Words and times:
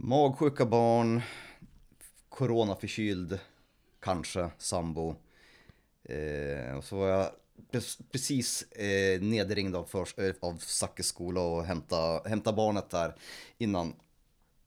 Magsjuka 0.00 0.66
barn, 0.66 1.22
coronaförkyld, 2.28 3.38
kanske 4.00 4.50
sambo. 4.58 5.16
Eh, 6.04 6.76
och 6.76 6.84
så 6.84 6.96
var 6.96 7.08
jag 7.08 7.30
precis 8.12 8.62
eh, 8.62 9.20
nedringd 9.20 9.76
av, 9.76 9.84
för, 9.84 10.00
eh, 10.00 10.34
av 10.40 10.56
Sackes 10.58 11.06
skola 11.06 11.40
och 11.40 11.64
hämta, 11.64 12.28
hämta 12.28 12.52
barnet 12.52 12.90
där 12.90 13.14
innan 13.58 13.94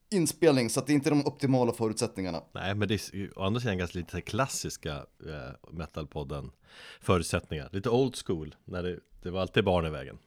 inspelning, 0.09 0.69
så 0.69 0.79
att 0.79 0.87
det 0.87 0.93
är 0.93 0.95
inte 0.95 1.09
de 1.09 1.25
optimala 1.25 1.73
förutsättningarna. 1.73 2.43
Nej, 2.51 2.75
men 2.75 2.87
det 2.87 3.13
är 3.13 3.39
å 3.39 3.43
andra 3.43 3.61
sidan 3.61 3.77
ganska 3.77 3.99
lite 3.99 4.21
klassiska 4.21 4.95
eh, 5.25 5.71
metalpodden 5.71 6.51
förutsättningar. 7.01 7.69
Lite 7.71 7.89
old 7.89 8.15
school, 8.25 8.55
när 8.65 8.83
det, 8.83 8.99
det 9.21 9.29
var 9.29 9.41
alltid 9.41 9.63
barn 9.63 9.85
i 9.85 9.89
vägen. 9.89 10.17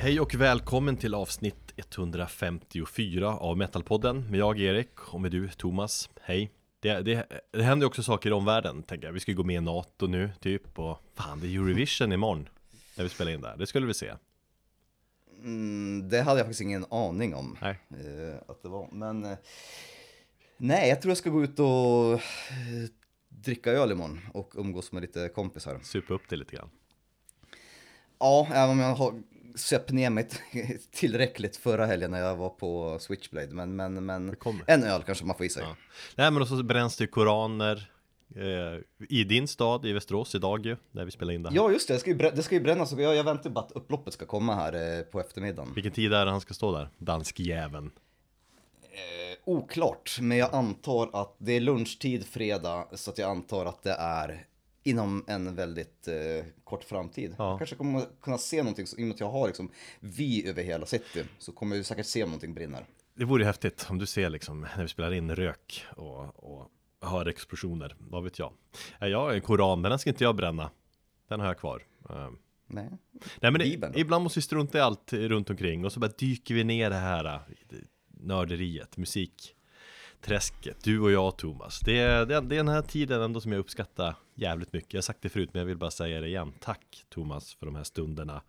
Hej 0.00 0.20
och 0.20 0.34
välkommen 0.34 0.96
till 0.96 1.14
avsnitt 1.14 1.72
154 1.76 3.28
av 3.38 3.56
Metalpodden 3.56 4.30
med 4.30 4.40
jag 4.40 4.60
Erik 4.60 5.14
och 5.14 5.20
med 5.20 5.30
du 5.30 5.48
Thomas. 5.48 6.10
Hej! 6.20 6.50
Det, 6.80 7.00
det, 7.00 7.26
det 7.52 7.62
händer 7.62 7.86
också 7.86 8.02
saker 8.02 8.30
i 8.30 8.32
omvärlden, 8.32 8.82
tänker 8.82 9.06
jag. 9.06 9.12
Vi 9.12 9.20
ska 9.20 9.32
gå 9.32 9.44
med 9.44 9.56
i 9.56 9.60
NATO 9.60 10.06
nu, 10.06 10.30
typ. 10.40 10.78
Och 10.78 10.98
fan, 11.14 11.40
det 11.40 11.46
är 11.46 11.50
Eurovision 11.50 12.12
imorgon. 12.12 12.48
När 12.96 13.04
vi 13.04 13.10
spelar 13.10 13.32
in 13.32 13.40
där. 13.40 13.56
Det 13.56 13.66
skulle 13.66 13.86
vi 13.86 13.94
se. 13.94 14.12
Mm, 15.42 16.08
det 16.08 16.22
hade 16.22 16.38
jag 16.38 16.46
faktiskt 16.46 16.60
ingen 16.60 16.84
aning 16.90 17.34
om. 17.34 17.58
Nej. 17.62 17.78
Eh, 17.90 18.36
att 18.48 18.62
det 18.62 18.68
var. 18.68 18.88
Men 18.92 19.24
eh, 19.24 19.38
nej, 20.56 20.88
jag 20.88 21.02
tror 21.02 21.10
jag 21.10 21.18
ska 21.18 21.30
gå 21.30 21.44
ut 21.44 21.58
och 21.58 22.12
eh, 22.12 22.88
dricka 23.28 23.70
öl 23.70 23.92
imorgon 23.92 24.20
och 24.34 24.52
umgås 24.56 24.92
med 24.92 25.02
lite 25.02 25.28
kompisar. 25.28 25.80
Supa 25.82 26.14
upp 26.14 26.28
det 26.28 26.36
lite 26.36 26.56
grann. 26.56 26.70
Ja, 28.18 28.48
även 28.52 28.70
om 28.70 28.78
jag 28.78 28.94
har 28.94 29.22
söp 29.54 29.90
ner 29.90 30.10
mig 30.10 30.28
tillräckligt 30.90 31.56
förra 31.56 31.86
helgen 31.86 32.10
när 32.10 32.20
jag 32.20 32.36
var 32.36 32.48
på 32.48 32.98
Switchblade. 33.00 33.54
Men, 33.54 33.76
men, 33.76 34.06
men 34.06 34.36
en 34.66 34.84
öl 34.84 35.02
kanske 35.02 35.24
man 35.24 35.36
får 35.36 35.46
i 35.46 35.48
sig. 35.48 35.62
Ja. 35.62 35.76
Nej 36.16 36.30
men 36.30 36.42
och 36.42 36.48
så 36.48 36.62
bränns 36.62 36.96
det 36.96 37.06
koraner 37.06 37.90
eh, 38.36 39.06
i 39.08 39.24
din 39.24 39.48
stad, 39.48 39.86
i 39.86 39.92
Västerås 39.92 40.34
idag 40.34 40.66
ju, 40.66 40.76
när 40.92 41.04
vi 41.04 41.10
spelar 41.10 41.32
in 41.32 41.42
det 41.42 41.48
här. 41.48 41.56
Ja 41.56 41.70
just 41.70 41.88
det, 41.88 41.94
det 41.94 42.00
ska 42.00 42.10
ju, 42.10 42.16
brännas, 42.16 42.36
det 42.36 42.42
ska 42.42 42.54
ju 42.54 42.60
brännas. 42.60 42.92
Jag, 42.92 43.16
jag 43.16 43.24
väntar 43.24 43.50
bara 43.50 43.64
att 43.64 43.72
upploppet 43.72 44.14
ska 44.14 44.26
komma 44.26 44.54
här 44.54 44.98
eh, 44.98 45.02
på 45.02 45.20
eftermiddagen. 45.20 45.74
Vilken 45.74 45.92
tid 45.92 46.12
är 46.12 46.24
det 46.24 46.30
han 46.30 46.40
ska 46.40 46.54
stå 46.54 46.72
där? 46.72 46.88
Danskjäveln. 46.98 47.90
Eh, 48.82 49.38
oklart, 49.44 50.18
men 50.20 50.38
jag 50.38 50.54
antar 50.54 51.10
att 51.12 51.36
det 51.38 51.52
är 51.52 51.60
lunchtid 51.60 52.26
fredag, 52.26 52.88
så 52.92 53.10
att 53.10 53.18
jag 53.18 53.30
antar 53.30 53.66
att 53.66 53.82
det 53.82 53.96
är 53.98 54.46
inom 54.88 55.24
en 55.26 55.54
väldigt 55.54 56.08
eh, 56.08 56.14
kort 56.64 56.84
framtid. 56.84 57.34
Ja. 57.38 57.50
Jag 57.50 57.58
kanske 57.58 57.76
kommer 57.76 58.06
kunna 58.22 58.38
se 58.38 58.62
någonting, 58.62 58.86
i 58.98 59.02
och 59.02 59.06
med 59.06 59.14
att 59.14 59.20
jag 59.20 59.30
har 59.30 59.46
liksom 59.46 59.70
vy 60.00 60.48
över 60.48 60.62
hela 60.62 60.86
city, 60.86 61.24
så 61.38 61.52
kommer 61.52 61.76
vi 61.76 61.84
säkert 61.84 62.06
se 62.06 62.22
om 62.22 62.28
någonting 62.28 62.54
brinner. 62.54 62.86
Det 63.14 63.24
vore 63.24 63.44
häftigt 63.44 63.86
om 63.90 63.98
du 63.98 64.06
ser 64.06 64.30
liksom, 64.30 64.60
när 64.60 64.82
vi 64.82 64.88
spelar 64.88 65.12
in 65.12 65.36
rök 65.36 65.84
och, 65.96 66.44
och 66.44 66.70
hör 67.00 67.26
explosioner, 67.26 67.96
vad 67.98 68.24
vet 68.24 68.38
jag. 68.38 68.52
Jag 69.00 69.20
har 69.20 69.32
en 69.32 69.40
koran, 69.40 69.80
men 69.80 69.90
den 69.90 69.98
ska 69.98 70.10
inte 70.10 70.24
jag 70.24 70.36
bränna. 70.36 70.70
Den 71.28 71.40
har 71.40 71.46
jag 71.46 71.58
kvar. 71.58 71.82
Ehm. 72.10 72.38
Nej. 72.66 72.88
Nej 73.40 73.50
men 73.50 73.58
Bibeln, 73.58 73.92
ibland 73.96 74.22
måste 74.22 74.38
vi 74.38 74.42
strunta 74.42 74.78
i 74.78 74.80
allt 74.80 75.12
runt 75.12 75.50
omkring 75.50 75.84
och 75.84 75.92
så 75.92 76.00
bara 76.00 76.12
dyker 76.18 76.54
vi 76.54 76.64
ner 76.64 76.90
det 76.90 76.96
här 76.96 77.24
äh, 77.24 77.40
nörderiet, 78.20 78.96
musik 78.96 79.54
träsket, 80.20 80.76
du 80.84 81.00
och 81.00 81.10
jag 81.10 81.36
Thomas. 81.36 81.80
Det 81.80 81.98
är, 81.98 82.26
det 82.26 82.34
är 82.34 82.40
den 82.40 82.68
här 82.68 82.82
tiden 82.82 83.22
ändå 83.22 83.40
som 83.40 83.52
jag 83.52 83.58
uppskattar 83.58 84.14
jävligt 84.34 84.72
mycket. 84.72 84.94
Jag 84.94 84.98
har 84.98 85.02
sagt 85.02 85.22
det 85.22 85.28
förut 85.28 85.50
men 85.52 85.60
jag 85.60 85.66
vill 85.66 85.76
bara 85.76 85.90
säga 85.90 86.20
det 86.20 86.26
igen. 86.26 86.52
Tack 86.60 87.04
Thomas 87.08 87.54
för 87.54 87.66
de 87.66 87.74
här 87.74 87.84
stunderna. 87.84 88.42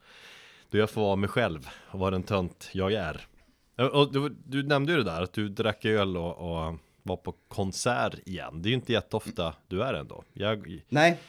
Då 0.70 0.78
jag 0.78 0.90
får 0.90 1.02
vara 1.02 1.16
mig 1.16 1.30
själv 1.30 1.70
och 1.92 2.00
vara 2.00 2.12
den 2.12 2.24
tönt 2.24 2.70
jag 2.74 2.94
är. 2.94 3.28
Och 3.76 4.14
du, 4.14 4.36
du 4.46 4.64
nämnde 4.64 4.92
ju 4.92 4.98
det 4.98 5.04
där 5.04 5.22
att 5.22 5.34
du 5.34 5.50
drack 5.50 5.86
öl 5.86 6.18
och, 6.18 6.38
och 6.38 6.76
var 7.04 7.18
på 7.18 7.36
konsert 7.48 8.28
igen. 8.28 8.62
Det 8.62 8.68
är 8.68 8.72
ju 8.72 8.76
inte 8.76 8.94
jätteofta 8.94 9.56
du 9.68 9.84
är 9.84 9.94
ändå. 9.94 10.24
Jag, 10.34 10.82
Nej. 10.90 11.20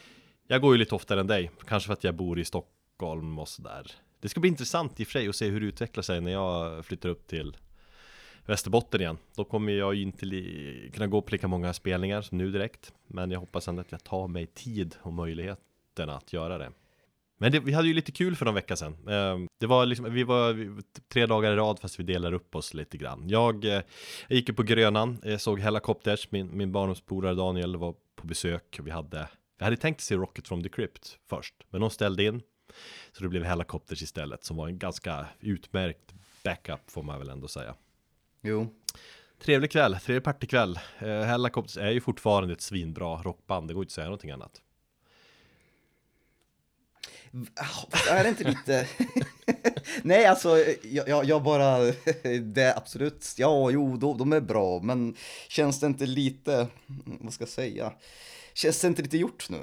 Jag 0.47 0.61
går 0.61 0.73
ju 0.73 0.79
lite 0.79 0.95
oftare 0.95 1.19
än 1.19 1.27
dig. 1.27 1.51
Kanske 1.67 1.87
för 1.87 1.93
att 1.93 2.03
jag 2.03 2.15
bor 2.15 2.39
i 2.39 2.45
Stockholm 2.45 3.39
och 3.39 3.47
sådär. 3.47 3.91
Det 4.19 4.29
ska 4.29 4.39
bli 4.39 4.49
intressant 4.49 4.99
i 4.99 5.03
och 5.03 5.07
för 5.07 5.11
sig 5.11 5.27
att 5.27 5.35
se 5.35 5.49
hur 5.49 5.59
det 5.59 5.65
utvecklar 5.65 6.01
sig 6.01 6.21
när 6.21 6.31
jag 6.31 6.85
flyttar 6.85 7.09
upp 7.09 7.27
till 7.27 7.57
Västerbotten 8.45 9.01
igen. 9.01 9.17
Då 9.35 9.43
kommer 9.43 9.73
jag 9.73 9.95
ju 9.95 10.01
inte 10.01 10.25
kunna 10.93 11.07
gå 11.07 11.21
på 11.21 11.31
lika 11.31 11.47
många 11.47 11.73
spelningar 11.73 12.21
som 12.21 12.37
nu 12.37 12.51
direkt. 12.51 12.93
Men 13.07 13.31
jag 13.31 13.39
hoppas 13.39 13.67
ändå 13.67 13.81
att 13.81 13.91
jag 13.91 14.03
tar 14.03 14.27
mig 14.27 14.45
tid 14.45 14.95
och 15.01 15.13
möjligheterna 15.13 16.15
att 16.15 16.33
göra 16.33 16.57
det. 16.57 16.71
Men 17.41 17.51
det, 17.51 17.59
vi 17.59 17.73
hade 17.73 17.87
ju 17.87 17.93
lite 17.93 18.11
kul 18.11 18.35
för 18.35 18.45
någon 18.45 18.55
vecka 18.55 18.75
sedan. 18.75 19.07
Ehm, 19.07 19.47
det 19.59 19.67
var 19.67 19.85
liksom, 19.85 20.13
vi 20.13 20.23
var 20.23 20.81
tre 21.07 21.25
dagar 21.25 21.51
i 21.51 21.55
rad 21.55 21.79
fast 21.79 21.99
vi 21.99 22.03
delar 22.03 22.33
upp 22.33 22.55
oss 22.55 22.73
lite 22.73 22.97
grann. 22.97 23.29
Jag, 23.29 23.65
eh, 23.65 23.81
jag 24.27 24.35
gick 24.35 24.49
ju 24.49 24.55
på 24.55 24.63
Grönan, 24.63 25.21
jag 25.23 25.41
såg 25.41 25.59
Helicopters, 25.59 26.31
min, 26.31 26.57
min 26.57 26.71
barndomspolare 26.71 27.35
Daniel 27.35 27.77
var 27.77 27.95
på 28.15 28.27
besök. 28.27 28.79
Vi 28.83 28.91
hade, 28.91 29.27
vi 29.57 29.63
hade 29.63 29.77
tänkt 29.77 30.01
se 30.01 30.15
Rocket 30.15 30.47
from 30.47 30.63
the 30.63 30.69
Crypt 30.69 31.17
först, 31.29 31.55
men 31.69 31.81
de 31.81 31.89
ställde 31.89 32.23
in. 32.23 32.41
Så 33.11 33.23
det 33.23 33.29
blev 33.29 33.43
Helicopters 33.43 34.01
istället, 34.01 34.43
som 34.43 34.57
var 34.57 34.67
en 34.67 34.79
ganska 34.79 35.25
utmärkt 35.39 36.13
backup 36.43 36.91
får 36.91 37.03
man 37.03 37.19
väl 37.19 37.29
ändå 37.29 37.47
säga. 37.47 37.75
Jo. 38.41 38.67
Trevlig 39.39 39.71
kväll, 39.71 39.97
trevlig 39.99 40.23
partykväll. 40.23 40.79
Eh, 40.99 41.21
Hellacopters 41.21 41.77
är 41.77 41.91
ju 41.91 42.01
fortfarande 42.01 42.53
ett 42.53 42.61
svinbra 42.61 43.21
rockband, 43.21 43.67
det 43.67 43.73
går 43.73 43.83
inte 43.83 43.91
att 43.91 43.95
säga 43.95 44.05
någonting 44.05 44.31
annat. 44.31 44.61
Är 48.09 48.23
det 48.23 48.29
inte 48.29 48.43
lite... 48.43 48.87
Nej, 50.03 50.25
alltså, 50.25 50.57
jag, 50.83 51.25
jag, 51.25 51.43
bara... 51.43 51.77
Det 52.41 52.61
är 52.61 52.77
absolut... 52.77 53.33
Ja, 53.37 53.71
jo, 53.71 53.97
de, 53.97 54.17
de 54.17 54.33
är 54.33 54.41
bra, 54.41 54.79
men 54.79 55.15
känns 55.47 55.79
det 55.79 55.87
inte 55.87 56.05
lite... 56.05 56.67
Vad 57.05 57.33
ska 57.33 57.41
jag 57.41 57.49
säga? 57.49 57.93
Känns 58.53 58.81
det 58.81 58.87
inte 58.87 59.01
lite 59.01 59.17
gjort 59.17 59.49
nu? 59.49 59.61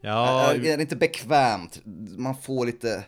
Ja... 0.00 0.52
Är, 0.52 0.66
är 0.66 0.76
det 0.76 0.82
inte 0.82 0.96
bekvämt? 0.96 1.80
Man 2.18 2.36
får 2.36 2.66
lite... 2.66 3.04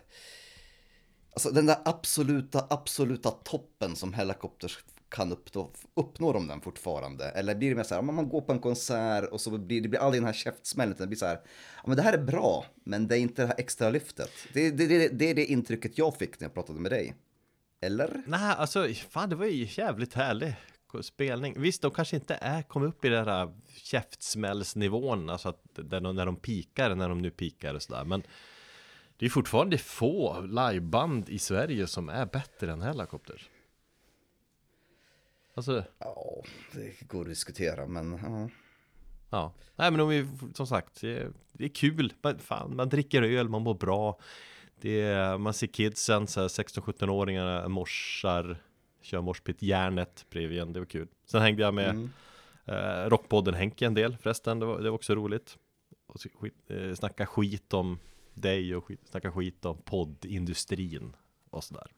Alltså 1.33 1.51
den 1.51 1.67
där 1.67 1.77
absoluta, 1.85 2.67
absoluta 2.71 3.31
toppen 3.31 3.97
som 3.97 4.13
Hellacopters 4.13 4.79
kan 5.09 5.33
uppnå, 5.33 5.73
uppnår 5.95 6.35
de 6.35 6.49
den 6.49 6.61
fortfarande? 6.61 7.25
Eller 7.25 7.55
blir 7.55 7.69
det 7.69 7.77
mer 7.77 7.83
så 7.83 7.95
här, 7.95 8.01
om 8.01 8.15
man 8.15 8.29
går 8.29 8.41
på 8.41 8.53
en 8.53 8.59
konsert 8.59 9.31
och 9.31 9.41
så 9.41 9.59
blir 9.59 9.81
det 9.81 9.89
blir 9.89 10.01
aldrig 10.01 10.23
den 10.23 10.27
här 10.27 10.33
käftsmällen, 10.33 10.97
det 10.99 11.07
blir 11.07 11.19
så 11.19 11.27
här, 11.27 11.41
ja 11.77 11.83
men 11.87 11.97
det 11.97 12.03
här 12.03 12.13
är 12.13 12.25
bra, 12.25 12.67
men 12.85 13.09
det 13.09 13.19
är 13.19 13.21
inte 13.21 13.43
det 13.43 13.49
här 13.49 13.55
extra 13.59 13.91
lyftet. 13.91 14.31
Det, 14.53 14.71
det, 14.71 14.87
det, 14.87 15.09
det 15.09 15.31
är 15.31 15.35
det 15.35 15.45
intrycket 15.45 15.99
jag 15.99 16.17
fick 16.17 16.41
när 16.41 16.45
jag 16.45 16.55
pratade 16.55 16.81
med 16.81 16.91
dig. 16.91 17.15
Eller? 17.81 18.23
Nej, 18.27 18.55
alltså 18.57 18.89
fan 19.11 19.31
det 19.31 19.37
var 19.37 19.47
ju 19.47 19.69
jävligt 19.71 20.15
härlig 20.15 20.57
spelning. 21.03 21.61
Visst, 21.61 21.83
de 21.83 21.91
kanske 21.91 22.17
inte 22.17 22.35
är 22.35 22.63
kommit 22.63 22.89
upp 22.89 23.05
i 23.05 23.09
den 23.09 23.29
här 23.29 23.53
käftsmällsnivån, 23.75 25.31
alltså 25.31 25.49
att 25.49 25.63
de, 25.75 26.17
när 26.17 26.27
de 26.27 26.37
pikar, 26.37 26.95
när 26.95 27.09
de 27.09 27.23
nu 27.23 27.31
pikar 27.31 27.75
och 27.75 27.83
sådär, 27.83 28.05
men 28.05 28.23
det 29.17 29.27
är 29.27 29.31
fortfarande 29.31 29.79
få 29.79 30.41
liveband 30.41 31.29
i 31.29 31.39
Sverige 31.39 31.87
som 31.87 32.09
är 32.09 32.27
bättre 32.27 32.73
än 32.73 32.83
Hellacopters. 32.83 33.49
Alltså... 35.57 35.85
Ja, 35.99 36.43
det 36.73 37.09
går 37.09 37.21
att 37.21 37.29
diskutera, 37.29 37.87
men 37.87 38.19
ja. 38.23 38.49
Ja, 39.31 39.53
nej 39.77 39.91
men 39.91 40.01
om 40.01 40.09
vi, 40.09 40.29
som 40.55 40.67
sagt, 40.67 41.01
det 41.01 41.33
är, 41.59 41.69
kul. 41.69 42.13
Man, 42.23 42.39
fan, 42.39 42.77
man 42.77 42.89
dricker 42.89 43.23
öl, 43.23 43.49
man 43.49 43.63
mår 43.63 43.75
bra. 43.75 44.19
Det 44.81 45.01
är, 45.01 45.39
man 45.39 45.55
ser 45.55 45.67
kidsen, 45.67 46.27
16-17-åringarna 46.27 47.69
morsar, 47.69 48.63
kör 49.03 49.21
morspit 49.21 49.63
järnet 49.63 50.27
bredvid 50.31 50.61
en, 50.61 50.73
det 50.73 50.79
var 50.79 50.87
kul. 50.87 51.09
Sen 51.25 51.43
hängde 51.43 51.63
jag 51.63 51.75
med 51.75 51.91
mm. 51.91 52.11
eh, 52.65 53.09
Rockpodden 53.09 53.55
Henke 53.55 53.87
en 53.87 53.95
del 53.95 54.17
förresten, 54.17 54.59
det 54.59 54.67
var, 54.67 54.81
det 54.81 54.91
var 54.91 54.95
också 54.95 55.15
roligt. 55.15 55.59
Och 56.07 56.21
skit, 56.41 56.55
eh, 56.69 56.95
snacka 56.95 57.27
skit 57.27 57.73
om 57.73 57.99
dig 58.35 58.77
och 58.77 58.85
skit, 58.85 59.01
snacka 59.05 59.33
skit 59.33 59.65
om 59.65 59.83
poddindustrin 59.83 61.17
och 61.51 61.65
sådär. 61.65 61.91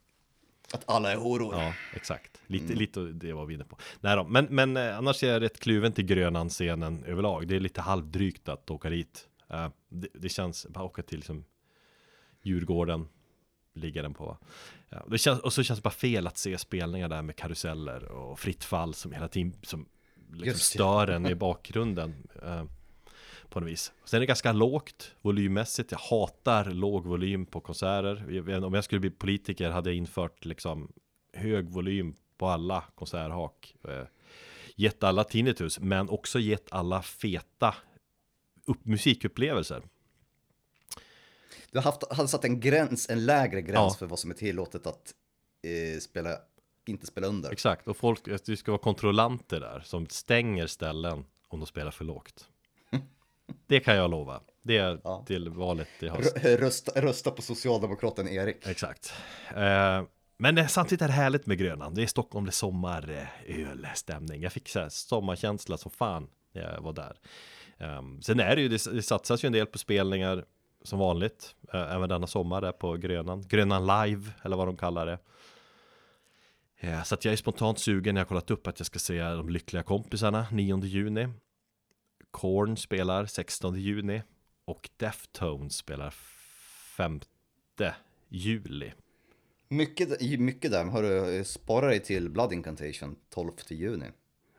Att 0.72 0.84
alla 0.86 1.12
är 1.12 1.16
horor. 1.16 1.54
Ja, 1.54 1.72
exakt. 1.94 2.40
Lite, 2.46 2.64
mm. 2.64 2.78
lite 2.78 3.00
det 3.00 3.32
var 3.32 3.46
vi 3.46 3.54
inne 3.54 3.64
på. 3.64 3.78
Nej 4.00 4.16
då, 4.16 4.24
men, 4.24 4.44
men 4.44 4.76
eh, 4.76 4.98
annars 4.98 5.22
är 5.22 5.32
jag 5.32 5.42
rätt 5.42 5.60
kluven 5.60 5.92
till 5.92 6.04
Grönan-scenen 6.04 7.04
överlag. 7.04 7.48
Det 7.48 7.56
är 7.56 7.60
lite 7.60 7.80
halvdrygt 7.80 8.48
att 8.48 8.70
åka 8.70 8.90
dit. 8.90 9.28
Uh, 9.54 9.68
det, 9.88 10.08
det, 10.14 10.28
känns, 10.28 10.66
bara 10.66 10.84
åka 10.84 11.02
till 11.02 11.18
liksom 11.18 11.44
Djurgården, 12.42 13.08
ligger 13.74 14.02
den 14.02 14.14
på. 14.14 14.38
Ja, 14.88 15.06
det 15.10 15.18
känns, 15.18 15.40
och 15.40 15.52
så 15.52 15.62
känns 15.62 15.78
det 15.78 15.82
bara 15.82 15.90
fel 15.90 16.26
att 16.26 16.38
se 16.38 16.58
spelningar 16.58 17.08
där 17.08 17.22
med 17.22 17.36
karuseller 17.36 18.04
och 18.04 18.38
fritt 18.38 18.64
fall 18.64 18.94
som 18.94 19.12
hela 19.12 19.28
tiden 19.28 19.54
som 19.62 19.88
liksom 20.32 20.60
stör 20.60 21.08
en 21.08 21.26
i 21.26 21.34
bakgrunden. 21.34 22.28
Uh, 22.42 22.64
på 23.50 23.60
något 23.60 23.68
vis. 23.68 23.92
Sen 24.04 24.16
är 24.16 24.20
det 24.20 24.26
ganska 24.26 24.52
lågt 24.52 25.14
volymmässigt. 25.20 25.92
Jag 25.92 25.98
hatar 25.98 26.64
låg 26.64 27.06
volym 27.06 27.46
på 27.46 27.60
konserter. 27.60 28.64
Om 28.64 28.74
jag 28.74 28.84
skulle 28.84 29.00
bli 29.00 29.10
politiker 29.10 29.70
hade 29.70 29.90
jag 29.90 29.96
infört 29.96 30.44
liksom 30.44 30.92
hög 31.32 31.68
volym 31.70 32.14
på 32.36 32.46
alla 32.46 32.84
konserthak. 32.94 33.74
Eh, 33.88 34.04
gett 34.76 35.02
alla 35.02 35.24
tinnitus, 35.24 35.80
men 35.80 36.08
också 36.08 36.38
gett 36.38 36.72
alla 36.72 37.02
feta 37.02 37.74
upp, 38.64 38.84
musikupplevelser. 38.84 39.82
Du 41.70 41.78
har 41.78 41.82
haft, 41.82 42.12
hade 42.12 42.28
satt 42.28 42.44
en 42.44 42.60
gräns, 42.60 43.10
en 43.10 43.26
lägre 43.26 43.62
gräns 43.62 43.74
Ja. 43.76 43.94
för 43.98 44.06
vad 44.06 44.18
som 44.18 44.30
är 44.30 44.34
tillåtet 44.34 44.86
att 44.86 45.14
eh, 45.62 46.00
spela, 46.00 46.30
inte 46.86 47.06
spela 47.06 47.26
under. 47.26 47.50
Exakt, 47.50 47.88
och 47.88 47.96
folk, 47.96 48.28
att 48.28 48.44
det 48.44 48.56
ska 48.56 48.70
vara 48.72 48.82
kontrollanter 48.82 49.60
där 49.60 49.80
som 49.84 50.06
stänger 50.06 50.66
ställen 50.66 51.24
om 51.48 51.60
de 51.60 51.66
spelar 51.66 51.90
för 51.90 52.04
lågt. 52.04 52.48
Det 53.66 53.80
kan 53.80 53.96
jag 53.96 54.10
lova. 54.10 54.40
Det 54.62 54.76
är 54.78 55.00
Ja. 55.04 55.24
till 55.26 55.48
valet 55.48 55.88
i 56.00 56.08
höst. 56.08 56.36
Rö- 56.36 56.56
Rösta, 56.56 57.00
rösta 57.00 57.30
på 57.30 57.42
socialdemokraten 57.42 58.28
Erik. 58.28 58.66
Exakt. 58.66 59.12
Eh, 59.56 60.02
men 60.38 60.68
samtidigt 60.68 61.02
är 61.02 61.06
det 61.06 61.12
härligt 61.12 61.46
med 61.46 61.58
Grönan. 61.58 61.94
Det 61.94 62.02
är 62.02 62.06
Stockholm, 62.06 62.44
det 62.44 62.50
är 62.50 62.52
sommar, 62.52 63.28
ölstämning. 63.46 64.42
Jag 64.42 64.52
fick 64.52 64.68
så 64.68 64.80
här 64.80 64.88
sommarkänsla 64.88 65.76
som 65.78 65.90
fan 65.90 66.28
när 66.52 66.72
jag 66.74 66.80
var 66.80 66.92
där. 66.92 67.16
Um, 67.98 68.22
sen 68.22 68.40
är 68.40 68.56
det 68.56 68.62
ju, 68.62 68.68
det, 68.68 68.92
det 68.92 69.02
satsas 69.02 69.44
ju 69.44 69.46
en 69.46 69.52
del 69.52 69.66
på 69.66 69.78
spelningar 69.78 70.44
som 70.84 70.98
vanligt. 70.98 71.54
Eh, 71.72 71.94
även 71.94 72.08
denna 72.08 72.26
sommar 72.26 72.60
där 72.60 72.72
på 72.72 72.92
Grönan. 72.96 73.42
Grönan 73.48 73.82
live, 73.86 74.30
eller 74.42 74.56
vad 74.56 74.68
de 74.68 74.76
kallar 74.76 75.06
det. 75.06 75.18
Eh, 76.80 77.02
så 77.02 77.14
att 77.14 77.24
jag 77.24 77.32
är 77.32 77.36
spontant 77.36 77.78
sugen 77.78 78.16
jag 78.16 78.28
kollat 78.28 78.50
upp 78.50 78.66
att 78.66 78.80
jag 78.80 78.86
ska 78.86 78.98
se 78.98 79.22
de 79.22 79.48
lyckliga 79.48 79.82
kompisarna 79.82 80.46
9 80.52 80.80
juni. 80.84 81.28
Korn 82.30 82.76
spelar 82.76 83.26
16 83.26 83.74
juni. 83.80 84.22
Och 84.64 84.90
Deftones 84.96 85.76
spelar 85.76 86.10
5 86.10 87.20
juli. 88.28 88.92
Mycket, 89.68 90.20
mycket 90.40 90.70
där, 90.70 90.84
har 90.84 91.02
du 91.02 91.44
sparat 91.44 91.90
dig 91.90 92.00
till 92.00 92.30
Blood 92.30 92.52
Incantation 92.52 93.16
12 93.30 93.52
juni. 93.68 94.06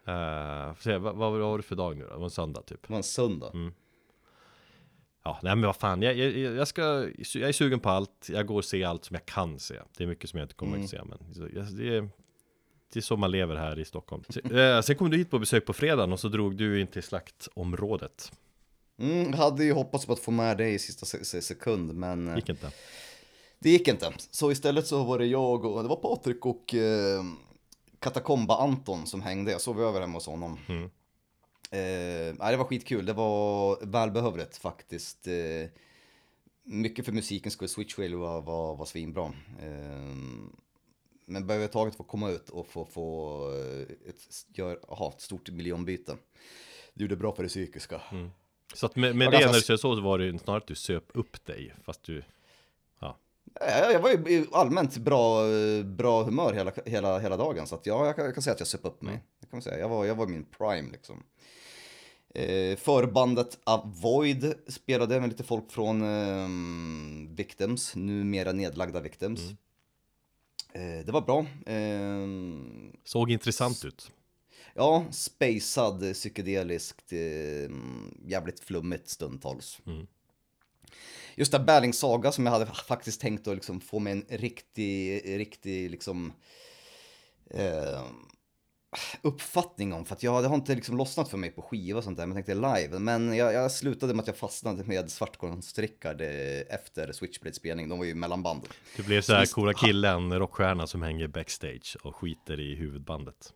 Uh, 0.08 0.76
se, 0.80 0.98
vad, 0.98 1.16
vad 1.16 1.40
var 1.40 1.58
det 1.58 1.64
för 1.64 1.76
dag 1.76 1.98
nu 1.98 2.04
då? 2.04 2.10
Det 2.10 2.18
var 2.18 2.24
en 2.24 2.30
söndag 2.30 2.62
typ. 2.62 2.82
Det 2.82 2.90
var 2.90 2.98
en 2.98 3.04
söndag. 3.04 3.52
Mm. 3.54 3.74
Ja, 5.24 5.40
nej 5.44 5.56
men 5.56 5.66
vad 5.66 5.76
fan, 5.76 6.02
jag, 6.02 6.16
jag, 6.16 6.32
jag, 6.56 6.68
ska, 6.68 6.82
jag 7.34 7.50
är 7.50 7.52
sugen 7.52 7.80
på 7.80 7.90
allt, 7.90 8.30
jag 8.30 8.46
går 8.48 8.56
och 8.56 8.66
ser 8.66 8.86
allt 8.86 9.06
som 9.06 9.14
jag 9.14 9.26
kan 9.26 9.60
se. 9.60 9.76
Det 9.98 10.04
är 10.04 10.08
mycket 10.08 10.30
som 10.30 10.40
jag 10.40 10.46
inte 10.46 10.56
kommer 10.56 10.74
Mm. 10.74 10.84
att 10.84 10.90
se, 10.90 11.02
men 11.04 11.78
det, 11.78 12.10
det 12.94 13.00
är 13.00 13.02
så 13.02 13.18
man 13.18 13.32
lever 13.32 13.56
här 13.56 13.80
i 13.80 13.86
Stockholm. 13.86 14.24
Sen, 14.30 14.58
eh, 14.58 14.82
sen 14.82 14.96
kom 14.96 15.10
du 15.10 15.18
hit 15.18 15.30
på 15.30 15.40
besök 15.40 15.66
på 15.66 15.74
fredagen 15.74 16.14
och 16.14 16.20
så 16.20 16.28
drog 16.28 16.56
du 16.56 16.82
in 16.82 16.88
till 16.88 17.04
slaktområdet. 17.04 18.32
Mm, 19.00 19.34
hade 19.34 19.64
ju 19.64 19.74
hoppats 19.74 20.06
på 20.06 20.14
att 20.14 20.20
få 20.20 20.32
med 20.32 20.58
dig 20.58 20.74
i 20.74 20.80
sista 20.80 21.06
se- 21.06 21.26
se- 21.26 21.42
sekund, 21.42 21.94
men 21.94 22.28
eh, 22.28 22.36
Gick 22.36 22.50
inte. 22.50 22.72
det 23.60 23.70
gick 23.70 23.88
inte. 23.88 24.14
Så 24.32 24.52
istället 24.52 24.88
så 24.88 25.04
var 25.04 25.20
det 25.20 25.26
jag 25.26 25.66
och, 25.66 25.84
det 25.84 25.90
var 25.90 25.96
Patrik 25.96 26.46
och 26.46 26.74
eh, 26.76 27.24
Katakomba-Anton 28.00 29.06
som 29.06 29.22
hängde. 29.22 29.52
Jag 29.52 29.62
sov 29.62 29.82
över 29.82 30.02
hemma 30.02 30.14
hos 30.18 30.26
honom. 30.26 30.60
Mm. 30.68 30.84
Eh, 31.72 32.50
det 32.52 32.58
var 32.58 32.66
skitkul, 32.66 33.06
det 33.06 33.14
var 33.14 33.78
välbehövligt 33.86 34.58
faktiskt. 34.58 35.28
Eh, 35.28 35.70
mycket 36.64 37.06
för 37.06 37.12
musiken 37.12 37.52
skulle 37.52 37.68
Switchwhale 37.68 38.16
var, 38.16 38.42
var, 38.42 38.76
var 38.76 38.86
svinbra. 38.86 39.26
Eh, 39.62 40.16
men 41.30 41.44
överhuvudtaget 41.44 41.96
få 41.96 42.04
komma 42.04 42.30
ut 42.30 42.50
och 42.50 42.68
få, 42.68 42.86
få 42.86 43.40
eh, 43.56 43.82
ett, 44.10 44.46
gör, 44.54 44.80
aha, 44.90 45.14
ett 45.16 45.22
stort 45.22 45.50
miljonbyte. 45.50 46.16
Det 46.94 47.04
gjorde 47.04 47.16
bra 47.16 47.36
för 47.36 47.44
det 47.44 47.50
psykiska. 47.50 48.02
Så 48.74 48.86
att 48.86 48.96
med, 48.96 49.16
med 49.16 49.26
Ja, 49.26 49.32
det 49.32 49.36
ganska 49.36 49.48
när 49.48 49.54
du 49.54 49.62
säger 49.62 49.78
så, 49.78 49.96
så 49.96 50.02
var 50.02 50.18
det 50.18 50.26
ju 50.26 50.38
snarare 50.38 50.62
att 50.62 50.68
du 50.68 50.76
söp 50.76 51.06
upp 51.14 51.46
dig, 51.46 51.74
fast 51.84 52.04
du 52.04 52.24
Eh, 53.62 53.92
Jag 53.92 54.00
var 54.00 54.10
ju 54.10 54.46
allmänt 54.52 54.98
bra, 54.98 55.44
bra 55.84 56.24
humör 56.24 56.54
hela, 56.54 56.72
hela, 56.86 57.20
hela 57.20 57.38
dagen, 57.38 57.68
så 57.68 57.76
att 57.76 57.86
ja, 57.86 58.06
jag, 58.06 58.16
kan, 58.16 58.26
jag 58.26 58.34
kan 58.34 58.44
säga 58.44 58.54
att 58.54 58.60
jag 58.60 58.68
söp 58.68 58.86
upp 58.86 59.02
mig. 59.02 59.24
Det 59.40 59.46
kan 59.46 59.58
man 59.58 59.62
säga. 59.62 59.80
Jag, 59.80 59.90
var, 59.90 60.06
jag 60.06 60.16
var 60.16 60.28
min 60.28 60.46
prime 60.58 60.92
liksom. 60.92 61.24
Eh, 62.36 62.78
förbandet 62.78 63.60
Avoid 63.64 64.54
spelade 64.68 65.20
med 65.20 65.30
lite 65.30 65.44
folk 65.44 65.72
från 65.72 66.02
eh, 66.02 66.48
Victims, 67.36 67.96
numera 67.96 68.52
nedlagda 68.52 69.00
Victims. 69.00 69.40
Eh, 69.50 69.56
det 70.74 71.12
var 71.12 71.22
bra. 71.22 71.46
Eh, 71.74 72.28
såg 73.04 73.32
intressant 73.32 73.86
ut. 73.86 74.12
ja, 74.76 75.06
spacad, 75.12 76.14
psykedeliskt, 76.14 77.14
eh, 77.14 77.70
jävligt 78.26 78.60
flummigt 78.60 79.10
stundtals. 79.10 79.80
Mm. 79.86 80.08
Just 81.36 81.52
det 81.52 81.60
Berlings 81.60 82.00
saga 82.00 82.32
som 82.32 82.46
jag 82.46 82.54
hade 82.54 82.66
faktiskt 82.66 83.22
tänkt 83.22 83.48
att 83.48 83.56
liksom 83.56 83.82
få 83.82 84.00
med 84.00 84.14
en 84.14 84.26
riktig, 84.30 85.22
riktig 85.40 85.92
liksom 85.92 86.34
eh, 87.50 88.04
uppfattning 89.22 89.94
om. 89.94 90.06
För 90.06 90.16
att 90.16 90.24
jag, 90.24 90.44
det 90.44 90.48
har 90.48 90.56
inte 90.56 90.76
liksom 90.76 90.98
lossnat 90.98 91.30
för 91.30 91.38
mig 91.38 91.52
på 91.52 91.62
skiva 91.62 91.98
och 91.98 92.04
sånt 92.04 92.18
där, 92.18 92.26
men 92.26 92.38
jag 92.38 92.46
tänkte 92.46 92.78
live. 92.78 93.00
Men 93.00 93.36
jag, 93.36 93.54
jag 93.54 93.72
slutade 93.72 94.14
med 94.14 94.22
att 94.22 94.28
jag 94.28 94.38
fastnade 94.38 94.84
med 94.84 95.12
Svartkornsstrickar 95.12 96.22
efter 96.70 97.12
Switchblade-spelning. 97.12 97.90
De 97.90 98.00
var 98.00 98.06
ju 98.06 98.16
mellanband. 98.16 98.62
Du 98.98 99.04
blev 99.04 99.22
så 99.22 99.34
här 99.34 99.42
visst- 99.42 99.54
coola 99.54 99.74
killen, 99.74 100.40
rockstjärna 100.40 100.88
som 100.88 101.02
hänger 101.02 101.28
backstage 101.28 101.98
och 102.04 102.16
skiter 102.16 102.60
i 102.60 102.76
huvudbandet. 102.76 103.54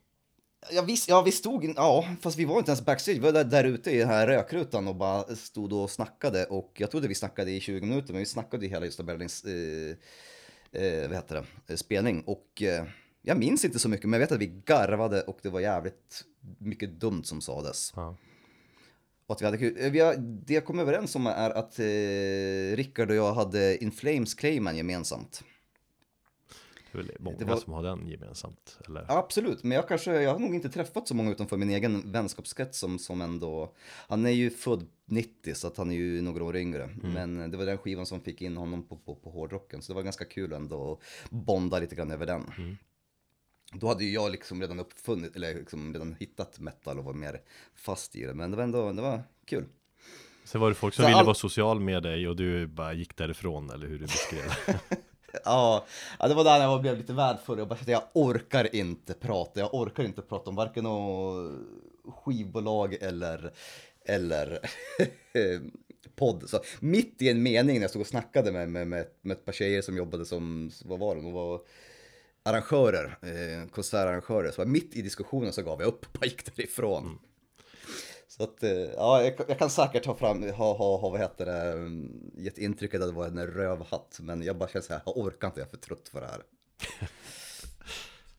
Ja 0.72 0.82
visst, 0.82 1.10
ja, 1.10 1.22
vi 1.22 1.32
stod, 1.32 1.74
ja, 1.76 2.06
fast 2.22 2.38
vi 2.38 2.46
var 2.46 2.58
inte 2.58 2.72
ens 2.72 2.86
backstage, 2.86 3.16
vi 3.16 3.20
var 3.20 3.32
där, 3.32 3.44
där 3.44 3.64
ute 3.64 3.92
i 3.92 3.98
den 3.98 4.08
här 4.08 4.28
rökrutan 4.28 4.88
och 4.88 4.96
bara 4.96 5.36
stod 5.36 5.74
och 5.74 5.90
snackade 5.92 6.46
och 6.46 6.72
jag 6.78 6.92
trodde 6.92 7.08
vi 7.08 7.16
snackade 7.16 7.52
i 7.52 7.60
20 7.60 7.86
minuter, 7.86 8.14
men 8.14 8.20
vi 8.20 8.26
snackade 8.26 8.66
ju 8.66 8.72
hela 8.72 8.86
Gösta 8.86 9.04
Berlings, 9.04 9.44
eh, 9.44 10.82
eh, 10.84 11.08
vad 11.08 11.16
heter 11.18 11.46
det, 11.66 11.78
spelning 11.78 12.24
och 12.26 12.62
eh, 12.62 12.84
jag 13.26 13.38
minns 13.38 13.66
inte 13.66 13.80
så 13.80 13.90
mycket, 13.90 14.10
men 14.10 14.20
jag 14.20 14.28
vet 14.28 14.32
att 14.32 14.42
vi 14.42 14.62
garvade 14.66 15.22
och 15.22 15.40
det 15.42 15.50
var 15.50 15.60
jävligt 15.60 16.24
mycket 16.58 17.00
dumt 17.00 17.24
som 17.24 17.42
sades. 17.42 17.94
Ja. 17.96 18.16
Och 19.26 19.36
att 19.36 19.42
vi 19.42 19.46
hade 19.46 19.58
kul. 19.58 19.90
Vi 19.92 20.00
har, 20.00 20.16
det 20.18 20.54
jag 20.54 20.66
kom 20.66 20.80
överens 20.80 21.16
om 21.16 21.28
är 21.28 21.50
att 21.50 21.80
eh, 21.80 22.76
Rickard 22.76 23.10
och 23.10 23.16
jag 23.16 23.34
hade 23.34 23.84
In 23.84 23.92
Flames-claimen 23.92 24.76
gemensamt. 24.78 25.44
Det 26.92 27.00
är 27.00 27.04
väl 27.04 27.12
många 27.20 27.38
Det 27.38 27.46
var- 27.46 27.58
som 27.58 27.74
har 27.74 27.84
den 27.84 28.08
gemensamt, 28.08 28.80
eller? 28.88 29.06
Absolut, 29.18 29.64
men 29.64 29.76
jag 29.76 29.88
kanske, 29.88 30.22
jag 30.22 30.32
har 30.32 30.40
nog 30.40 30.56
inte 30.56 30.70
träffat 30.70 31.08
så 31.08 31.16
många 31.16 31.32
utanför 31.32 31.58
min 31.58 31.70
egen 31.70 32.12
vänskapskrets 32.12 32.80
som, 32.80 33.00
som 33.00 33.22
ändå, 33.22 33.74
han 34.08 34.26
är 34.26 34.30
ju 34.30 34.50
född 34.50 34.88
90 35.06 35.54
så 35.56 35.68
att 35.68 35.78
han 35.78 35.92
är 35.92 35.96
ju 35.96 36.22
några 36.22 36.44
år 36.44 36.56
yngre. 36.56 36.90
Men 37.04 37.52
det 37.52 37.58
var 37.58 37.66
den 37.66 37.78
skivan 37.78 38.06
som 38.06 38.22
fick 38.22 38.42
in 38.42 38.58
honom 38.58 38.88
på, 38.88 38.98
på, 38.98 39.16
på 39.16 39.30
hårdrocken, 39.30 39.82
så 39.82 39.92
det 39.94 39.96
var 39.96 40.04
ganska 40.04 40.26
kul 40.26 40.54
ändå 40.54 40.92
att 40.94 41.30
bonda 41.32 41.80
lite 41.80 41.96
grann 41.96 42.12
över 42.12 42.26
den. 42.26 42.52
Då 43.80 43.88
hade 43.88 44.04
ju 44.04 44.12
jag 44.14 44.32
liksom 44.32 44.62
redan 44.62 44.80
uppfunnit, 44.80 45.36
eller 45.36 45.56
liksom 45.56 45.94
redan 45.94 46.16
hittat 46.20 46.60
metal 46.60 47.00
och 47.00 47.06
var 47.06 47.14
mer 47.14 47.42
fast 47.76 48.16
i 48.16 48.24
det, 48.26 48.34
men 48.34 48.52
det 48.52 48.58
var 48.58 48.64
ändå, 48.64 48.92
det 48.92 49.02
var 49.02 49.24
kul. 49.46 49.66
Sen 50.46 50.62
var 50.62 50.70
det 50.70 50.76
folk 50.76 50.94
som 50.94 51.04
Så 51.04 51.08
ville 51.08 51.18
all- 51.20 51.26
vara 51.26 51.36
social 51.36 51.80
med 51.80 52.04
dig 52.04 52.28
och 52.28 52.36
du 52.36 52.68
bara 52.68 52.94
gick 52.94 53.16
därifrån, 53.18 53.70
eller 53.70 53.88
hur 53.88 54.00
du 54.00 54.06
beskrev 54.06 54.44
det. 54.66 54.80
Ja, 55.46 55.86
det 56.20 56.34
var 56.34 56.44
där 56.44 56.62
jag 56.62 56.82
blev 56.82 56.98
lite 56.98 57.14
värd 57.14 57.38
Jag 57.48 57.68
bara 57.68 57.80
jag 57.86 58.04
orkar 58.14 58.76
inte 58.76 59.14
prata. 59.14 59.60
Jag 59.60 59.74
orkar 59.74 60.04
inte 60.04 60.22
prata 60.22 60.50
om 60.50 60.56
varken 60.56 60.86
skivbolag 62.08 62.94
eller, 63.02 63.54
eller 64.06 64.60
podd. 66.16 66.50
Så 66.50 66.60
mitt 66.80 67.22
i 67.22 67.30
en 67.30 67.44
mening 67.44 67.76
när 67.76 67.82
jag 67.82 67.90
stod 67.90 68.02
och 68.02 68.08
snackade 68.08 68.52
med, 68.52 68.70
med, 68.70 68.88
med, 68.88 69.06
med 69.22 69.38
ett 69.38 69.46
par 69.46 69.52
tjejer 69.54 69.82
som 69.82 69.98
jobbade 69.98 70.26
som, 70.26 70.72
vad 70.86 71.00
var 71.00 71.16
det, 71.16 71.22
de 71.22 71.32
var 71.32 71.62
arrangörer, 72.44 73.18
eh, 73.22 73.70
konsertarrangörer. 73.70 74.52
Så 74.52 74.66
mitt 74.66 74.96
i 74.96 75.02
diskussionen 75.02 75.54
så 75.54 75.62
gav 75.62 75.82
jag 75.82 75.88
upp 75.88 76.06
och 76.18 76.26
gick 76.26 76.56
därifrån. 76.56 77.20
Så 78.28 78.44
att, 78.44 78.64
eh, 78.64 78.72
ja, 78.72 79.24
jag, 79.24 79.34
jag 79.48 79.60
kan 79.60 79.70
säkert 79.70 80.06
ha 80.06 80.16
fram, 80.16 80.44
ha, 80.44 80.78
ha, 80.78 80.98
ha 80.98 81.10
vad 81.10 81.20
heter 81.20 81.46
det, 81.46 81.72
mm, 81.72 82.32
gett 82.38 82.58
intrycket 82.58 83.02
att 83.02 83.08
det 83.08 83.14
var 83.14 83.28
en 83.28 83.48
rövhatt, 83.48 84.18
men 84.22 84.44
jag 84.44 84.58
bara 84.58 84.70
känner 84.70 84.84
så 84.84 84.94
här, 84.94 85.02
jag 85.06 85.18
orkar 85.18 85.48
inte, 85.48 85.60
jag 85.60 85.68
är 85.68 85.70
för 85.70 85.78
trött 85.78 86.10
för 86.10 86.22
det 86.22 86.28
här. 86.28 86.42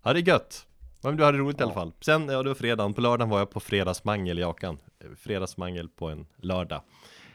Ja, 0.06 0.12
det 0.12 0.20
är 0.20 0.28
gött. 0.28 0.66
Men 1.02 1.16
du 1.16 1.24
hade 1.24 1.38
roligt 1.38 1.60
i 1.60 1.62
alla 1.62 1.72
fall. 1.72 1.92
Sen, 2.00 2.28
ja 2.28 2.42
det 2.42 2.48
var 2.48 2.54
fredagen, 2.54 2.94
på 2.94 3.00
lördagen 3.00 3.30
var 3.30 3.38
jag 3.38 3.50
på 3.50 3.60
fredagsmangel 3.60 4.38
i 4.38 4.40
Jakan. 4.42 4.78
Eh, 4.98 5.06
Fredagsmangel 5.16 5.88
på 5.88 6.08
en 6.08 6.26
lördag 6.36 6.82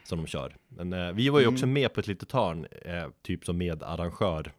som 0.04 0.18
de 0.18 0.26
kör. 0.26 0.56
Men 0.68 0.92
eh, 0.92 1.12
vi 1.12 1.28
var 1.28 1.40
ju 1.40 1.46
också 1.46 1.66
med 1.66 1.92
på 1.94 2.00
ett 2.00 2.06
litet 2.06 2.32
hörn, 2.32 2.66
eh, 2.82 3.08
typ 3.22 3.44
som 3.44 3.58
medarrangör 3.58 4.52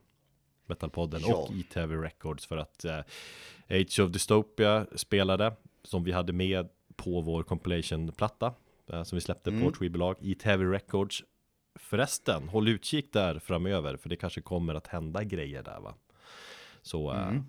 Metalpodden 0.71 1.21
Ja. 1.27 1.35
och 1.35 1.53
ITV 1.53 1.95
Records 2.01 2.45
för 2.45 2.57
att 2.57 2.85
eh, 2.85 2.99
Age 3.69 3.99
of 3.99 4.11
Dystopia 4.11 4.85
spelade 4.95 5.53
som 5.83 6.03
vi 6.03 6.11
hade 6.11 6.33
med 6.33 6.69
på 6.95 7.21
vår 7.21 7.43
compilation-platta 7.43 8.53
eh, 8.87 9.03
som 9.03 9.15
vi 9.15 9.21
släppte 9.21 9.51
på 9.51 9.57
vårt 9.57 9.77
skivbolag 9.77 10.15
ITV 10.21 10.63
Records. 10.71 11.23
Förresten, 11.75 12.49
håll 12.49 12.67
utkik 12.67 13.13
där 13.13 13.39
framöver 13.39 13.97
för 13.97 14.09
det 14.09 14.15
kanske 14.15 14.41
kommer 14.41 14.75
att 14.75 14.87
hända 14.87 15.23
grejer 15.23 15.63
där 15.63 15.79
va. 15.79 15.93
Så 16.81 17.13
eh, 17.13 17.41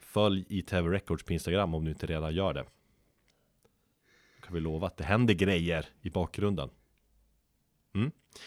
följ 0.00 0.44
ITV 0.48 0.88
Records 0.90 1.24
på 1.24 1.32
Instagram 1.32 1.74
om 1.74 1.84
du 1.84 1.90
inte 1.90 2.06
redan 2.06 2.34
gör 2.34 2.54
det. 2.54 2.64
Då 4.40 4.46
kan 4.46 4.54
vi 4.54 4.60
lova 4.60 4.86
att 4.86 4.96
det 4.96 5.04
händer 5.04 5.34
grejer 5.34 5.86
i 6.02 6.10
bakgrunden. 6.10 6.70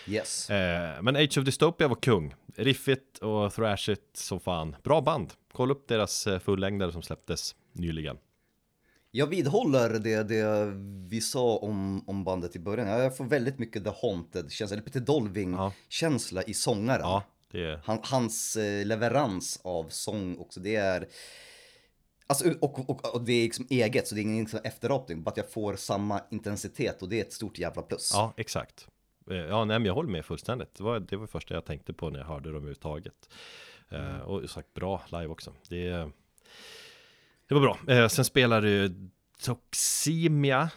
Yes. 0.08 0.50
Eh, 0.50 1.02
men 1.02 1.16
Age 1.16 1.38
of 1.38 1.46
Dystopia 1.46 1.88
var 1.88 1.96
kung. 1.96 2.36
Riffigt 2.56 3.18
och 3.18 3.54
thrashigt 3.54 4.18
som 4.18 4.40
fan. 4.40 4.76
Bra 4.84 5.02
band. 5.02 5.34
Kolla 5.52 5.72
upp 5.72 5.88
deras 5.88 6.28
eh, 6.28 6.40
fullängdare 6.40 6.92
som 6.92 7.02
släpptes 7.02 7.56
nyligen. 7.74 8.18
Jag 9.12 9.28
vidhåller 9.28 9.90
det, 9.90 10.24
det 10.24 10.74
vi 11.10 11.22
sa 11.22 11.58
om, 11.58 12.04
om 12.08 12.24
bandet 12.24 12.56
i 12.56 12.60
början. 12.60 12.88
Jag 12.88 13.18
får 13.18 13.26
väldigt 13.26 13.60
mycket 13.60 13.84
The 13.84 13.92
Haunted-känsla, 14.02 14.76
eller 14.76 14.86
Peter 14.86 15.00
Dolving-känsla 15.00 16.44
i 16.44 16.54
sångaren. 16.54 17.02
Ja, 17.02 17.24
är... 17.54 17.82
Han, 17.86 18.00
hans 18.04 18.56
eh, 18.56 18.86
leverans 18.86 19.60
av 19.64 19.90
sång 19.90 20.38
också, 20.38 20.60
det 20.60 20.76
är... 20.76 21.08
Alltså, 22.28 22.54
och, 22.62 22.90
och, 22.90 23.16
och 23.16 23.22
det 23.22 23.34
är 23.34 23.44
liksom 23.44 23.68
eget, 23.70 24.08
så 24.08 24.16
det 24.16 24.22
är 24.22 24.24
ingen 24.24 24.40
liksom 24.40 24.60
efterapning, 24.64 25.24
bara 25.24 25.32
att 25.32 25.38
jag 25.38 25.52
får 25.52 25.76
samma 25.76 26.22
intensitet 26.32 27.02
och 27.02 27.10
det 27.10 27.20
är 27.20 27.22
ett 27.22 27.34
stort 27.34 27.60
jävla 27.60 27.82
plus. 27.82 28.12
Ja, 28.14 28.34
exakt. 28.38 28.88
Eh, 29.30 29.38
Ja, 29.38 29.66
nej, 29.66 29.80
men 29.80 29.86
jag 29.86 29.94
håller 29.94 30.10
med 30.10 30.26
fullständigt. 30.26 30.76
Det 30.76 30.84
var 30.84 31.00
det 31.00 31.18
var 31.18 31.28
första 31.28 31.54
jag 31.54 31.66
tänkte 31.66 31.94
på 31.94 32.10
när 32.10 32.20
jag 32.20 32.26
hörde 32.26 32.50
dem 32.50 32.56
överhuvudtaget. 32.56 33.30
Eh, 33.90 34.20
och 34.20 34.50
sagt 34.50 34.74
bra 34.74 35.02
live 35.12 35.28
också. 35.28 35.54
Det, 35.70 35.90
det 37.48 37.56
var 37.56 37.62
bra. 37.62 37.78
Eh, 37.88 38.08
sen 38.08 38.26
spelar 38.26 38.62
du 38.62 38.94
Toximia. 39.44 40.70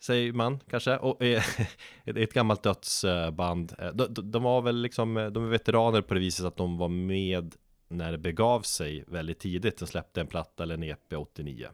Säger 0.00 0.32
man 0.32 0.60
kanske. 0.70 0.96
Och, 0.96 1.22
eh, 1.22 1.42
ett, 2.04 2.32
gammalt 2.32 2.62
dödsband. 2.62 3.74
De, 3.94 4.14
de, 4.14 4.30
de 4.30 4.42
var 4.42 4.62
väl 4.62 4.82
liksom, 4.82 5.14
de 5.14 5.44
är 5.44 5.48
veteraner 5.48 6.02
på 6.02 6.14
det 6.14 6.20
viset 6.20 6.46
att 6.46 6.56
de 6.56 6.78
var 6.78 6.88
med 6.88 7.54
när 7.88 8.12
det 8.12 8.18
begav 8.18 8.62
sig 8.62 9.04
väldigt 9.06 9.38
tidigt. 9.38 9.78
De 9.78 9.86
släppte 9.86 10.20
en 10.20 10.26
platta 10.26 10.62
eller 10.62 10.74
en 10.74 10.82
EP 10.82 11.12
89. 11.12 11.68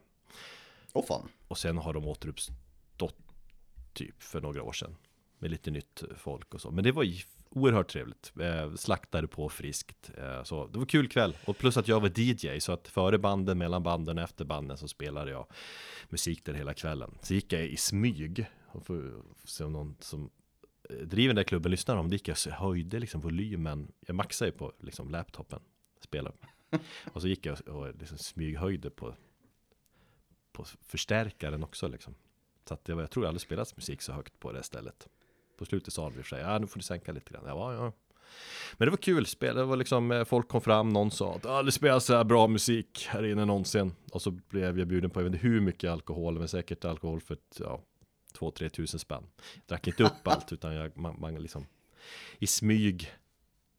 Åh 0.93 1.05
fan. 1.07 1.29
Och 1.49 1.59
sen 1.59 1.79
har 1.79 1.93
de 1.93 2.07
återuppstått 2.07 3.17
typ 3.93 4.23
för 4.23 4.41
några 4.41 4.63
år 4.63 4.73
sedan. 4.73 4.97
Med 5.39 5.51
lite 5.51 5.71
nytt 5.71 6.03
folk 6.17 6.55
och 6.55 6.61
så. 6.61 6.71
Men 6.71 6.85
det 6.85 6.93
var 6.93 7.07
oerhört 7.51 7.89
trevligt. 7.89 8.33
Eh, 8.41 8.75
slaktade 8.75 9.29
på 9.29 9.49
friskt. 9.49 10.11
Eh, 10.19 10.43
så 10.43 10.67
det 10.67 10.79
var 10.79 10.87
kul 10.87 11.09
kväll. 11.09 11.37
Och 11.45 11.59
plus 11.59 11.77
att 11.77 11.89
jag 11.89 12.01
var 12.01 12.21
DJ. 12.21 12.61
Så 12.61 12.73
att 12.73 12.89
före 12.89 13.19
banden, 13.19 13.59
mellan 13.59 13.83
banden 13.83 14.19
och 14.19 14.25
efter 14.25 14.45
banden 14.45 14.79
så 14.79 14.89
spelade 14.89 15.31
jag 15.31 15.47
musik 16.09 16.45
där 16.45 16.55
hela 16.55 16.75
kvällen. 16.75 17.19
Så 17.23 17.35
gick 17.35 17.53
jag 17.53 17.67
i 17.67 17.77
smyg. 17.77 18.47
Och 18.67 18.87
för 18.87 19.23
se 19.45 19.65
om 19.65 19.73
någon 19.73 19.97
som 20.01 20.31
eh, 20.91 20.97
driver 20.97 21.29
den 21.29 21.37
där 21.37 21.43
klubben 21.43 21.71
lyssnar 21.71 21.97
om. 21.97 22.11
Det 22.11 22.15
gick 22.15 22.29
jag 22.29 22.39
så 22.39 22.51
höjde 22.51 22.99
liksom 22.99 23.21
volymen. 23.21 23.93
Jag 24.07 24.15
maxade 24.15 24.51
ju 24.51 24.57
på 24.57 24.73
liksom 24.81 25.11
laptopen. 25.11 25.61
Spelade. 26.01 26.37
Och 27.13 27.23
så 27.23 27.29
gick 27.29 27.47
jag 27.47 27.69
och 27.69 27.95
liksom 27.99 28.19
smyghöjde 28.19 28.91
på 28.91 29.15
på 30.59 30.65
förstärkaren 30.65 31.65
också 31.65 31.89
liksom. 31.89 32.15
Så 32.69 32.75
att 32.75 32.85
det 32.85 32.95
var, 32.95 33.03
jag 33.03 33.11
tror 33.11 33.25
jag 33.25 33.29
aldrig 33.29 33.43
spelat 33.43 33.77
musik 33.77 34.03
så 34.03 34.13
högt 34.13 34.41
på 34.41 34.53
det 34.53 34.63
stället. 34.63 35.09
På 35.59 35.65
slutet 35.65 35.95
sa 35.95 36.03
de 36.03 36.09
i 36.09 36.21
och 36.21 36.25
för 36.25 36.37
sig, 36.37 36.41
ja 36.41 36.59
nu 36.59 36.67
får 36.67 36.79
du 36.79 36.85
sänka 36.85 37.13
lite 37.13 37.33
grann. 37.33 37.43
Ja, 37.47 37.75
ja. 37.75 37.93
Men 38.73 38.87
det 38.87 38.91
var 38.91 38.97
kul 38.97 39.27
spel, 39.27 39.57
det 39.57 39.65
var 39.65 39.77
liksom, 39.77 40.13
eh, 40.13 40.25
folk 40.25 40.49
kom 40.49 40.61
fram, 40.61 40.89
någon 40.89 41.11
sa 41.11 41.35
att 41.35 41.47
ah, 41.47 41.63
det 41.63 41.73
spelas 41.73 42.05
så 42.05 42.17
här 42.17 42.25
bra 42.25 42.47
musik 42.47 43.07
här 43.11 43.25
inne 43.25 43.45
någonsin. 43.45 43.95
Och 44.13 44.23
så 44.23 44.31
blev 44.31 44.79
jag 44.79 44.89
bjuden 44.89 45.11
på, 45.11 45.21
jag 45.21 45.25
vet 45.25 45.35
inte 45.35 45.47
hur 45.47 45.61
mycket 45.61 45.91
alkohol, 45.91 46.39
men 46.39 46.49
säkert 46.49 46.85
alkohol 46.85 47.21
för 47.21 47.37
ja, 47.59 47.81
2-3 48.39 48.69
tusen 48.69 49.01
spänn. 49.01 49.27
Jag 49.55 49.63
drack 49.67 49.87
inte 49.87 50.05
upp 50.05 50.13
allt, 50.29 50.53
utan 50.53 50.75
jag, 50.75 50.97
man, 50.97 51.21
man 51.21 51.35
liksom, 51.35 51.67
i 52.39 52.47
smyg 52.47 53.13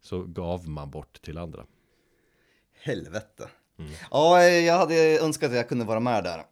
så 0.01 0.23
gav 0.23 0.69
man 0.69 0.89
bort 0.89 1.21
till 1.21 1.37
andra. 1.37 1.65
Helvete. 2.81 3.49
Mm. 3.77 3.91
Ja, 4.11 4.43
jag 4.43 4.77
hade 4.77 5.19
önskat 5.19 5.49
att 5.49 5.55
jag 5.55 5.69
kunde 5.69 5.85
vara 5.85 5.99
med 5.99 6.23
där. 6.23 6.43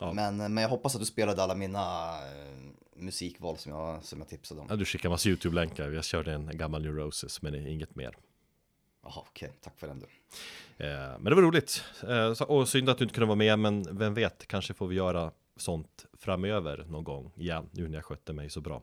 Ja. 0.00 0.12
Men, 0.12 0.36
men 0.36 0.56
jag 0.56 0.68
hoppas 0.68 0.94
att 0.94 1.00
du 1.00 1.06
spelade 1.06 1.42
alla 1.42 1.54
mina 1.54 1.80
eh, 2.18 2.70
musikval 3.02 3.56
som 3.56 3.72
jag, 3.72 4.04
som 4.04 4.18
jag 4.18 4.28
tipsade 4.28 4.60
om. 4.60 4.66
Ja, 4.70 4.76
du 4.76 4.84
skickar 4.84 5.08
massa 5.08 5.28
YouTube-länkar, 5.28 5.90
jag 5.90 6.04
körde 6.04 6.32
en 6.32 6.58
gammal 6.58 6.82
New 6.82 6.94
Roses, 6.94 7.42
men 7.42 7.66
inget 7.66 7.94
mer. 7.94 8.16
Jaha, 9.02 9.24
okej, 9.28 9.52
tack 9.60 9.78
för 9.78 9.86
den 9.86 9.98
du. 9.98 10.06
Eh, 10.84 11.18
men 11.18 11.24
det 11.24 11.34
var 11.34 11.42
roligt. 11.42 11.84
Eh, 12.08 12.34
så, 12.34 12.44
och 12.44 12.68
synd 12.68 12.88
att 12.88 12.98
du 12.98 13.04
inte 13.04 13.14
kunde 13.14 13.26
vara 13.26 13.36
med, 13.36 13.58
men 13.58 13.98
vem 13.98 14.14
vet, 14.14 14.46
kanske 14.46 14.74
får 14.74 14.86
vi 14.86 14.96
göra 14.96 15.32
sånt 15.56 16.06
framöver 16.18 16.84
någon 16.88 17.04
gång 17.04 17.32
igen, 17.36 17.68
nu 17.72 17.88
när 17.88 17.94
jag 17.94 18.04
skötte 18.04 18.32
mig 18.32 18.50
så 18.50 18.60
bra. 18.60 18.82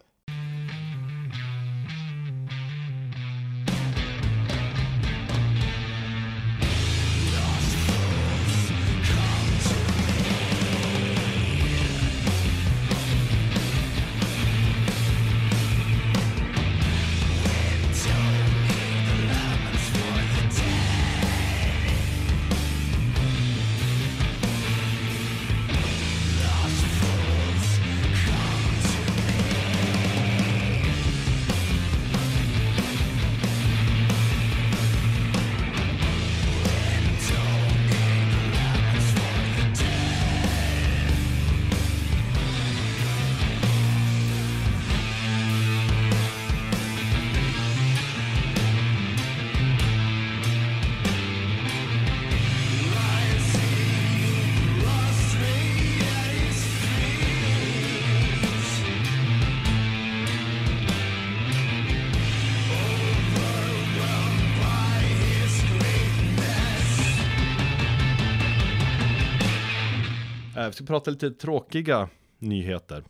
Prata 70.88 71.12
lite 71.12 71.32
tråkiga 71.32 72.10
nyheter. 72.40 73.04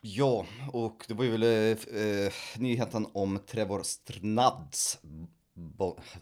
Ja, 0.00 0.46
och 0.72 1.04
det 1.08 1.14
var 1.14 1.24
ju 1.24 1.30
väl 1.30 1.42
eh, 1.42 2.00
eh, 2.02 2.32
nyheten 2.56 3.06
om 3.12 3.38
Trevor 3.46 3.82
Strnads. 3.82 4.98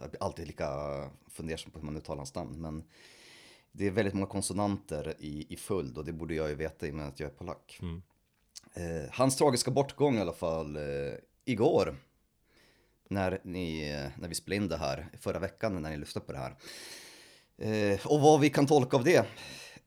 Jag 0.01 0.11
blir 0.11 0.23
alltid 0.23 0.47
lika 0.47 0.69
fundersam 1.29 1.71
på 1.71 1.79
hur 1.79 1.87
man 1.87 1.97
uttalar 1.97 2.17
hans 2.17 2.35
namn, 2.35 2.61
men 2.61 2.85
det 3.73 3.87
är 3.87 3.91
väldigt 3.91 4.15
många 4.15 4.27
konsonanter 4.27 5.15
i, 5.19 5.47
i 5.55 5.57
följd 5.57 5.99
och 5.99 6.05
det 6.05 6.13
borde 6.13 6.35
jag 6.35 6.49
ju 6.49 6.55
veta 6.55 6.87
i 6.87 6.91
och 6.91 6.95
med 6.95 7.09
att 7.09 7.21
jag 7.21 7.31
är 7.31 7.35
polack. 7.35 7.79
Mm. 7.83 8.03
Eh, 8.75 9.11
hans 9.11 9.37
tragiska 9.37 9.71
bortgång 9.71 10.17
i 10.17 10.21
alla 10.21 10.33
fall 10.33 10.77
eh, 10.77 11.15
igår. 11.45 11.97
När, 13.09 13.41
ni, 13.45 13.91
eh, 13.91 14.21
när 14.21 14.29
vi 14.29 14.35
spelade 14.35 14.63
in 14.63 14.69
det 14.69 14.77
här 14.77 15.07
förra 15.21 15.39
veckan 15.39 15.83
när 15.83 15.91
ni 15.91 15.97
lyssnade 15.97 16.27
på 16.27 16.33
det 16.33 16.39
här. 16.39 16.57
Eh, 17.59 18.07
och 18.07 18.21
vad 18.21 18.41
vi 18.41 18.51
kan 18.51 18.67
tolka 18.67 18.97
av 18.97 19.05
det. 19.05 19.27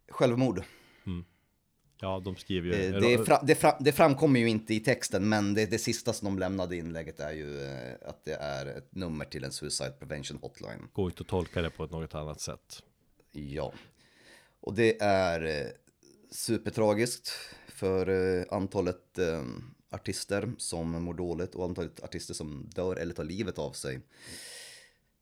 Självmord. 0.10 0.64
Ja, 2.02 2.22
de 2.26 2.36
skriver 2.36 2.68
ju... 2.68 2.96
Eh, 2.96 3.02
det, 3.02 3.26
fra, 3.26 3.42
det, 3.44 3.56
fra, 3.56 3.78
det 3.80 3.92
framkommer 3.92 4.40
ju 4.40 4.50
inte 4.50 4.74
i 4.74 4.80
texten, 4.80 5.30
men 5.30 5.54
det, 5.54 5.66
det 5.66 5.80
sista 5.80 6.14
som 6.14 6.26
de 6.26 6.40
lämnade 6.40 6.76
i 6.76 6.80
inlägget 6.80 7.20
är 7.20 7.32
ju 7.32 7.62
eh, 7.62 8.10
att 8.10 8.26
det 8.26 8.34
är 8.34 8.66
ett 8.66 8.96
nummer 8.96 9.26
till 9.26 9.44
en 9.44 9.52
Suicide 9.52 9.92
Prevention 10.00 10.40
Hotline. 10.42 10.88
Går 10.94 11.10
inte 11.10 11.22
att 11.22 11.28
tolka 11.28 11.62
det 11.62 11.70
på 11.70 11.84
ett 11.84 11.92
något 11.92 12.16
annat 12.16 12.42
sätt. 12.42 12.84
Ja. 13.32 13.74
Och 14.62 14.74
det 14.74 15.02
är 15.02 15.46
eh, 15.46 15.68
supertragiskt 16.32 17.32
för 17.68 18.46
antalet 18.54 19.20
artister 19.92 20.52
som 20.58 21.04
mår 21.04 21.14
dåligt 21.14 21.56
och 21.56 21.66
antalet 21.66 22.04
artister 22.04 22.34
som 22.34 22.70
dör 22.76 22.96
eller 22.96 23.14
tar 23.14 23.24
livet 23.24 23.60
av 23.60 23.72
sig. 23.72 24.00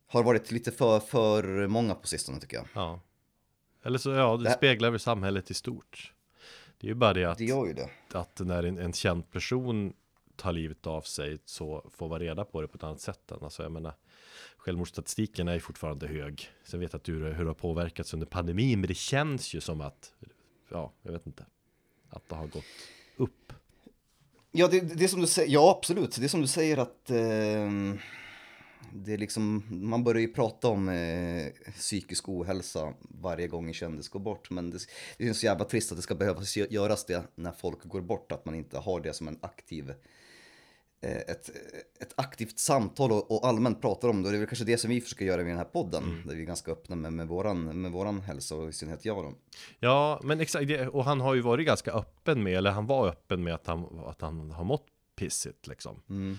Har 0.07 0.23
varit 0.23 0.51
lite 0.51 0.71
för, 0.71 0.99
för 0.99 1.67
många 1.67 1.95
på 1.95 2.07
sistone 2.07 2.39
tycker 2.39 2.57
jag. 2.57 2.67
Ja. 2.73 3.01
Eller 3.85 3.97
så, 3.97 4.09
ja, 4.09 4.37
det 4.37 4.43
Det- 4.43 4.51
speglar 4.53 4.89
väl 4.91 4.99
samhället 4.99 5.51
i 5.51 5.53
stort. 5.53 6.13
Det 6.77 6.87
är 6.87 6.89
ju 6.89 6.95
bara 6.95 7.13
det 7.13 7.25
att, 7.25 7.37
Det 7.37 7.45
gör 7.45 7.65
ju 7.65 7.73
det. 7.73 7.89
att 8.13 8.39
när 8.39 8.63
en, 8.63 8.77
en 8.77 8.93
känd 8.93 9.31
person 9.31 9.93
tar 10.35 10.51
livet 10.53 10.87
av 10.87 11.01
sig 11.01 11.37
så 11.45 11.89
får 11.93 12.09
man 12.09 12.19
reda 12.19 12.45
på 12.45 12.61
det 12.61 12.67
på 12.67 12.77
ett 12.77 12.83
annat 12.83 13.01
sätt 13.01 13.31
än, 13.31 13.37
alltså 13.43 13.63
jag 13.63 13.71
menar 13.71 13.93
Självmordsstatistiken 14.57 15.47
är 15.47 15.53
ju 15.53 15.59
fortfarande 15.59 16.07
hög 16.07 16.49
Sen 16.63 16.79
vet 16.79 16.93
jag 16.93 16.97
att 16.99 17.03
du, 17.03 17.13
hur 17.13 17.43
det 17.43 17.49
har 17.49 17.53
påverkats 17.53 18.13
under 18.13 18.25
pandemin 18.27 18.79
Men 18.79 18.87
det 18.87 18.93
känns 18.93 19.53
ju 19.53 19.61
som 19.61 19.81
att 19.81 20.13
Ja, 20.69 20.91
jag 21.01 21.11
vet 21.11 21.25
inte 21.25 21.45
Att 22.09 22.29
det 22.29 22.35
har 22.35 22.47
gått 22.47 22.63
upp 23.17 23.53
Ja, 24.51 24.67
det, 24.67 24.79
det 24.79 25.03
är 25.03 25.07
som 25.07 25.21
du 25.21 25.27
säger, 25.27 25.53
ja 25.53 25.75
absolut, 25.77 26.15
det 26.19 26.23
är 26.25 26.27
som 26.27 26.41
du 26.41 26.47
säger 26.47 26.77
att 26.77 27.09
eh, 27.11 27.71
det 28.93 29.13
är 29.13 29.17
liksom, 29.17 29.63
man 29.69 30.03
börjar 30.03 30.21
ju 30.21 30.33
prata 30.33 30.67
om 30.67 30.89
eh, 30.89 31.47
psykisk 31.75 32.29
ohälsa 32.29 32.93
varje 32.99 33.47
gång 33.47 33.67
en 33.67 33.73
kändis 33.73 34.09
går 34.09 34.19
bort, 34.19 34.49
men 34.49 34.71
det, 34.71 34.79
det 35.17 35.27
är 35.27 35.33
så 35.33 35.45
jävla 35.45 35.65
trist 35.65 35.91
att 35.91 35.97
det 35.97 36.01
ska 36.01 36.15
behövas 36.15 36.57
gö- 36.57 36.67
göras 36.69 37.05
det 37.05 37.23
när 37.35 37.51
folk 37.51 37.83
går 37.83 38.01
bort, 38.01 38.31
att 38.31 38.45
man 38.45 38.55
inte 38.55 38.77
har 38.77 39.01
det 39.01 39.13
som 39.13 39.27
en 39.27 39.39
aktiv 39.41 39.89
eh, 41.01 41.17
ett, 41.17 41.49
ett 41.99 42.13
aktivt 42.15 42.59
samtal 42.59 43.11
och, 43.11 43.31
och 43.31 43.47
allmänt 43.47 43.81
pratar 43.81 44.09
om 44.09 44.21
det. 44.21 44.27
Och 44.27 44.31
det 44.31 44.37
är 44.37 44.39
väl 44.39 44.47
kanske 44.47 44.65
det 44.65 44.77
som 44.77 44.89
vi 44.89 45.01
försöker 45.01 45.25
göra 45.25 45.37
med 45.41 45.51
den 45.51 45.57
här 45.57 45.65
podden. 45.65 46.03
Mm. 46.03 46.27
Där 46.27 46.35
vi 46.35 46.41
är 46.41 46.45
ganska 46.45 46.71
öppna 46.71 46.95
med, 46.95 47.13
med, 47.13 47.27
våran, 47.27 47.81
med 47.81 47.91
våran 47.91 48.21
hälsa 48.21 48.55
och 48.55 48.69
i 48.69 48.73
synnerhet 48.73 49.05
jag 49.05 49.23
då. 49.23 49.33
Ja, 49.79 50.19
men 50.23 50.39
exakt, 50.39 50.71
och 50.91 51.05
han 51.05 51.21
har 51.21 51.35
ju 51.35 51.41
varit 51.41 51.65
ganska 51.65 51.91
öppen 51.91 52.43
med, 52.43 52.53
eller 52.53 52.71
han 52.71 52.85
var 52.85 53.07
öppen 53.07 53.43
med 53.43 53.53
att 53.53 53.67
han, 53.67 53.99
att 54.05 54.21
han 54.21 54.51
har 54.51 54.63
mått 54.63 54.85
pissigt 55.15 55.67
liksom. 55.67 56.01
Mm. 56.09 56.37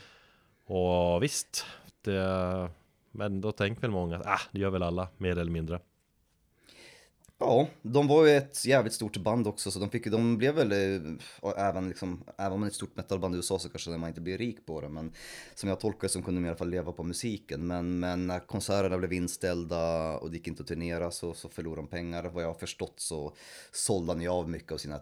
Och 0.66 1.22
visst, 1.22 1.64
Eh, 2.06 2.68
men 3.12 3.40
då 3.40 3.52
tänker 3.52 3.80
väl 3.80 3.90
många 3.90 4.16
att 4.16 4.26
ah, 4.26 4.40
det 4.52 4.60
gör 4.60 4.70
väl 4.70 4.82
alla, 4.82 5.08
mer 5.18 5.38
eller 5.38 5.52
mindre. 5.52 5.80
Ja, 7.38 7.68
de 7.82 8.08
var 8.08 8.26
ju 8.26 8.36
ett 8.36 8.64
jävligt 8.64 8.92
stort 8.92 9.16
band 9.16 9.46
också 9.46 9.70
så 9.70 9.78
de, 9.78 9.90
fick, 9.90 10.06
de 10.06 10.38
blev 10.38 10.54
väl, 10.54 10.72
och 11.40 11.58
även, 11.58 11.88
liksom, 11.88 12.24
även 12.38 12.52
om 12.52 12.60
man 12.60 12.66
är 12.66 12.70
ett 12.70 12.76
stort 12.76 12.96
metalband 12.96 13.34
i 13.34 13.38
USA 13.38 13.58
så 13.58 13.68
kanske 13.68 13.90
man 13.90 14.08
inte 14.08 14.20
blir 14.20 14.38
rik 14.38 14.66
på 14.66 14.80
det 14.80 14.88
men 14.88 15.12
som 15.54 15.68
jag 15.68 15.80
tolkar 15.80 16.00
det 16.02 16.08
så 16.08 16.22
kunde 16.22 16.40
de 16.40 16.46
i 16.46 16.48
alla 16.48 16.58
fall 16.58 16.70
leva 16.70 16.92
på 16.92 17.02
musiken 17.02 17.66
men, 17.66 17.98
men 17.98 18.26
när 18.26 18.40
konserterna 18.40 18.98
blev 18.98 19.12
inställda 19.12 20.12
och 20.18 20.30
det 20.30 20.36
gick 20.36 20.48
inte 20.48 20.62
att 20.62 20.68
turnera 20.68 21.10
så, 21.10 21.34
så 21.34 21.48
förlorade 21.48 21.82
de 21.82 21.88
pengar. 21.88 22.24
Vad 22.24 22.42
jag 22.42 22.48
har 22.48 22.54
förstått 22.54 23.00
så 23.00 23.34
sålde 23.72 24.12
han 24.12 24.22
ju 24.22 24.28
av 24.28 24.50
mycket 24.50 24.72
av 24.72 24.78
sina 24.78 25.00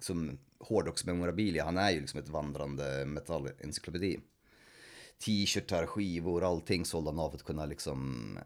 som 0.00 0.38
hårdrocksmemorabilia. 0.60 1.64
Han 1.64 1.78
är 1.78 1.90
ju 1.90 2.00
liksom 2.00 2.20
ett 2.20 2.28
vandrande 2.28 3.04
metallencyklopedi. 3.06 4.20
T-shirtar, 5.24 5.86
skivor, 5.86 6.44
allting 6.44 6.84
sålde 6.84 7.10
han 7.10 7.18
av 7.18 7.30
för 7.30 7.36
att 7.36 7.42
kunna 7.42 7.66
liksom 7.66 8.38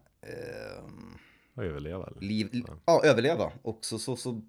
Och 1.54 1.64
överleva 1.64 2.12
liv, 2.20 2.64
ja. 2.86 3.00
överleva. 3.04 3.52
Och 3.62 3.84
så, 3.84 3.98
så, 3.98 4.16
så, 4.16 4.42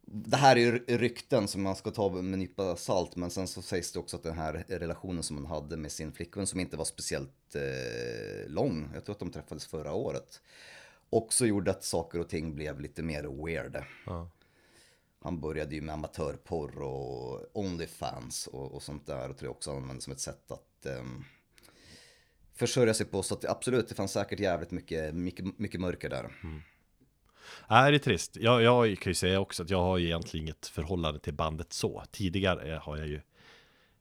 det 0.00 0.36
här 0.36 0.56
är 0.56 0.60
ju 0.60 0.78
rykten 0.86 1.48
som 1.48 1.62
man 1.62 1.76
ska 1.76 1.90
ta 1.90 2.08
med 2.08 2.18
en 2.18 2.30
nypa 2.30 2.76
salt, 2.76 3.16
men 3.16 3.30
sen 3.30 3.48
så 3.48 3.62
sägs 3.62 3.92
det 3.92 3.98
också 3.98 4.16
att 4.16 4.22
den 4.22 4.38
här 4.38 4.64
relationen 4.68 5.22
som 5.22 5.36
han 5.36 5.46
hade 5.46 5.76
med 5.76 5.92
sin 5.92 6.12
flickvän 6.12 6.46
som 6.46 6.60
inte 6.60 6.76
var 6.76 6.84
speciellt 6.84 7.54
eh, 7.54 8.50
lång, 8.50 8.90
jag 8.94 9.04
tror 9.04 9.14
att 9.14 9.20
de 9.20 9.30
träffades 9.30 9.66
förra 9.66 9.92
året, 9.92 10.40
också 11.10 11.46
gjorde 11.46 11.70
att 11.70 11.84
saker 11.84 12.20
och 12.20 12.28
ting 12.28 12.54
blev 12.54 12.80
lite 12.80 13.02
mer 13.02 13.44
weird. 13.44 13.84
Ja. 14.06 14.30
Han 15.20 15.40
började 15.40 15.74
ju 15.74 15.80
med 15.80 15.94
amatörporr 15.94 16.82
och 16.82 17.40
Onlyfans 17.52 18.46
och, 18.46 18.72
och 18.72 18.82
sånt 18.82 19.06
där 19.06 19.30
och 19.30 19.38
tror 19.38 19.48
jag 19.48 19.56
också 19.56 19.70
använde 19.70 20.02
som 20.02 20.12
ett 20.12 20.20
sätt 20.20 20.50
att 20.50 20.71
ehm, 20.86 21.24
försörja 22.54 22.94
sig 22.94 23.06
på. 23.06 23.22
Så 23.22 23.34
att 23.34 23.44
absolut, 23.44 23.88
det 23.88 23.94
fanns 23.94 24.12
säkert 24.12 24.40
jävligt 24.40 24.70
mycket, 24.70 25.14
mycket, 25.14 25.58
mycket 25.58 25.80
mörker 25.80 26.10
där. 26.10 26.30
Nej, 27.70 27.90
det 27.90 27.96
är 27.96 27.98
trist. 27.98 28.36
Jag, 28.36 28.62
jag 28.62 28.98
kan 28.98 29.10
ju 29.10 29.14
säga 29.14 29.40
också 29.40 29.62
att 29.62 29.70
jag 29.70 29.82
har 29.82 29.98
egentligen 29.98 30.46
inget 30.46 30.66
förhållande 30.66 31.20
till 31.20 31.34
bandet 31.34 31.72
så. 31.72 32.02
Tidigare 32.10 32.80
har 32.82 32.96
jag 32.96 33.06
ju 33.06 33.20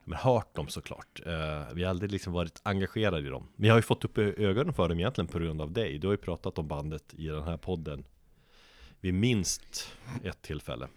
men, 0.04 0.18
hört 0.18 0.56
dem 0.56 0.68
såklart. 0.68 1.22
Uh, 1.28 1.74
vi 1.74 1.84
har 1.84 1.90
aldrig 1.90 2.12
liksom 2.12 2.34
varit 2.34 2.62
engagerade 2.64 3.28
i 3.28 3.30
dem. 3.30 3.48
Vi 3.56 3.70
har 3.70 3.76
ju 3.76 3.82
fått 3.82 4.06
upp 4.06 4.18
ögonen 4.18 4.74
för 4.74 4.90
dem 4.90 5.00
egentligen 5.00 5.28
på 5.28 5.40
grund 5.40 5.62
av 5.62 5.72
dig. 5.72 6.00
Du 6.00 6.08
har 6.08 6.14
ju 6.14 6.18
pratat 6.18 6.58
om 6.58 6.68
bandet 6.68 7.14
i 7.18 7.28
den 7.28 7.44
här 7.44 7.58
podden 7.58 8.06
vid 9.00 9.14
minst 9.14 9.94
ett 10.24 10.42
tillfälle. 10.42 10.88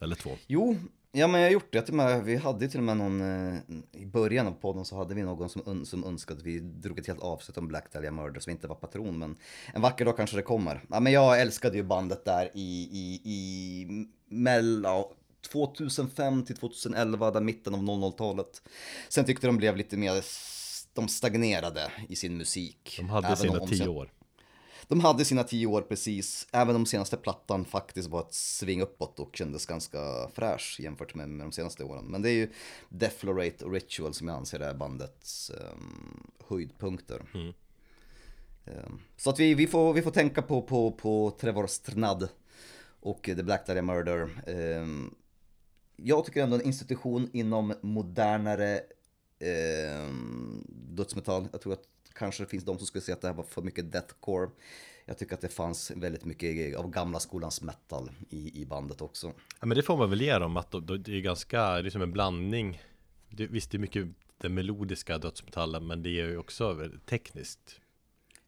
Eller 0.00 0.16
två. 0.16 0.30
Jo, 0.46 0.76
ja 1.12 1.26
men 1.26 1.40
jag 1.40 1.48
har 1.48 1.52
gjort 1.52 1.72
det. 1.72 1.82
Till 1.82 1.94
med, 1.94 2.24
vi 2.24 2.36
hade 2.36 2.68
till 2.68 2.80
och 2.80 2.84
med 2.84 2.96
någon, 2.96 3.20
eh, 3.20 3.60
i 3.92 4.06
början 4.06 4.46
av 4.46 4.52
podden 4.52 4.84
så 4.84 4.96
hade 4.96 5.14
vi 5.14 5.22
någon 5.22 5.48
som, 5.48 5.62
un, 5.66 5.86
som 5.86 6.04
önskade 6.04 6.38
att 6.40 6.46
vi 6.46 6.60
drog 6.60 6.98
ett 6.98 7.06
helt 7.06 7.20
avsnitt 7.20 7.58
om 7.58 7.68
Black 7.68 7.92
Dahlia 7.92 8.10
Murder 8.10 8.40
som 8.40 8.50
inte 8.50 8.66
var 8.66 8.74
patron. 8.74 9.18
Men 9.18 9.36
en 9.74 9.82
vacker 9.82 10.04
dag 10.04 10.16
kanske 10.16 10.36
det 10.36 10.42
kommer. 10.42 10.84
Ja 10.90 11.00
men 11.00 11.12
jag 11.12 11.40
älskade 11.40 11.76
ju 11.76 11.82
bandet 11.82 12.24
där 12.24 12.50
i, 12.54 12.88
i, 12.92 13.20
i 13.24 13.86
mellan 14.28 15.04
2005 15.52 16.44
till 16.44 16.56
2011, 16.56 17.30
där 17.30 17.40
mitten 17.40 17.74
av 17.74 17.80
00-talet. 17.80 18.62
Sen 19.08 19.24
tyckte 19.24 19.46
de 19.46 19.56
blev 19.56 19.76
lite 19.76 19.96
mer, 19.96 20.24
de 20.94 21.08
stagnerade 21.08 21.92
i 22.08 22.16
sin 22.16 22.36
musik. 22.36 22.94
De 22.98 23.08
hade 23.08 23.36
sina 23.36 23.66
tio 23.66 23.88
år. 23.88 24.10
De 24.88 25.00
hade 25.00 25.24
sina 25.24 25.44
tio 25.44 25.66
år 25.66 25.82
precis, 25.82 26.48
även 26.52 26.76
om 26.76 26.86
senaste 26.86 27.16
plattan 27.16 27.64
faktiskt 27.64 28.08
var 28.08 28.20
ett 28.20 28.34
sving 28.34 28.82
uppåt 28.82 29.20
och 29.20 29.36
kändes 29.36 29.66
ganska 29.66 30.28
fräsch 30.34 30.80
jämfört 30.80 31.14
med, 31.14 31.28
med 31.28 31.46
de 31.46 31.52
senaste 31.52 31.84
åren. 31.84 32.04
Men 32.04 32.22
det 32.22 32.30
är 32.30 32.34
ju 32.34 32.52
Deflorate 32.88 33.64
och 33.64 33.72
Ritual 33.72 34.14
som 34.14 34.28
jag 34.28 34.36
anser 34.36 34.60
är 34.60 34.74
bandets 34.74 35.50
um, 35.50 36.30
höjdpunkter. 36.48 37.22
Mm. 37.34 37.52
Ehm, 38.64 39.00
så 39.16 39.30
att 39.30 39.40
vi, 39.40 39.54
vi, 39.54 39.66
får, 39.66 39.92
vi 39.92 40.02
får 40.02 40.10
tänka 40.10 40.42
på, 40.42 40.62
på, 40.62 40.90
på 40.90 41.36
Trevor 41.40 41.66
Strnad 41.66 42.28
och 43.00 43.22
The 43.22 43.42
Black 43.42 43.66
Dahlia 43.66 43.82
Murder. 43.82 44.42
Ehm, 44.46 45.14
jag 45.96 46.24
tycker 46.24 46.42
ändå 46.42 46.56
en 46.56 46.66
institution 46.66 47.30
inom 47.32 47.74
modernare 47.80 48.80
ehm, 49.38 50.64
dödsmetall. 50.68 51.48
Jag 51.52 51.60
tror 51.60 51.72
att 51.72 51.88
kanske 52.18 52.42
det 52.42 52.48
finns 52.48 52.64
de 52.64 52.78
som 52.78 52.86
skulle 52.86 53.02
säga 53.02 53.14
att 53.14 53.20
det 53.20 53.28
här 53.28 53.34
var 53.34 53.44
för 53.44 53.62
mycket 53.62 53.92
deathcore. 53.92 54.50
Jag 55.04 55.18
tycker 55.18 55.34
att 55.34 55.40
det 55.40 55.48
fanns 55.48 55.90
väldigt 55.90 56.24
mycket 56.24 56.76
av 56.76 56.90
gamla 56.90 57.20
skolans 57.20 57.62
metal 57.62 58.10
i, 58.30 58.62
i 58.62 58.66
bandet 58.66 59.00
också. 59.00 59.32
Ja, 59.60 59.66
men 59.66 59.76
det 59.76 59.82
får 59.82 59.96
man 59.96 60.10
väl 60.10 60.20
ge 60.20 60.38
dem 60.38 60.56
att 60.56 60.70
det 60.70 61.12
är 61.16 61.20
ganska, 61.20 61.82
det 61.82 61.88
är 61.88 61.90
som 61.90 62.02
en 62.02 62.12
blandning. 62.12 62.82
Det, 63.28 63.46
visst, 63.46 63.70
det 63.70 63.76
är 63.76 63.78
mycket 63.78 64.06
den 64.38 64.54
melodiska 64.54 65.18
dödsmetallen, 65.18 65.86
men 65.86 66.02
det 66.02 66.08
är 66.08 66.26
ju 66.26 66.38
också 66.38 66.88
tekniskt. 67.06 67.80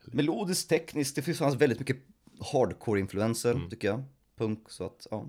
Melodiskt, 0.05 0.69
tekniskt, 0.69 1.17
det 1.17 1.23
fanns 1.23 1.55
väldigt 1.55 1.79
mycket 1.79 1.97
hardcore-influenser 2.53 3.55
Mm. 3.55 3.71
tycker 3.71 3.89
jag. 3.89 4.03
Punk, 4.37 4.71
så 4.71 4.87
att 4.87 5.07
ja. 5.11 5.27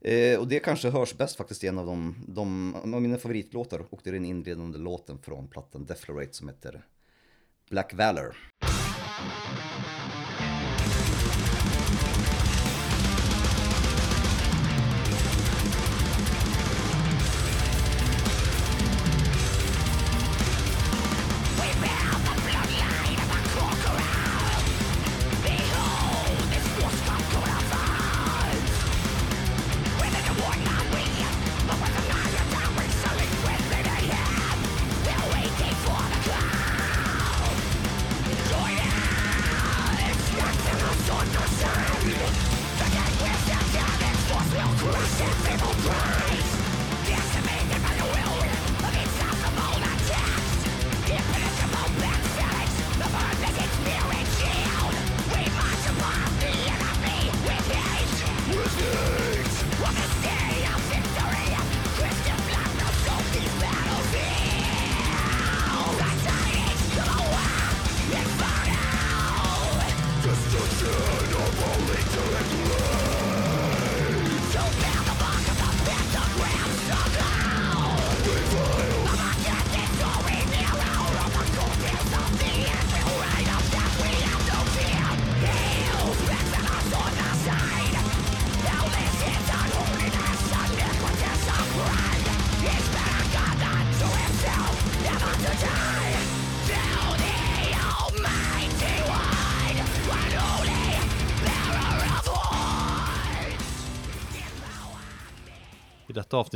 Eh, 0.00 0.38
och 0.38 0.48
det 0.48 0.60
kanske 0.60 0.90
hörs 0.90 1.14
bäst 1.14 1.36
faktiskt 1.36 1.64
i 1.64 1.66
en 1.66 1.78
av 1.78 1.86
de, 1.86 2.24
de 2.28 2.74
av 2.94 3.02
mina 3.02 3.18
favoritlåtar 3.18 3.86
och 3.90 4.00
det 4.04 4.10
är 4.10 4.14
den 4.14 4.24
inledande 4.24 4.78
låten 4.78 5.18
från 5.18 5.48
plattan 5.48 5.86
Deflorate 5.86 6.32
som 6.32 6.48
heter 6.48 6.84
Black 7.70 7.92
Valor. 7.92 8.34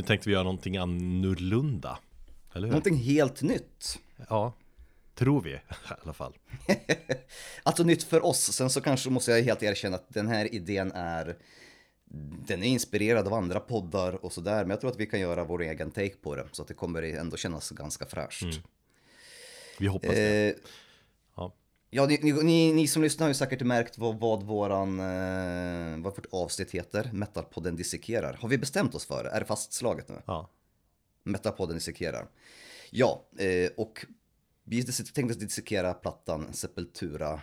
Avsnitt 0.02 0.08
tänkte 0.08 0.28
vi 0.28 0.32
göra 0.32 0.42
någonting 0.42 0.76
annorlunda. 0.76 1.98
Eller 2.54 2.66
hur? 2.66 2.72
Någonting 2.72 2.96
helt 2.96 3.42
nytt. 3.42 3.98
Ja, 4.28 4.52
tror 5.14 5.42
vi 5.42 5.50
i 5.50 5.60
alla 6.02 6.12
fall. 6.12 6.34
Alltså 7.62 7.84
nytt 7.84 8.02
för 8.02 8.24
oss, 8.24 8.52
sen 8.52 8.70
så 8.70 8.80
kanske 8.80 9.10
måste 9.10 9.30
jag 9.30 9.42
helt 9.42 9.62
erkänna 9.62 9.96
att 9.96 10.08
den 10.08 10.28
här 10.28 10.54
idén 10.54 10.92
är 10.92 11.36
den 12.46 12.62
är 12.62 12.66
inspirerad 12.66 13.26
av 13.26 13.34
andra 13.34 13.60
poddar 13.60 14.24
och 14.24 14.32
sådär, 14.32 14.64
men 14.64 14.70
jag 14.70 14.80
tror 14.80 14.90
att 14.90 15.00
vi 15.00 15.06
kan 15.06 15.20
göra 15.20 15.44
vår 15.44 15.62
egen 15.62 15.90
take 15.90 16.16
på 16.22 16.36
det, 16.36 16.48
så 16.52 16.62
att 16.62 16.68
det 16.68 16.74
kommer 16.74 17.02
ändå 17.02 17.36
kännas 17.36 17.70
ganska 17.70 18.06
fräscht. 18.06 18.42
Mm. 18.42 18.56
Vi 19.78 19.86
hoppas 19.86 20.10
det. 20.10 20.48
Eh, 20.48 20.54
Ja. 21.94 22.06
Ni, 22.06 22.32
ni, 22.42 22.72
ni 22.72 22.88
som 22.88 23.02
lyssnar 23.02 23.24
har 23.24 23.28
ju 23.30 23.34
säkert 23.34 23.62
märkt 23.62 23.98
vad, 23.98 24.20
vad 24.20 24.42
våran, 24.42 25.00
eh, 25.00 26.02
vad 26.02 26.16
vårt 26.16 26.26
avsnitt 26.32 26.70
heter, 26.70 27.10
Metalpodden 27.12 27.76
dissekerar. 27.76 28.32
Har 28.40 28.48
vi 28.48 28.58
bestämt 28.58 28.94
oss 28.94 29.06
för 29.06 29.24
det? 29.24 29.30
Är 29.30 29.40
det 29.40 29.46
fastslaget 29.46 30.08
nu? 30.08 30.22
Ja. 30.26 30.48
Metalpodden 31.22 31.76
dissekerar. 31.76 32.28
Ja, 32.90 33.24
eh, 33.38 33.70
och 33.76 34.06
vi 34.64 34.84
tänkte 34.84 35.38
dissekera 35.38 35.94
plattan 35.94 36.52
Sepultura 36.52 37.40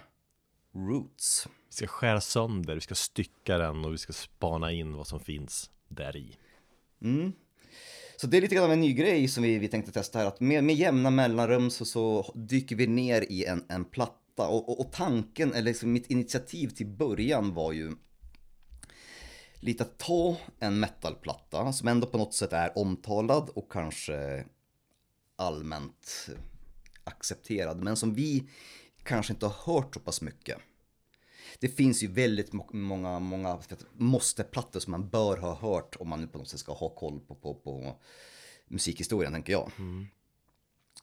Roots. 0.75 1.47
Vi 1.69 1.75
ska 1.75 1.87
skära 1.87 2.21
sönder, 2.21 2.75
vi 2.75 2.81
ska 2.81 2.95
stycka 2.95 3.57
den 3.57 3.85
och 3.85 3.93
vi 3.93 3.97
ska 3.97 4.13
spana 4.13 4.71
in 4.71 4.93
vad 4.93 5.07
som 5.07 5.19
finns 5.19 5.69
där 5.87 6.17
i. 6.17 6.37
Mm. 7.01 7.33
Så 8.15 8.27
det 8.27 8.37
är 8.37 8.41
lite 8.41 8.55
grann 8.55 8.65
av 8.65 8.71
en 8.71 8.81
ny 8.81 8.93
grej 8.93 9.27
som 9.27 9.43
vi, 9.43 9.59
vi 9.59 9.67
tänkte 9.67 9.91
testa 9.91 10.19
här, 10.19 10.25
att 10.25 10.39
med, 10.39 10.63
med 10.63 10.75
jämna 10.75 11.09
mellanrum 11.09 11.69
så, 11.69 11.85
så 11.85 12.31
dyker 12.35 12.75
vi 12.75 12.87
ner 12.87 13.21
i 13.21 13.45
en, 13.45 13.65
en 13.69 13.85
platta. 13.85 14.15
Och, 14.47 14.69
och, 14.69 14.79
och 14.79 14.91
tanken, 14.91 15.53
eller 15.53 15.71
liksom 15.71 15.91
mitt 15.91 16.11
initiativ 16.11 16.67
till 16.67 16.87
början 16.87 17.53
var 17.53 17.71
ju 17.71 17.91
lite 19.59 19.83
att 19.83 19.97
ta 19.97 20.37
en 20.59 20.79
metalplatta 20.79 21.73
som 21.73 21.87
ändå 21.87 22.07
på 22.07 22.17
något 22.17 22.33
sätt 22.33 22.53
är 22.53 22.77
omtalad 22.77 23.49
och 23.49 23.71
kanske 23.71 24.45
allmänt 25.35 26.29
accepterad, 27.03 27.83
men 27.83 27.95
som 27.95 28.13
vi 28.13 28.49
kanske 29.03 29.33
inte 29.33 29.45
har 29.45 29.73
hört 29.73 29.93
så 29.93 29.99
pass 29.99 30.21
mycket. 30.21 30.57
Det 31.59 31.67
finns 31.67 32.03
ju 32.03 32.07
väldigt 32.07 32.53
många, 32.73 33.19
många 33.19 33.59
måste-plattor 33.93 34.79
som 34.79 34.91
man 34.91 35.09
bör 35.09 35.37
ha 35.37 35.55
hört 35.55 35.95
om 35.99 36.09
man 36.09 36.21
nu 36.21 36.27
på 36.27 36.37
något 36.37 36.47
sätt 36.47 36.59
ska 36.59 36.73
ha 36.73 36.89
koll 36.89 37.19
på, 37.19 37.35
på, 37.35 37.53
på 37.53 37.95
musikhistorien, 38.67 39.33
tänker 39.33 39.53
jag. 39.53 39.71
Mm. 39.77 40.07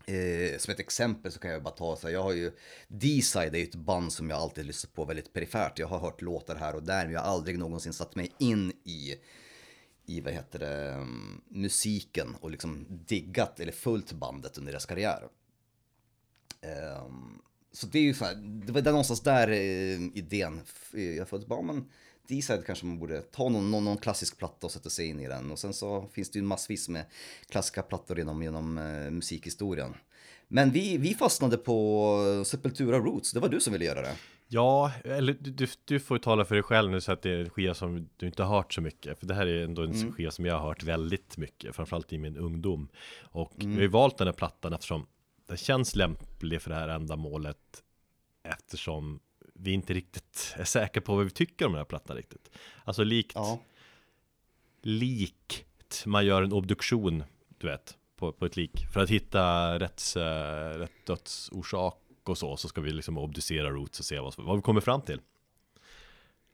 Eh, 0.07 0.59
som 0.59 0.73
ett 0.73 0.81
exempel 0.81 1.33
så 1.33 1.39
kan 1.39 1.51
jag 1.51 1.63
bara 1.63 1.75
ta 1.75 1.97
så 1.97 2.07
här, 2.07 2.15
jag 2.15 2.23
har 2.23 2.33
ju 2.33 2.53
D-Side 2.89 3.55
är 3.55 3.59
ju 3.59 3.65
ett 3.65 3.75
band 3.75 4.13
som 4.13 4.31
jag 4.31 4.39
alltid 4.39 4.67
lyssnar 4.67 4.91
på 4.91 5.05
väldigt 5.05 5.33
perifert. 5.33 5.79
Jag 5.79 5.87
har 5.87 5.99
hört 5.99 6.23
låtar 6.23 6.57
här 6.57 6.75
och 6.75 6.83
där, 6.83 7.05
men 7.05 7.13
jag 7.13 7.21
har 7.21 7.31
aldrig 7.31 7.59
någonsin 7.59 7.93
satt 7.93 8.15
mig 8.15 8.33
in 8.39 8.73
i 8.85 9.15
i 10.07 10.21
vad 10.21 10.33
heter 10.33 10.59
det, 10.59 10.93
mm, 10.93 11.41
musiken 11.49 12.35
och 12.41 12.51
liksom 12.51 12.87
diggat 12.89 13.61
eller 13.61 13.73
följt 13.73 14.13
bandet 14.13 14.59
under 14.59 14.73
deras 14.73 14.87
karriär. 14.87 15.29
Eh, 16.61 17.11
så 17.73 17.87
det 17.87 17.99
är 17.99 18.03
ju 18.03 18.15
så 18.15 18.25
här, 18.25 18.35
det 18.67 18.73
var 18.73 18.81
där 18.81 18.91
någonstans 18.91 19.21
där 19.21 19.49
eh, 19.49 20.01
idén, 20.15 20.61
eh, 20.95 21.17
jag 21.17 21.29
föddes 21.29 21.47
bara, 21.47 21.63
men 21.63 21.91
D-side 22.29 22.65
kanske 22.67 22.87
man 22.87 22.99
borde 22.99 23.21
ta 23.21 23.49
någon, 23.49 23.71
någon, 23.71 23.85
någon 23.85 23.97
klassisk 23.97 24.39
platta 24.39 24.67
och 24.67 24.73
sätta 24.73 24.91
sig 24.91 25.07
in 25.07 25.21
i 25.21 25.29
den. 25.29 25.51
Och 25.51 25.59
sen 25.59 25.75
så 25.75 26.09
finns 26.13 26.31
det 26.31 26.39
ju 26.39 26.45
massvis 26.45 26.89
med 26.89 27.05
klassiska 27.49 27.83
plattor 27.83 28.19
genom, 28.19 28.43
genom 28.43 28.79
eh, 28.79 29.11
musikhistorien. 29.11 29.95
Men 30.49 30.71
vi, 30.71 30.99
vi 30.99 31.15
fastnade 31.15 31.57
på 31.57 32.43
Sepultura 32.47 32.99
Roots, 32.99 33.33
det 33.33 33.41
var 33.41 33.49
du 33.49 33.61
som 33.61 33.73
ville 33.73 33.85
göra 33.85 34.03
det. 34.03 34.17
Ja, 34.49 34.93
eller 35.05 35.37
du, 35.41 35.67
du, 35.85 36.01
får 36.01 36.17
ju 36.17 36.23
tala 36.23 36.45
för 36.45 36.55
dig 36.55 36.63
själv 36.63 36.91
nu 36.91 37.01
så 37.01 37.13
att 37.13 37.23
det 37.23 37.31
är 37.31 37.39
en 37.39 37.51
skiva 37.51 37.75
som 37.75 38.09
du 38.17 38.27
inte 38.27 38.43
har 38.43 38.57
hört 38.57 38.75
så 38.75 38.81
mycket. 38.81 39.19
För 39.19 39.27
det 39.27 39.35
här 39.35 39.47
är 39.47 39.65
ändå 39.65 39.83
en 39.83 40.13
skiva 40.13 40.31
som 40.31 40.47
jag 40.47 40.59
har 40.59 40.69
hört 40.69 40.83
väldigt 40.83 41.37
mycket, 41.37 41.77
framförallt 41.77 42.13
i 42.13 42.19
min 42.19 42.37
ungdom. 42.37 42.89
Och 43.21 43.53
vi 43.57 43.75
har 43.75 43.81
ju 43.81 43.89
valt 43.89 44.19
den 44.19 44.27
här 44.27 44.33
plattan 44.33 44.73
eftersom 44.73 45.07
den 45.47 45.57
känns 45.57 45.97
lämplig 45.97 46.63
för 46.63 46.71
det 46.71 46.77
här 46.77 46.89
ändamålet. 46.89 47.83
Eftersom 48.49 49.21
vi 49.59 49.73
inte 49.73 49.95
riktigt 49.95 50.55
är 50.57 50.65
säkra 50.65 51.01
på 51.01 51.17
vad 51.17 51.25
vi 51.25 51.31
tycker 51.31 51.67
om 51.67 51.73
den 51.73 51.79
här 51.79 51.85
plattan 51.85 52.17
riktigt. 52.17 52.51
Alltså 52.85 53.05
likt, 53.05 53.33
Ja, 53.35 53.59
likt 54.83 56.03
man 56.07 56.27
gör 56.27 56.43
en 56.43 56.53
obduktion, 56.53 57.25
du 57.59 57.67
vet, 57.67 57.97
på, 58.17 58.33
på 58.33 58.47
ett 58.47 58.57
lik. 58.57 58.87
För 58.93 59.01
att 59.01 59.11
hitta 59.11 59.79
rätt, 59.79 60.03
uh, 60.17 60.79
rätt 60.79 61.07
dödsorsak 61.07 62.03
och 62.25 62.39
så, 62.39 62.57
så 62.57 62.69
ska 62.69 62.81
vi 62.81 62.91
liksom 62.93 63.19
obducera 63.19 63.71
Roots 63.71 63.99
och 63.99 64.05
se 64.05 64.19
vad, 64.21 64.35
vad 64.39 64.57
vi 64.57 64.63
kommer 64.63 64.81
fram 64.81 65.03
till. 65.03 65.21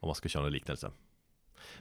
Om 0.00 0.06
man 0.08 0.14
ska 0.14 0.28
köra 0.28 0.46
en 0.46 0.52
liknelse. 0.52 0.90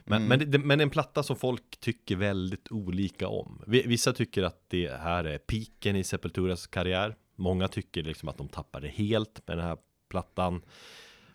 Men, 0.04 0.28
men, 0.28 0.50
det, 0.50 0.58
men 0.58 0.80
en 0.80 0.90
platta 0.90 1.22
som 1.22 1.36
folk 1.36 1.80
tycker 1.80 2.16
väldigt 2.16 2.72
olika 2.72 3.28
om. 3.28 3.62
Vi- 3.66 3.86
Vissa 3.86 4.12
tycker 4.12 4.42
att 4.42 4.64
det 4.68 4.88
här 5.00 5.24
är 5.24 5.38
piken 5.38 5.96
i 5.96 6.04
Sepulturas 6.04 6.66
karriär. 6.66 7.16
Många 7.36 7.68
tycker 7.68 8.02
liksom 8.02 8.28
att 8.28 8.38
de 8.38 8.48
tappade 8.48 8.88
helt 8.88 9.46
med 9.46 9.58
den 9.58 9.66
här 9.66 9.76
plattan. 10.08 10.62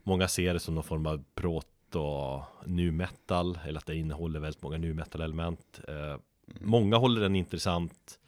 Många 0.08 0.28
ser 0.28 0.54
det 0.54 0.60
som 0.60 0.76
någon 0.76 0.84
form 0.84 1.06
av 1.06 1.24
proto 1.36 2.44
nu 2.66 2.92
metal, 2.92 3.60
eller 3.66 3.78
att 3.80 3.86
det 3.86 3.96
innehåller 3.96 4.40
väldigt 4.40 4.62
många 4.62 4.78
nu 4.78 4.94
metal 4.94 5.22
element. 5.22 5.80
Eh, 5.88 6.18
Många 6.60 6.98
håller 6.98 7.22
den 7.22 7.36
intressant 7.36 8.20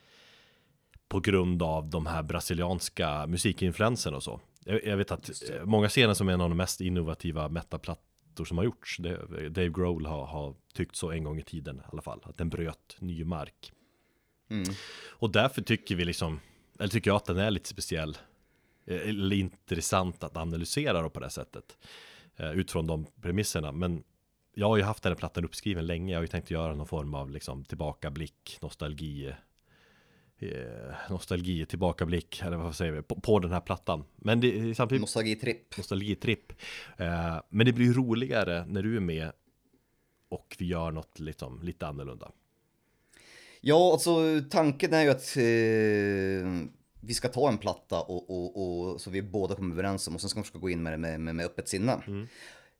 på 1.07 1.19
grund 1.19 1.63
av 1.63 1.89
de 1.89 2.05
här 2.05 2.23
brasilianska 2.23 3.27
musikinfluenserna 3.27 4.17
och 4.17 4.23
så. 4.23 4.39
Jag, 4.65 4.85
jag 4.85 4.97
vet 4.97 5.11
att 5.11 5.29
eh, 5.49 5.65
många 5.65 5.89
ser 5.89 6.07
den 6.07 6.15
som 6.15 6.29
en 6.29 6.41
av 6.41 6.49
de 6.49 6.57
mest 6.57 6.81
innovativa 6.81 7.49
metalplattor 7.49 8.45
som 8.45 8.57
har 8.57 8.65
gjorts. 8.65 8.97
Det, 8.97 9.49
Dave 9.49 9.69
Grohl 9.69 10.05
har, 10.05 10.25
har 10.25 10.55
tyckt 10.73 10.95
så 10.95 11.11
en 11.11 11.23
gång 11.23 11.39
i 11.39 11.43
tiden 11.43 11.77
i 11.77 11.81
alla 11.91 12.01
fall, 12.01 12.19
att 12.23 12.37
den 12.37 12.49
bröt 12.49 12.97
ny 12.99 13.23
mark. 13.23 13.71
mm. 14.49 14.73
Och 15.09 15.29
därför 15.31 15.61
tycker 15.61 15.95
vi 15.95 16.05
liksom, 16.05 16.39
eller 16.79 16.89
tycker 16.89 17.09
jag 17.09 17.15
att 17.15 17.25
den 17.25 17.37
är 17.37 17.51
lite 17.51 17.69
speciell, 17.69 18.09
eh, 18.09 18.17
eller 18.95 19.35
intressant 19.35 20.23
att 20.23 20.37
analysera 20.37 21.01
då 21.01 21.09
på 21.09 21.19
det 21.19 21.29
sättet. 21.29 21.77
eh, 22.35 22.51
Utifrån 22.51 22.87
de 22.87 23.05
premisserna. 23.21 23.71
Men 23.71 24.03
jag 24.53 24.67
har 24.67 24.77
ju 24.77 24.83
haft 24.83 25.03
den 25.03 25.11
här 25.11 25.17
plattan 25.17 25.45
uppskriven 25.45 25.87
länge. 25.87 26.13
Jag 26.13 26.19
har 26.19 26.23
ju 26.23 26.27
tänkt 26.27 26.51
göra 26.51 26.75
någon 26.75 26.87
form 26.87 27.13
av 27.13 27.31
liksom 27.31 27.65
tillbakablick, 27.65 28.57
nostalgi, 28.61 29.33
eh, 30.39 30.93
nostalgi, 31.09 31.65
tillbakablick, 31.65 32.41
eller 32.41 32.57
vad 32.57 32.75
säger 32.75 32.91
vi, 32.91 33.01
på, 33.01 33.15
på 33.21 33.39
den 33.39 33.51
här 33.51 33.61
plattan. 33.61 34.03
Men 34.15 34.39
det 34.39 34.59
är 34.59 34.73
samtidigt 34.73 35.01
nostalgitripp. 35.01 35.77
nostalgitripp. 35.77 36.51
Eh, 36.97 37.37
men 37.49 37.65
det 37.65 37.73
blir 37.73 37.85
ju 37.85 37.93
roligare 37.93 38.65
när 38.65 38.83
du 38.83 38.95
är 38.95 38.99
med 38.99 39.31
och 40.29 40.55
vi 40.59 40.65
gör 40.65 40.91
något 40.91 41.19
liksom, 41.19 41.61
lite 41.63 41.87
annorlunda. 41.87 42.31
Ja, 43.61 43.91
alltså 43.93 44.41
tanken 44.49 44.93
är 44.93 45.01
ju 45.03 45.09
att 45.09 45.37
eh, 45.37 46.69
vi 46.99 47.13
ska 47.13 47.27
ta 47.27 47.49
en 47.49 47.57
platta 47.57 48.01
och, 48.01 48.29
och, 48.29 48.91
och 48.91 49.01
så 49.01 49.09
vi 49.09 49.21
båda 49.21 49.55
kommer 49.55 49.73
överens 49.73 50.07
om 50.07 50.15
och 50.15 50.21
sen 50.21 50.29
ska 50.29 50.41
vi 50.41 50.47
ska 50.47 50.59
gå 50.59 50.69
in 50.69 50.83
med 50.83 50.93
det 50.93 50.97
med, 50.97 51.19
med, 51.19 51.35
med 51.35 51.45
öppet 51.45 51.67
sinne. 51.67 52.27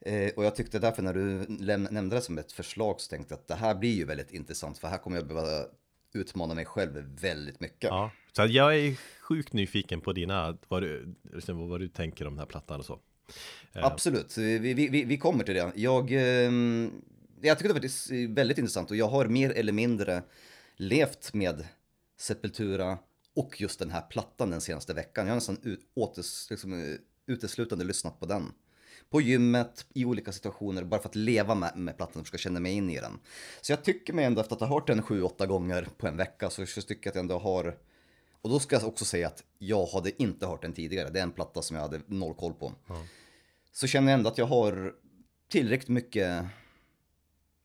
Eh, 0.06 0.32
och 0.36 0.46
jag 0.46 0.56
tyckte 0.56 0.80
därför 0.80 1.02
när 1.02 1.14
du 1.14 1.46
nämnde 1.92 2.16
det 2.16 2.22
som 2.22 2.38
ett 2.38 2.52
förslag 2.52 3.02
så 3.02 3.10
tänkte 3.10 3.34
jag 3.34 3.40
att 3.40 3.48
det 3.48 3.56
här 3.56 3.76
blir 3.76 3.94
ju 3.94 4.06
väldigt 4.06 4.32
intressant 4.32 4.78
för 4.78 4.88
här 4.88 4.98
kommer 4.98 5.18
jag 5.18 5.28
behöva 5.28 5.66
utmana 6.14 6.54
mig 6.54 6.66
själv 6.66 7.20
väldigt 7.22 7.60
mycket. 7.60 7.90
Ja, 7.90 8.12
så 8.32 8.46
jag 8.46 8.78
är 8.78 8.96
sjukt 9.22 9.54
nyfiken 9.54 10.02
på 10.02 10.14
dina, 10.14 10.58
vad 10.68 10.82
du, 10.82 11.16
liksom, 11.34 11.70
vad 11.70 11.80
du 11.80 11.88
tänker 11.88 12.28
om 12.28 12.34
den 12.34 12.40
här 12.40 12.46
plattan 12.46 12.80
och 12.80 12.86
så. 12.86 13.00
Eh, 13.74 13.86
Absolut, 13.86 14.38
vi, 14.38 14.74
vi, 14.74 15.04
vi, 15.04 15.18
kommer 15.18 15.44
till 15.44 15.56
det. 15.56 15.72
Jag, 15.76 16.12
ehm, 16.12 16.92
jag 17.42 17.58
tycker 17.58 17.70
det 17.70 17.74
faktiskt 17.74 18.12
väldigt 18.30 18.58
intressant 18.58 18.92
och 18.92 18.98
jag 18.98 19.08
har 19.08 19.26
mer 19.26 19.52
eller 19.52 19.74
mindre 19.74 20.24
levt 20.76 21.34
med 21.34 21.68
Sepultura 22.18 22.98
och 23.36 23.62
just 23.62 23.80
den 23.80 23.92
här 23.92 24.02
plattan 24.02 24.50
den 24.50 24.62
senaste 24.62 24.94
veckan. 24.94 25.26
Jag 25.26 25.32
har 25.32 25.38
nästan 25.38 25.60
ut, 25.64 25.80
liksom, 26.50 26.74
eh, 26.74 26.98
uteslutande 27.28 27.86
lyssnat 27.86 28.20
på 28.20 28.26
den. 28.26 28.54
På 29.10 29.22
gymmet, 29.22 29.86
i 29.94 30.06
olika 30.06 30.32
situationer, 30.32 30.84
bara 30.84 31.02
för 31.02 31.10
att 31.10 31.16
leva 31.16 31.56
med, 31.56 31.78
med 31.78 31.98
plattan 31.98 32.20
och 32.20 32.26
försöka 32.26 32.42
känna 32.42 32.60
mig 32.60 32.74
in 32.74 32.90
i 32.90 33.00
den. 33.00 33.20
Så 33.62 33.72
jag 33.72 33.84
tycker 33.84 34.14
mig 34.14 34.26
ändå 34.26 34.42
efter 34.42 34.56
att 34.56 34.62
ha 34.62 34.68
hört 34.68 34.88
den 34.88 35.02
sju, 35.02 35.22
åtta 35.22 35.46
gånger 35.46 35.88
på 35.98 36.08
en 36.08 36.18
vecka 36.18 36.50
så, 36.50 36.66
så 36.66 36.82
tycker 36.82 37.08
jag 37.08 37.12
att 37.12 37.16
jag 37.16 37.22
ändå 37.22 37.40
har 37.40 37.78
och 38.42 38.50
då 38.50 38.60
ska 38.60 38.76
jag 38.76 38.88
också 38.88 39.06
säga 39.06 39.28
att 39.28 39.44
jag 39.58 39.86
hade 39.86 40.22
inte 40.22 40.46
hört 40.46 40.62
den 40.62 40.74
tidigare. 40.74 41.10
Det 41.10 41.20
är 41.20 41.24
en 41.24 41.32
platta 41.32 41.62
som 41.62 41.76
jag 41.76 41.84
hade 41.84 42.02
noll 42.08 42.34
koll 42.34 42.54
på 42.54 42.74
så 43.72 43.88
känner 43.88 44.12
jag 44.12 44.18
ändå 44.18 44.30
att 44.30 44.38
jag 44.38 44.46
har 44.46 44.94
tillräckligt 45.50 45.90
mycket 45.90 46.46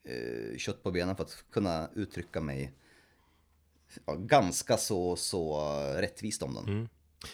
eh, 0.04 0.56
kött 0.56 0.82
på 0.82 0.90
benen 0.90 1.16
för 1.16 1.24
att 1.24 1.44
kunna 1.50 1.90
uttrycka 1.94 2.40
mig 2.40 2.72
ja, 4.06 4.14
ganska 4.14 4.76
så, 4.76 5.16
så 5.16 5.58
rättvist 5.96 6.42
om 6.42 6.54
den. 6.54 6.68
Mm. 6.68 6.88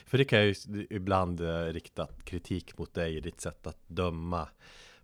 För 0.06 0.18
det 0.18 0.24
kan 0.24 0.38
jag 0.38 0.48
ju 0.48 0.86
ibland 0.90 1.40
eh, 1.40 1.64
rikta 1.64 2.08
kritik 2.24 2.78
mot 2.78 2.94
dig 2.94 3.16
i 3.16 3.20
ditt 3.20 3.40
sätt 3.40 3.66
att 3.66 3.78
döma 3.86 4.48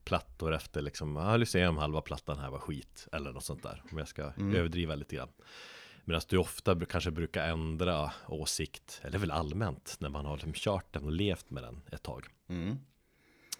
plattor 0.04 0.54
efter 0.54 0.82
liksom, 0.82 1.16
ja 1.16 1.36
Lyceum 1.36 1.76
halva 1.76 2.00
plattan 2.00 2.38
här 2.38 2.50
var 2.50 2.58
skit 2.58 3.08
eller 3.12 3.32
något 3.32 3.44
sånt 3.44 3.62
där 3.62 3.82
om 3.92 3.98
jag 3.98 4.08
ska 4.08 4.22
överdriva 4.38 4.94
lite 4.94 5.16
grann. 5.16 5.28
Medan 6.04 6.22
du 6.28 6.38
ofta 6.38 6.80
kanske 6.84 7.10
brukar 7.10 7.48
ändra 7.48 8.12
åsikt, 8.28 9.00
eller 9.04 9.18
väl 9.18 9.30
allmänt, 9.30 9.96
när 9.98 10.08
man 10.08 10.26
har 10.26 10.36
liksom 10.36 10.52
kört 10.52 10.92
den 10.92 11.04
och 11.04 11.12
levt 11.12 11.50
med 11.50 11.62
den 11.62 11.82
ett 11.92 12.02
tag. 12.02 12.26
Mm. 12.48 12.78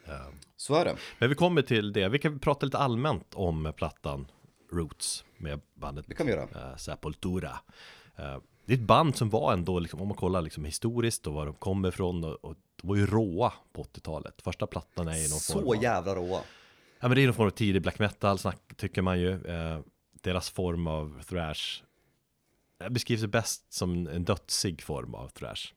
Eh, 0.05 0.29
Så 0.57 0.75
är 0.75 0.85
det. 0.85 0.97
Men 1.19 1.29
vi 1.29 1.35
kommer 1.35 1.63
till 1.63 1.93
det, 1.93 2.09
vi 2.09 2.19
kan 2.19 2.39
prata 2.39 2.67
lite 2.67 2.79
allmänt 2.79 3.35
om 3.35 3.73
plattan 3.77 4.31
Roots 4.73 5.25
med 5.37 5.61
bandet 5.75 6.05
Det 6.09 6.15
kan 6.15 6.27
vi 6.27 6.33
göra. 6.33 6.43
eh, 6.71 6.77
Sepultura. 6.77 7.51
Eh, 8.17 8.39
det 8.65 8.73
är 8.73 8.77
ett 8.77 8.83
band 8.83 9.17
som 9.17 9.31
var 9.31 9.53
ändå, 9.53 9.79
liksom, 9.79 10.01
om 10.01 10.09
man 10.09 10.17
kollar 10.17 10.43
liksom 10.43 10.65
historiskt 10.65 11.27
och 11.27 11.33
var 11.33 11.47
de 11.47 11.55
kommer 11.55 11.89
ifrån 11.89 12.25
och, 12.25 12.45
och 12.45 12.57
de 12.77 12.89
var 12.89 12.97
ju 12.97 13.07
råa 13.07 13.53
på 13.73 13.83
80-talet. 13.83 14.43
Första 14.43 14.67
plattan 14.67 15.09
är 15.09 15.17
ju 15.17 15.29
någon 15.29 15.41
form 15.41 15.65
Så 15.65 15.75
av, 15.77 15.83
jävla 15.83 16.15
råa. 16.15 16.41
Ja 17.01 17.09
men 17.09 17.15
det 17.17 17.23
är 17.23 17.27
någon 17.27 17.35
form 17.35 17.47
av 17.47 17.51
tidig 17.51 17.83
black 17.83 17.99
metal 17.99 18.39
snack, 18.39 18.61
tycker 18.77 19.03
man 19.03 19.21
ju. 19.21 19.47
Eh, 19.47 19.81
deras 20.23 20.51
form 20.51 20.87
av 20.87 21.23
thrash 21.29 21.83
beskrivs 22.91 23.27
bäst 23.27 23.73
som 23.73 24.07
en 24.07 24.25
dödsig 24.25 24.83
form 24.83 25.15
av 25.15 25.29
thrash. 25.29 25.73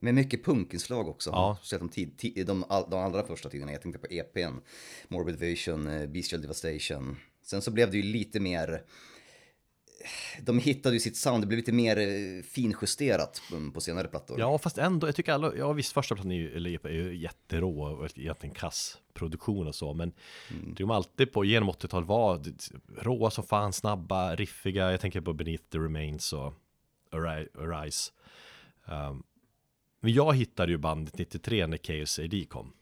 Med 0.00 0.14
mycket 0.14 0.44
punkinslag 0.44 1.08
också. 1.08 1.30
Ja. 1.30 1.56
Speciellt 1.60 1.80
de, 1.82 1.88
tid, 1.88 2.18
tid, 2.18 2.46
de, 2.46 2.64
all, 2.68 2.90
de 2.90 3.00
allra 3.00 3.26
första 3.26 3.48
tiderna. 3.48 3.72
Jag 3.72 3.82
tänkte 3.82 3.98
på 3.98 4.14
EPn. 4.14 4.54
Morbid 5.08 5.36
Vision, 5.38 6.12
Bestial 6.12 6.42
Devastation. 6.42 7.16
Sen 7.44 7.62
så 7.62 7.70
blev 7.70 7.90
det 7.90 7.96
ju 7.96 8.02
lite 8.02 8.40
mer... 8.40 8.82
De 10.42 10.58
hittade 10.58 10.96
ju 10.96 11.00
sitt 11.00 11.16
sound, 11.16 11.42
det 11.42 11.46
blev 11.46 11.56
lite 11.56 11.72
mer 11.72 11.98
eh, 11.98 12.42
finjusterat 12.42 13.42
på, 13.74 13.80
senare 13.80 14.08
plattor. 14.08 14.40
Ja 14.40 14.58
fast 14.58 14.78
ändå, 14.78 15.08
jag 15.08 15.14
tycker 15.14 15.32
alla, 15.32 15.56
ja 15.56 15.72
visst 15.72 15.92
första 15.92 16.14
plattan 16.14 16.32
är 16.32 16.36
ju, 16.36 16.78
är 16.82 16.88
ju 16.88 17.16
jätterå 17.16 17.82
och 17.82 18.18
egentligen 18.18 18.54
kass 18.54 18.98
produktion 19.14 19.66
och 19.66 19.74
så 19.74 19.94
men 19.94 20.12
mm. 20.50 20.74
de 20.74 20.90
alltid 20.90 21.32
på 21.32 21.44
genom 21.44 21.70
80-talet 21.70 22.08
var 22.08 22.42
råa 22.98 23.30
som 23.30 23.44
fan, 23.44 23.72
snabba, 23.72 24.36
riffiga, 24.36 24.90
jag 24.90 25.00
tänker 25.00 25.20
på 25.20 25.32
Beneath 25.32 25.64
the 25.64 25.78
Remains 25.78 26.32
och 26.32 26.54
Arise. 27.12 28.12
Um, 28.84 29.22
men 30.00 30.12
jag 30.12 30.36
hittade 30.36 30.72
ju 30.72 30.78
bandet 30.78 31.18
93 31.18 31.66
när 31.66 31.78
Chaos 31.78 32.18
AD 32.18 32.44
kom. 32.44 32.72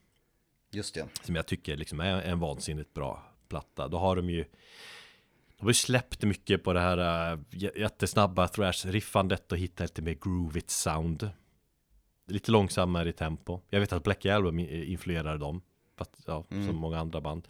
Just 0.70 0.94
det. 0.94 1.09
Som 1.22 1.35
jag 1.35 1.46
tycker 1.46 1.77
liksom 1.77 2.01
är 2.01 2.22
en 2.22 2.38
vansinnigt 2.38 2.94
bra 2.94 3.32
platta. 3.52 3.88
Då 3.88 3.98
har 3.98 4.16
de 4.16 4.30
ju 4.30 4.44
de 5.56 5.66
har 5.66 5.70
ju 5.70 5.74
släppt 5.74 6.22
mycket 6.22 6.64
på 6.64 6.72
det 6.72 6.80
här 6.80 7.32
äh, 7.32 7.38
jättesnabba 7.52 8.46
thrash-riffandet 8.46 9.52
och 9.52 9.58
hittat 9.58 9.80
lite 9.80 10.02
mer 10.02 10.14
groovigt 10.14 10.70
sound. 10.70 11.30
Lite 12.26 12.50
långsammare 12.50 13.08
i 13.08 13.12
tempo. 13.12 13.60
Jag 13.70 13.80
vet 13.80 13.92
att 13.92 14.04
Black 14.04 14.26
Album 14.26 14.58
influerade 14.58 15.38
dem. 15.38 15.62
Ja, 16.26 16.44
mm. 16.50 16.66
som 16.66 16.76
många 16.76 16.98
andra 16.98 17.20
band. 17.20 17.48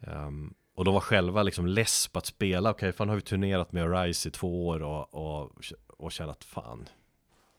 Um, 0.00 0.54
och 0.74 0.84
de 0.84 0.94
var 0.94 1.00
själva 1.00 1.42
liksom 1.42 1.66
less 1.66 2.08
på 2.08 2.18
att 2.18 2.26
spela. 2.26 2.70
Okej, 2.70 2.88
okay, 2.88 2.96
fan 2.96 3.08
har 3.08 3.16
vi 3.16 3.22
turnerat 3.22 3.72
med 3.72 3.92
Rise 3.92 4.28
i 4.28 4.32
två 4.32 4.66
år 4.66 4.82
och, 4.82 5.14
och, 5.14 5.52
och 5.86 6.12
känner 6.12 6.32
att 6.32 6.44
fan, 6.44 6.88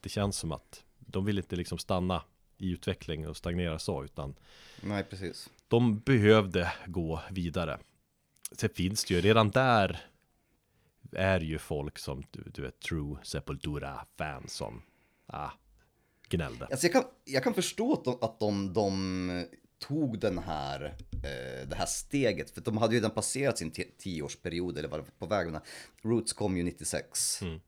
det 0.02 0.10
känns 0.10 0.38
som 0.38 0.52
att 0.52 0.84
de 1.00 1.26
vill 1.26 1.38
inte 1.38 1.56
liksom 1.56 1.78
stanna 1.78 2.22
i 2.58 2.72
utveckling 2.72 3.28
och 3.28 3.38
stagnera 3.38 3.80
så, 3.80 4.04
utan 4.04 4.36
Nej, 4.82 5.04
precis. 5.04 5.50
De 5.76 6.00
behövde 6.00 6.72
gå 6.86 7.22
vidare. 7.32 7.80
Sen 8.52 8.70
finns 8.70 9.04
det 9.06 9.14
ju 9.14 9.22
redan 9.22 9.50
där 9.50 10.06
är 11.12 11.40
ju 11.40 11.58
folk 11.58 11.98
som 11.98 12.24
du, 12.32 12.44
du 12.54 12.62
vet 12.62 12.80
True 12.80 13.18
Sepultura-fans 13.24 14.54
som 14.54 14.82
ah, 15.26 15.52
gnällde. 16.30 16.66
Alltså 16.66 16.86
jag, 16.86 16.94
kan, 16.94 17.04
jag 17.26 17.44
kan 17.44 17.54
förstå 17.54 17.94
att 17.94 18.04
de, 18.04 18.18
att 18.22 18.40
de, 18.40 18.74
de 18.74 19.46
tog 19.80 20.20
den 20.20 20.38
här, 20.38 20.96
eh, 21.12 21.68
det 21.70 21.76
här 21.76 21.86
steget, 21.86 22.52
för 22.52 22.62
de 22.62 22.78
hade 22.78 22.94
ju 22.94 23.00
redan 23.00 23.12
passerat 23.12 23.58
sin 23.58 23.72
tioårsperiod 23.98 24.78
eller 24.78 24.90
var 24.90 25.06
på 25.20 25.26
väg. 25.26 25.48
Roots 26.02 26.34
kom 26.34 26.58
ju 26.58 26.64
96. 26.64 27.42
Mm. 27.42 27.60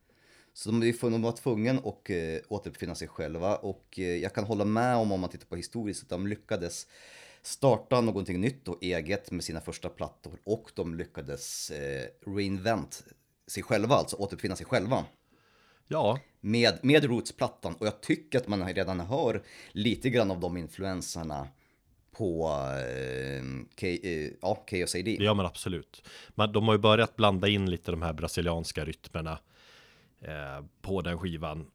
Så 0.53 0.71
de, 0.71 0.93
de 1.01 1.21
var 1.21 1.31
tvungna 1.31 1.71
att 1.71 2.09
eh, 2.09 2.39
återuppfinna 2.49 2.95
sig 2.95 3.07
själva 3.07 3.55
och 3.55 3.99
eh, 3.99 4.15
jag 4.15 4.33
kan 4.33 4.43
hålla 4.43 4.65
med 4.65 4.95
om, 4.95 5.11
om 5.11 5.19
man 5.19 5.29
tittar 5.29 5.47
på 5.47 5.55
historiskt, 5.55 6.03
att 6.03 6.09
de 6.09 6.27
lyckades 6.27 6.87
starta 7.47 8.01
någonting 8.01 8.41
nytt 8.41 8.67
och 8.67 8.83
eget 8.83 9.31
med 9.31 9.43
sina 9.43 9.61
första 9.61 9.89
plattor 9.89 10.39
och 10.43 10.71
de 10.75 10.95
lyckades 10.95 11.71
eh, 11.71 12.05
reinvent 12.25 13.03
sig 13.47 13.63
själva, 13.63 13.95
alltså 13.95 14.15
återuppfinna 14.15 14.55
sig 14.55 14.65
själva. 14.65 15.05
Ja. 15.87 16.19
Med, 16.39 16.79
med 16.81 17.03
Roots-plattan 17.03 17.75
och 17.75 17.87
jag 17.87 18.01
tycker 18.01 18.37
att 18.37 18.47
man 18.47 18.73
redan 18.73 18.99
hör 18.99 19.43
lite 19.71 20.09
grann 20.09 20.31
av 20.31 20.39
de 20.39 20.57
influenserna 20.57 21.47
på 22.11 22.49
eh, 22.77 23.43
K, 23.79 23.87
eh, 23.87 24.31
ja, 24.41 24.55
KSAD. 24.55 25.05
Det 25.05 25.23
gör 25.23 25.33
man 25.33 25.45
absolut. 25.45 26.03
Men 26.29 26.51
de 26.51 26.67
har 26.67 26.73
ju 26.75 26.79
börjat 26.79 27.15
blanda 27.15 27.47
in 27.47 27.69
lite 27.69 27.91
de 27.91 28.01
här 28.01 28.13
brasilianska 28.13 28.85
rytmerna 28.85 29.39
eh, 30.21 30.65
på 30.81 31.01
den 31.01 31.19
skivan. 31.19 31.65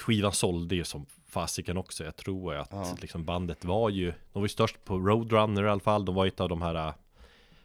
Skivan 0.00 0.32
sålde 0.32 0.74
ju 0.74 0.84
som 0.84 1.06
fasiken 1.26 1.76
också. 1.76 2.04
Jag 2.04 2.16
tror 2.16 2.54
att 2.54 2.68
ja. 2.72 2.96
liksom 3.00 3.24
bandet 3.24 3.64
var 3.64 3.90
ju, 3.90 4.06
de 4.10 4.40
var 4.40 4.42
ju 4.42 4.48
störst 4.48 4.84
på 4.84 4.98
Roadrunner 4.98 5.64
i 5.64 5.68
alla 5.68 5.80
fall. 5.80 6.04
De 6.04 6.14
var 6.14 6.26
ett 6.26 6.40
av 6.40 6.48
de 6.48 6.62
här, 6.62 6.94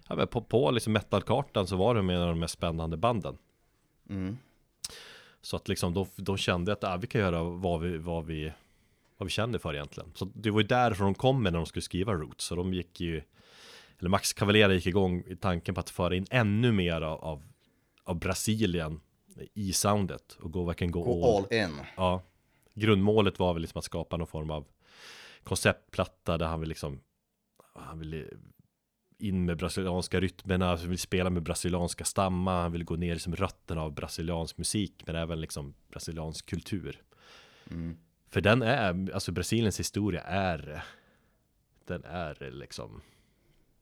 ja, 0.10 0.26
på, 0.26 0.42
på 0.42 0.72
liksom 0.72 0.94
metalkartan 0.94 1.68
så 1.68 1.76
var 1.76 1.96
de 1.96 2.10
en 2.10 2.22
av 2.22 2.28
de 2.28 2.40
mest 2.40 2.54
spännande 2.54 2.98
banden. 2.98 3.38
Mm. 4.10 4.38
Så 5.42 5.56
att 5.56 5.68
liksom 5.68 5.94
de, 5.94 6.08
de 6.16 6.38
kände 6.38 6.74
att 6.74 6.84
ah, 6.84 6.98
vi 6.98 7.08
kan 7.08 7.22
göra 7.22 7.44
vad 7.44 7.82
vi, 7.82 7.98
vad 7.98 8.26
vi, 8.26 8.52
vad 9.18 9.26
vi 9.26 9.32
känner 9.32 9.60
för 9.60 9.74
egentligen. 9.74 10.12
Så 10.16 10.32
det 10.34 10.52
var 10.52 10.62
ju 10.62 10.68
därifrån 10.68 11.06
de 11.06 11.16
kom 11.16 11.44
med 11.44 11.54
när 11.54 11.60
de 11.60 11.66
skulle 11.66 11.84
skriva 11.84 12.14
Roots. 12.14 12.46
Så 12.46 12.56
de 12.56 12.74
gick 12.74 13.02
ju, 13.02 13.22
eller 14.00 14.10
Max 14.10 14.34
Cavalera 14.34 14.74
gick 14.74 14.86
igång 14.86 15.24
i 15.28 15.36
tanken 15.36 15.76
på 15.76 15.80
att 15.80 15.90
föra 15.90 16.16
in 16.16 16.26
ännu 16.30 16.72
mer 16.72 17.02
av, 17.02 17.44
av 18.04 18.20
Brasilien 18.20 19.00
i 19.54 19.74
soundet 19.74 20.38
och 20.40 20.52
gå, 20.52 20.64
verkligen 20.64 20.92
gå, 20.92 21.04
gå 21.04 21.38
all, 21.38 21.44
all 21.44 21.54
in. 21.54 21.80
Ja, 21.98 22.22
grundmålet 22.74 23.40
var 23.40 23.54
väl 23.54 23.62
liksom 23.62 23.80
att 23.80 23.86
skapa 23.86 24.18
någon 24.18 24.28
form 24.28 24.52
av 24.52 24.66
konceptplatta 25.44 26.38
där 26.38 26.46
han 26.46 26.60
vill 26.60 26.70
liksom 26.70 27.00
han 27.74 28.00
vill 28.00 28.30
in 29.18 29.46
med 29.46 29.58
brasilianska 29.58 30.20
rytmerna, 30.20 30.66
han 30.66 30.90
vill 30.90 31.00
spela 31.00 31.30
med 31.30 31.44
brasilianska 31.44 32.06
stammar, 32.06 32.62
han 32.62 32.72
vill 32.72 32.84
gå 32.84 32.96
ner 32.96 33.12
i 33.12 33.14
liksom 33.14 33.36
rötterna 33.36 33.82
av 33.82 33.94
brasiliansk 33.94 34.58
musik 34.58 35.04
men 35.06 35.16
även 35.16 35.42
liksom 35.42 35.74
brasiliansk 35.90 36.46
kultur. 36.46 37.02
Mm. 37.72 37.98
För 38.30 38.42
den 38.42 38.62
är, 38.62 39.14
alltså 39.14 39.32
Brasiliens 39.32 39.80
historia 39.80 40.22
är 40.22 40.84
den 41.86 42.04
är 42.04 42.52
liksom 42.52 43.02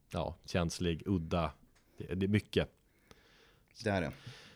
ja, 0.10 0.36
känslig, 0.46 1.04
udda, 1.06 1.52
det, 1.98 2.16
det 2.16 2.26
är 2.26 2.28
mycket. 2.28 2.70
Det 3.84 3.90
är 3.90 4.02
det. 4.02 4.12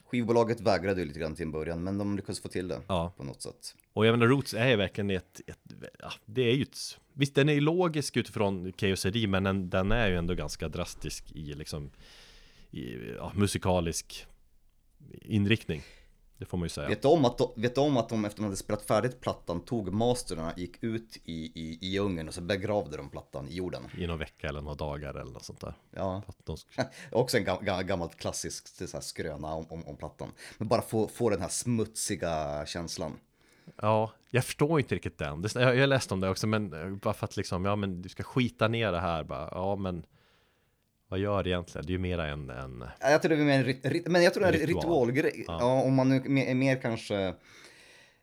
Skivbolaget 0.07 0.61
vägrade 0.61 1.01
ju 1.01 1.07
lite 1.07 1.19
grann 1.19 1.35
till 1.35 1.45
en 1.45 1.51
början, 1.51 1.83
men 1.83 1.97
de 1.97 2.15
lyckades 2.15 2.41
få 2.41 2.47
till 2.47 2.67
det 2.67 2.81
ja. 2.87 3.13
på 3.17 3.23
något 3.23 3.41
sätt. 3.41 3.75
Och 3.93 4.05
jag 4.05 4.11
menar, 4.11 4.27
Roots 4.27 4.53
är 4.53 4.69
ju 4.69 4.75
verkligen 4.75 5.09
ett, 5.09 5.41
ett 5.47 5.59
ja, 5.99 6.11
det 6.25 6.41
är 6.41 6.53
ju 6.53 6.63
ett, 6.63 6.77
visst 7.13 7.35
den 7.35 7.49
är 7.49 7.53
ju 7.53 7.61
logisk 7.61 8.17
utifrån 8.17 8.71
KOCD, 8.71 9.27
men 9.27 9.43
den, 9.43 9.69
den, 9.69 9.91
är 9.91 10.07
ju 10.09 10.15
ändå 10.15 10.33
ganska 10.33 10.69
drastisk 10.69 11.31
i 11.31 11.53
liksom, 11.53 11.91
i, 12.71 12.95
ja, 13.17 13.31
musikalisk 13.35 14.25
inriktning. 15.21 15.81
Det 16.37 16.45
får 16.45 16.57
man 16.57 16.65
ju 16.65 16.69
säga. 16.69 16.87
Vet 16.87 17.01
du 17.01 17.07
om 17.07 17.25
att 17.25 17.37
de, 17.37 17.51
vet 17.55 17.77
om 17.77 17.97
att 17.97 18.09
de 18.09 18.25
efter 18.25 18.37
de 18.37 18.43
hade 18.43 18.57
spelat 18.57 18.81
färdigt 18.81 19.21
plattan 19.21 19.61
tog 19.61 19.93
masterna, 19.93 20.53
gick 20.57 20.83
ut 20.83 21.17
i, 21.23 21.51
i, 21.61 21.77
i 21.81 21.87
djungeln 21.87 22.27
och 22.27 22.33
så 22.33 22.41
begravde 22.41 22.97
de 22.97 23.09
plattan 23.09 23.47
i 23.47 23.55
jorden. 23.55 23.83
I 23.97 24.07
någon 24.07 24.19
vecka 24.19 24.47
eller 24.47 24.61
några 24.61 24.75
dagar 24.75 25.13
eller 25.13 25.31
något 25.31 25.45
sånt 25.45 25.59
där. 25.59 25.73
Ja, 25.91 26.23
skulle... 26.43 26.87
också 27.11 27.37
en 27.37 27.43
gam, 27.43 27.85
gammalt 27.87 28.15
klassisk 28.15 28.67
så 28.67 28.97
här, 28.97 29.01
skröna 29.01 29.53
om, 29.53 29.65
om, 29.69 29.87
om, 29.87 29.97
plattan. 29.97 30.31
Men 30.57 30.67
bara 30.67 30.81
få, 30.81 31.07
få 31.07 31.29
den 31.29 31.41
här 31.41 31.49
smutsiga 31.49 32.65
känslan. 32.65 33.19
Ja, 33.75 34.11
jag 34.29 34.45
förstår 34.45 34.79
inte 34.79 34.95
riktigt 34.95 35.17
den. 35.17 35.45
Jag, 35.55 35.75
jag 35.75 35.89
läste 35.89 36.13
om 36.13 36.19
det 36.19 36.29
också, 36.29 36.47
men 36.47 36.73
eh, 36.73 36.89
bara 36.89 37.13
för 37.13 37.25
att 37.25 37.37
liksom, 37.37 37.65
ja 37.65 37.75
men 37.75 38.01
du 38.01 38.09
ska 38.09 38.23
skita 38.23 38.67
ner 38.67 38.91
det 38.91 38.99
här 38.99 39.23
bara. 39.23 39.49
Ja, 39.51 39.75
men 39.75 40.05
vad 41.07 41.19
gör 41.19 41.43
det 41.43 41.49
egentligen? 41.49 41.85
Det 41.85 41.91
är 41.91 41.93
ju 41.93 41.99
mera 41.99 42.27
en... 42.27 42.49
en 42.49 42.83
jag 43.01 43.21
tror 43.21 43.35
det 43.35 43.41
är 43.41 43.45
mer 43.45 43.79
en, 43.83 44.11
men 44.11 44.23
jag 44.23 44.33
tror 44.33 44.43
det 44.43 44.59
en 44.59 44.67
ritualgrej. 44.67 45.43
Ja. 45.47 45.57
ja. 45.59 45.81
om 45.81 45.93
man 45.93 46.09
nu 46.09 46.15
är 46.41 46.55
mer 46.55 46.81
kanske 46.81 47.33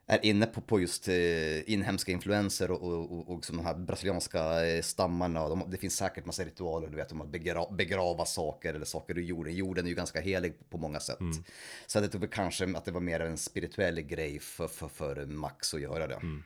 är 0.07 0.25
inne 0.25 0.47
på, 0.47 0.61
på 0.61 0.81
just 0.81 1.09
eh, 1.09 1.71
inhemska 1.73 2.13
influenser 2.13 2.71
och, 2.71 2.83
och, 2.83 3.13
och, 3.13 3.35
och 3.35 3.45
de 3.51 3.65
här 3.65 3.75
brasilianska 3.75 4.67
eh, 4.67 4.83
stammarna. 4.83 5.49
De, 5.49 5.65
det 5.71 5.77
finns 5.77 5.97
säkert 5.97 6.27
massa 6.27 6.45
ritualer, 6.45 6.89
du 6.89 6.97
vet, 6.97 7.13
om 7.13 7.21
att 7.21 7.29
begra, 7.29 7.71
begrava 7.71 8.25
saker 8.25 8.75
eller 8.75 8.85
saker 8.85 9.19
ur 9.19 9.23
jorden. 9.23 9.55
Jorden 9.55 9.85
är 9.85 9.89
ju 9.89 9.95
ganska 9.95 10.21
helig 10.21 10.71
på 10.71 10.79
många 10.79 11.01
sätt. 11.01 11.21
Mm. 11.21 11.45
Så 11.87 11.99
jag 11.99 12.13
tror 12.13 12.27
kanske 12.27 12.77
att 12.77 12.85
det 12.85 12.93
var 12.93 13.01
mer 13.01 13.21
en 13.21 13.39
spirituell 13.39 14.01
grej 14.01 14.39
för, 14.39 14.69
för, 14.69 14.89
för 14.89 15.27
Max 15.27 15.75
att 15.75 15.81
göra 15.81 16.07
det. 16.07 16.15
Mm. 16.15 16.43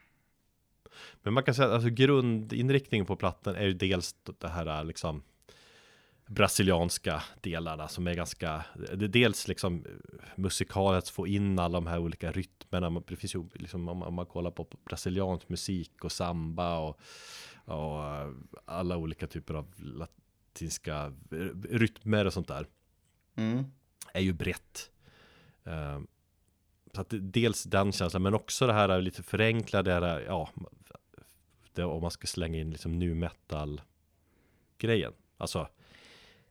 Men 1.22 1.32
man 1.34 1.42
kan 1.42 1.54
säga 1.54 1.68
att 1.68 1.74
alltså, 1.74 1.90
grundinriktningen 1.90 3.06
på 3.06 3.16
plattan 3.16 3.56
är 3.56 3.64
ju 3.64 3.72
dels 3.72 4.14
det 4.38 4.48
här 4.48 4.84
liksom 4.84 5.22
brasilianska 6.28 7.22
delarna 7.40 7.88
som 7.88 8.06
är 8.06 8.14
ganska, 8.14 8.64
det 8.94 9.04
är 9.04 9.08
dels 9.08 9.48
liksom 9.48 9.84
musikalet, 10.36 10.98
att 11.04 11.08
få 11.08 11.26
in 11.26 11.58
alla 11.58 11.80
de 11.80 11.86
här 11.86 11.98
olika 11.98 12.32
rytmerna. 12.32 13.02
Det 13.06 13.16
finns 13.16 13.34
ju 13.34 13.48
liksom 13.54 13.88
om 13.88 14.14
man 14.14 14.26
kollar 14.26 14.50
på 14.50 14.66
brasiliansk 14.84 15.48
musik 15.48 16.04
och 16.04 16.12
samba 16.12 16.78
och, 16.78 17.00
och 17.64 18.02
alla 18.64 18.96
olika 18.96 19.26
typer 19.26 19.54
av 19.54 19.74
latinska 19.76 21.12
rytmer 21.70 22.24
och 22.24 22.32
sånt 22.32 22.48
där. 22.48 22.66
Mm. 23.36 23.64
Är 24.12 24.20
ju 24.20 24.32
brett. 24.32 24.90
Så 26.94 27.00
att 27.00 27.08
dels 27.10 27.64
den 27.64 27.92
känslan, 27.92 28.22
men 28.22 28.34
också 28.34 28.66
det 28.66 28.72
här 28.72 29.00
lite 29.00 29.22
förenklade, 29.22 30.22
ja, 30.26 30.50
det, 31.72 31.84
om 31.84 32.02
man 32.02 32.10
ska 32.10 32.26
slänga 32.26 32.58
in 32.58 32.70
liksom 32.70 32.98
nu 32.98 33.14
metal 33.14 33.80
grejen. 34.78 35.12
Alltså 35.36 35.68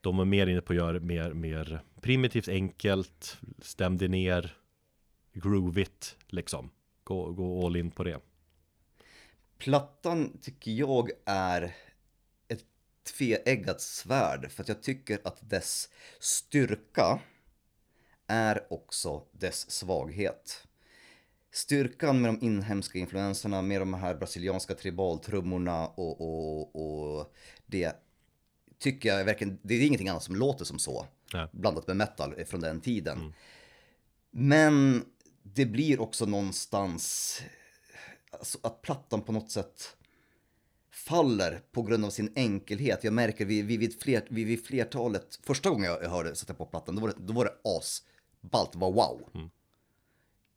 de 0.01 0.17
var 0.17 0.25
mer 0.25 0.47
inne 0.47 0.61
på 0.61 0.73
att 0.73 0.77
göra 0.77 0.99
mer, 0.99 1.33
mer 1.33 1.81
primitivt, 2.01 2.47
enkelt, 2.47 3.37
stämde 3.59 4.07
ner, 4.07 4.57
groovigt 5.33 6.15
liksom. 6.27 6.69
Gå, 7.03 7.31
gå 7.31 7.65
all 7.65 7.75
in 7.75 7.91
på 7.91 8.03
det. 8.03 8.19
Plattan 9.57 10.37
tycker 10.41 10.71
jag 10.71 11.09
är 11.25 11.75
ett 12.47 12.65
tveeggat 13.17 13.81
svärd 13.81 14.51
för 14.51 14.63
att 14.63 14.69
jag 14.69 14.83
tycker 14.83 15.19
att 15.23 15.49
dess 15.49 15.89
styrka 16.19 17.19
är 18.27 18.73
också 18.73 19.23
dess 19.31 19.71
svaghet. 19.71 20.67
Styrkan 21.51 22.21
med 22.21 22.33
de 22.33 22.45
inhemska 22.45 22.99
influenserna, 22.99 23.61
med 23.61 23.81
de 23.81 23.93
här 23.93 24.15
brasilianska 24.15 24.75
tribaltrummorna 24.75 25.87
och, 25.87 26.21
och, 26.21 26.75
och 26.75 27.33
det 27.65 27.95
tycker 28.79 29.09
jag 29.09 29.25
verkligen, 29.25 29.59
det 29.61 29.73
är 29.73 29.85
ingenting 29.85 30.09
annat 30.09 30.23
som 30.23 30.35
låter 30.35 30.65
som 30.65 30.79
så. 30.79 31.07
Nej. 31.33 31.47
Blandat 31.51 31.87
med 31.87 31.97
metal 31.97 32.45
från 32.45 32.61
den 32.61 32.81
tiden. 32.81 33.33
Men 34.31 35.05
det 35.43 35.65
blir 35.65 36.01
också 36.01 36.25
någonstans 36.25 37.41
alltså 38.31 38.57
att 38.63 38.81
plattan 38.81 39.21
på 39.21 39.31
något 39.31 39.51
sätt 39.51 39.97
faller 40.91 41.61
på 41.71 41.81
grund 41.81 42.05
av 42.05 42.09
sin 42.09 42.33
enkelhet. 42.35 43.03
Jag 43.03 43.13
märker 43.13 43.45
vid, 43.45 43.65
vid, 43.65 43.79
vid, 43.79 44.01
fler, 44.01 44.25
vid, 44.29 44.47
vid 44.47 44.65
flertalet, 44.65 45.39
första 45.43 45.69
gången 45.69 45.91
jag 46.01 46.09
hörde 46.09 46.35
sätta 46.35 46.53
på 46.53 46.65
plattan, 46.65 46.95
då 46.95 47.01
var 47.01 47.07
det, 47.07 47.15
då 47.17 47.33
var 47.33 47.45
det 47.45 47.53
asballt, 47.63 48.71
det 48.71 48.77
var 48.77 48.91
wow. 48.91 49.21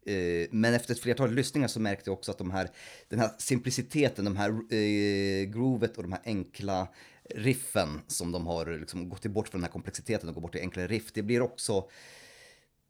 Eh, 0.06 0.48
Men 0.50 0.74
efter 0.74 0.94
ett 0.94 1.00
flertal 1.00 1.34
lyssningar 1.34 1.68
så 1.68 1.80
märkte 1.80 2.10
jag 2.10 2.18
också 2.18 2.30
att 2.30 2.38
de 2.38 2.50
här, 2.50 2.70
den 3.08 3.18
här 3.18 3.30
simpliciteten, 3.38 4.24
de 4.24 4.36
här 4.36 4.74
eh, 4.74 5.44
groovet 5.44 5.96
och 5.96 6.02
de 6.02 6.12
här 6.12 6.22
enkla 6.24 6.88
riffen 7.34 8.00
som 8.06 8.32
de 8.32 8.46
har 8.46 8.78
liksom 8.80 9.08
gått 9.08 9.26
bort 9.26 9.48
från 9.48 9.60
den 9.60 9.64
här 9.64 9.72
komplexiteten 9.72 10.28
och 10.28 10.34
går 10.34 10.42
bort 10.42 10.52
till 10.52 10.60
enklare 10.60 10.86
riff, 10.86 11.12
det 11.12 11.22
blir 11.22 11.42
också, 11.42 11.88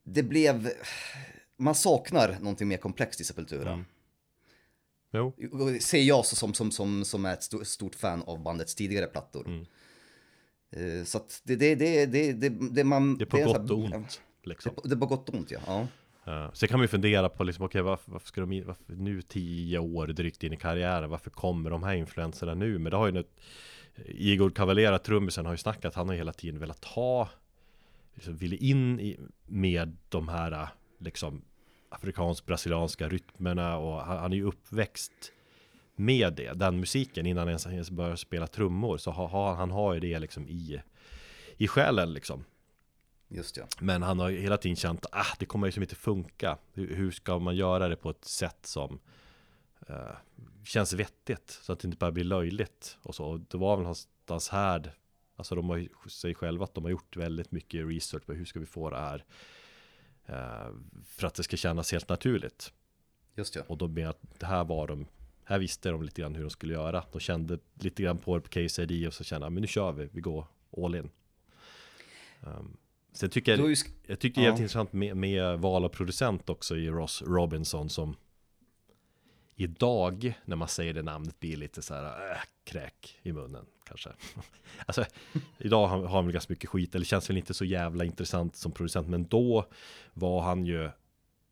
det 0.05 0.23
blev, 0.23 0.71
man 1.57 1.75
saknar 1.75 2.37
någonting 2.41 2.69
mer 2.69 2.77
komplext 2.77 3.21
i 3.21 3.25
Sepultura. 3.25 3.85
Jo, 5.13 5.33
Ser 5.81 6.03
jag 6.03 6.27
som, 6.27 6.55
som, 6.55 6.71
som, 6.71 7.05
som 7.05 7.25
är 7.25 7.33
ett 7.33 7.41
sto- 7.41 7.65
stort 7.65 7.95
fan 7.95 8.23
av 8.23 8.43
bandets 8.43 8.75
tidigare 8.75 9.07
plattor. 9.07 9.47
Mm. 9.47 9.67
Eh, 10.71 11.05
Så 11.05 11.19
att 11.19 11.41
det, 11.45 11.57
det, 11.57 11.75
det, 11.75 12.07
det, 12.07 12.33
det, 12.33 12.49
det 12.49 12.85
man... 12.85 13.19
det 13.19 13.25
är 13.25 13.27
på 13.27 13.37
en 13.37 13.47
gott 13.47 13.69
sån 13.69 13.83
och 13.83 13.89
här- 13.89 13.97
ont. 13.97 14.21
Liksom. 14.45 14.73
Det 14.85 14.95
är 14.95 14.97
på 14.97 15.07
gott 15.07 15.29
och 15.29 15.35
ont, 15.35 15.51
ja. 15.51 15.61
ja. 15.67 15.87
Uh, 16.27 16.53
kan 16.53 16.79
man 16.79 16.85
ju 16.85 16.89
fundera 16.89 17.29
på 17.29 17.45
liksom, 17.45 17.65
okej 17.65 17.83
varför, 17.83 18.13
varför 18.13 18.27
ska 18.27 18.41
de, 18.41 18.63
varför, 18.63 18.85
nu 18.95 19.23
tio 19.23 19.79
år 19.79 20.07
drygt 20.07 20.43
in 20.43 20.53
i 20.53 20.57
karriären, 20.57 21.11
varför 21.11 21.31
kommer 21.31 21.71
de 21.71 21.83
här 21.83 21.95
influenserna 21.95 22.55
nu? 22.55 22.79
Men 22.79 22.91
det 22.91 22.97
har 22.97 23.07
ju 23.07 23.13
nu, 23.13 23.25
Igor 24.07 24.51
Cavalera, 24.51 24.99
trummisen, 24.99 25.47
har 25.47 25.53
ju 25.53 25.59
snackat, 25.59 25.95
han 25.95 26.09
har 26.09 26.17
hela 26.17 26.33
tiden 26.33 26.61
velat 26.61 26.85
ha, 26.85 27.29
liksom, 28.15 28.37
ville 28.37 28.57
in 28.57 29.01
i, 29.01 29.19
med 29.47 29.97
de 30.09 30.29
här, 30.29 30.69
liksom, 30.99 31.43
afrikansk-brasilianska 31.89 33.09
rytmerna 33.09 33.77
och 33.77 34.01
han, 34.01 34.19
han 34.19 34.33
är 34.33 34.37
ju 34.37 34.45
uppväxt 34.45 35.33
med 35.97 36.33
det, 36.33 36.53
den 36.53 36.81
musiken 36.81 37.27
innan 37.27 37.41
han 37.41 37.49
ens, 37.49 37.67
ens 37.67 37.91
började 37.91 38.17
spela 38.17 38.47
trummor, 38.47 38.99
så 38.99 39.11
har, 39.11 39.29
har, 39.29 39.55
han 39.55 39.71
har 39.71 39.95
ju 39.95 40.01
det 40.01 40.19
liksom 40.19 40.49
i, 40.49 40.83
i 41.57 41.69
själen 41.69 42.13
liksom. 42.13 42.45
Just 43.29 43.57
ja. 43.57 43.67
Men 43.81 44.03
han 44.03 44.19
har 44.19 44.29
ju 44.29 44.41
hela 44.41 44.57
tiden 44.57 44.77
känt 44.77 45.07
att 45.07 45.15
ah, 45.15 45.37
det 45.39 45.47
kommer 45.47 45.67
ju 45.67 45.73
som 45.73 45.83
inte 45.83 45.95
funka. 45.95 46.59
Hur, 46.73 46.97
hur 46.97 47.11
ska 47.11 47.39
man 47.39 47.57
göra 47.57 47.89
det 47.89 47.97
på 47.97 48.11
ett 48.11 48.25
sätt 48.25 48.59
som 48.63 48.99
eh, 49.89 50.17
känns 50.65 50.93
vettigt 50.93 51.51
så 51.63 51.73
att 51.73 51.81
det 51.81 51.87
inte 51.87 51.97
bara 51.99 52.13
blir 52.13 52.25
löjligt 52.25 52.99
och 53.03 53.15
så. 53.15 53.25
Och 53.25 53.41
det 53.41 53.59
var 53.59 53.77
väl 53.77 53.83
någonstans 53.83 54.49
här, 54.49 54.93
alltså 55.37 55.55
de 55.55 55.69
har 55.69 56.09
sig 56.09 56.35
själva 56.35 56.65
att 56.65 56.75
de 56.75 56.85
har 56.85 56.91
gjort 56.91 57.17
väldigt 57.17 57.53
mycket 57.53 57.87
research 57.89 58.27
på 58.27 58.33
hur 58.33 58.45
ska 58.45 58.61
vi 58.61 58.67
få 58.67 58.91
det 58.91 58.97
här 58.99 59.25
eh, 60.27 60.75
för 61.07 61.27
att 61.27 61.35
det 61.35 61.43
ska 61.43 61.57
kännas 61.57 61.93
helt 61.93 62.09
naturligt. 62.09 62.73
Just 63.35 63.55
ja. 63.57 63.63
Och 63.67 63.79
då 63.79 63.89
med 63.89 64.09
att 64.09 64.21
det 64.39 64.47
här 64.47 64.65
var 64.65 64.87
de, 64.89 65.07
här 65.45 65.59
visste 65.59 65.91
de 65.91 66.03
lite 66.03 66.21
grann 66.21 66.35
hur 66.35 66.43
de 66.43 66.51
skulle 66.51 66.73
göra. 66.73 67.05
De 67.13 67.21
kände 67.21 67.59
lite 67.75 68.03
grann 68.03 68.19
på 68.19 68.41
Case 68.41 68.83
ID 68.83 69.07
och 69.07 69.15
så 69.15 69.25
kände 69.25 69.47
de, 69.47 69.55
men 69.55 69.61
nu 69.61 69.67
kör 69.67 69.93
vi, 69.93 70.09
vi 70.13 70.21
går 70.21 70.47
all 70.77 70.95
in. 70.95 71.11
Um, 72.41 72.77
sen 73.13 73.31
tycker 73.31 73.59
jag, 73.59 73.77
jag 74.07 74.19
tycker 74.19 74.41
det 74.41 74.47
är 74.47 74.51
Ja. 74.51 74.57
intressant 74.57 74.93
med, 74.93 75.17
med 75.17 75.59
val 75.59 75.85
av 75.85 75.89
producent 75.89 76.51
också 76.51 76.77
i 76.77 76.91
Ross 76.91 77.23
Robinson 77.23 77.89
som 77.89 78.17
idag 79.61 80.35
när 80.45 80.57
man 80.57 80.69
säger 80.69 80.95
det 80.95 81.03
namnet 81.03 81.41
blir 81.41 81.57
lite 81.57 81.83
så 81.83 81.95
här 81.95 82.31
äh, 82.31 82.39
kräk 82.65 83.19
i 83.23 83.33
munnen 83.33 83.67
kanske. 83.85 84.11
alltså 84.87 85.05
idag 85.59 85.87
har, 85.87 85.99
har 85.99 86.17
han 86.17 86.25
väl 86.25 86.33
ganska 86.33 86.53
mycket 86.53 86.71
skit 86.71 86.95
eller 86.95 87.05
känns 87.05 87.31
väl 87.31 87.37
inte 87.37 87.55
så 87.55 87.65
jävla 87.65 88.05
intressant 88.05 88.57
som 88.57 88.73
producent 88.73 89.09
men 89.09 89.25
då 89.25 89.67
var 90.13 90.43
han 90.43 90.67
ju 90.67 90.91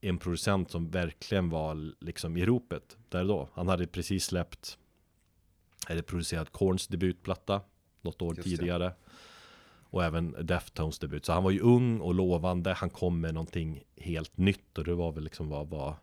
en 0.00 0.18
producent 0.18 0.70
som 0.70 0.90
verkligen 0.90 1.50
var 1.50 1.92
liksom 2.00 2.36
i 2.36 2.46
ropet 2.46 2.96
där 3.08 3.24
då. 3.24 3.48
Han 3.54 3.68
hade 3.68 3.86
precis 3.86 4.24
släppt 4.24 4.78
eller 5.88 6.02
producerat 6.02 6.52
Korns 6.52 6.86
debutplatta 6.86 7.60
något 8.00 8.22
år 8.22 8.36
Just 8.36 8.50
det. 8.50 8.56
tidigare. 8.56 8.94
Och 9.90 10.04
även 10.04 10.36
Deftones 10.46 10.98
debut. 10.98 11.24
Så 11.24 11.32
han 11.32 11.42
var 11.42 11.50
ju 11.50 11.60
ung 11.60 12.00
och 12.00 12.14
lovande. 12.14 12.72
Han 12.72 12.90
kom 12.90 13.20
med 13.20 13.34
någonting 13.34 13.82
helt 13.96 14.36
nytt 14.36 14.78
och 14.78 14.84
det 14.84 14.94
var 14.94 15.12
väl 15.12 15.24
liksom 15.24 15.48
vad, 15.48 15.68
vad 15.68 15.94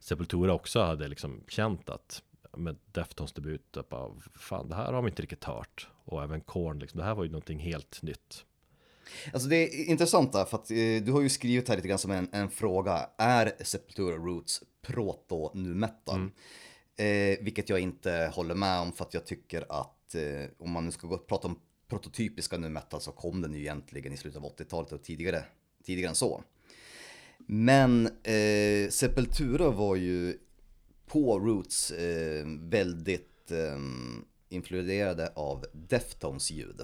Sepultura 0.00 0.52
också 0.52 0.80
hade 0.80 1.08
liksom 1.08 1.44
känt 1.48 1.88
att 1.88 2.22
med 2.56 2.76
Deftones 2.92 3.32
debut, 3.32 3.76
bara, 3.88 4.12
fan 4.34 4.68
det 4.68 4.74
här 4.74 4.92
har 4.92 5.02
vi 5.02 5.08
inte 5.08 5.22
riktigt 5.22 5.44
hört. 5.44 5.88
Och 6.04 6.22
även 6.22 6.40
Korn, 6.40 6.78
liksom, 6.78 6.98
det 6.98 7.04
här 7.04 7.14
var 7.14 7.24
ju 7.24 7.30
någonting 7.30 7.58
helt 7.58 8.02
nytt. 8.02 8.44
Alltså 9.32 9.48
det 9.48 9.56
är 9.56 9.84
intressant 9.84 10.32
där, 10.32 10.44
för 10.44 10.56
att 10.56 10.70
eh, 10.70 11.04
du 11.04 11.12
har 11.12 11.20
ju 11.20 11.28
skrivit 11.28 11.68
här 11.68 11.76
lite 11.76 11.88
grann 11.88 11.98
som 11.98 12.10
en, 12.10 12.28
en 12.32 12.50
fråga. 12.50 13.10
Är 13.18 13.52
Sepultura 13.64 14.16
Roots 14.16 14.62
proto 14.82 15.50
nu 15.54 15.74
metal? 15.74 16.30
Eh, 16.96 17.38
vilket 17.40 17.68
jag 17.68 17.80
inte 17.80 18.30
håller 18.34 18.54
med 18.54 18.80
om 18.80 18.92
för 18.92 19.04
att 19.04 19.14
jag 19.14 19.26
tycker 19.26 19.64
att 19.68 20.14
eh, 20.14 20.50
om 20.58 20.70
man 20.70 20.84
nu 20.84 20.90
ska 20.90 21.06
gå 21.06 21.14
och 21.14 21.26
prata 21.26 21.48
om 21.48 21.60
prototypiska 21.88 22.58
nu 22.58 22.68
metal 22.68 23.00
så 23.00 23.12
kom 23.12 23.40
den 23.40 23.54
ju 23.54 23.60
egentligen 23.60 24.12
i 24.12 24.16
slutet 24.16 24.42
av 24.42 24.56
80-talet 24.56 24.92
och 24.92 25.02
tidigare, 25.02 25.44
tidigare 25.84 26.08
än 26.08 26.14
så. 26.14 26.42
Men 27.46 28.06
eh, 28.06 28.90
Sepultura 28.90 29.70
var 29.70 29.96
ju 29.96 30.38
på 31.06 31.38
Roots 31.38 31.90
eh, 31.90 32.46
väldigt 32.60 33.50
eh, 33.50 33.78
influerade 34.48 35.32
av 35.34 35.66
Deftones 35.72 36.50
ljud. 36.50 36.82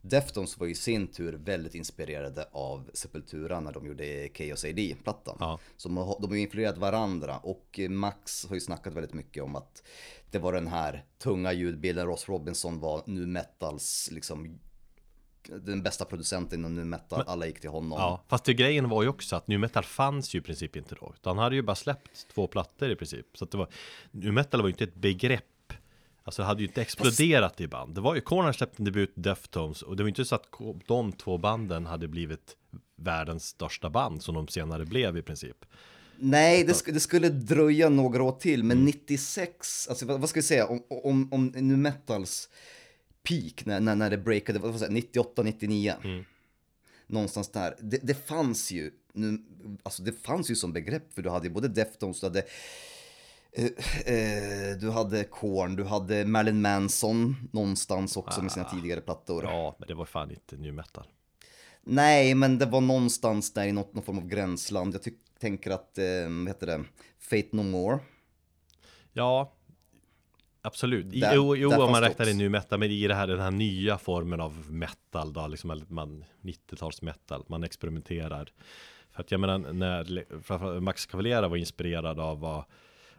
Deftones 0.00 0.58
var 0.58 0.66
i 0.66 0.74
sin 0.74 1.06
tur 1.06 1.32
väldigt 1.32 1.74
inspirerade 1.74 2.48
av 2.52 2.90
Sepultura 2.94 3.60
när 3.60 3.72
de 3.72 3.86
gjorde 3.86 4.28
Chaos 4.34 4.64
AD-plattan. 4.64 5.36
Ja. 5.40 5.58
Så 5.76 5.88
de 5.88 5.96
har, 5.96 6.20
de 6.20 6.30
har 6.30 6.36
ju 6.36 6.42
influerat 6.42 6.78
varandra 6.78 7.38
och 7.38 7.78
eh, 7.78 7.90
Max 7.90 8.46
har 8.46 8.54
ju 8.54 8.60
snackat 8.60 8.94
väldigt 8.94 9.14
mycket 9.14 9.42
om 9.42 9.56
att 9.56 9.82
det 10.30 10.38
var 10.38 10.52
den 10.52 10.66
här 10.66 11.04
tunga 11.18 11.52
ljudbilden, 11.52 12.06
Ross 12.06 12.28
Robinson 12.28 12.80
var 12.80 13.02
nu 13.06 13.26
metals 13.26 14.08
liksom 14.12 14.58
den 15.48 15.82
bästa 15.82 16.04
producenten 16.04 16.58
inom 16.60 16.74
nu 16.74 16.84
metal, 16.84 17.24
alla 17.26 17.46
gick 17.46 17.60
till 17.60 17.70
honom. 17.70 17.98
Ja, 17.98 18.22
fast 18.28 18.44
det 18.44 18.54
grejen 18.54 18.88
var 18.88 19.02
ju 19.02 19.08
också 19.08 19.36
att 19.36 19.48
nu 19.48 19.58
metal 19.58 19.84
fanns 19.84 20.34
ju 20.34 20.38
i 20.38 20.42
princip 20.42 20.76
inte 20.76 20.94
då. 20.94 21.12
Utan 21.16 21.36
han 21.36 21.44
hade 21.44 21.56
ju 21.56 21.62
bara 21.62 21.76
släppt 21.76 22.26
två 22.34 22.46
plattor 22.46 22.90
i 22.90 22.96
princip. 22.96 23.26
Så 23.34 23.44
att 23.44 23.50
det 23.50 23.56
var, 23.58 23.68
nu 24.10 24.32
metal 24.32 24.60
var 24.60 24.68
ju 24.68 24.72
inte 24.72 24.84
ett 24.84 24.94
begrepp. 24.94 25.44
Alltså 26.26 26.42
det 26.42 26.46
hade 26.46 26.60
ju 26.62 26.66
inte 26.68 26.82
exploderat 26.82 27.60
i 27.60 27.68
band. 27.68 27.94
Det 27.94 28.00
var 28.00 28.14
ju, 28.14 28.20
Korn 28.20 28.44
hade 28.44 28.56
släppt 28.56 28.78
en 28.78 28.84
debut, 28.84 29.12
Deftones. 29.14 29.82
Och 29.82 29.96
det 29.96 30.02
var 30.02 30.06
ju 30.08 30.10
inte 30.10 30.24
så 30.24 30.34
att 30.34 30.46
de 30.86 31.12
två 31.12 31.38
banden 31.38 31.86
hade 31.86 32.08
blivit 32.08 32.56
världens 32.96 33.44
största 33.46 33.90
band 33.90 34.22
som 34.22 34.34
de 34.34 34.48
senare 34.48 34.84
blev 34.84 35.16
i 35.16 35.22
princip. 35.22 35.56
Nej, 36.18 36.64
det, 36.64 36.72
sk- 36.72 36.92
det 36.92 37.00
skulle 37.00 37.28
dröja 37.28 37.88
några 37.88 38.22
år 38.22 38.32
till, 38.32 38.64
men 38.64 38.84
96, 38.84 39.88
alltså 39.88 40.06
vad, 40.06 40.20
vad 40.20 40.28
ska 40.30 40.38
vi 40.38 40.44
säga, 40.44 40.66
om, 40.66 40.82
om, 40.88 41.32
om 41.32 41.46
nu 41.46 41.76
metals 41.76 42.48
peak, 43.28 43.66
när, 43.66 43.80
när, 43.80 43.94
när 43.94 44.10
det 44.10 44.18
breakade, 44.18 44.58
vad 44.58 44.72
jag 44.72 44.78
säga, 44.78 44.90
98, 44.90 45.42
99. 45.42 45.94
Någonstans 47.06 47.48
där. 47.48 47.76
Det, 47.80 47.98
det 48.02 48.14
fanns 48.14 48.70
ju, 48.72 48.90
nu, 49.12 49.38
alltså 49.82 50.02
det 50.02 50.12
fanns 50.12 50.50
ju 50.50 50.54
som 50.54 50.72
begrepp, 50.72 51.12
för 51.12 51.22
du 51.22 51.30
hade 51.30 51.46
ju 51.46 51.52
både 51.52 51.68
Deftones, 51.68 52.20
du 52.20 52.26
hade 52.26 52.44
eh, 53.52 53.64
eh, 54.14 54.76
du 54.76 54.90
hade 54.90 55.24
Korn, 55.24 55.76
du 55.76 55.84
hade 55.84 56.24
Marilyn 56.24 56.60
Manson 56.60 57.36
någonstans 57.52 58.16
också 58.16 58.42
med 58.42 58.52
sina 58.52 58.70
tidigare 58.70 59.00
plattor. 59.00 59.44
Ja, 59.44 59.76
men 59.78 59.88
det 59.88 59.94
var 59.94 60.04
fan 60.04 60.30
inte 60.30 60.56
new 60.56 60.74
metal. 60.74 61.06
Nej, 61.82 62.34
men 62.34 62.58
det 62.58 62.66
var 62.66 62.80
någonstans 62.80 63.52
där 63.52 63.66
i 63.66 63.72
något, 63.72 63.94
någon 63.94 64.04
form 64.04 64.18
av 64.18 64.28
gränsland. 64.28 64.94
Jag 64.94 65.02
tänker 65.38 65.70
att, 65.70 65.98
eh, 65.98 66.04
vad 66.28 66.48
heter 66.48 66.66
det, 66.66 66.84
Fate 67.18 67.48
No 67.50 67.62
More. 67.62 67.98
Ja, 69.12 69.52
absolut. 70.64 71.14
I, 71.14 71.20
Där- 71.20 71.34
jo, 71.34 71.56
jo 71.56 71.70
där 71.70 71.80
om 71.80 71.90
man 71.92 72.00
räknar 72.02 72.30
in 72.30 72.38
nu 72.38 72.48
metal, 72.48 72.78
men 72.78 72.90
i 72.90 73.06
det 73.08 73.14
här, 73.14 73.26
den 73.26 73.40
här 73.40 73.50
nya 73.50 73.98
formen 73.98 74.40
av 74.40 74.70
metal 74.72 75.32
då, 75.32 75.46
liksom 75.46 75.82
man 75.88 76.24
90-tals 76.42 77.02
metal, 77.02 77.44
man 77.48 77.64
experimenterar. 77.64 78.52
För 79.10 79.20
att 79.22 79.30
jag 79.30 79.40
menar, 79.40 79.58
när 79.58 80.80
Max 80.80 81.06
Cavalera 81.06 81.48
var 81.48 81.56
inspirerad 81.56 82.20
av, 82.20 82.64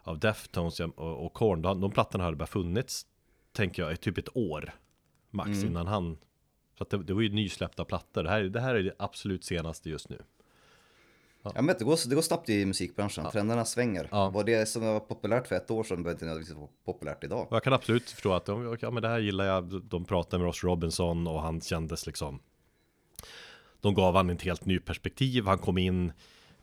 av 0.03 0.19
Deftones 0.19 0.79
och, 0.79 1.25
och 1.25 1.33
Korn, 1.33 1.61
de, 1.61 1.81
de 1.81 1.91
plattorna 1.91 2.23
hade 2.23 2.37
bara 2.37 2.45
funnits, 2.47 3.05
tänker 3.51 3.83
jag, 3.83 3.93
i 3.93 3.97
typ 3.97 4.17
ett 4.17 4.37
år 4.37 4.73
max 5.31 5.49
Mm. 5.49 5.65
innan 5.67 5.87
han 5.87 6.17
så 6.77 6.83
att 6.83 6.89
det, 6.89 7.03
det 7.03 7.13
var 7.13 7.21
ju 7.21 7.29
nysläppta 7.29 7.85
plattor. 7.85 8.23
Det 8.23 8.29
här, 8.29 8.43
det 8.43 8.59
här 8.61 8.75
är 8.75 8.83
det 8.83 8.93
absolut 8.99 9.43
senaste 9.43 9.89
just 9.89 10.09
nu. 10.09 10.21
Ja, 11.55 11.61
men 11.61 11.75
det, 11.79 11.85
går, 11.85 12.09
det 12.09 12.15
går 12.15 12.21
snabbt 12.21 12.49
i 12.49 12.65
musikbranschen, 12.65 13.31
trenderna 13.31 13.65
svänger. 13.65 14.07
Ja. 14.11 14.29
Vad 14.29 14.45
det 14.45 14.69
som 14.69 14.81
var 14.81 14.99
populärt 14.99 15.47
för 15.47 15.55
ett 15.55 15.71
år 15.71 15.83
sedan 15.83 16.03
behöver 16.03 16.15
inte 16.15 16.25
nödvändigtvis 16.25 16.57
vara 16.57 16.69
populärt 16.85 17.23
idag. 17.23 17.47
Jag 17.51 17.63
kan 17.63 17.73
absolut 17.73 18.09
förstå 18.09 18.33
att 18.33 18.45
de, 18.45 18.77
ja, 18.81 18.91
men 18.91 19.01
det 19.01 19.09
här 19.09 19.19
gillar 19.19 19.45
jag. 19.45 19.83
De 19.83 20.05
pratade 20.05 20.37
med 20.37 20.45
Ross 20.47 20.63
Robinson 20.63 21.27
och 21.27 21.41
han 21.41 21.61
kändes 21.61 22.05
liksom 22.05 22.39
De 23.81 23.93
gav 23.93 24.15
han 24.15 24.29
ett 24.29 24.41
helt 24.41 24.65
ny 24.65 24.79
perspektiv. 24.79 25.45
Han 25.45 25.57
kom 25.57 25.77
in 25.77 26.11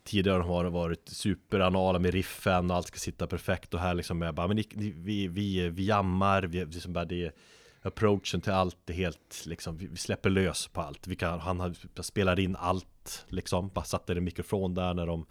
Tidigare 0.03 0.43
har 0.43 0.63
det 0.63 0.69
varit 0.69 1.09
superanala 1.09 1.99
med 1.99 2.13
riffen 2.13 2.71
och 2.71 2.77
allt 2.77 2.87
ska 2.87 2.99
sitta 2.99 3.27
perfekt 3.27 3.73
och 3.73 3.79
här 3.79 3.93
liksom 3.93 4.21
är 4.21 4.31
bara 4.31 4.47
men 4.47 4.55
ni, 4.55 4.93
vi, 4.97 5.27
vi, 5.27 5.69
vi 5.69 5.85
jammar, 5.85 6.43
vi, 6.43 6.65
liksom 6.65 6.93
bara 6.93 7.05
det 7.05 7.35
approachen 7.83 8.41
till 8.41 8.51
allt 8.53 8.89
är 8.89 8.93
helt 8.93 9.43
liksom, 9.45 9.77
vi, 9.77 9.97
släpper 9.97 10.29
lös 10.29 10.67
på 10.67 10.81
allt. 10.81 11.07
Vi 11.07 11.15
kan, 11.15 11.39
han 11.39 11.75
spelar 12.01 12.39
in 12.39 12.55
allt 12.55 13.25
liksom, 13.27 13.69
bara 13.69 13.85
satte 13.85 14.13
en 14.13 14.23
mikrofon 14.23 14.73
där 14.73 14.93
när 14.93 15.07
de 15.07 15.25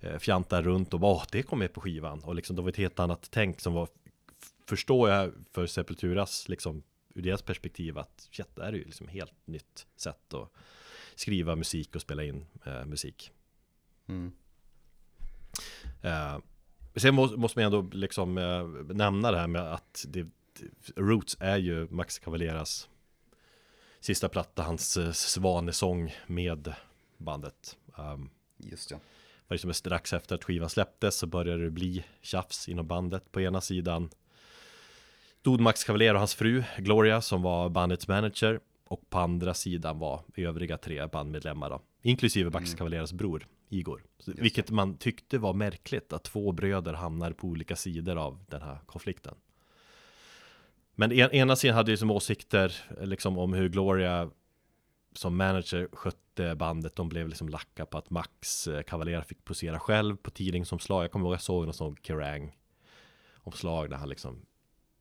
eh, 0.00 0.18
fjantar 0.18 0.62
runt 0.62 0.94
och 0.94 1.00
bara 1.00 1.22
det 1.32 1.42
kom 1.42 1.58
med 1.58 1.72
på 1.72 1.80
skivan 1.80 2.20
och 2.20 2.34
liksom 2.34 2.56
det 2.56 2.62
var 2.62 2.68
ett 2.68 2.76
helt 2.76 2.98
annat 2.98 3.28
tänk 3.30 3.60
som 3.60 3.72
var 3.74 3.88
förstår 4.68 5.10
jag 5.10 5.32
för 5.52 5.66
Sepulturas 5.66 6.48
liksom 6.48 6.82
ur 7.14 7.22
deras 7.22 7.42
perspektiv 7.42 7.98
att 7.98 8.28
shit, 8.30 8.56
det 8.56 8.62
här 8.62 8.72
är 8.72 8.76
ju 8.76 8.84
liksom 8.84 9.08
helt 9.08 9.34
nytt 9.44 9.86
sätt 9.96 10.34
att 10.34 10.52
skriva 11.14 11.56
musik 11.56 11.94
och 11.94 12.00
spela 12.00 12.24
in 12.24 12.46
eh, 12.64 12.84
musik. 12.84 13.30
Mm. 14.06 14.32
Eh, 16.02 16.38
sen 16.96 17.14
må, 17.14 17.36
måste 17.36 17.58
man 17.58 17.64
ändå 17.64 17.88
liksom 17.92 18.38
eh, 18.38 18.94
nämna 18.94 19.30
det 19.30 19.38
här 19.38 19.46
med 19.46 19.72
att 19.72 20.04
det, 20.08 20.26
Roots 20.96 21.36
är 21.40 21.56
ju 21.56 21.88
Max 21.90 22.18
Cavalieras 22.18 22.88
sista 24.00 24.28
platta, 24.28 24.62
hans 24.62 24.96
eh, 24.96 25.12
svanesång 25.12 26.14
med 26.26 26.74
bandet. 27.18 27.76
Um, 27.98 28.30
Just 28.56 28.90
ja. 28.90 28.96
var 29.48 29.54
liksom 29.54 29.74
strax 29.74 30.12
efter 30.12 30.34
att 30.34 30.44
skivan 30.44 30.68
släpptes 30.68 31.16
så 31.16 31.26
började 31.26 31.64
det 31.64 31.70
bli 31.70 32.04
tjafs 32.22 32.68
inom 32.68 32.86
bandet. 32.86 33.32
På 33.32 33.40
ena 33.40 33.60
sidan 33.60 34.10
stod 35.40 35.60
Max 35.60 35.84
Cavalier 35.84 36.14
och 36.14 36.18
hans 36.18 36.34
fru 36.34 36.64
Gloria 36.78 37.20
som 37.20 37.42
var 37.42 37.68
bandets 37.68 38.08
manager 38.08 38.60
och 38.84 39.10
på 39.10 39.18
andra 39.18 39.54
sidan 39.54 39.98
var 39.98 40.22
övriga 40.36 40.78
tre 40.78 41.06
bandmedlemmar 41.06 41.70
då, 41.70 41.82
inklusive 42.02 42.50
Max 42.50 42.70
Mm. 42.70 42.78
Cavalieras 42.78 43.12
bror 43.12 43.46
Igor. 43.68 44.02
Just 44.26 44.38
vilket 44.38 44.70
man 44.70 44.96
tyckte 44.96 45.38
var 45.38 45.52
märkligt 45.52 46.12
att 46.12 46.24
två 46.24 46.52
bröder 46.52 46.92
hamnar 46.92 47.32
på 47.32 47.46
olika 47.46 47.76
sidor 47.76 48.16
av 48.16 48.44
den 48.48 48.62
här 48.62 48.78
konflikten. 48.86 49.34
Men 50.98 51.12
en, 51.12 51.30
ena 51.30 51.56
sidan 51.56 51.76
hade 51.76 51.90
ju 51.90 51.96
som 51.96 52.10
åsikter 52.10 52.74
liksom 53.00 53.38
om 53.38 53.52
hur 53.52 53.68
Gloria 53.68 54.30
som 55.12 55.36
manager 55.36 55.88
skötte 55.92 56.54
bandet. 56.54 56.96
De 56.96 57.08
blev 57.08 57.28
liksom 57.28 57.48
lacka 57.48 57.86
på 57.86 57.98
att 57.98 58.10
Max 58.10 58.66
eh, 58.66 58.82
Cavalier 58.82 59.20
fick 59.20 59.44
posera 59.44 59.78
själv 59.78 60.16
på 60.16 60.30
tidningsomslag. 60.30 61.04
Jag 61.04 61.12
kommer 61.12 61.26
ihåg 61.26 61.34
jag 61.34 61.42
såg 61.42 61.64
någon 61.64 61.74
sån 61.74 61.96
Kerrang 62.02 62.56
omslag 63.34 63.90
där 63.90 63.96
han 63.96 64.08
liksom 64.08 64.46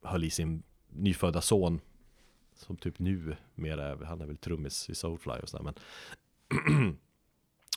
höll 0.03 0.23
i 0.23 0.29
sin 0.29 0.63
nyfödda 0.89 1.41
son 1.41 1.81
som 2.55 2.77
typ 2.77 2.99
nu 2.99 3.35
mer 3.55 3.77
är, 3.77 4.05
han 4.05 4.21
är 4.21 4.25
väl 4.25 4.37
trummis 4.37 4.89
i 4.89 4.95
Soulfly 4.95 5.33
och 5.33 5.49
sådär 5.49 5.63
men 5.63 5.73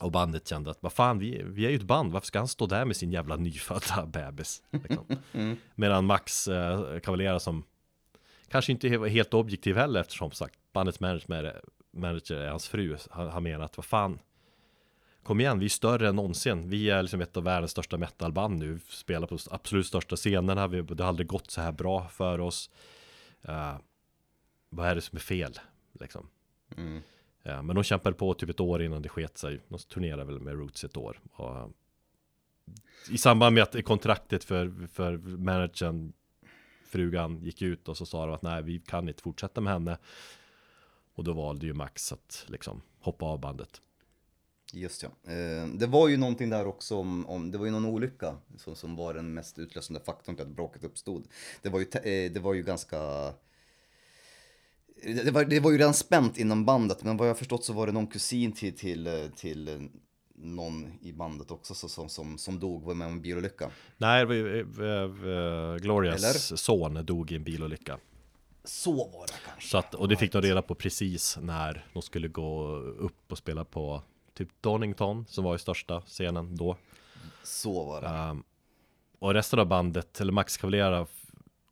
och 0.01 0.13
bandet 0.13 0.49
kände 0.49 0.71
att 0.71 0.83
vad 0.83 0.93
fan 0.93 1.19
vi, 1.19 1.43
vi 1.45 1.67
är 1.67 1.71
ju 1.71 1.77
ett 1.77 1.83
band 1.83 2.13
varför 2.13 2.27
ska 2.27 2.39
han 2.39 2.49
stå 2.49 2.67
där 2.67 2.85
med 2.85 2.97
sin 2.97 3.13
jävla 3.13 3.37
nyfödda 3.37 4.07
bebis 4.13 4.63
liksom. 4.71 5.07
Mm. 5.33 5.57
medan 5.75 6.05
Max 6.05 6.49
eh, 6.49 7.39
som 7.39 7.65
kanske 8.49 8.73
inte 8.73 8.89
helt 8.89 9.35
objektiv 9.35 9.77
heller 9.77 10.01
eftersom 10.01 10.31
sagt 10.31 10.59
bandets 10.73 11.01
manager, 11.01 11.61
manager 11.93 12.37
är 12.37 12.51
hans 12.51 12.69
fru 12.69 12.97
han, 13.11 13.29
han 13.29 13.43
menar 13.43 13.65
att 13.65 13.77
vad 13.77 13.87
fan 13.87 14.19
Kom 15.29 15.41
igen, 15.41 15.59
vi 15.59 15.65
är 15.65 15.71
större 15.71 16.09
än 16.09 16.17
någonsin. 16.17 16.71
Vi 16.71 16.91
är 16.91 17.03
liksom 17.03 17.21
ett 17.21 17.37
av 17.37 17.45
världens 17.45 17.71
största 17.71 17.99
metalband 17.99 18.59
nu. 18.59 18.73
Vi 18.73 18.81
spelar 18.89 19.27
på 19.27 19.39
absolut 19.51 19.87
största 19.87 20.17
scenerna. 20.17 20.67
Vi, 20.67 20.83
det 20.83 21.03
har 21.03 21.09
aldrig 21.09 21.27
gått 21.27 21.51
så 21.51 21.61
här 21.61 21.73
bra 21.73 22.09
för 22.09 22.41
oss. 22.41 22.71
Eh, 23.43 23.77
vad 24.71 24.89
är 24.89 24.95
det 24.95 25.01
som 25.01 25.17
är 25.17 25.21
fel? 25.21 25.59
Liksom. 26.01 26.29
Mm. 26.77 27.03
Ja, 27.43 27.63
men 27.63 27.77
de 27.77 27.85
kämpade 27.85 28.17
på 28.17 28.35
typ 28.35 28.51
ett 28.51 28.61
år 28.61 28.83
innan 28.83 29.03
det 29.03 29.09
sket 29.09 29.39
sig. 29.39 29.61
De 29.69 29.79
turnerade 29.79 30.25
väl 30.25 30.41
med 30.41 30.55
Roots 30.55 30.85
ett 30.85 30.97
år. 30.97 31.21
Och, 31.33 31.57
eh, 31.57 31.69
I 33.11 33.19
samband 33.19 33.55
med 33.55 33.63
att 33.63 33.85
kontraktet 33.85 34.45
för, 34.45 34.89
för 34.93 35.19
managern, 35.19 36.13
frugan, 36.89 37.41
gick 37.43 37.63
ut 37.63 37.89
och 37.89 37.97
så 37.97 38.07
sa 38.07 38.27
de 38.27 38.35
att 38.35 38.43
nej, 38.43 38.63
vi 38.63 38.79
kan 38.79 39.09
inte 39.09 39.23
fortsätta 39.23 39.61
med 39.61 39.73
henne. 39.73 39.99
Och 41.15 41.25
då 41.25 41.33
valde 41.33 41.67
ju 41.67 41.75
Max 41.75 42.13
att 42.13 42.45
liksom 42.49 42.83
hoppa 43.01 43.27
av 43.27 43.41
bandet. 43.41 43.81
Just 44.73 45.03
ja. 45.03 45.33
Eh, 45.33 45.67
det 45.67 45.87
var 45.87 46.09
ju 46.09 46.17
någonting 46.17 46.51
där 46.51 46.67
också 46.67 46.97
om, 46.97 47.27
om 47.27 47.51
det 47.51 47.59
var 47.59 47.65
ju 47.65 47.71
någon 47.73 47.85
olycka 47.85 48.37
som, 48.57 48.77
som 48.77 48.97
var 48.97 49.15
den 49.15 49.35
mest 49.35 49.59
utlösande 49.59 50.01
faktorn 50.01 50.37
till 50.37 50.45
att 50.45 50.51
bråket 50.51 50.85
uppstod. 50.85 51.29
Det 51.63 51.69
var 51.69 51.79
ju, 51.79 51.87
eh, 51.93 52.33
det 52.33 52.41
var 52.41 52.55
ju 52.55 52.63
ganska... 52.63 52.99
Det 55.03 55.31
var, 55.31 55.45
det 55.45 55.61
var 55.61 55.71
ju 55.71 55.79
redan 55.79 55.95
spänt 55.95 56.39
inom 56.39 56.65
bandet, 56.65 57.05
men 57.05 57.17
vad 57.17 57.29
jag 57.29 57.39
förstått 57.39 57.65
så 57.65 57.73
var 57.73 57.87
det 57.87 57.93
någon 57.93 58.07
kusin 58.07 58.53
till, 58.53 58.77
till, 58.77 59.07
eh, 59.07 59.29
till 59.37 59.89
någon 60.41 60.99
i 61.03 61.13
bandet 61.13 61.51
också 61.51 61.75
så, 61.75 61.89
som, 61.89 62.09
som, 62.09 62.39
som 62.39 62.59
dog 62.59 62.83
var 62.83 62.95
med 62.95 63.07
om 63.07 63.13
en 63.13 63.23
bilolycka. 63.23 63.71
Nej, 63.97 64.27
ju, 64.27 64.61
eh, 64.61 65.03
eh, 65.03 65.77
Glorias 65.77 66.25
Eller? 66.25 66.57
son 66.57 67.07
dog 67.07 67.33
i 67.33 67.37
en 67.37 67.45
bilolycka. 67.45 67.99
Så 68.65 68.93
var 68.93 69.27
det 69.27 69.33
kanske. 69.47 69.69
Så 69.69 69.79
att, 69.79 69.95
och 69.95 70.09
det 70.09 70.17
fick 70.17 70.33
de 70.33 70.43
reda 70.43 70.63
på 70.63 70.75
precis 70.75 71.39
när 71.41 71.87
de 71.93 72.03
skulle 72.03 72.29
gå 72.29 72.67
upp 72.77 73.33
och 73.33 73.39
spela 73.39 73.65
på 73.65 74.03
typ 74.35 74.49
Donington 74.61 75.27
som 75.29 75.45
var 75.45 75.55
i 75.55 75.59
största 75.59 76.01
scenen 76.01 76.57
då. 76.57 76.77
Så 77.43 77.85
var 77.85 78.01
det. 78.03 78.31
Um, 78.31 78.45
och 79.19 79.35
resten 79.35 79.59
av 79.59 79.67
bandet, 79.67 80.21
eller 80.21 80.33
Max 80.33 80.57
Cavalera 80.57 81.07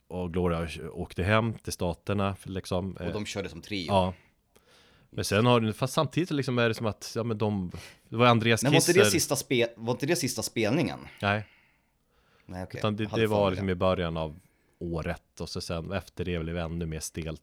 och 0.07 0.33
Gloria 0.33 0.67
åkte 0.91 1.23
hem 1.23 1.53
till 1.53 1.73
staterna 1.73 2.35
liksom. 2.43 2.91
Och 2.91 3.13
de 3.13 3.25
körde 3.25 3.49
som 3.49 3.61
trio. 3.61 3.87
Ja. 3.87 4.13
Men 5.09 5.25
sen 5.25 5.45
har 5.45 5.59
du, 5.59 5.73
fast 5.73 5.93
samtidigt 5.93 6.31
liksom 6.31 6.59
är 6.59 6.67
det 6.67 6.73
som 6.73 6.85
att, 6.85 7.11
ja 7.15 7.23
men 7.23 7.37
de, 7.37 7.71
det 8.09 8.15
var 8.15 8.27
Andreas 8.27 8.63
Men 8.63 8.71
var 8.71 8.75
inte, 8.75 8.85
Kisser. 8.85 9.03
det 9.03 9.11
sista 9.11 9.35
spe, 9.35 9.67
var 9.75 9.93
inte 9.93 10.05
det 10.05 10.15
sista 10.15 10.43
spelningen? 10.43 10.99
Nej, 11.21 11.43
Nej 12.45 12.63
okej. 12.63 12.79
utan 12.79 12.95
det, 12.95 13.05
det 13.15 13.27
var 13.27 13.51
liksom 13.51 13.69
i 13.69 13.75
början 13.75 14.17
av 14.17 14.39
året 14.79 15.41
och 15.41 15.49
så 15.49 15.61
sen 15.61 15.91
efter 15.91 16.25
det 16.25 16.39
blev 16.39 16.55
det 16.55 16.61
ännu 16.61 16.85
mer 16.85 16.99
stelt 16.99 17.41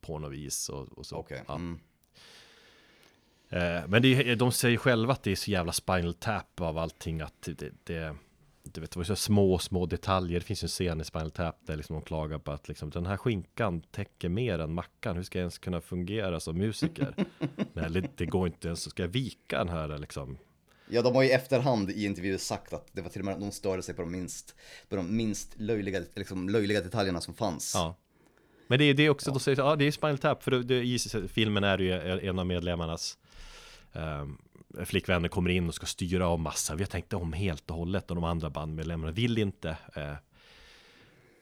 på 0.00 0.18
något 0.18 0.32
vis 0.32 0.68
och, 0.68 0.98
och 0.98 1.06
så. 1.06 1.16
Okej. 1.16 1.42
Ja. 1.46 1.54
Mm. 1.54 1.80
Eh, 3.48 3.82
men 3.88 4.02
det, 4.02 4.34
de 4.34 4.52
säger 4.52 4.76
själva 4.76 5.12
att 5.12 5.22
det 5.22 5.32
är 5.32 5.36
så 5.36 5.50
jävla 5.50 5.72
spinal 5.72 6.14
tap 6.14 6.60
av 6.60 6.78
allting 6.78 7.20
att 7.20 7.48
det, 7.56 7.72
det 7.84 8.16
du 8.74 8.80
vet, 8.80 8.90
det 8.90 8.98
var 8.98 9.04
så 9.04 9.16
små, 9.16 9.58
små 9.58 9.86
detaljer. 9.86 10.40
Det 10.40 10.46
finns 10.46 10.62
ju 10.62 10.66
en 10.66 10.68
scen 10.68 11.00
i 11.00 11.04
Spinal 11.04 11.30
Tap 11.30 11.56
där 11.66 11.76
liksom 11.76 11.94
de 11.96 12.02
klagar 12.02 12.38
på 12.38 12.52
att 12.52 12.68
liksom, 12.68 12.90
den 12.90 13.06
här 13.06 13.16
skinkan 13.16 13.80
täcker 13.80 14.28
mer 14.28 14.58
än 14.58 14.74
mackan. 14.74 15.16
Hur 15.16 15.22
ska 15.22 15.38
jag 15.38 15.42
ens 15.42 15.58
kunna 15.58 15.80
fungera 15.80 16.40
som 16.40 16.58
musiker? 16.58 17.14
Nej, 17.72 18.10
det- 18.16 18.26
går 18.26 18.46
inte 18.46 18.68
ens. 18.68 18.90
Ska 18.90 19.02
jag 19.02 19.08
vika 19.08 19.58
den 19.58 19.68
här 19.68 19.98
liksom? 19.98 20.38
Ja, 20.88 21.02
de 21.02 21.14
har 21.14 21.22
ju 21.22 21.30
efterhand 21.30 21.90
i 21.90 22.04
intervjuer 22.04 22.38
sagt 22.38 22.72
att 22.72 22.88
det 22.92 23.02
var 23.02 23.08
till 23.10 23.20
och 23.20 23.24
med 23.24 23.34
att 23.34 23.40
de 23.40 23.50
störde 23.52 23.82
sig 23.82 23.94
på 23.94 24.02
de 24.02 24.12
minst, 24.12 24.54
på 24.88 24.96
de 24.96 25.16
minst 25.16 25.54
löjliga, 25.56 26.02
liksom, 26.14 26.48
löjliga 26.48 26.80
detaljerna 26.80 27.20
som 27.20 27.34
fanns. 27.34 27.72
Ja. 27.74 27.96
Men 28.66 28.78
det 28.78 28.84
är 28.84 28.94
det 28.94 29.10
också, 29.10 29.30
de 29.30 29.40
säger 29.40 29.58
ja 29.58 29.76
det 29.76 29.84
är 29.84 29.90
Spinal 29.90 30.18
Tap. 30.18 30.42
För 30.42 30.50
det, 30.50 30.62
det, 30.62 30.84
i 30.84 30.98
filmen 31.28 31.64
är 31.64 31.78
det 31.78 31.84
ju 31.84 32.28
en 32.28 32.38
av 32.38 32.46
medlemmarnas 32.46 33.18
um, 33.92 34.38
flickvänner 34.84 35.28
kommer 35.28 35.50
in 35.50 35.68
och 35.68 35.74
ska 35.74 35.86
styra 35.86 36.28
om 36.28 36.42
massa. 36.42 36.74
Vi 36.74 36.82
har 36.82 36.88
tänkt 36.88 37.12
om 37.12 37.32
helt 37.32 37.70
och 37.70 37.76
hållet 37.76 38.10
och 38.10 38.14
de 38.14 38.24
andra 38.24 38.50
bandmedlemmarna 38.50 39.12
vill 39.12 39.38
inte. 39.38 39.76
Eh, 39.94 40.14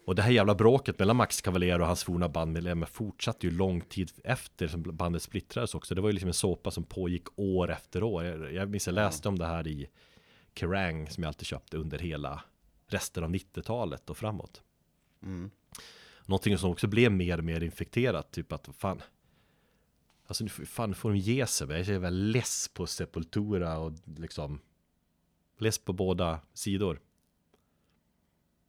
och 0.06 0.14
det 0.14 0.22
här 0.22 0.30
jävla 0.30 0.54
bråket 0.54 0.98
mellan 0.98 1.16
Max 1.16 1.40
Cavalier 1.40 1.80
och 1.80 1.86
hans 1.86 2.04
forna 2.04 2.28
bandmedlemmar 2.28 2.86
fortsatte 2.86 3.46
ju 3.46 3.52
lång 3.52 3.80
tid 3.80 4.10
efter 4.24 4.68
som 4.68 4.82
bandet 4.82 5.22
splittrades 5.22 5.74
också. 5.74 5.94
Det 5.94 6.00
var 6.00 6.08
ju 6.08 6.12
liksom 6.12 6.28
en 6.28 6.34
såpa 6.34 6.70
som 6.70 6.84
pågick 6.84 7.38
år 7.38 7.70
efter 7.70 8.02
år. 8.02 8.24
Jag, 8.24 8.54
jag 8.54 8.68
minns 8.70 8.86
jag 8.86 8.94
läste 8.94 9.28
om 9.28 9.38
det 9.38 9.46
här 9.46 9.68
i 9.68 9.88
Kerrang 10.54 11.10
som 11.10 11.22
jag 11.22 11.28
alltid 11.28 11.46
köpte 11.46 11.76
under 11.76 11.98
hela 11.98 12.42
resten 12.88 13.24
av 13.24 13.30
90-talet 13.30 14.10
och 14.10 14.16
framåt. 14.16 14.62
Mm. 15.22 15.50
Någonting 16.26 16.58
som 16.58 16.70
också 16.70 16.86
blev 16.86 17.12
mer 17.12 17.38
och 17.38 17.44
mer 17.44 17.62
infekterat, 17.62 18.32
typ 18.32 18.52
att 18.52 18.68
fan 18.78 19.02
Alltså 20.32 20.44
nu 20.44 20.50
fan 20.50 20.94
får 20.94 21.10
de 21.10 21.18
ge 21.18 21.46
sig, 21.46 21.68
jag 21.68 21.88
är 21.88 21.98
väl 21.98 22.30
less 22.30 22.68
på 22.68 22.86
Sepultura 22.86 23.78
och 23.78 23.92
liksom 24.16 24.60
Less 25.58 25.78
på 25.78 25.92
båda 25.92 26.40
sidor. 26.52 27.00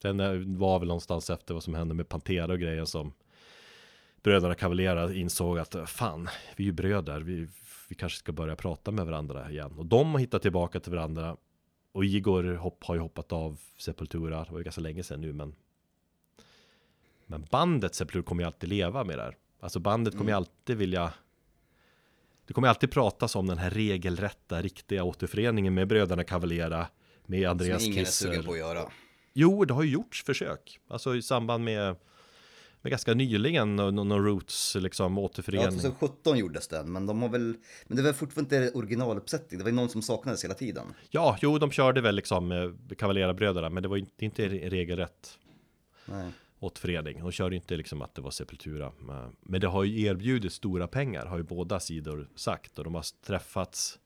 Sen 0.02 0.18
var 0.58 0.78
väl 0.78 0.88
någonstans 0.88 1.30
efter 1.30 1.54
vad 1.54 1.62
som 1.62 1.74
hände 1.74 1.94
med 1.94 2.08
Pantera 2.08 2.52
och 2.52 2.58
grejen 2.58 2.86
som 2.86 3.12
Bröderna 4.22 4.54
Cavalera 4.54 5.14
insåg 5.14 5.58
att 5.58 5.76
fan, 5.86 6.28
vi 6.56 6.64
är 6.64 6.66
ju 6.66 6.72
bröder, 6.72 7.20
vi, 7.20 7.48
vi 7.88 7.94
kanske 7.94 8.18
ska 8.18 8.32
börja 8.32 8.56
prata 8.56 8.90
med 8.90 9.06
varandra 9.06 9.50
igen. 9.50 9.72
Och 9.78 9.86
de 9.86 10.12
har 10.12 10.18
hittat 10.18 10.42
tillbaka 10.42 10.80
till 10.80 10.92
varandra. 10.92 11.36
Och 11.92 12.04
Igor 12.04 12.54
hopp, 12.54 12.84
har 12.84 12.94
ju 12.94 13.00
hoppat 13.00 13.32
av 13.32 13.60
Sepultura, 13.76 14.44
det 14.44 14.52
var 14.52 14.58
ju 14.58 14.64
ganska 14.64 14.80
länge 14.80 15.02
sedan 15.02 15.20
nu 15.20 15.32
men 15.32 15.54
men 17.26 17.46
bandet 17.50 17.94
Sepultura 17.94 18.22
kommer 18.22 18.42
ju 18.42 18.46
alltid 18.46 18.68
leva 18.68 19.04
med 19.04 19.18
det 19.18 19.22
här. 19.22 19.36
Alltså 19.60 19.80
bandet 19.80 20.16
kommer 20.16 20.30
ju 20.30 20.36
alltid 20.36 20.76
vilja 20.76 21.12
Det 22.54 22.56
kommer 22.56 22.68
alltid 22.68 22.90
pratas 22.90 23.36
om 23.36 23.46
den 23.46 23.58
här 23.58 23.70
regelrätta, 23.70 24.62
riktiga 24.62 25.04
återföreningen 25.04 25.74
med 25.74 25.88
bröderna 25.88 26.24
Cavallera, 26.24 26.86
med 27.26 27.48
Andreas 27.48 27.82
Som 27.82 27.92
ingen 27.92 28.04
är 28.06 28.10
sugen 28.10 28.34
Kisser. 28.34 28.46
på 28.46 28.52
att 28.52 28.58
göra. 28.58 28.82
Jo, 29.32 29.64
det 29.64 29.74
har 29.74 29.82
ju 29.82 29.90
gjorts 29.90 30.24
försök. 30.24 30.80
Alltså 30.88 31.16
i 31.16 31.22
samband 31.22 31.64
med, 31.64 31.96
med 32.82 32.90
ganska 32.90 33.14
nyligen, 33.14 33.76
någon, 33.76 34.24
Roots 34.24 34.74
liksom 34.74 35.16
Ja, 35.16 35.22
återförening. 35.22 35.70
2017 35.80 36.38
gjordes 36.38 36.68
den, 36.68 36.92
men 36.92 37.06
de 37.06 37.22
har 37.22 37.28
väl, 37.28 37.56
men 37.86 37.96
det 37.96 38.02
var 38.02 38.12
fortfarande 38.12 38.56
inte 38.64 38.78
originaluppsättning. 38.78 39.58
Det 39.58 39.64
var 39.64 39.70
ju 39.70 39.76
någon 39.76 39.88
som 39.88 40.02
saknades 40.02 40.44
hela 40.44 40.54
tiden. 40.54 40.86
Ja, 41.10 41.38
jo, 41.40 41.58
de 41.58 41.70
körde 41.70 42.00
väl 42.00 42.14
liksom 42.14 42.48
med 42.48 42.98
Cavallera-bröderna, 42.98 43.68
men 43.70 43.82
det 43.82 43.88
var 43.88 43.96
inte, 43.96 44.24
inte 44.24 44.48
re- 44.48 44.70
regelrätt 44.70 45.38
Nej 46.06 46.30
återförening. 46.60 47.20
De 47.20 47.32
körde 47.32 47.56
inte 47.56 47.76
liksom 47.76 48.02
att 48.02 48.14
det 48.14 48.22
var 48.22 48.30
Sepultura. 48.30 48.92
Men- 48.98 49.60
det 49.60 49.66
har 49.66 49.84
ju 49.84 50.04
erbjudit 50.06 50.52
stora 50.52 50.88
pengar, 50.88 51.26
har 51.26 51.36
ju 51.36 51.42
båda 51.42 51.80
sidor 51.80 52.28
sagt. 52.34 52.78
Och 52.78 52.84
de 52.84 52.94
har 52.94 53.04
träffats 53.26 53.98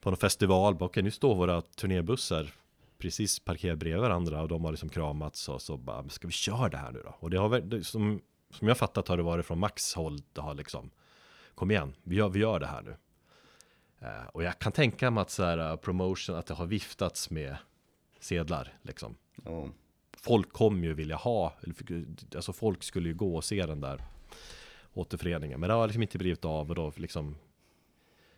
på 0.00 0.10
någon 0.10 0.16
festival. 0.16 0.76
Okej, 0.80 1.02
nu 1.02 1.10
står 1.10 1.34
våra 1.34 1.62
turnébussar 1.62 2.52
precis 2.98 3.40
parkerade 3.40 3.76
bredvid 3.76 4.00
varandra 4.02 4.42
och 4.42 4.48
de 4.48 4.64
har 4.64 4.70
liksom 4.72 4.88
kramats 4.88 5.48
och 5.48 5.62
så 5.62 5.76
bara, 5.76 6.08
ska 6.08 6.26
vi 6.26 6.32
köra 6.32 6.68
det 6.68 6.76
här 6.76 6.92
nu 6.92 7.02
då? 7.04 7.14
Och 7.18 7.30
det 7.30 7.38
har 7.38 7.48
väl, 7.48 7.84
som, 7.84 8.20
som 8.50 8.68
jag 8.68 8.78
fattat 8.78 9.08
har 9.08 9.16
det 9.16 9.22
varit 9.22 9.46
från 9.46 9.58
Max 9.58 9.94
håll, 9.94 10.18
det 10.32 10.40
har 10.40 10.54
liksom, 10.54 10.90
kom 11.54 11.70
igen, 11.70 11.94
vi 12.02 12.16
gör, 12.16 12.28
vi 12.28 12.40
gör 12.40 12.60
det 12.60 12.66
här 12.66 12.82
nu. 12.82 12.96
Eh, 13.98 14.26
och 14.32 14.42
jag 14.42 14.58
kan 14.58 14.72
tänka 14.72 15.10
mig 15.10 15.22
att 15.22 15.30
så 15.30 15.42
här, 15.42 15.58
eh, 15.58 15.76
promotion, 15.76 16.36
att 16.36 16.46
det 16.46 16.54
har 16.54 16.66
viftats 16.66 17.30
med 17.30 17.56
sedlar 18.20 18.78
liksom 18.82 19.16
Oh 19.44 19.68
folk 20.16 20.52
kommer 20.52 20.86
ju 20.86 20.94
vilja 20.94 21.16
ha, 21.16 21.54
alltså 22.34 22.52
folk 22.52 22.82
skulle 22.82 23.08
ju 23.08 23.14
gå 23.14 23.36
och 23.36 23.44
se 23.44 23.66
den 23.66 23.80
där 23.80 24.02
återföreningen. 24.94 25.60
Men 25.60 25.68
det 25.68 25.74
har 25.74 25.86
liksom 25.86 26.02
inte 26.02 26.18
blivit 26.18 26.44
av 26.44 26.68
och 26.68 26.74
då 26.74 26.92
liksom 26.96 27.36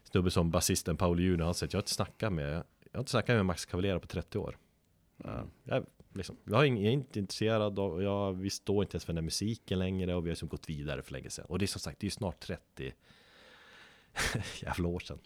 snubbe 0.04 0.30
som 0.30 0.50
basisten 0.50 0.96
Paul 0.96 1.20
Juno, 1.20 1.44
han 1.44 1.54
säger 1.54 1.74
jag 1.74 1.78
har 1.78 1.82
inte 1.82 1.90
snackat 1.90 2.32
med, 2.32 2.52
jag 2.92 2.98
har 2.98 3.00
inte 3.00 3.10
snackat 3.10 3.36
med 3.36 3.46
Max 3.46 3.66
Cavalera 3.66 4.00
på 4.00 4.06
30 4.06 4.38
år. 4.38 4.58
Ja, 5.24 5.44
jag, 5.64 5.86
liksom, 6.12 6.36
jag 6.44 6.66
är 6.66 6.90
inte 6.90 7.18
intresserad 7.18 7.78
av, 7.78 8.02
jag, 8.02 8.32
vi 8.32 8.50
står 8.50 8.84
inte 8.84 8.94
ens 8.94 9.04
för 9.04 9.12
den 9.12 9.18
här 9.18 9.24
musiken 9.24 9.78
längre 9.78 10.14
och 10.14 10.24
vi 10.24 10.28
har 10.28 10.32
liksom 10.32 10.48
gått 10.48 10.68
vidare 10.68 11.02
för 11.02 11.12
länge 11.12 11.30
sedan. 11.30 11.44
Och 11.48 11.58
det 11.58 11.64
är 11.64 11.66
som 11.66 11.80
sagt, 11.80 12.00
det 12.00 12.04
är 12.04 12.06
ju 12.06 12.10
snart 12.10 12.40
30 12.40 12.92
jävla 14.62 14.88
år 14.88 15.00
sedan. 15.00 15.18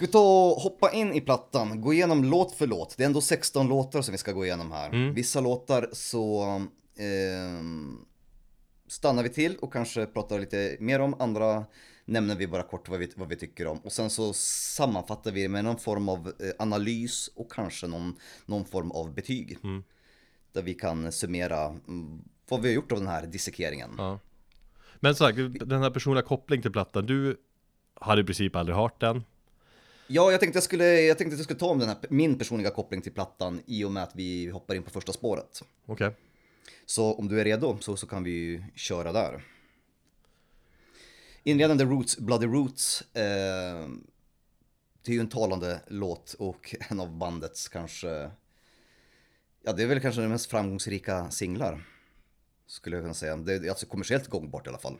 Ska 0.00 0.06
vi 0.06 0.12
ta 0.12 0.50
och 0.50 0.60
hoppa 0.62 0.92
in 0.92 1.12
i 1.12 1.20
plattan, 1.20 1.80
gå 1.80 1.92
igenom 1.92 2.24
låt 2.24 2.54
för 2.54 2.66
låt. 2.66 2.96
Det 2.96 3.02
är 3.02 3.06
ändå 3.06 3.20
16 3.20 3.68
låtar 3.68 4.02
som 4.02 4.12
vi 4.12 4.18
ska 4.18 4.32
gå 4.32 4.44
igenom 4.44 4.72
här. 4.72 5.12
Vissa 5.12 5.40
låtar 5.40 5.88
så 5.92 6.42
ehm, 6.98 7.98
stannar 8.86 9.22
vi 9.22 9.28
till 9.28 9.56
och 9.56 9.72
kanske 9.72 10.06
pratar 10.06 10.38
lite 10.38 10.76
mer 10.80 11.00
om. 11.00 11.14
Andra 11.18 11.64
nämner 12.04 12.36
vi 12.36 12.46
bara 12.46 12.62
kort 12.62 12.88
vad 12.88 12.98
vi, 12.98 13.10
vad 13.16 13.28
vi 13.28 13.36
tycker 13.36 13.66
om. 13.66 13.78
Och 13.78 13.92
sen 13.92 14.10
så 14.10 14.32
sammanfattar 14.32 15.32
vi 15.32 15.48
med 15.48 15.64
någon 15.64 15.78
form 15.78 16.08
av 16.08 16.26
eh, 16.28 16.50
analys 16.58 17.30
och 17.36 17.52
kanske 17.52 17.86
någon, 17.86 18.16
någon 18.46 18.64
form 18.64 18.90
av 18.90 19.14
betyg. 19.14 19.58
Där 20.52 20.62
vi 20.62 20.74
kan 20.74 21.12
summera 21.12 21.66
mm, 21.66 22.24
vad 22.48 22.60
vi 22.62 22.68
har 22.68 22.74
gjort 22.74 22.92
av 22.92 22.98
den 22.98 23.08
här 23.08 23.26
dissekeringen. 23.26 23.90
Ja. 23.98 24.18
Men 24.96 25.14
så 25.14 25.24
här, 25.24 25.32
den 25.64 25.82
här 25.82 25.90
personliga 25.90 26.24
kopplingen 26.24 26.62
till 26.62 26.72
plattan, 26.72 27.06
du 27.06 27.36
hade 27.94 28.20
i 28.20 28.24
princip 28.24 28.56
aldrig 28.56 28.76
hört 28.76 29.00
den. 29.00 29.24
Ja, 30.12 30.30
jag 30.30 30.40
tänkte 30.40 30.56
jag 30.56 30.64
skulle, 30.64 31.00
jag 31.00 31.18
tänkte 31.18 31.34
att 31.34 31.38
jag 31.38 31.44
skulle 31.44 31.58
ta 31.58 31.66
om 31.66 31.78
den 31.78 31.88
här, 31.88 31.98
min 32.08 32.38
personliga 32.38 32.70
koppling 32.70 33.02
till 33.02 33.12
plattan 33.12 33.62
i 33.66 33.84
och 33.84 33.92
med 33.92 34.02
att 34.02 34.14
vi 34.14 34.50
hoppar 34.50 34.74
in 34.74 34.82
på 34.82 34.90
första 34.90 35.12
spåret. 35.12 35.62
Okej. 35.86 36.14
Så 36.86 37.14
om 37.14 37.28
du 37.28 37.40
är 37.40 37.44
redo 37.44 37.78
så, 37.80 37.96
så 37.96 38.06
kan 38.06 38.24
vi 38.24 38.30
ju 38.30 38.64
köra 38.74 39.12
där. 39.12 39.44
Inledande 41.42 41.84
Roots, 41.84 42.18
Bloody 42.18 42.46
Roots. 42.46 43.02
Eh, 43.02 43.88
det 45.02 45.12
är 45.12 45.14
ju 45.14 45.20
en 45.20 45.28
talande 45.28 45.80
låt 45.88 46.34
och 46.38 46.74
en 46.90 47.00
av 47.00 47.16
bandets 47.16 47.68
kanske, 47.68 48.30
ja 49.62 49.72
det 49.72 49.82
är 49.82 49.86
väl 49.86 50.00
kanske 50.00 50.20
den 50.20 50.30
mest 50.30 50.50
framgångsrika 50.50 51.30
singlar. 51.30 51.86
Skulle 52.66 52.96
jag 52.96 53.04
kunna 53.04 53.14
säga. 53.14 53.36
Det 53.36 53.54
är 53.54 53.68
alltså 53.68 53.86
kommersiellt 53.86 54.28
gångbart 54.28 54.66
i 54.66 54.68
alla 54.68 54.78
fall. 54.78 54.98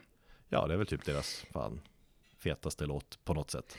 Ja, 0.48 0.66
det 0.66 0.74
är 0.74 0.78
väl 0.78 0.86
typ 0.86 1.04
deras 1.04 1.44
fan 1.52 1.80
fetaste 2.38 2.86
låt 2.86 3.24
på 3.24 3.34
något 3.34 3.50
sätt. 3.50 3.76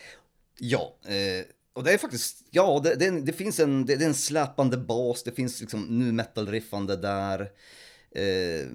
Ja, 0.64 0.98
eh, 1.06 1.46
och 1.74 1.84
det 1.84 1.94
är 1.94 1.98
faktiskt, 1.98 2.44
ja 2.52 2.82
det, 2.84 2.96
det, 2.96 3.22
det 3.22 3.34
finns 3.34 3.60
en, 3.60 3.86
det, 3.86 3.96
det 3.96 4.04
är 4.04 4.08
en 4.08 4.14
släpande 4.14 4.78
bas, 4.78 5.24
det 5.24 5.32
finns 5.32 5.62
liksom 5.62 6.00
nu 6.00 6.12
metal-riffande 6.12 6.96
där. 6.96 7.42
Eh, 8.12 8.68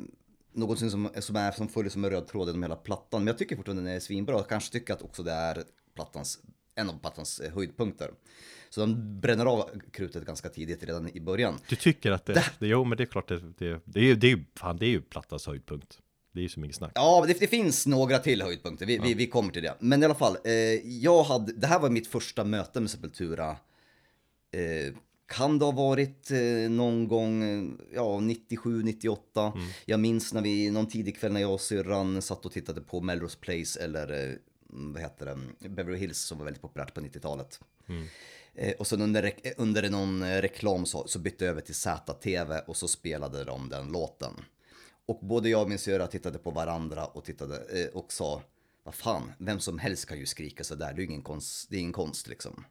någonting 0.53 0.91
som, 0.91 1.11
som, 1.19 1.37
är, 1.37 1.53
som 1.53 1.69
följer 1.69 1.91
som 1.91 2.05
en 2.05 2.11
röd 2.11 2.27
tråd 2.27 2.49
genom 2.49 2.63
hela 2.63 2.77
plattan. 2.77 3.21
Men 3.21 3.27
jag 3.27 3.39
tycker 3.39 3.57
fortfarande 3.57 3.83
den 3.83 3.93
är 3.93 4.01
svinbra. 4.01 4.35
Jag 4.35 4.49
kanske 4.49 4.73
tycker 4.73 4.95
att 4.95 5.03
också 5.03 5.23
det 5.23 5.33
är 5.33 5.65
plattans, 5.95 6.39
en 6.75 6.91
av 6.91 7.01
plattans 7.01 7.41
eh, 7.41 7.55
höjdpunkter. 7.55 8.11
Så 8.71 8.81
de 8.81 9.21
bränner 9.21 9.47
av 9.47 9.71
krutet 9.93 10.27
ganska 10.27 10.49
tidigt 10.49 10.85
redan 10.85 11.17
i 11.17 11.21
början. 11.21 11.59
Du 11.69 11.77
tycker 11.77 12.11
att 12.11 12.25
det, 12.25 12.45
det 12.59 12.67
jo 12.67 12.85
men 12.85 12.99
det 12.99 13.05
är 13.05 13.07
klart 13.07 13.29
det, 13.29 13.41
det, 13.59 13.81
det 13.85 14.01
är 14.01 14.15
det 14.15 14.33
är 14.33 14.45
fan 14.57 14.77
det 14.77 14.87
är 14.87 14.91
ju 14.91 15.03
plattans 15.03 15.47
höjdpunkt. 15.47 15.99
Det 16.37 16.41
är 16.41 16.43
ju 16.43 16.49
så 16.49 16.61
mycket 16.61 16.77
snack. 16.77 16.93
Ja, 16.95 17.25
det, 17.29 17.41
det 17.41 17.47
finns 17.47 17.87
några 17.87 18.19
till 18.19 18.43
höjdpunkter, 18.43 18.87
vi, 18.87 18.99
vi, 18.99 19.15
vi 19.15 19.27
kommer 19.27 19.53
till 19.53 19.63
det. 19.63 19.75
Men 19.81 20.03
i 20.03 20.05
alla 20.05 20.15
fall, 20.15 20.37
eh, 20.45 20.53
jag 21.03 21.23
hade, 21.23 21.53
det 21.53 21.67
här 21.67 21.79
var 21.79 21.91
mitt 21.91 22.07
första 22.07 22.45
möte 22.45 22.81
med 22.81 22.91
Sepultura. 22.91 23.51
Eh, 24.51 24.95
kan 25.27 25.59
det 25.59 25.65
ha 25.65 25.73
varit 25.73 26.31
eh, 26.31 26.71
någon 26.71 27.09
gång, 27.09 27.43
eh, 27.43 27.65
ja 27.95 28.21
97, 28.21 28.83
98. 28.83 29.53
Jag 29.85 30.01
minns 30.01 30.33
när 30.33 30.43
vi, 30.43 30.71
någon 30.71 30.89
tidig 30.89 31.17
kväll 31.19 31.33
när 31.33 31.41
jag 31.41 31.53
och 31.55 31.61
syrran 31.61 32.23
satt 32.23 32.47
och 32.47 32.53
tittade 32.53 32.81
på 32.81 33.01
Melrose 33.01 33.39
Place 33.41 33.81
eller 33.85 34.29
eh, 34.31 34.35
vad 34.69 35.03
heter 35.03 35.27
det, 35.61 35.69
Beverly 35.69 35.99
Hills 35.99 36.19
som 36.19 36.39
var 36.39 36.45
väldigt 36.45 36.63
populärt 36.63 36.95
på 36.95 37.01
90-talet. 37.01 37.61
Eh, 38.55 38.73
och 38.73 38.87
sen 38.87 39.01
under, 39.03 39.23
rek- 39.23 39.53
under 39.57 39.91
någon 39.91 40.23
eh, 40.23 40.41
reklam 40.43 40.87
så, 40.87 41.09
så 41.09 41.19
bytte 41.19 41.45
jag 41.45 41.51
över 41.53 41.61
till 41.61 41.75
ZTV 41.75 42.59
och 42.67 42.77
så 42.77 42.89
spelade 42.89 43.45
de 43.45 43.69
den 43.69 43.93
låten. 43.93 44.33
Och 45.07 45.19
både 45.23 45.49
jag 45.49 45.63
och 45.63 45.69
min 45.69 45.79
syrra 45.79 46.07
tittade 46.07 46.39
på 46.39 46.51
varandra 46.51 47.07
och 47.07 47.25
tittade 47.25 47.57
eh, 47.57 47.97
och 47.97 48.13
sa, 48.13 48.43
vad 48.83 48.95
fan, 48.95 49.33
vem 49.39 49.61
som 49.61 49.79
helst 49.79 50.09
kan 50.09 50.19
ju 50.19 50.27
skrika 50.27 50.65
så 50.65 50.75
där, 50.75 50.93
det 50.93 51.03
är 51.03 51.05
ingen 51.05 51.23
konst, 51.23 51.71
det 51.71 51.77
är 51.77 51.81
ingen 51.81 51.93
konst 51.93 52.29
liksom. 52.29 52.65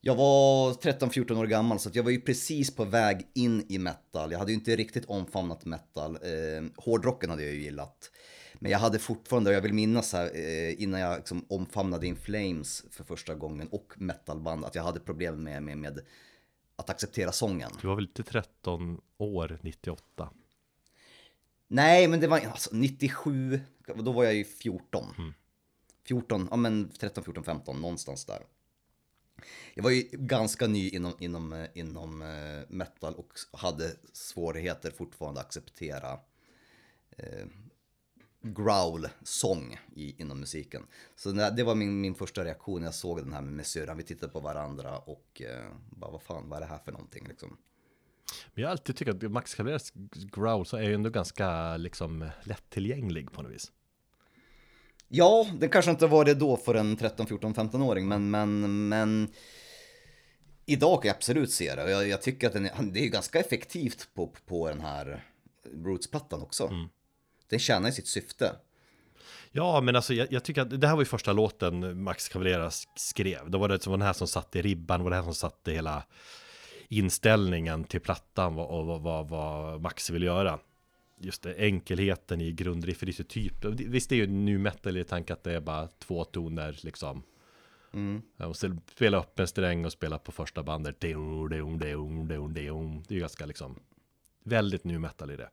Jag 0.00 0.14
var 0.14 0.72
13-14 0.72 1.38
år 1.38 1.46
gammal 1.46 1.78
så 1.78 1.90
jag 1.92 2.02
var 2.02 2.10
ju 2.10 2.20
precis 2.20 2.76
på 2.76 2.84
väg 2.84 3.26
in 3.34 3.66
i 3.68 3.78
metal. 3.78 4.32
Jag 4.32 4.38
hade 4.38 4.50
ju 4.50 4.58
inte 4.58 4.76
riktigt 4.76 5.04
omfamnat 5.04 5.64
metal. 5.64 6.14
Eh, 6.14 6.64
hårdrocken 6.76 7.30
hade 7.30 7.42
jag 7.42 7.54
ju 7.54 7.60
gillat. 7.60 8.10
Men 8.54 8.70
jag 8.70 8.78
hade 8.78 8.98
fortfarande, 8.98 9.52
jag 9.52 9.60
vill 9.60 9.72
minnas 9.72 10.12
här, 10.12 10.30
eh, 10.34 10.82
innan 10.82 11.00
jag 11.00 11.16
liksom 11.16 11.46
omfamnade 11.48 12.06
In 12.06 12.16
Flames 12.16 12.84
för 12.90 13.04
första 13.04 13.34
gången 13.34 13.68
och 13.68 13.92
metalband, 13.96 14.64
att 14.64 14.74
jag 14.74 14.82
hade 14.82 15.00
problem 15.00 15.42
med, 15.42 15.62
med, 15.62 15.78
med 15.78 16.00
att 16.76 16.90
acceptera 16.90 17.32
sången. 17.32 17.70
Du 17.80 17.88
var 17.88 17.94
väl 17.94 18.04
inte 18.04 18.22
13 18.22 19.00
år 19.18 19.58
98? 19.62 20.30
Nej, 21.68 22.08
men 22.08 22.20
det 22.20 22.26
var 22.26 22.40
alltså 22.40 22.70
97, 22.72 23.60
då 23.96 24.12
var 24.12 24.24
jag 24.24 24.34
ju 24.34 24.44
14. 24.44 25.14
Mm. 25.18 25.34
14, 26.04 26.48
ja 26.50 26.56
men 26.56 26.90
13, 26.90 27.24
14, 27.24 27.44
15, 27.44 27.80
någonstans 27.80 28.24
där. 28.24 28.42
Jag 29.74 29.82
var 29.82 29.90
ju 29.90 30.08
ganska 30.12 30.66
ny 30.66 30.88
inom, 30.88 31.12
inom, 31.18 31.52
eh, 31.52 31.68
inom 31.74 32.22
eh, 32.22 32.64
metal 32.68 33.14
och 33.14 33.32
hade 33.52 33.96
svårigheter 34.12 34.90
fortfarande 34.90 35.40
att 35.40 35.46
acceptera 35.46 36.18
eh, 37.10 37.46
growl-sång 38.40 39.78
inom 39.94 40.40
musiken. 40.40 40.86
Så 41.16 41.30
det 41.32 41.62
var 41.62 41.74
min, 41.74 42.00
min 42.00 42.14
första 42.14 42.44
reaktion 42.44 42.80
när 42.80 42.86
jag 42.86 42.94
såg 42.94 43.18
den 43.18 43.32
här 43.32 43.42
med 43.42 43.66
syrran. 43.66 43.96
Vi 43.96 44.02
tittade 44.02 44.32
på 44.32 44.40
varandra 44.40 44.98
och 44.98 45.42
eh, 45.42 45.72
bara 45.90 46.10
vad 46.10 46.22
fan, 46.22 46.48
vad 46.48 46.56
är 46.56 46.60
det 46.60 46.66
här 46.66 46.78
för 46.78 46.92
någonting 46.92 47.26
liksom? 47.28 47.56
Men 48.54 48.62
jag 48.62 48.68
har 48.68 48.72
alltid 48.72 48.96
tyckt 48.96 49.10
att 49.10 49.22
Max 49.22 49.54
Cavaleras 49.54 49.92
growl 50.12 50.66
så 50.66 50.76
är 50.76 50.82
ju 50.82 50.94
ändå 50.94 51.10
ganska 51.10 51.76
liksom 51.76 52.30
lättillgänglig 52.42 53.32
på 53.32 53.42
något 53.42 53.52
vis. 53.52 53.72
Ja, 55.08 55.46
det 55.58 55.68
kanske 55.68 55.90
inte 55.90 56.06
var 56.06 56.24
det 56.24 56.34
då 56.34 56.56
för 56.56 56.74
en 56.74 56.96
13, 56.96 57.26
14, 57.26 57.54
15-åring, 57.54 58.08
men, 58.08 58.30
men, 58.30 58.88
men 58.88 59.28
idag 60.66 61.02
kan 61.02 61.08
jag 61.08 61.16
absolut 61.16 61.52
se 61.52 61.74
det. 61.74 61.90
Jag, 61.90 62.08
jag 62.08 62.22
tycker 62.22 62.46
att 62.46 62.52
den 62.52 62.66
är, 62.66 62.82
det 62.82 63.00
är 63.04 63.08
ganska 63.08 63.40
effektivt 63.40 64.08
på, 64.14 64.32
på 64.46 64.68
den 64.68 64.80
här 64.80 65.24
Roots-plattan 65.84 66.42
också. 66.42 66.66
Mm. 66.66 66.88
Den 67.48 67.58
tjänar 67.58 67.88
i 67.88 67.92
sitt 67.92 68.08
syfte. 68.08 68.52
Ja, 69.52 69.80
men 69.80 69.96
alltså 69.96 70.14
jag, 70.14 70.32
jag, 70.32 70.44
tycker 70.44 70.62
att 70.62 70.80
det 70.80 70.86
här 70.86 70.94
var 70.94 71.02
ju 71.02 71.06
första 71.06 71.32
låten 71.32 72.02
Max 72.02 72.28
Cavalera 72.28 72.70
skrev. 72.96 73.50
Då 73.50 73.58
var 73.58 73.68
det 73.68 73.84
den 73.84 74.02
här 74.02 74.12
som 74.12 74.28
satte 74.28 74.62
ribban, 74.62 75.02
var 75.02 75.10
det 75.10 75.16
här 75.16 75.22
som 75.22 75.34
satte 75.34 75.72
hela 75.72 76.04
inställningen 76.88 77.84
till 77.84 78.00
plattan 78.00 78.58
och 78.58 78.86
vad, 78.86 79.02
vad, 79.02 79.28
vad 79.28 79.80
Max 79.80 80.10
vill 80.10 80.22
göra 80.22 80.58
just 81.18 81.42
det, 81.42 81.54
enkelheten 81.54 82.40
i 82.40 82.52
grundriffet, 82.52 83.06
det 83.06 83.20
är 83.20 83.24
typ, 83.24 83.64
visst 83.64 84.10
det 84.10 84.14
är 84.14 84.16
ju 84.16 84.26
nu 84.26 84.58
metal 84.58 84.96
i 84.96 85.04
tanke 85.04 85.32
att 85.32 85.44
det 85.44 85.52
är 85.52 85.60
bara 85.60 85.88
två 85.98 86.24
toner 86.24 86.78
liksom. 86.82 87.22
Mm. 87.92 88.22
Och 88.36 88.56
spela 88.56 89.18
upp 89.18 89.38
en 89.38 89.46
sträng 89.46 89.84
och 89.84 89.92
spela 89.92 90.18
på 90.18 90.32
första 90.32 90.62
bandet. 90.62 91.00
Det 91.00 91.12
är 91.12 93.14
ju 93.14 93.20
ganska 93.20 93.46
liksom 93.46 93.78
väldigt 94.44 94.84
nu 94.84 94.98
metal 94.98 95.30
i 95.30 95.36
det. 95.36 95.50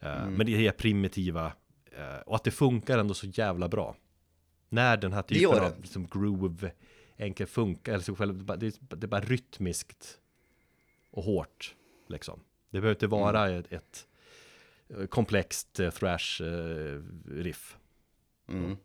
Eh, 0.00 0.22
mm. 0.22 0.34
Men 0.34 0.46
det 0.46 0.66
är 0.66 0.72
primitiva 0.72 1.52
eh, 1.92 2.20
och 2.26 2.36
att 2.36 2.44
det 2.44 2.50
funkar 2.50 2.98
ändå 2.98 3.14
så 3.14 3.26
jävla 3.26 3.68
bra. 3.68 3.96
När 4.68 4.96
den 4.96 5.12
här 5.12 5.22
typen 5.22 5.60
av 5.60 5.80
liksom, 5.80 6.06
groove 6.06 6.72
enkel 7.16 7.46
funkar, 7.46 7.92
eller 7.92 8.04
så 8.04 8.16
själv, 8.16 8.58
det 8.58 9.02
är 9.02 9.06
bara 9.06 9.20
rytmiskt 9.20 10.18
och 11.10 11.24
hårt 11.24 11.74
liksom. 12.08 12.40
Det 12.70 12.80
behöver 12.80 12.94
inte 12.94 13.06
vara 13.06 13.46
mm. 13.48 13.60
ett, 13.60 13.72
ett 13.72 14.06
Eh, 14.98 15.06
komplext 15.06 15.80
eh, 15.80 15.90
thrash 15.90 16.42
eh, 16.42 17.02
riff. 17.28 17.76
Mm. 18.48 18.76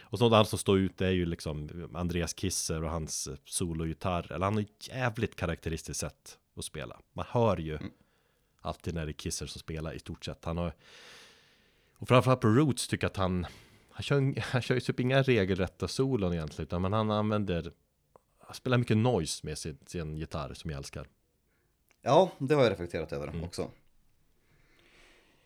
Och 0.00 0.18
sånt 0.18 0.34
annat 0.34 0.48
som 0.48 0.58
står 0.58 0.78
ut 0.78 1.00
är 1.00 1.10
ju 1.10 1.26
liksom 1.26 1.88
Andreas 1.94 2.34
Kisser 2.34 2.84
och 2.84 2.90
hans 2.90 3.28
sologitarr. 3.44 4.32
Eller 4.32 4.44
han 4.44 4.54
har 4.54 4.60
ett 4.60 4.88
jävligt 4.88 5.36
karaktäristiskt 5.36 6.00
sätt 6.00 6.38
att 6.56 6.64
spela. 6.64 7.00
Man 7.12 7.24
hör 7.28 7.56
ju 7.56 7.76
mm. 7.76 7.90
alltid 8.60 8.94
när 8.94 9.06
det 9.06 9.10
är 9.10 9.12
Kisser 9.12 9.46
som 9.46 9.60
spelar 9.60 9.92
i 9.92 9.98
stort 9.98 10.24
sett. 10.24 10.44
Han 10.44 10.56
har 10.56 10.72
och 12.00 12.08
framförallt 12.08 12.40
på 12.40 12.48
Roots 12.48 12.88
tycker 12.88 13.04
jag 13.04 13.10
att 13.10 13.16
han 13.16 13.46
han 13.90 14.02
kör, 14.02 14.40
han 14.52 14.62
kör 14.62 14.74
ju 14.74 14.80
typ 14.80 15.00
inga 15.00 15.22
regelrätta 15.22 15.88
solon 15.88 16.32
egentligen, 16.32 16.66
utan 16.66 16.82
men 16.82 16.92
han 16.92 17.10
använder 17.10 17.72
han 18.38 18.54
spelar 18.54 18.78
mycket 18.78 18.96
noise 18.96 19.46
med 19.46 19.58
sin, 19.58 19.78
sin 19.86 20.16
gitarr 20.16 20.54
som 20.54 20.70
jag 20.70 20.78
älskar. 20.78 21.06
Ja, 22.02 22.30
det 22.38 22.54
har 22.54 22.62
jag 22.62 22.72
reflekterat 22.72 23.12
över 23.12 23.28
mm. 23.28 23.44
också. 23.44 23.70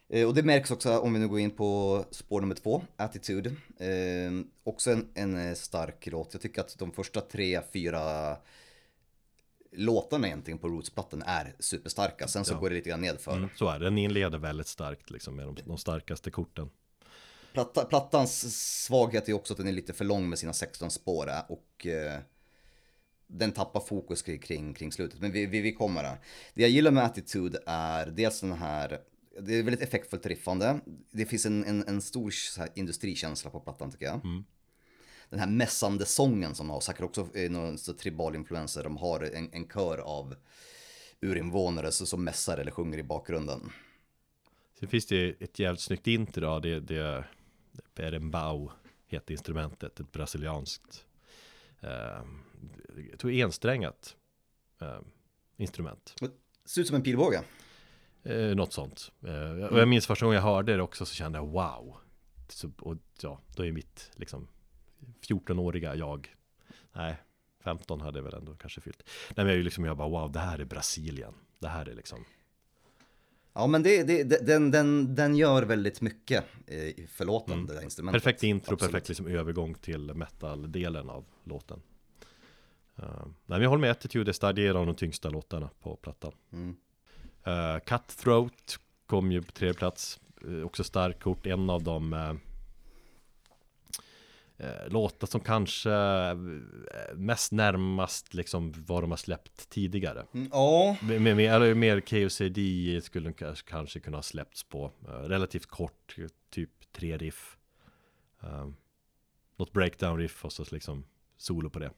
Eh, 0.08 0.28
och 0.28 0.34
det 0.34 0.42
märks 0.42 0.70
också 0.70 0.98
om 0.98 1.12
vi 1.12 1.18
nu 1.18 1.28
går 1.28 1.40
in 1.40 1.50
på 1.50 2.04
spår 2.10 2.40
nummer 2.40 2.54
två, 2.54 2.82
Attitude. 2.96 3.50
Eh, 3.78 4.32
också 4.64 4.90
en, 4.90 5.08
en 5.14 5.48
eh, 5.48 5.54
stark 5.54 6.06
låt. 6.06 6.28
Jag 6.32 6.42
tycker 6.42 6.60
att 6.60 6.78
de 6.78 6.92
första 6.92 7.20
tre, 7.20 7.60
fyra 7.72 8.36
låtarna 9.72 10.26
egentligen 10.26 10.58
på 10.58 10.68
Roots-plattan 10.68 11.22
är 11.26 11.54
superstarka. 11.58 12.28
Sen 12.28 12.44
så 12.44 12.54
ja. 12.54 12.58
går 12.58 12.70
det 12.70 12.76
lite 12.76 12.88
grann 12.88 13.00
nedför. 13.00 13.36
Mm, 13.36 13.48
så 13.56 13.68
är 13.68 13.78
det, 13.78 13.84
den 13.84 13.98
inleder 13.98 14.38
väldigt 14.38 14.66
starkt 14.66 15.10
liksom 15.10 15.36
med 15.36 15.46
de, 15.46 15.56
de 15.64 15.78
starkaste 15.78 16.30
korten. 16.30 16.70
Platta, 17.52 17.84
plattans 17.84 18.54
svaghet 18.84 19.28
är 19.28 19.32
också 19.32 19.54
att 19.54 19.58
den 19.58 19.68
är 19.68 19.72
lite 19.72 19.92
för 19.92 20.04
lång 20.04 20.28
med 20.28 20.38
sina 20.38 20.52
16 20.52 20.90
spår 20.90 21.30
och 21.48 21.86
eh, 21.86 22.18
den 23.32 23.52
tappar 23.52 23.80
fokus 23.80 24.22
kring, 24.22 24.74
kring, 24.74 24.92
slutet. 24.92 25.20
Men 25.20 25.32
vi, 25.32 25.46
vi, 25.46 25.60
vi 25.60 25.72
kommer 25.72 26.02
där. 26.02 26.18
Det 26.54 26.62
jag 26.62 26.70
gillar 26.70 26.90
med 26.90 27.04
Attitude 27.04 27.62
är 27.66 28.06
dels 28.06 28.40
den 28.40 28.52
här 28.52 29.00
det 29.40 29.54
är 29.54 29.62
väldigt 29.62 29.82
effektfullt 29.82 30.26
riffande. 30.26 30.80
Det 31.10 31.26
finns 31.26 31.46
en, 31.46 31.64
en, 31.64 31.88
en 31.88 32.00
stor 32.00 32.32
industrikänsla 32.74 33.50
på 33.50 33.60
plattan 33.60 33.90
tycker 33.90 34.06
jag. 34.06 34.24
Mm. 34.24 34.44
Den 35.30 35.40
här 35.40 35.46
mässande 35.46 36.04
sången 36.04 36.54
som 36.54 36.70
har, 36.70 36.80
säkert 36.80 37.02
också 37.02 37.28
någon 37.50 37.76
tribal 37.76 38.34
influenser, 38.34 38.84
de 38.84 38.96
har 38.96 39.20
en, 39.20 39.52
en 39.52 39.68
kör 39.68 39.98
av 39.98 40.34
urinvånare 41.20 41.92
som 41.92 42.24
mässar 42.24 42.58
eller 42.58 42.70
sjunger 42.70 42.98
i 42.98 43.02
bakgrunden. 43.02 43.72
Sen 44.78 44.88
finns 44.88 45.06
det 45.06 45.42
ett 45.42 45.58
jävligt 45.58 45.80
snyggt 45.80 46.06
intro, 46.06 46.60
det, 46.60 46.80
det 46.80 47.24
Berembau 47.94 48.70
heter 49.06 49.32
instrumentet, 49.32 50.00
ett 50.00 50.12
brasilianskt 50.12 51.04
eh, 51.80 52.22
jag 53.10 53.18
tror 53.18 53.32
ensträngat 53.32 54.16
eh, 54.80 55.00
instrument. 55.56 56.14
Det 56.20 56.30
ser 56.64 56.80
ut 56.80 56.86
som 56.86 56.96
en 56.96 57.02
pilbåge. 57.02 57.42
Eh, 58.22 58.54
något 58.54 58.72
sånt. 58.72 59.12
Eh, 59.26 59.66
och 59.66 59.78
jag 59.78 59.88
minns 59.88 60.06
första 60.06 60.26
gången 60.26 60.36
jag 60.36 60.42
hörde 60.42 60.76
det 60.76 60.82
också 60.82 61.06
så 61.06 61.14
kände 61.14 61.38
jag 61.38 61.46
wow. 61.46 61.96
Så, 62.48 62.70
och 62.78 62.96
ja, 63.22 63.40
då 63.56 63.64
är 63.64 63.72
mitt 63.72 64.10
liksom 64.14 64.48
14-åriga 65.28 65.94
jag. 65.94 66.34
Nej, 66.92 67.16
15 67.60 68.00
hade 68.00 68.18
jag 68.18 68.24
väl 68.24 68.34
ändå 68.34 68.54
kanske 68.54 68.80
fyllt. 68.80 69.02
Nej 69.28 69.34
men 69.36 69.46
jag 69.46 69.52
är 69.52 69.58
ju 69.58 69.62
liksom, 69.62 69.84
jag 69.84 69.96
bara 69.96 70.08
wow, 70.08 70.32
det 70.32 70.38
här 70.38 70.58
är 70.58 70.64
Brasilien. 70.64 71.34
Det 71.58 71.68
här 71.68 71.88
är 71.88 71.94
liksom. 71.94 72.24
Ja 73.52 73.66
men 73.66 73.82
det, 73.82 74.02
det, 74.02 74.46
den, 74.46 74.70
den, 74.70 75.14
den 75.14 75.36
gör 75.36 75.62
väldigt 75.62 76.00
mycket 76.00 76.44
för 77.08 77.24
låten, 77.24 77.54
mm. 77.54 77.66
det 77.66 77.74
där 77.74 77.82
instrumentet. 77.82 78.22
Perfekt 78.22 78.42
intro, 78.42 78.74
Absolut. 78.74 78.92
perfekt 78.92 79.08
liksom 79.08 79.26
övergång 79.26 79.74
till 79.74 80.14
metal-delen 80.14 81.10
av 81.10 81.24
låten. 81.44 81.82
Uh, 82.98 83.24
nej 83.24 83.32
men 83.46 83.62
jag 83.62 83.68
håller 83.68 83.80
med, 83.80 83.90
Attitude 83.90 84.30
är 84.30 84.52
det 84.52 84.66
är 84.66 84.74
de 84.74 84.94
tyngsta 84.94 85.30
låtarna 85.30 85.70
på 85.80 85.96
plattan. 85.96 86.32
Mm. 86.52 86.76
Uh, 87.46 87.78
Cutthroat 87.78 88.78
kom 89.06 89.32
ju 89.32 89.42
på 89.42 89.52
tredje 89.52 89.74
plats. 89.74 90.20
Uh, 90.44 90.64
också 90.64 90.84
stark 90.84 91.20
kort, 91.20 91.46
en 91.46 91.70
av 91.70 91.82
de 91.82 92.12
uh, 92.12 92.34
uh, 94.60 94.88
låtar 94.88 95.26
som 95.26 95.40
kanske 95.40 95.90
mest 97.14 97.52
närmast 97.52 98.34
liksom 98.34 98.74
vad 98.86 99.02
de 99.02 99.10
har 99.10 99.18
släppt 99.18 99.68
tidigare. 99.68 100.26
Mm, 100.34 100.48
ja. 100.52 100.96
Mm, 101.02 101.22
mer, 101.22 101.34
mer, 101.34 101.74
mer 101.74 102.00
KOCD 102.00 103.04
skulle 103.04 103.30
de 103.30 103.54
kanske 103.64 104.00
kunna 104.00 104.16
ha 104.16 104.22
släppts 104.22 104.64
på. 104.64 104.92
relativt 105.06 105.66
kort, 105.66 106.16
typ 106.50 106.92
tre 106.92 107.16
riff. 107.16 107.58
något 109.56 109.72
breakdown 109.72 110.18
riff 110.18 110.44
och 110.44 110.52
så 110.52 110.64
liksom 110.70 111.04
solo 111.36 111.70
på 111.70 111.78
det. 111.78 111.90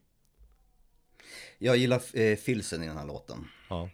Jag 1.58 1.76
gillar 1.76 2.02
eh, 2.18 2.36
filsen 2.36 2.82
i 2.82 2.86
den 2.86 2.96
här 2.96 3.06
låten. 3.06 3.48
Ja 3.68 3.90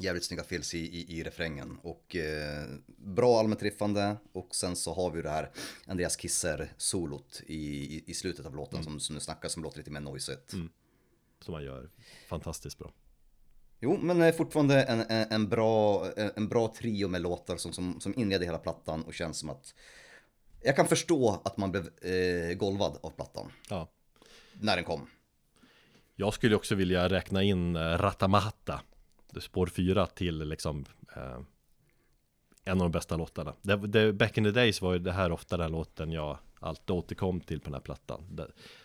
jävligt 0.00 0.24
snygga 0.24 0.44
fills 0.44 0.74
i, 0.74 0.78
i, 0.78 1.18
i 1.18 1.22
refrängen. 1.22 1.78
Och 1.82 2.16
eh, 2.16 2.68
bra 2.96 3.38
allmänt 3.38 3.62
riffande. 3.62 4.16
Och 4.32 4.54
sen 4.54 4.76
så 4.76 4.94
har 4.94 5.10
vi 5.10 5.22
det 5.22 5.30
här 5.30 5.50
Andreas 5.86 6.16
Kisser-solot 6.16 7.42
i, 7.46 7.56
i, 7.96 8.04
i, 8.06 8.14
slutet 8.14 8.46
av 8.46 8.56
låten 8.56 8.78
mm. 8.78 8.84
som, 8.84 9.00
som 9.00 9.14
du 9.14 9.20
snackar 9.20 9.48
som 9.48 9.62
låter 9.62 9.78
lite 9.78 9.90
mer 9.90 10.00
noisigt. 10.00 10.52
Mm. 10.52 10.70
Som 11.40 11.52
man 11.52 11.64
gör 11.64 11.90
fantastiskt 12.28 12.78
bra. 12.78 12.92
Jo, 13.80 13.98
men 14.02 14.32
fortfarande 14.32 14.82
en, 14.82 15.00
en, 15.00 15.26
en, 15.30 15.48
bra, 15.48 16.06
en 16.16 16.48
bra 16.48 16.74
trio 16.78 17.08
med 17.08 17.20
låtar 17.20 17.56
som, 17.56 17.72
som, 17.72 18.00
som 18.00 18.14
inleder 18.18 18.46
hela 18.46 18.58
plattan 18.58 19.02
och 19.02 19.14
känns 19.14 19.38
som 19.38 19.50
att 19.50 19.74
jag 20.62 20.76
kan 20.76 20.88
förstå 20.88 21.42
att 21.44 21.56
man 21.56 21.70
blev 21.70 22.04
eh, 22.04 22.54
golvad 22.54 22.98
av 23.02 23.10
plattan. 23.10 23.52
Ja. 23.68 23.88
När 24.52 24.76
den 24.76 24.84
kom. 24.84 25.06
Jag 26.20 26.34
skulle 26.34 26.56
också 26.56 26.74
vilja 26.74 27.08
räkna 27.08 27.42
in 27.42 27.76
eh, 27.76 27.80
Ratamata 27.80 28.80
spår 29.40 29.66
fyra 29.66 30.06
till 30.06 30.48
liksom 30.48 30.84
eh, 31.16 31.38
en 32.64 32.72
av 32.72 32.78
de 32.78 32.90
bästa 32.90 33.16
låtarna. 33.16 33.54
Det, 33.62 33.76
det, 33.76 34.12
back 34.12 34.38
in 34.38 34.44
the 34.44 34.50
days 34.50 34.82
var 34.82 34.92
ju 34.92 34.98
det 34.98 35.12
här 35.12 35.32
ofta 35.32 35.56
den 35.56 35.72
låten 35.72 36.12
jag 36.12 36.38
alltid 36.58 36.90
återkom 36.90 37.40
till 37.40 37.60
på 37.60 37.64
den 37.64 37.74
här 37.74 37.80
plattan. 37.80 38.24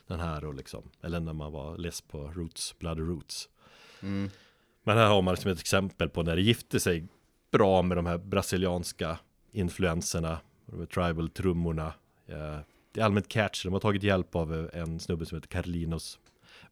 Den 0.07 0.19
här 0.19 0.45
och 0.45 0.53
liksom, 0.53 0.91
eller 1.01 1.19
när 1.19 1.33
man 1.33 1.51
var 1.51 1.77
less 1.77 2.01
på 2.01 2.31
Roots, 2.35 2.75
Bloody 2.79 3.01
Roots. 3.01 3.49
Men 4.83 4.97
här 4.97 5.07
har 5.07 5.21
man 5.21 5.33
liksom 5.33 5.51
ett 5.51 5.59
exempel 5.59 6.09
på 6.09 6.23
när 6.23 6.35
det 6.35 6.41
gifte 6.41 6.79
sig 6.79 7.07
bra 7.51 7.81
med 7.81 7.97
de 7.97 8.05
här 8.05 8.17
brasilianska 8.17 9.19
influenserna, 9.51 10.39
tribal-trummorna. 10.93 11.93
Eh, 12.27 12.59
Det 12.91 13.01
är 13.01 13.05
allmänt 13.05 13.27
catch, 13.27 13.63
de 13.63 13.73
har 13.73 13.79
tagit 13.79 14.03
hjälp 14.03 14.35
av 14.35 14.53
eh, 14.73 14.81
en 14.81 14.99
snubbe 14.99 15.25
som 15.25 15.35
heter 15.37 15.47
Carlinos 15.47 16.19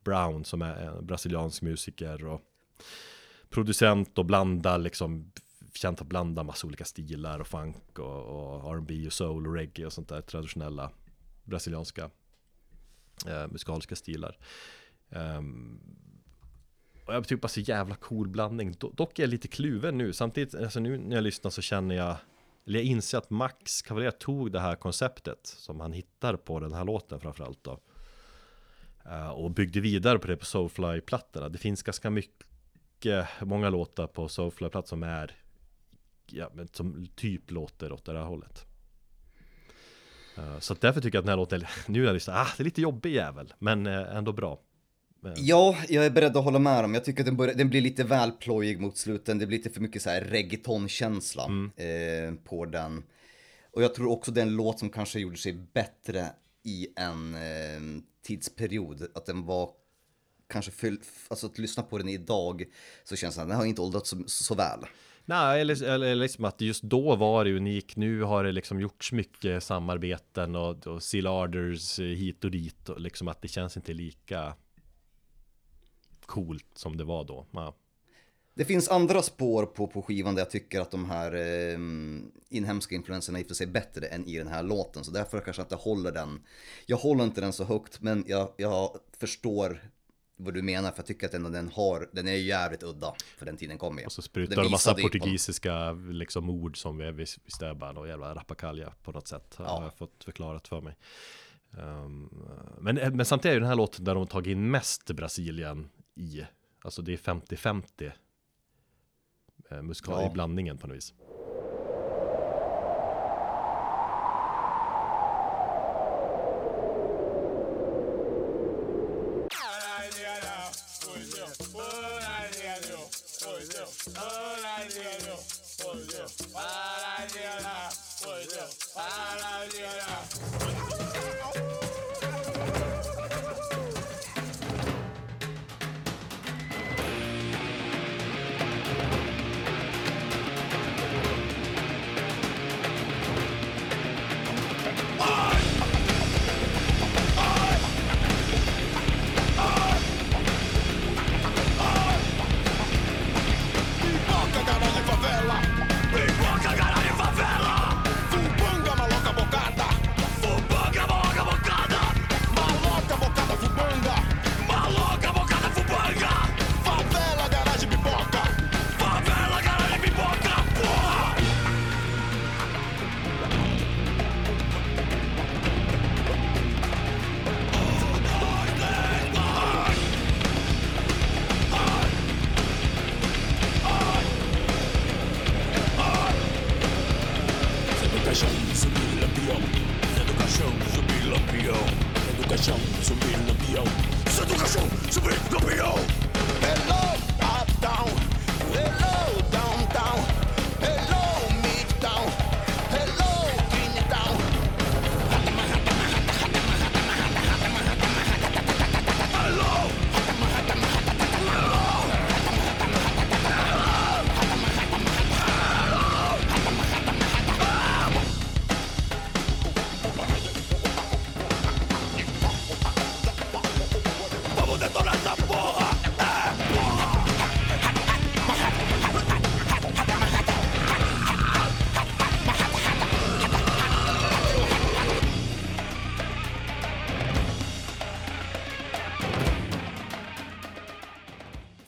Brown 0.03 0.45
som 0.45 0.61
är 0.61 0.75
en 0.75 1.05
brasiliansk 1.05 1.61
musiker 1.61 2.25
och 2.25 2.41
producent 3.49 4.17
och 4.17 4.25
blandar 4.25 4.77
liksom 4.77 5.31
känt 5.73 6.01
att 6.01 6.07
blanda 6.07 6.43
massa 6.43 6.67
olika 6.67 6.85
stilar 6.85 7.39
och 7.39 7.47
funk 7.47 7.99
och, 7.99 8.23
och 8.63 8.75
R&B 8.75 9.05
och 9.07 9.13
soul 9.13 9.47
och 9.47 9.53
reggae 9.53 9.85
och 9.85 9.93
sånt 9.93 10.09
där 10.09 10.21
traditionella 10.21 10.91
brasilianska 11.43 12.09
eh, 13.27 13.47
musikaliska 13.47 13.95
stilar. 13.95 14.37
Um, 15.09 15.79
och 17.05 17.13
jag 17.13 17.23
tycker 17.27 17.41
bara 17.41 17.47
så 17.47 17.59
jävla 17.59 17.95
cool 17.95 18.27
blandning. 18.27 18.71
Do- 18.71 18.95
dock 18.95 19.19
är 19.19 19.23
jag 19.23 19.29
lite 19.29 19.47
kluven 19.47 19.97
nu. 19.97 20.13
Samtidigt, 20.13 20.55
alltså 20.55 20.79
nu 20.79 20.97
när 20.97 21.15
jag 21.15 21.23
lyssnar 21.23 21.51
så 21.51 21.61
känner 21.61 21.95
jag 21.95 22.15
eller 22.65 22.79
jag 22.79 22.85
inser 22.85 23.17
att 23.17 23.29
Max 23.29 23.81
Cavalera 23.81 24.11
tog 24.11 24.51
det 24.51 24.59
här 24.59 24.75
konceptet 24.75 25.39
som 25.43 25.79
han 25.79 25.93
hittar 25.93 26.35
på 26.35 26.59
den 26.59 26.73
här 26.73 26.85
låten 26.85 27.19
framförallt 27.19 27.63
då 27.63 27.79
eh, 29.05 29.29
Och 29.29 29.51
byggde 29.51 29.79
vidare 29.79 30.19
på 30.19 30.27
det 30.27 30.37
på 30.37 30.45
Soulfly-plattorna. 30.45 31.49
Det 31.49 31.57
finns 31.57 31.83
ganska 31.83 32.09
mycket, 32.09 33.27
många 33.41 33.69
låtar 33.69 34.07
på 34.07 34.27
Soulfly-plattor 34.27 34.89
som 34.89 35.03
är 35.03 35.35
ja, 36.25 36.49
men 36.53 36.67
som 36.67 37.07
typ 37.15 37.51
låter 37.51 37.91
åt 37.91 38.05
det 38.05 38.13
här 38.13 38.25
hållet. 38.25 38.65
Eh, 40.37 40.59
Så 40.59 40.73
därför 40.73 41.01
tycker 41.01 41.17
jag 41.17 41.21
att 41.21 41.25
den 41.25 41.31
här 41.31 41.37
låten, 41.37 41.63
nu 41.87 41.99
när 41.99 42.05
jag 42.05 42.13
lyssnar, 42.13 42.41
ah, 42.41 42.47
det 42.57 42.63
är 42.63 42.65
lite 42.65 42.81
jobbig 42.81 43.13
jävel, 43.13 43.53
men 43.59 43.87
eh, 43.87 44.15
ändå 44.15 44.31
bra. 44.33 44.59
Ja, 45.35 45.77
jag 45.89 46.05
är 46.05 46.09
beredd 46.09 46.37
att 46.37 46.43
hålla 46.43 46.59
med 46.59 46.85
om. 46.85 46.93
Jag 46.93 47.05
tycker 47.05 47.21
att 47.21 47.25
den, 47.25 47.37
börjar, 47.37 47.53
den 47.55 47.69
blir 47.69 47.81
lite 47.81 48.03
väl 48.03 48.31
plojig 48.31 48.81
mot 48.81 48.97
slutet. 48.97 49.39
Det 49.39 49.47
blir 49.47 49.57
lite 49.57 49.69
för 49.69 49.81
mycket 49.81 50.01
så 50.01 50.09
här 50.09 50.21
reggaeton-känsla 50.21 51.43
eh, 51.75 52.33
på 52.43 52.65
den. 52.65 53.03
Och 53.71 53.83
jag 53.83 53.95
tror 53.95 54.11
också 54.11 54.31
det 54.31 54.41
är 54.41 54.45
en 54.45 54.55
låt 54.55 54.79
som 54.79 54.89
kanske 54.89 55.19
gjorde 55.19 55.37
sig 55.37 55.53
bättre 55.53 56.29
i 56.63 56.87
en 56.95 57.35
eh, 57.35 58.03
tidsperiod. 58.21 59.07
Att 59.15 59.25
den 59.25 59.45
var 59.45 59.69
kanske 60.47 60.71
full, 60.71 61.01
alltså 61.27 61.47
att 61.47 61.57
lyssna 61.57 61.83
på 61.83 61.97
den 61.97 62.09
idag 62.09 62.63
så 63.03 63.15
känns 63.15 63.35
det 63.35 63.41
att 63.41 63.47
den 63.47 63.57
har 63.57 63.65
inte 63.65 63.81
åldrats 63.81 64.09
så, 64.09 64.23
så 64.27 64.55
väl. 64.55 64.79
Nej, 65.25 65.61
eller, 65.61 65.83
eller 65.83 66.15
liksom 66.15 66.45
att 66.45 66.61
just 66.61 66.83
då 66.83 67.15
var 67.15 67.45
det 67.45 67.55
unik. 67.55 67.95
Nu 67.95 68.21
har 68.21 68.43
det 68.43 68.51
liksom 68.51 68.79
gjorts 68.81 69.11
mycket 69.11 69.63
samarbeten 69.63 70.55
och, 70.55 70.87
och 70.87 71.03
sealarders 71.03 71.99
eh, 71.99 72.05
hit 72.05 72.43
och 72.43 72.51
dit 72.51 72.89
och 72.89 72.99
liksom 72.99 73.27
att 73.27 73.41
det 73.41 73.47
känns 73.47 73.77
inte 73.77 73.93
lika 73.93 74.55
coolt 76.25 76.67
som 76.73 76.97
det 76.97 77.03
var 77.03 77.23
då. 77.23 77.45
Ja. 77.51 77.75
Det 78.55 78.65
finns 78.65 78.89
andra 78.89 79.21
spår 79.21 79.65
på, 79.65 79.87
på 79.87 80.01
skivan 80.01 80.35
där 80.35 80.41
jag 80.41 80.49
tycker 80.49 80.81
att 80.81 80.91
de 80.91 81.09
här 81.09 81.35
eh, 81.35 81.77
inhemska 82.49 82.95
influenserna 82.95 83.39
för 83.47 83.53
sig 83.53 83.67
bättre 83.67 84.07
än 84.07 84.25
i 84.25 84.37
den 84.37 84.47
här 84.47 84.63
låten. 84.63 85.03
Så 85.03 85.11
därför 85.11 85.39
kanske 85.39 85.59
jag 85.59 85.65
inte 85.65 85.75
håller 85.75 86.11
den. 86.11 86.41
Jag 86.85 86.97
håller 86.97 87.23
inte 87.23 87.41
den 87.41 87.53
så 87.53 87.63
högt 87.63 88.01
men 88.01 88.23
jag, 88.27 88.49
jag 88.57 88.97
förstår 89.17 89.81
vad 90.35 90.53
du 90.53 90.61
menar 90.61 90.91
för 90.91 90.99
jag 90.99 91.05
tycker 91.05 91.27
att 91.27 91.33
ändå 91.33 91.49
den 91.49 91.69
har, 91.69 92.09
den 92.11 92.27
är 92.27 92.33
jävligt 92.33 92.83
udda 92.83 93.13
för 93.37 93.45
den 93.45 93.57
tiden 93.57 93.77
kom 93.77 93.95
med. 93.95 94.05
Och 94.05 94.11
så 94.11 94.21
sprutar 94.21 94.63
de 94.63 94.71
massa 94.71 94.95
ju 94.97 95.03
portugisiska 95.03 95.91
liksom 95.91 96.49
ord 96.49 96.77
som 96.77 96.97
vi 96.97 97.11
visst 97.11 97.61
är 97.61 97.73
bara 97.73 97.91
någon 97.91 98.09
jävla 98.09 98.35
rappakalja 98.35 98.93
på 99.03 99.11
något 99.11 99.27
sätt. 99.27 99.55
Ja. 99.57 99.65
Har 99.65 99.83
jag 99.83 99.97
fått 99.97 100.23
förklarat 100.23 100.67
för 100.67 100.81
mig. 100.81 100.95
Um, 101.77 102.45
men, 102.79 102.95
men 102.95 103.25
samtidigt 103.25 103.51
är 103.51 103.53
ju 103.53 103.59
den 103.59 103.69
här 103.69 103.75
låten 103.75 104.05
där 104.05 104.13
de 104.13 104.19
har 104.19 104.25
tagit 104.25 104.51
in 104.51 104.71
mest 104.71 105.11
Brasilien 105.11 105.89
i. 106.15 106.41
Alltså 106.81 107.01
det 107.01 107.13
är 107.13 107.17
50-50 107.17 107.83
eh, 107.97 108.11
musikal 109.81 110.21
Ja. 110.21 110.29
i 110.29 110.33
blandningen 110.33 110.77
på 110.77 110.87
något 110.87 110.97
vis. 110.97 111.13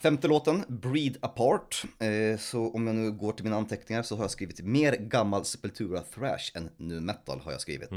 Femte 0.05 0.27
låten, 0.27 0.63
Breed 0.67 1.17
Apart. 1.21 1.83
Eh, 1.99 2.39
så 2.39 2.71
om 2.71 2.87
jag 2.87 2.95
nu 2.95 3.11
går 3.11 3.31
till 3.31 3.43
mina 3.43 3.55
anteckningar 3.55 4.03
så 4.03 4.15
har 4.15 4.23
jag 4.23 4.31
skrivit 4.31 4.61
mer 4.61 4.95
gammal 4.95 5.45
Sepultura 5.45 6.01
thrash 6.01 6.51
än 6.53 6.69
nu 6.77 6.99
metal 6.99 7.39
har 7.39 7.51
jag 7.51 7.61
skrivit. 7.61 7.89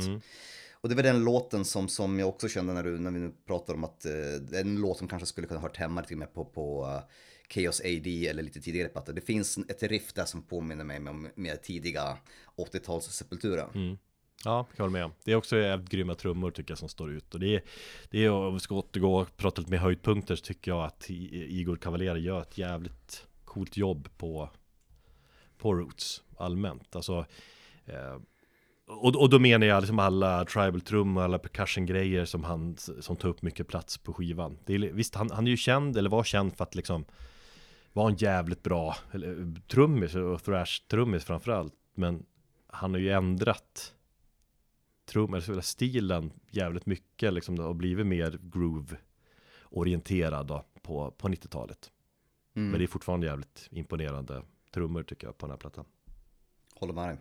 Och 0.73 0.89
det 0.89 0.95
var 0.95 1.03
den 1.03 1.25
låten 1.25 1.65
som, 1.65 1.89
som 1.89 2.19
jag 2.19 2.29
också 2.29 2.49
kände 2.49 2.73
när, 2.73 2.83
du, 2.83 2.99
när 2.99 3.11
vi 3.11 3.19
nu 3.19 3.33
pratar 3.47 3.75
om 3.75 3.85
att 3.85 4.05
eh, 4.05 4.13
det 4.41 4.57
är 4.57 4.61
en 4.61 4.77
låt 4.77 4.99
som 4.99 5.09
kanske 5.09 5.27
skulle 5.27 5.47
kunna 5.47 5.61
hört 5.61 5.77
hemma 5.77 6.03
till 6.03 6.15
och 6.15 6.19
med 6.19 6.35
på, 6.35 6.45
på 6.45 6.87
eh, 6.87 7.03
Chaos 7.55 7.81
AD 7.81 8.29
eller 8.29 8.43
lite 8.43 8.61
tidigare 8.61 8.89
plattor. 8.89 9.13
Det 9.13 9.21
finns 9.21 9.59
ett 9.69 9.83
riff 9.83 10.13
där 10.13 10.25
som 10.25 10.43
påminner 10.43 10.85
mig 10.85 10.99
om 10.99 11.29
mer 11.35 11.57
tidiga 11.57 12.19
80-tals 12.57 13.05
Sepultura. 13.05 13.69
Ja, 14.45 14.65
kan 14.65 14.85
hålla 14.85 14.93
med. 14.93 15.11
Det 15.25 15.33
är 15.33 15.37
också 15.37 15.57
jävligt 15.57 15.91
grymma 15.91 16.15
trummor 16.15 16.51
tycker 16.51 16.71
jag 16.71 16.79
som 16.79 16.89
står 16.89 17.13
ut. 17.13 17.35
Och 17.35 17.41
det 17.41 17.55
är, 17.55 17.63
det 18.11 18.25
är 18.25 18.31
om 18.31 18.55
vi 18.55 18.61
ska 18.61 18.75
återgå 18.75 19.17
och 19.17 19.37
prata 19.37 19.61
lite 19.61 19.71
mer 19.71 19.79
höjdpunkter 19.79 20.37
så 20.37 20.45
tycker 20.45 20.71
jag 20.71 20.85
att 20.85 21.11
Igor 21.11 21.77
Cavalieri 21.77 22.21
gör 22.21 22.41
ett 22.41 22.59
jävligt 22.59 23.27
coolt 23.45 23.77
jobb 23.77 24.09
på, 24.17 24.51
på 25.59 25.75
Roots 25.75 26.23
allmänt. 26.37 26.97
Alltså, 26.97 27.27
eh, 27.87 28.17
och, 28.87 29.17
och 29.17 29.31
då 29.31 29.39
menar 29.39 29.67
jag 29.67 29.81
liksom 29.81 29.99
alla 29.99 30.45
tribal-trummor, 30.45 31.23
alla 31.23 31.39
percussion 31.39 31.87
grejer 31.87 32.25
som 32.25 32.45
han 32.45 32.77
som 32.77 33.17
tar 33.17 33.29
upp 33.29 33.43
mycket 33.43 33.69
plats 33.69 33.99
på 33.99 34.13
skivan. 34.13 34.59
Det 34.65 34.75
är, 34.75 34.79
visst, 34.79 35.15
han, 35.15 35.31
han 35.31 35.47
är 35.47 35.51
ju 35.51 35.57
känd, 35.57 35.97
eller 35.97 36.11
var 36.11 36.25
känd 36.25 36.57
för 36.57 36.65
att 36.65 36.75
liksom 36.75 37.05
vara 37.93 38.11
en 38.11 38.17
jävligt 38.17 38.63
bra 38.63 38.97
eller, 39.13 39.61
trummis 39.69 40.15
och 40.15 40.41
thrash-trummis 40.41 41.25
framförallt. 41.25 41.75
Men 41.95 42.27
han 42.67 42.91
har 42.91 43.01
ju 43.01 43.11
ändrat 43.11 43.95
trum, 45.09 45.35
eller 45.35 45.61
stilen 45.61 46.33
jävligt 46.51 46.87
mycket 46.87 47.33
liksom 47.33 47.61
och 47.61 47.77
blivit 47.77 48.07
mer 48.07 48.39
groove-orienterad 48.43 50.47
då, 50.47 50.65
på, 50.83 51.11
på 51.11 51.29
90-talet. 51.29 51.93
Mm. 52.55 52.71
Men 52.71 52.79
det 52.79 52.85
är 52.85 52.89
fortfarande 52.89 53.27
jävligt 53.27 53.69
imponerande 53.71 54.43
trummor 54.75 55.03
tycker 55.03 55.27
jag 55.27 55.39
på 55.39 55.47
den 55.47 55.51
här 55.51 55.59
plattan. 55.59 55.85
Håller 56.75 56.93
med 56.93 57.09
dig. 57.09 57.19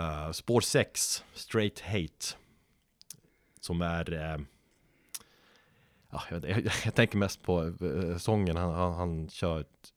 Uh, 0.00 0.32
spår 0.32 0.60
6, 0.60 1.24
Straight 1.34 1.80
Hate. 1.80 2.36
Som 3.60 3.82
är... 3.82 4.12
Uh, 4.12 4.40
ja, 6.10 6.22
jag, 6.30 6.44
jag, 6.44 6.62
jag, 6.84 6.94
tänker 6.94 7.18
mest 7.18 7.42
på 7.42 7.62
uh, 7.62 8.16
sången, 8.16 8.56
han, 8.56 8.74
han, 8.74 8.94
han 8.94 9.28
kör 9.28 9.60
ett 9.60 9.92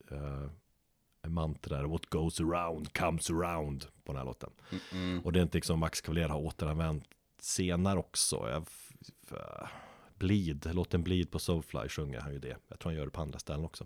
mantra 1.28 1.78
där, 1.78 1.84
What 1.84 2.06
goes 2.06 2.42
around 2.42 2.98
comes 2.98 3.30
around 3.30 3.86
på 4.04 4.12
den 4.12 4.18
här 4.18 4.26
låten. 4.26 4.50
Mm 4.72 4.82
-mm. 4.92 5.24
Och 5.24 5.32
det 5.32 5.40
är 5.40 5.44
inte 5.44 5.58
liksom 5.58 5.80
Max 5.80 6.02
Cavalier 6.02 6.30
har 6.30 6.40
återanvänt 6.40 7.04
senare 7.40 8.00
också. 8.00 8.50
Jag, 8.50 8.68
Bleed, 10.18 10.70
låten 10.74 11.04
Bleed 11.04 11.32
på 11.32 11.40
Soulfly 11.40 11.90
sjunger 11.90 12.20
han 12.20 12.34
ju 12.34 12.40
det. 12.40 12.58
Jag 12.68 12.80
tror 12.80 12.92
han 12.92 12.98
gör 12.98 13.06
det 13.06 13.12
på 13.12 13.22
andra 13.22 13.40
ställen 13.40 13.66
också. 13.66 13.86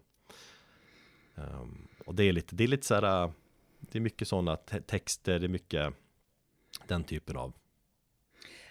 Um, 1.36 1.88
och 2.06 2.16
det 2.16 2.24
är 2.24 2.34
lite, 2.34 2.56
det 2.56 2.64
är 2.64 2.68
lite 2.68 2.88
så 2.88 2.96
här, 2.96 3.24
äh, 3.24 3.32
det 3.80 3.98
är 3.98 4.02
mycket 4.02 4.28
sådana 4.28 4.56
te 4.56 4.82
texter, 4.82 5.40
det 5.40 5.46
är 5.46 5.50
mycket 5.50 5.94
den 6.88 7.04
typen 7.04 7.38
av. 7.38 7.54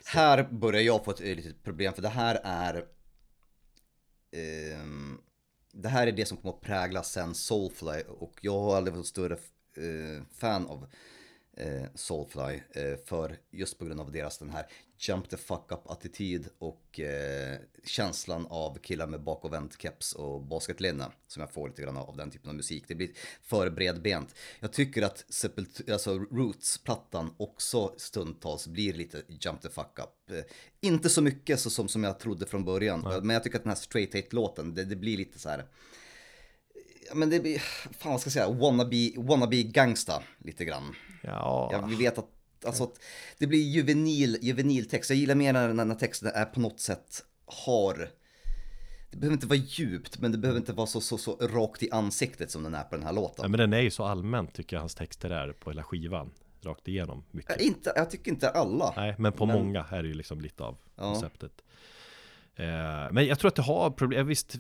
Här 0.05 0.43
börjar 0.43 0.81
jag 0.81 1.05
få 1.05 1.11
ett 1.11 1.20
litet 1.20 1.62
problem 1.62 1.95
för 1.95 2.03
det 2.03 2.09
här 2.09 2.41
är 2.45 2.85
um, 4.83 5.20
det 5.72 5.89
här 5.89 6.07
är 6.07 6.12
det 6.12 6.26
som 6.26 6.37
kommer 6.37 6.55
att 6.55 6.61
prägla 6.61 7.03
sen 7.03 7.35
Soulfly 7.35 8.03
och 8.09 8.39
jag 8.41 8.61
har 8.61 8.76
aldrig 8.76 8.95
varit 8.95 9.07
större 9.07 9.37
uh, 9.78 10.22
fan 10.33 10.66
av 10.66 10.87
uh, 11.61 11.87
Soulfly 11.95 12.55
uh, 12.55 12.97
för 13.05 13.37
just 13.51 13.79
på 13.79 13.85
grund 13.85 14.01
av 14.01 14.13
deras 14.13 14.39
den 14.39 14.51
här 14.51 14.67
jump 14.99 15.29
the 15.29 15.37
fuck 15.37 15.73
up 15.73 15.91
attityd 15.91 16.49
och 16.59 17.01
känslan 17.85 18.47
av 18.47 18.79
killar 18.79 19.07
med 19.07 19.23
bakovänt 19.23 19.83
keps 19.83 20.13
och 20.13 20.43
basketlinne 20.43 21.07
som 21.27 21.41
jag 21.41 21.53
får 21.53 21.69
lite 21.69 21.83
grann 21.83 21.97
av 21.97 22.17
den 22.17 22.31
typen 22.31 22.49
av 22.51 22.57
musik. 22.57 22.85
Det 22.89 22.95
blir 22.95 23.11
för 23.43 23.71
bredbent. 23.71 24.35
Jag 24.61 24.73
tycker 24.73 25.03
att 25.03 25.25
Sepult 25.29 25.91
alltså 25.91 26.19
Roots-plattan 26.19 27.35
också 27.37 27.95
stundtals 27.97 28.67
blir 28.67 28.93
lite 28.93 29.23
jump 29.29 29.63
the 29.63 29.69
fuck 29.69 29.99
up. 29.99 30.45
inte 30.81 31.11
så 31.11 31.23
mycket 31.23 31.61
så 31.61 31.71
som, 31.71 31.89
som 31.89 32.05
jag 32.05 32.19
trodde 32.19 32.47
från 32.47 32.65
början, 32.65 33.01
Nej. 33.05 33.21
men 33.23 33.35
jag 33.35 33.45
tycker 33.45 33.57
att 33.57 33.65
den 33.65 33.71
här 33.71 33.77
Straight 33.77 34.15
Hate-låten, 34.15 34.75
det, 34.75 34.85
det 34.85 34.97
blir 34.97 35.17
lite 35.17 35.39
så 35.39 35.49
här 35.49 35.67
men 37.15 37.31
det 37.31 37.41
blir, 37.41 37.59
fan 37.99 38.13
vad 38.13 38.21
ska 38.21 38.29
jag 38.29 38.33
säga, 38.33 38.51
wannabe, 38.51 39.13
wannabe 39.17 39.63
gangsta 39.63 40.23
lite 40.39 40.65
grann. 40.65 40.95
Ja. 41.21 41.68
ja 41.73 41.87
vi 41.87 41.97
vet 41.97 42.18
att, 42.18 42.29
alltså, 42.64 42.85
att 42.85 43.01
det 43.39 43.47
blir 43.47 43.62
juvenil, 43.62 44.39
juvenil 44.43 44.89
text. 44.89 45.11
Jag 45.11 45.18
gillar 45.18 45.35
mer 45.35 45.53
när 45.53 45.68
den 45.68 45.91
här 45.91 45.99
texten 45.99 46.31
är 46.35 46.45
på 46.45 46.61
något 46.61 46.81
sätt 46.81 47.25
har, 47.47 48.11
det 49.11 49.16
behöver 49.16 49.35
inte 49.35 49.47
vara 49.47 49.59
djupt, 49.59 50.18
men 50.18 50.33
det 50.33 50.39
behöver 50.39 50.61
inte 50.61 50.73
vara 50.73 50.87
så, 50.87 51.01
så, 51.01 51.18
så 51.18 51.37
rakt 51.37 51.83
i 51.83 51.91
ansiktet 51.91 52.51
som 52.51 52.62
den 52.62 52.75
är 52.75 52.83
på 52.83 52.97
den 52.97 53.05
här 53.05 53.12
låten. 53.12 53.43
Ja, 53.43 53.49
men 53.49 53.61
den 53.61 53.73
är 53.73 53.81
ju 53.81 53.91
så 53.91 54.05
allmänt 54.05 54.55
tycker 54.55 54.77
jag 54.77 54.81
hans 54.81 54.95
texter 54.95 55.31
är 55.31 55.53
på 55.53 55.71
hela 55.71 55.83
skivan. 55.83 56.31
Rakt 56.62 56.89
igenom 56.89 57.25
mycket. 57.31 57.51
Jag, 57.51 57.61
inte, 57.61 57.93
jag 57.97 58.11
tycker 58.11 58.31
inte 58.31 58.51
alla. 58.51 58.93
Nej, 58.97 59.14
men 59.18 59.33
på 59.33 59.47
men... 59.47 59.57
många 59.57 59.87
är 59.91 60.03
det 60.03 60.09
ju 60.09 60.14
liksom 60.14 60.41
lite 60.41 60.64
av 60.64 60.77
ja. 60.97 61.03
konceptet. 61.03 61.53
Eh, 62.57 62.66
men 63.12 63.27
jag 63.27 63.39
tror 63.39 63.49
att 63.49 63.55
det 63.55 63.62
har 63.62 63.91
problem, 63.91 64.27
visst 64.27 64.59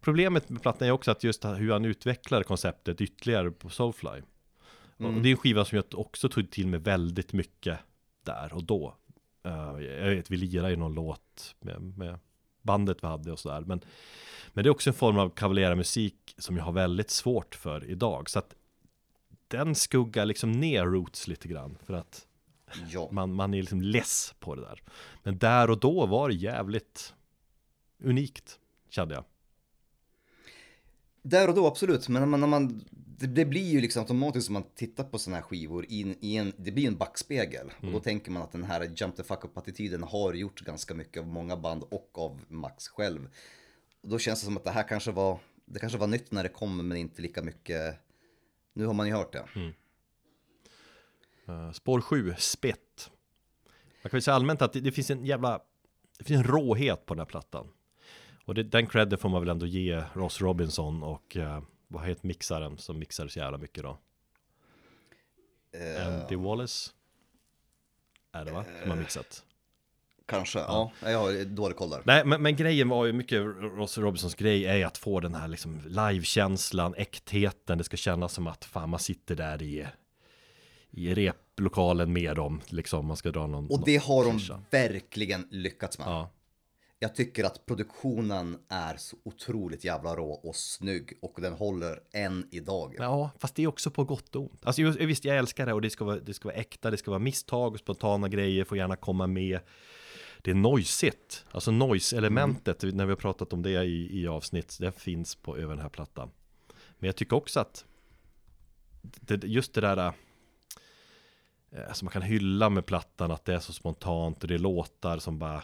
Problemet 0.00 0.48
med 0.48 0.62
plattan 0.62 0.88
är 0.88 0.92
också 0.92 1.10
att 1.10 1.24
just 1.24 1.44
hur 1.44 1.72
han 1.72 1.84
utvecklar 1.84 2.42
konceptet 2.42 3.00
ytterligare 3.00 3.50
på 3.50 3.68
Soulfly. 3.68 4.22
Mm. 4.98 5.16
Och 5.16 5.22
det 5.22 5.28
är 5.28 5.30
en 5.30 5.36
skiva 5.36 5.64
som 5.64 5.76
jag 5.76 6.00
också 6.00 6.28
tog 6.28 6.50
till 6.50 6.66
mig 6.66 6.80
väldigt 6.80 7.32
mycket 7.32 7.78
där 8.22 8.52
och 8.52 8.64
då. 8.64 8.96
Uh, 9.46 9.82
jag 9.82 10.10
vet, 10.10 10.30
vi 10.30 10.36
lirade 10.36 10.70
ju 10.70 10.76
någon 10.76 10.94
låt 10.94 11.54
med, 11.60 11.82
med 11.98 12.18
bandet 12.62 13.02
vi 13.02 13.06
hade 13.06 13.32
och 13.32 13.38
sådär. 13.38 13.60
Men, 13.60 13.80
men 14.52 14.64
det 14.64 14.68
är 14.68 14.70
också 14.70 14.90
en 14.90 14.94
form 14.94 15.18
av 15.18 15.30
kavalera-musik 15.30 16.34
som 16.38 16.56
jag 16.56 16.64
har 16.64 16.72
väldigt 16.72 17.10
svårt 17.10 17.54
för 17.54 17.90
idag. 17.90 18.30
Så 18.30 18.38
att 18.38 18.54
den 19.48 19.74
skuggar 19.74 20.24
liksom 20.24 20.52
ner 20.52 20.84
Roots 20.84 21.28
lite 21.28 21.48
grann. 21.48 21.78
För 21.86 21.94
att 21.94 22.26
ja. 22.90 23.08
man, 23.12 23.34
man 23.34 23.54
är 23.54 23.60
liksom 23.60 23.82
less 23.82 24.34
på 24.38 24.54
det 24.54 24.62
där. 24.62 24.82
Men 25.22 25.38
där 25.38 25.70
och 25.70 25.80
då 25.80 26.06
var 26.06 26.28
det 26.28 26.34
jävligt 26.34 27.14
unikt, 28.02 28.58
kände 28.88 29.14
jag. 29.14 29.24
Där 31.22 31.48
och 31.48 31.54
då 31.54 31.66
absolut, 31.66 32.08
men 32.08 32.22
när 32.22 32.26
man, 32.26 32.40
när 32.40 32.46
man 32.46 32.84
det, 33.18 33.26
det, 33.26 33.44
blir 33.44 33.70
ju 33.70 33.80
liksom 33.80 34.02
automatiskt 34.02 34.48
om 34.48 34.52
man 34.52 34.64
tittar 34.74 35.04
på 35.04 35.18
sådana 35.18 35.36
här 35.36 35.42
skivor, 35.42 35.86
in, 35.88 36.16
i 36.20 36.36
en, 36.36 36.52
det 36.56 36.70
blir 36.70 36.86
en 36.86 36.96
backspegel. 36.96 37.60
Mm. 37.60 37.74
Och 37.76 37.82
då 37.82 37.88
mm. 37.88 38.00
tänker 38.00 38.30
man 38.30 38.42
att 38.42 38.52
den 38.52 38.64
här 38.64 38.90
jump 38.96 39.16
the 39.16 39.22
fuck 39.22 39.44
up-attityden 39.44 40.02
har 40.02 40.34
gjort 40.34 40.60
ganska 40.60 40.94
mycket 40.94 41.20
av 41.20 41.26
många 41.26 41.56
band 41.56 41.82
och 41.82 42.18
av 42.18 42.40
Max 42.48 42.88
själv. 42.88 43.28
Och 44.02 44.08
då 44.08 44.18
känns 44.18 44.40
det 44.40 44.44
som 44.44 44.56
att 44.56 44.64
det 44.64 44.70
här 44.70 44.88
kanske 44.88 45.10
var, 45.10 45.38
det 45.64 45.78
kanske 45.78 45.98
var 45.98 46.06
nytt 46.06 46.32
när 46.32 46.42
det 46.42 46.48
kom, 46.48 46.88
men 46.88 46.96
inte 46.96 47.22
lika 47.22 47.42
mycket. 47.42 47.94
Nu 48.72 48.86
har 48.86 48.94
man 48.94 49.06
ju 49.06 49.12
hört 49.12 49.32
det. 49.32 49.44
Mm. 49.54 49.72
Uh, 51.48 51.72
spår 51.72 52.00
7, 52.00 52.34
spett. 52.38 53.10
Man 54.02 54.10
kan 54.10 54.16
väl 54.16 54.22
säga 54.22 54.34
allmänt 54.34 54.62
att 54.62 54.72
det, 54.72 54.80
det, 54.80 54.92
finns 54.92 55.10
en 55.10 55.24
jävla, 55.24 55.60
det 56.18 56.24
finns 56.24 56.38
en 56.38 56.52
råhet 56.52 57.06
på 57.06 57.14
den 57.14 57.18
här 57.18 57.26
plattan. 57.26 57.68
Och 58.44 58.54
det, 58.54 58.62
den 58.62 58.86
credden 58.86 59.18
får 59.18 59.28
man 59.28 59.40
väl 59.40 59.48
ändå 59.48 59.66
ge 59.66 60.04
Ross 60.12 60.40
Robinson 60.40 61.02
och 61.02 61.36
uh, 61.36 61.60
vad 61.88 62.06
heter 62.06 62.26
mixaren 62.26 62.78
som 62.78 62.98
mixar 62.98 63.28
så 63.28 63.38
jävla 63.38 63.58
mycket 63.58 63.82
då? 63.82 63.98
Uh, 65.76 66.06
Andy 66.06 66.36
Wallace? 66.36 66.90
Är 68.32 68.44
det 68.44 68.52
va? 68.52 68.64
Som 68.82 68.90
har 68.90 68.96
mixat? 68.96 69.44
Kanske, 70.26 70.58
ja. 70.58 70.92
ja. 71.02 71.10
Jag 71.10 71.18
har 71.18 71.44
dålig 71.44 71.76
koll 71.76 71.90
där. 71.90 72.02
Nej, 72.04 72.24
men, 72.24 72.42
men, 72.42 72.56
grejen 72.56 72.88
var 72.88 73.06
ju 73.06 73.12
mycket, 73.12 73.40
Ross 73.60 73.98
Robinsons 73.98 74.34
grej 74.34 74.64
är 74.64 74.86
att 74.86 74.98
få 74.98 75.20
den 75.20 75.34
här 75.34 75.48
liksom 75.48 75.80
live-känslan, 75.86 76.94
äktheten. 76.94 77.78
Det 77.78 77.84
ska 77.84 77.96
kännas 77.96 78.32
som 78.32 78.46
att 78.46 78.64
fan 78.64 78.90
man 78.90 79.00
sitter 79.00 79.34
där 79.36 79.62
i, 79.62 79.86
i 80.90 81.14
replokalen 81.14 82.12
med 82.12 82.36
dem, 82.36 82.60
liksom 82.66 83.06
man 83.06 83.16
ska 83.16 83.30
dra 83.30 83.46
någon. 83.46 83.70
Och 83.70 83.84
det 83.84 83.96
har 83.96 84.24
de 84.24 84.62
verkligen 84.70 85.46
lyckats 85.50 85.98
med. 85.98 86.08
Ja 86.08 86.30
jag 86.98 87.14
tycker 87.14 87.44
att 87.44 87.66
produktionen 87.66 88.58
är 88.68 88.96
så 88.96 89.16
otroligt 89.22 89.84
jävla 89.84 90.16
rå 90.16 90.30
och 90.30 90.56
snygg 90.56 91.18
och 91.22 91.40
den 91.40 91.52
håller 91.52 92.00
än 92.12 92.48
idag. 92.50 92.94
Ja, 92.98 93.30
fast 93.38 93.54
det 93.54 93.62
är 93.62 93.66
också 93.66 93.90
på 93.90 94.04
gott 94.04 94.36
och 94.36 94.42
ont. 94.42 94.66
Alltså 94.66 94.82
visst, 94.82 95.24
jag 95.24 95.36
älskar 95.36 95.66
det 95.66 95.72
och 95.72 95.82
det 95.82 95.90
ska, 95.90 96.04
vara, 96.04 96.18
det 96.18 96.34
ska 96.34 96.48
vara 96.48 96.56
äkta, 96.56 96.90
det 96.90 96.96
ska 96.96 97.10
vara 97.10 97.18
misstag 97.18 97.72
och 97.72 97.78
spontana 97.78 98.28
grejer, 98.28 98.64
får 98.64 98.78
gärna 98.78 98.96
komma 98.96 99.26
med. 99.26 99.60
Det 100.42 100.50
är 100.50 100.54
noisigt, 100.54 101.44
alltså 101.50 101.70
noise-elementet, 101.70 102.82
mm. 102.82 102.96
när 102.96 103.06
vi 103.06 103.10
har 103.10 103.16
pratat 103.16 103.52
om 103.52 103.62
det 103.62 103.84
i, 103.84 104.22
i 104.22 104.28
avsnitt, 104.28 104.76
det 104.80 104.92
finns 104.92 105.34
på 105.34 105.56
över 105.56 105.74
den 105.74 105.82
här 105.82 105.88
plattan. 105.88 106.30
Men 106.98 107.06
jag 107.06 107.16
tycker 107.16 107.36
också 107.36 107.60
att 107.60 107.84
det, 109.02 109.44
just 109.44 109.74
det 109.74 109.80
där 109.80 109.96
eh, 109.96 110.12
Alltså 111.88 112.04
man 112.04 112.12
kan 112.12 112.22
hylla 112.22 112.70
med 112.70 112.86
plattan 112.86 113.30
att 113.30 113.44
det 113.44 113.54
är 113.54 113.58
så 113.58 113.72
spontant 113.72 114.42
och 114.42 114.48
det 114.48 114.58
låtar 114.58 115.18
som 115.18 115.38
bara 115.38 115.62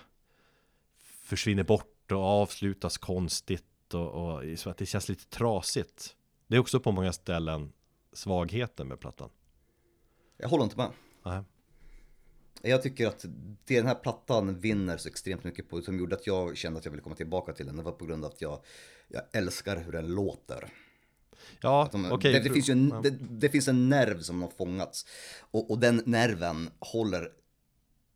försvinner 1.32 1.62
bort 1.62 2.12
och 2.12 2.18
avslutas 2.18 2.98
konstigt 2.98 3.94
och, 3.94 4.34
och 4.34 4.58
så 4.58 4.70
att 4.70 4.76
det 4.76 4.86
känns 4.86 5.08
lite 5.08 5.24
trasigt. 5.24 6.16
Det 6.46 6.56
är 6.56 6.60
också 6.60 6.80
på 6.80 6.92
många 6.92 7.12
ställen 7.12 7.72
svagheten 8.12 8.88
med 8.88 9.00
plattan. 9.00 9.30
Jag 10.36 10.48
håller 10.48 10.64
inte 10.64 10.76
med. 10.76 10.90
Nej. 11.24 11.42
Jag 12.62 12.82
tycker 12.82 13.06
att 13.06 13.24
det 13.64 13.76
den 13.76 13.86
här 13.86 13.94
plattan 13.94 14.60
vinner 14.60 14.96
så 14.96 15.08
extremt 15.08 15.44
mycket 15.44 15.68
på, 15.68 15.82
som 15.82 15.98
gjorde 15.98 16.16
att 16.16 16.26
jag 16.26 16.56
kände 16.56 16.78
att 16.78 16.84
jag 16.84 16.92
ville 16.92 17.02
komma 17.02 17.16
tillbaka 17.16 17.52
till 17.52 17.66
den, 17.66 17.76
det 17.76 17.82
var 17.82 17.92
på 17.92 18.04
grund 18.04 18.24
av 18.24 18.30
att 18.30 18.40
jag, 18.40 18.60
jag 19.08 19.22
älskar 19.32 19.76
hur 19.76 19.92
den 19.92 20.06
låter. 20.06 20.68
Ja, 21.60 21.88
de. 21.92 22.12
Okay. 22.12 22.32
Det, 22.32 22.40
det, 22.40 22.50
finns 22.50 22.68
en, 22.68 22.88
det, 23.02 23.10
det, 23.10 23.48
finns 23.48 23.68
en 23.68 23.88
nerv 23.88 24.20
som 24.20 24.42
har 24.42 24.50
fångats. 24.58 25.06
Och, 25.40 25.70
och 25.70 25.78
den 25.78 26.02
nerven 26.06 26.70
håller 26.78 27.32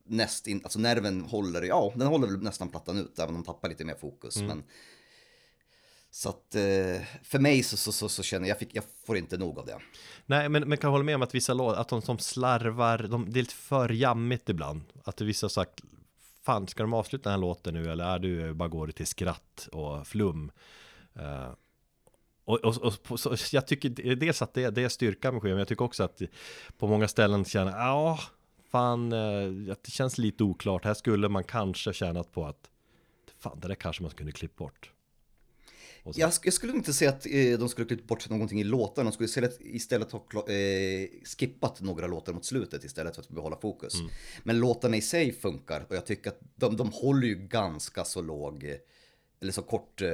nästin, 0.07 0.61
alltså 0.65 0.79
nerven 0.79 1.21
håller, 1.21 1.63
ja 1.63 1.93
den 1.95 2.07
håller 2.07 2.27
väl 2.27 2.43
nästan 2.43 2.69
plattan 2.69 2.99
ut 2.99 3.19
även 3.19 3.35
om 3.35 3.43
de 3.43 3.47
tappar 3.47 3.69
lite 3.69 3.85
mer 3.85 3.95
fokus. 3.95 4.37
Mm. 4.37 4.49
Men, 4.49 4.65
så 6.11 6.29
att 6.29 6.55
eh, 6.55 7.03
för 7.23 7.39
mig 7.39 7.63
så, 7.63 7.77
så, 7.77 7.93
så, 7.93 8.09
så, 8.09 8.23
känner 8.23 8.49
jag, 8.49 8.59
fick, 8.59 8.75
jag 8.75 8.85
får 9.07 9.17
inte 9.17 9.39
nog 9.39 9.59
av 9.59 9.67
det. 9.67 9.79
Nej, 10.27 10.49
men, 10.49 10.69
men 10.69 10.79
kan 10.79 10.91
hålla 10.91 11.05
med 11.05 11.15
om 11.15 11.23
att 11.23 11.35
vissa 11.35 11.55
låtar, 11.55 11.81
att 11.81 11.89
de 11.89 12.03
som 12.03 12.19
slarvar, 12.19 12.99
de, 12.99 13.33
det 13.33 13.41
är 13.41 13.43
lite 13.43 13.55
för 13.55 13.89
jammigt 13.89 14.49
ibland. 14.49 14.83
Att 15.05 15.21
vissa 15.21 15.45
har 15.45 15.49
sagt, 15.49 15.81
fan 16.43 16.69
ska 16.69 16.83
de 16.83 16.93
avsluta 16.93 17.31
den 17.31 17.39
här 17.39 17.41
låten 17.41 17.75
nu 17.75 17.91
eller 17.91 18.05
är 18.05 18.19
du 18.19 18.55
bara 18.55 18.69
går 18.69 18.89
till 18.89 19.07
skratt 19.07 19.69
och 19.73 20.07
flum? 20.07 20.53
Uh, 21.17 21.51
och, 22.45 22.65
och, 22.65 23.11
och 23.11 23.21
så, 23.21 23.37
jag 23.53 23.67
tycker 23.67 24.17
dels 24.17 24.43
att 24.43 24.55
det, 24.55 24.71
det 24.71 24.83
är 24.83 24.89
styrka 24.89 25.33
med 25.33 25.43
skivan, 25.43 25.55
men 25.55 25.59
jag 25.59 25.69
tycker 25.69 25.85
också 25.85 26.05
att 26.05 26.23
på 26.79 26.87
många 26.87 27.09
ställen 27.09 27.45
känner, 27.45 27.73
ja, 27.73 28.19
fan, 28.71 29.13
eh, 29.13 29.77
det 29.83 29.91
känns 29.91 30.19
lite 30.19 30.45
oklart. 30.45 30.85
Här 30.85 30.95
skulle 30.95 31.29
man 31.29 31.45
kanske 31.45 31.93
tjänat 31.93 32.33
på 32.33 32.45
att, 32.45 32.71
fan 33.39 33.61
det 33.61 33.69
där 33.69 33.75
kanske 33.75 34.03
man 34.03 34.13
kunde 34.13 34.33
klippt 34.33 34.57
bort. 34.57 34.93
Och 36.07 36.19
Jag, 36.19 36.33
jag 36.45 36.53
skulle 36.53 36.73
inte 36.73 36.93
säga 36.93 37.11
att 37.11 37.27
eh, 37.27 37.59
de 37.59 37.69
skulle 37.69 37.87
klippt 37.87 38.09
bort 38.09 38.31
någonting 38.31 38.61
i 38.61 38.65
låtarna, 38.65 39.11
de 39.11 39.13
skulle 39.13 39.27
istället, 39.27 39.59
istället 39.61 40.13
ha 40.13 40.19
eh, 40.19 41.09
skippat 41.39 41.81
några 41.81 42.07
låtar 42.07 42.33
mot 42.33 42.45
slutet 42.45 42.85
istället 42.85 43.15
för 43.15 43.23
att 43.23 43.29
behålla 43.29 43.57
fokus. 43.57 43.95
Mm. 43.95 44.11
Men 44.45 44.59
låtarna 44.59 44.97
i 44.97 45.03
sig 45.03 45.33
funkar 45.33 45.87
och 45.89 45.97
jag 45.97 46.07
tycker 46.07 46.31
att 46.31 46.41
de, 46.55 46.77
de 46.77 46.91
håller 46.93 47.27
ju 47.27 47.35
ganska 47.35 48.05
så 48.05 48.23
låg, 48.23 48.65
eh, 48.65 48.77
eller 49.41 49.53
så 49.53 49.63
kort 49.63 50.03
eh, 50.03 50.09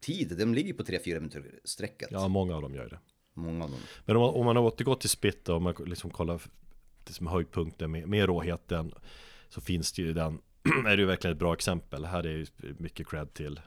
tid. 0.00 0.36
De 0.38 0.54
ligger 0.54 0.74
på 0.74 0.82
3-4 0.82 1.14
minuter 1.14 1.44
sträcket. 1.64 2.08
Ja, 2.10 2.28
många 2.28 2.56
av 2.56 2.62
dem 2.62 2.74
gör 2.74 2.88
det. 2.88 2.98
Många 3.34 3.64
av 3.64 3.70
dem. 3.70 3.80
Men 4.06 4.16
om 4.16 4.22
man, 4.22 4.34
om 4.34 4.44
man 4.44 4.56
återgår 4.56 4.94
till 4.94 5.10
Spit 5.10 5.44
då, 5.44 5.54
om 5.54 5.62
man 5.62 5.74
liksom 5.86 6.10
kollar 6.10 6.42
som 7.12 7.26
höjdpunkten 7.26 7.90
med, 7.90 8.08
med 8.08 8.26
råheten 8.26 8.92
Så 9.48 9.60
finns 9.60 9.92
det 9.92 10.02
ju 10.02 10.12
den, 10.12 10.40
är 10.86 10.96
det 10.96 11.02
ju 11.02 11.06
verkligen 11.06 11.32
ett 11.32 11.38
bra 11.38 11.52
exempel. 11.54 12.04
Här 12.04 12.26
är 12.26 12.30
ju 12.30 12.46
mycket 12.78 13.08
cred 13.08 13.34
till 13.34 13.60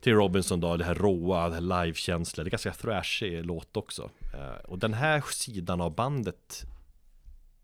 Till 0.00 0.14
Robinson 0.14 0.60
då, 0.60 0.76
det 0.76 0.84
här 0.84 0.94
råa, 0.94 1.48
det 1.48 1.54
här 1.54 1.84
livekänsla 1.84 2.44
Det 2.44 2.48
är 2.48 2.50
ganska 2.50 2.72
thrashig 2.72 3.44
låt 3.44 3.76
också. 3.76 4.10
Eh, 4.34 4.64
Och 4.64 4.78
den 4.78 4.94
här 4.94 5.24
sidan 5.32 5.80
av 5.80 5.94
bandet 5.94 6.64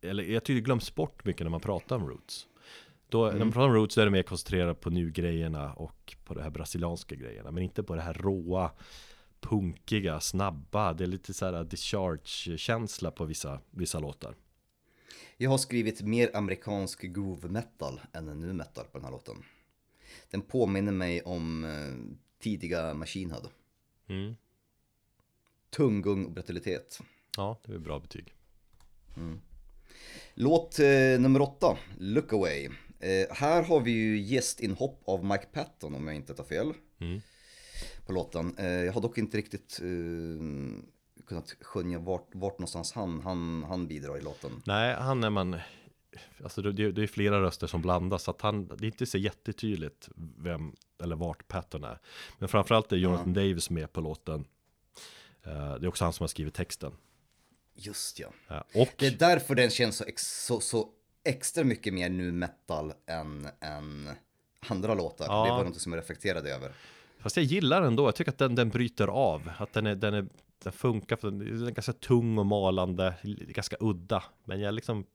Eller 0.01 0.23
jag 0.25 0.45
tycker 0.45 0.55
det 0.55 0.61
glöms 0.61 0.95
bort 0.95 1.25
mycket 1.25 1.45
när 1.45 1.51
man 1.51 1.61
pratar 1.61 1.97
om 1.97 2.09
Roots. 2.09 2.47
Då, 3.09 3.25
När 3.31 3.39
man 3.39 3.53
pratar 3.53 3.69
om 3.69 3.75
Roots 3.75 3.95
så 3.95 4.01
är 4.01 4.05
det 4.05 4.11
mer 4.11 4.23
koncentrerat 4.23 4.81
på 4.81 4.91
nu-grejerna 4.91 5.73
och 5.73 6.17
på 6.25 6.35
det 6.35 6.43
här 6.43 6.51
brasilianska 6.51 7.15
grejerna 7.15 7.51
Men 7.51 7.63
inte 7.63 7.83
på 7.83 7.95
det 7.95 8.03
här 8.03 8.15
råa 8.15 8.71
punkiga, 9.41 10.21
snabba, 10.21 10.93
det 10.93 11.05
är 11.05 11.09
lite 11.09 11.35
så 11.35 11.45
här 11.47 11.65
discharge-känsla 11.65 13.11
på 13.11 13.25
vissa, 13.25 13.61
vissa 13.71 13.99
låtar. 13.99 14.35
Jag 15.37 15.51
har 15.51 15.59
skrivit 15.59 16.03
mer 16.03 16.37
amerikansk 16.37 17.03
groove 17.03 17.49
metal 17.49 18.01
än 18.13 18.41
nu 18.41 18.53
metal 18.53 18.85
på 18.85 18.99
den 18.99 19.05
här 19.05 19.13
låten. 19.13 19.45
Den 20.31 20.43
påminner 20.43 20.93
mig 20.93 21.23
om 21.23 21.65
eh, 21.65 22.17
tidiga 22.43 22.95
Machine 22.95 23.31
Head. 23.31 23.49
Mm. 24.09 24.37
Tunggung 25.71 26.25
och 26.25 26.33
brutalitet. 26.33 27.01
Ja, 27.37 27.61
det 27.65 27.75
är 27.75 27.79
bra 27.79 27.99
betyg. 27.99 28.35
Låt 30.35 30.79
eh, 30.79 31.21
nummer 31.21 31.41
åtta, 31.41 31.79
Look 31.99 32.33
Away. 32.33 32.69
Eh, 33.01 33.27
här 33.31 33.63
har 33.63 33.81
vi 33.81 33.91
ju 33.91 34.19
gästinhopp 34.19 35.03
av 35.05 35.25
Mike 35.25 35.47
Patton 35.53 35.95
om 35.95 36.07
jag 36.07 36.17
inte 36.17 36.35
tar 36.35 36.45
fel. 36.45 36.73
Mm. 36.99 37.21
På 38.07 38.13
låten. 38.13 38.55
Eh, 38.59 38.67
jag 38.67 38.93
har 38.93 39.01
dock 39.01 39.19
inte 39.19 39.39
riktigt 39.39 39.81
eh, 39.83 39.87
kunnat 41.27 41.55
skönja 41.61 41.99
vart, 41.99 42.29
vart 42.33 42.59
någonstans 42.59 42.93
han, 42.93 43.21
han, 43.21 43.65
han 43.69 43.87
bidrar 43.87 44.19
i 44.19 44.21
låten. 44.21 44.63
Nej, 44.67 44.95
han 44.95 45.25
är 45.25 45.31
man 45.31 45.57
Alltså 46.45 46.63
det, 46.63 46.93
det 46.93 47.03
är 47.03 47.07
flera 47.07 47.43
röster 47.43 47.67
som 47.67 47.83
blandas 47.83 48.23
så 48.23 48.31
att 48.31 48.41
han 48.41 48.67
Det 48.67 48.85
är 48.85 48.85
inte 48.85 49.07
så 49.07 49.19
jättetydligt 49.19 50.09
vem 50.39 50.73
Eller 51.03 51.17
vart 51.17 51.49
Patton 51.49 51.85
är 51.85 51.99
Men 52.39 52.49
framförallt 52.49 52.93
är 52.93 52.97
Jonathan 52.97 53.33
Davis 53.35 53.71
med 53.71 53.93
på 53.93 54.01
låten 54.01 54.45
Eh, 55.47 55.75
Det 55.75 55.87
är 55.87 55.89
också 55.89 56.05
han 56.05 56.13
som 56.13 56.23
har 56.25 56.29
skrivit 56.29 56.55
texten 56.55 56.93
Just 57.75 58.19
ja. 58.19 58.29
Ja, 58.49 58.65
Och 58.75 58.89
Det 58.97 59.07
är 59.07 59.11
därför 59.19 59.55
den 59.55 59.71
känns 59.71 59.97
så, 59.97 60.05
så, 60.17 60.61
så 60.61 60.89
extra 61.25 61.65
mycket 61.65 61.95
mer 61.95 62.09
nu 62.09 62.33
metal 62.33 62.93
än, 63.07 63.49
än 63.61 64.11
andra 64.69 64.95
låtar. 64.95 65.27
Ja. 65.29 65.45
Det 65.45 65.51
var 65.51 65.65
något 65.65 65.81
som 65.81 65.93
jag 65.93 65.99
reflekterade 65.99 66.55
över. 66.55 66.73
Fast 67.19 67.37
jag 67.37 67.45
gillar 67.45 67.81
den 67.81 67.89
ändå, 67.89 68.07
jag 68.07 68.15
tycker 68.15 68.33
att 68.33 68.39
den, 68.39 68.55
den 68.55 68.69
bryter 68.69 69.09
av 69.09 69.51
Att 69.59 69.73
den 69.73 69.87
är, 69.87 69.95
den 69.95 70.15
är 70.15 70.27
Den 70.67 70.73
funkar 70.73 71.17
för 71.17 71.31
den 71.31 71.67
är 71.67 71.71
ganska 71.71 71.93
tung 71.93 72.39
och 72.39 72.47
malande 72.47 73.15
Ganska 73.49 73.77
udda 73.81 74.25
Men 74.45 74.61
jag 74.61 74.75
liksom 74.75 75.07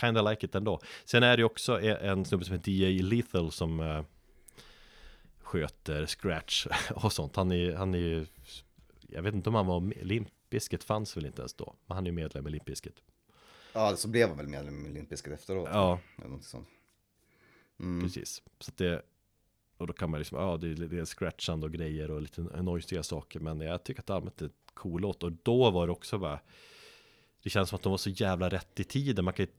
Kinda 0.00 0.22
like 0.22 0.46
it 0.46 0.54
ändå 0.54 0.80
Sen 1.04 1.22
är 1.22 1.36
det 1.36 1.40
ju 1.40 1.44
också 1.44 1.80
en 1.80 1.96
en 1.96 2.24
snubbe 2.24 2.44
som 2.44 2.54
heter 2.54 2.72
DJ 2.72 3.02
Lethal 3.02 3.52
som 3.52 3.80
eh, 3.80 4.02
Sköter 5.38 6.06
scratch 6.06 6.66
och 6.94 7.12
sånt 7.12 7.36
Han 7.36 7.52
är 7.52 7.74
han 7.74 7.94
är 7.94 7.98
ju 7.98 8.26
Jag 9.08 9.22
vet 9.22 9.34
inte 9.34 9.48
om 9.48 9.54
han 9.54 9.66
var 9.66 10.04
Limp 10.04 10.28
Bizkit 10.50 10.84
fanns 10.84 11.16
väl 11.16 11.26
inte 11.26 11.42
ens 11.42 11.54
då 11.54 11.74
Men 11.86 11.94
han 11.94 12.04
är 12.04 12.10
ju 12.10 12.16
medlem 12.16 12.46
i 12.46 12.50
Limp 12.50 12.64
Bizkit 12.64 13.02
Ja, 13.72 13.96
så 13.96 14.08
blev 14.08 14.28
han 14.28 14.36
väl 14.36 14.48
medlem 14.48 14.86
i 14.86 14.88
Limp 14.88 15.08
Bizkit 15.08 15.32
efteråt. 15.32 15.68
Ja. 15.72 16.00
Något 16.16 16.44
sånt. 16.44 16.68
Precis 18.02 18.42
Så 18.60 18.72
det 18.76 19.02
Och 19.76 19.86
då 19.86 19.92
kan 19.92 20.10
man 20.10 20.20
liksom, 20.20 20.38
ja 20.38 20.56
det 20.56 20.68
är, 20.68 20.74
det 20.74 20.98
är 20.98 21.04
scratchande 21.04 21.66
och 21.66 21.72
grejer 21.72 22.10
och 22.10 22.22
lite 22.22 22.40
noisiga 22.40 23.02
saker 23.02 23.40
Men 23.40 23.60
jag 23.60 23.84
tycker 23.84 24.00
att 24.00 24.10
allmänt 24.10 24.42
är 24.42 24.44
en 24.46 24.52
cool 24.74 25.00
låt 25.00 25.22
Och 25.22 25.32
då 25.32 25.70
var 25.70 25.86
det 25.86 25.92
också 25.92 26.18
bara 26.18 26.40
Det 27.42 27.50
känns 27.50 27.68
som 27.68 27.76
att 27.76 27.82
de 27.82 27.90
var 27.90 27.98
så 27.98 28.10
jävla 28.10 28.48
rätt 28.48 28.80
i 28.80 28.84
tiden. 28.84 29.24
Man 29.24 29.34
kan 29.34 29.46
ju 29.46 29.52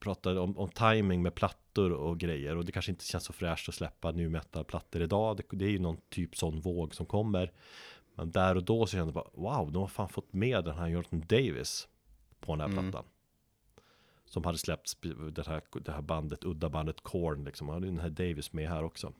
prata 0.00 0.40
om, 0.40 0.58
om 0.58 0.68
timing 0.68 1.22
med 1.22 1.34
plattor 1.34 1.92
och 1.92 2.18
grejer. 2.18 2.56
Och 2.56 2.64
det 2.64 2.72
kanske 2.72 2.92
inte 2.92 3.04
känns 3.04 3.24
så 3.24 3.32
fräscht 3.32 3.68
att 3.68 3.74
släppa 3.74 4.10
nu 4.10 4.28
metal-plattor 4.28 5.02
idag. 5.02 5.36
Det, 5.36 5.42
det 5.50 5.64
är 5.64 5.70
ju 5.70 5.78
någon 5.78 5.96
typ 6.08 6.36
sån 6.36 6.60
våg 6.60 6.94
som 6.94 7.06
kommer. 7.06 7.52
Men 8.14 8.30
där 8.30 8.56
och 8.56 8.64
då 8.64 8.86
så 8.86 8.90
kände 8.92 9.06
jag 9.06 9.14
bara 9.14 9.30
Wow, 9.32 9.72
de 9.72 9.82
har 9.82 9.88
fan 9.88 10.08
fått 10.08 10.32
med 10.32 10.64
den 10.64 10.78
här 10.78 10.88
Jonathan 10.88 11.20
Davis 11.28 11.88
På 12.40 12.56
den 12.56 12.60
här 12.60 12.82
plattan. 12.82 13.04
Som 14.24 14.44
hade 14.44 14.58
släppts, 14.58 14.96
det 15.32 15.46
här, 15.46 15.62
det 15.84 15.92
här 15.92 16.02
bandet, 16.02 16.44
udda 16.44 16.68
bandet 16.68 17.00
Korn 17.00 17.44
liksom. 17.44 17.68
Hade 17.68 17.86
den 17.86 17.98
här 17.98 18.10
Davis 18.10 18.52
med 18.52 18.68
här 18.68 18.84
också. 18.84 19.12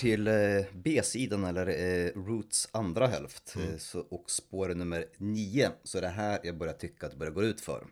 Till 0.00 0.26
eh, 0.28 0.64
B-sidan 0.72 1.44
eller 1.44 1.66
eh, 1.66 2.10
Roots 2.14 2.68
andra 2.72 3.06
hälft 3.06 3.56
eh, 3.56 3.76
så, 3.78 4.00
och 4.00 4.30
spår 4.30 4.68
nummer 4.68 5.04
nio 5.16 5.70
så 5.84 5.98
är 5.98 6.02
det 6.02 6.08
här 6.08 6.40
jag 6.42 6.58
börjar 6.58 6.72
tycka 6.72 7.06
att 7.06 7.12
det 7.12 7.18
börjar 7.18 7.32
gå 7.32 7.42
ut 7.42 7.60
för. 7.60 7.86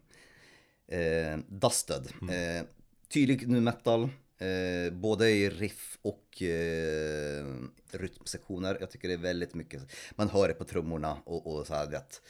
Eh, 0.89 1.39
Dusted. 1.49 2.09
Eh, 2.23 2.67
tydlig 3.09 3.49
nu 3.49 3.61
metal, 3.61 4.03
eh, 4.39 4.93
både 4.93 5.31
i 5.31 5.51
riff 5.51 5.99
och 6.03 6.43
eh, 6.43 7.47
rytmsektioner. 7.91 8.77
Jag 8.81 8.91
tycker 8.91 9.09
det 9.09 9.15
är 9.15 9.19
väldigt 9.19 9.55
mycket, 9.55 9.83
man 10.11 10.29
hör 10.29 10.49
det 10.49 10.55
på 10.55 10.65
trummorna 10.65 11.17
och, 11.25 11.47
och 11.47 11.67
så 11.67 11.75
här 11.75 11.91
vet. 11.91 12.23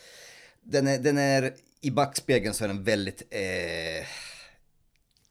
Den 0.62 0.86
är, 0.86 0.98
den 0.98 1.18
är, 1.18 1.54
i 1.80 1.90
backspegeln 1.90 2.54
så 2.54 2.64
är 2.64 2.68
den 2.68 2.84
väldigt 2.84 3.22
eh, 3.30 4.06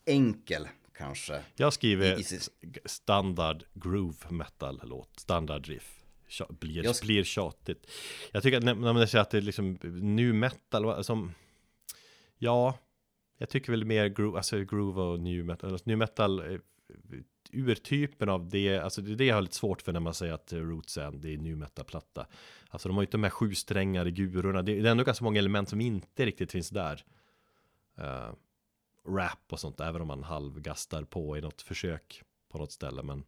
enkel 0.06 0.68
kanske. 0.98 1.42
Jag 1.56 1.74
skriver 1.74 2.18
I- 2.18 2.20
i 2.20 2.24
sitt- 2.24 2.50
standard 2.86 3.64
groove 3.74 4.18
metal 4.30 4.82
låt, 4.84 5.20
standard 5.20 5.68
riff. 5.68 5.94
Blir, 6.50 6.84
Jag 6.86 6.96
blir 7.02 7.24
tjatigt. 7.24 7.90
Jag 8.32 8.44
tycker 8.44 8.58
att 8.58 8.64
när, 8.64 8.74
man 8.76 9.08
säger 9.08 9.22
att 9.22 9.30
det 9.32 9.38
är 9.38 9.42
liksom 9.42 9.78
nu 10.02 10.34
metal, 10.34 11.04
som 11.04 11.34
ja, 12.38 12.78
jag 13.38 13.50
tycker 13.50 13.72
väl 13.72 13.86
mer 13.86 14.08
groove, 14.08 14.38
alltså 14.38 14.64
groove 14.64 15.02
och 15.02 15.20
new 15.20 15.46
metal, 15.46 15.72
alltså 15.72 15.90
new 15.90 15.98
metal 15.98 16.54
eh, 16.54 16.60
urtypen 17.52 18.30
av 18.30 18.50
det, 18.50 18.78
alltså 18.80 19.02
det 19.02 19.12
är 19.12 19.16
det 19.16 19.26
jag 19.26 19.36
har 19.36 19.42
lite 19.42 19.56
svårt 19.56 19.82
för 19.82 19.94
när 19.94 20.00
man 20.00 20.14
säger 20.14 20.34
att 20.34 20.54
eh, 20.54 20.60
Roots 20.60 20.98
är 20.98 21.06
en, 21.06 21.22
det 21.22 21.34
är 21.34 21.38
new 21.38 21.58
metal-platta. 21.58 22.28
Alltså 22.70 22.90
de 22.90 22.96
har 22.96 23.02
ju 23.02 23.06
inte 23.06 23.18
de 23.18 23.24
här 23.24 23.30
sju 23.30 23.56
strängar 23.56 24.06
gurorna, 24.06 24.62
det 24.62 24.82
det 24.82 24.88
är 24.88 24.92
ändå 24.92 25.04
ganska 25.04 25.24
många 25.26 25.40
element 25.40 25.70
som 25.70 25.82
inte 25.82 26.26
riktigt 26.26 26.52
finns 26.52 26.70
där. 26.70 27.04
Eh, 27.98 28.30
rap 29.08 29.40
och 29.50 29.60
sånt, 29.60 29.80
även 29.80 30.02
om 30.02 30.08
man 30.08 30.24
halvgastar 30.24 31.04
på 31.04 31.38
i 31.38 31.42
något 31.42 31.62
försök 31.62 32.24
på 32.52 32.58
något 32.58 32.72
ställe. 32.72 33.04
Men 33.04 33.24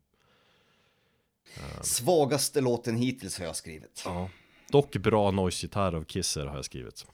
Svagaste 1.82 2.62
låten 2.62 2.96
hittills 2.96 3.40
har 3.40 3.46
jag 3.46 3.56
skrivit. 3.56 4.02
ja. 4.06 4.30
dock 4.70 4.98
bra 4.98 5.32
noise-gitarr 5.32 5.96
av 5.96 6.04
Kisser 6.04 6.46
har 6.46 6.56
jag 6.56 6.66
skrivit. 6.66 7.06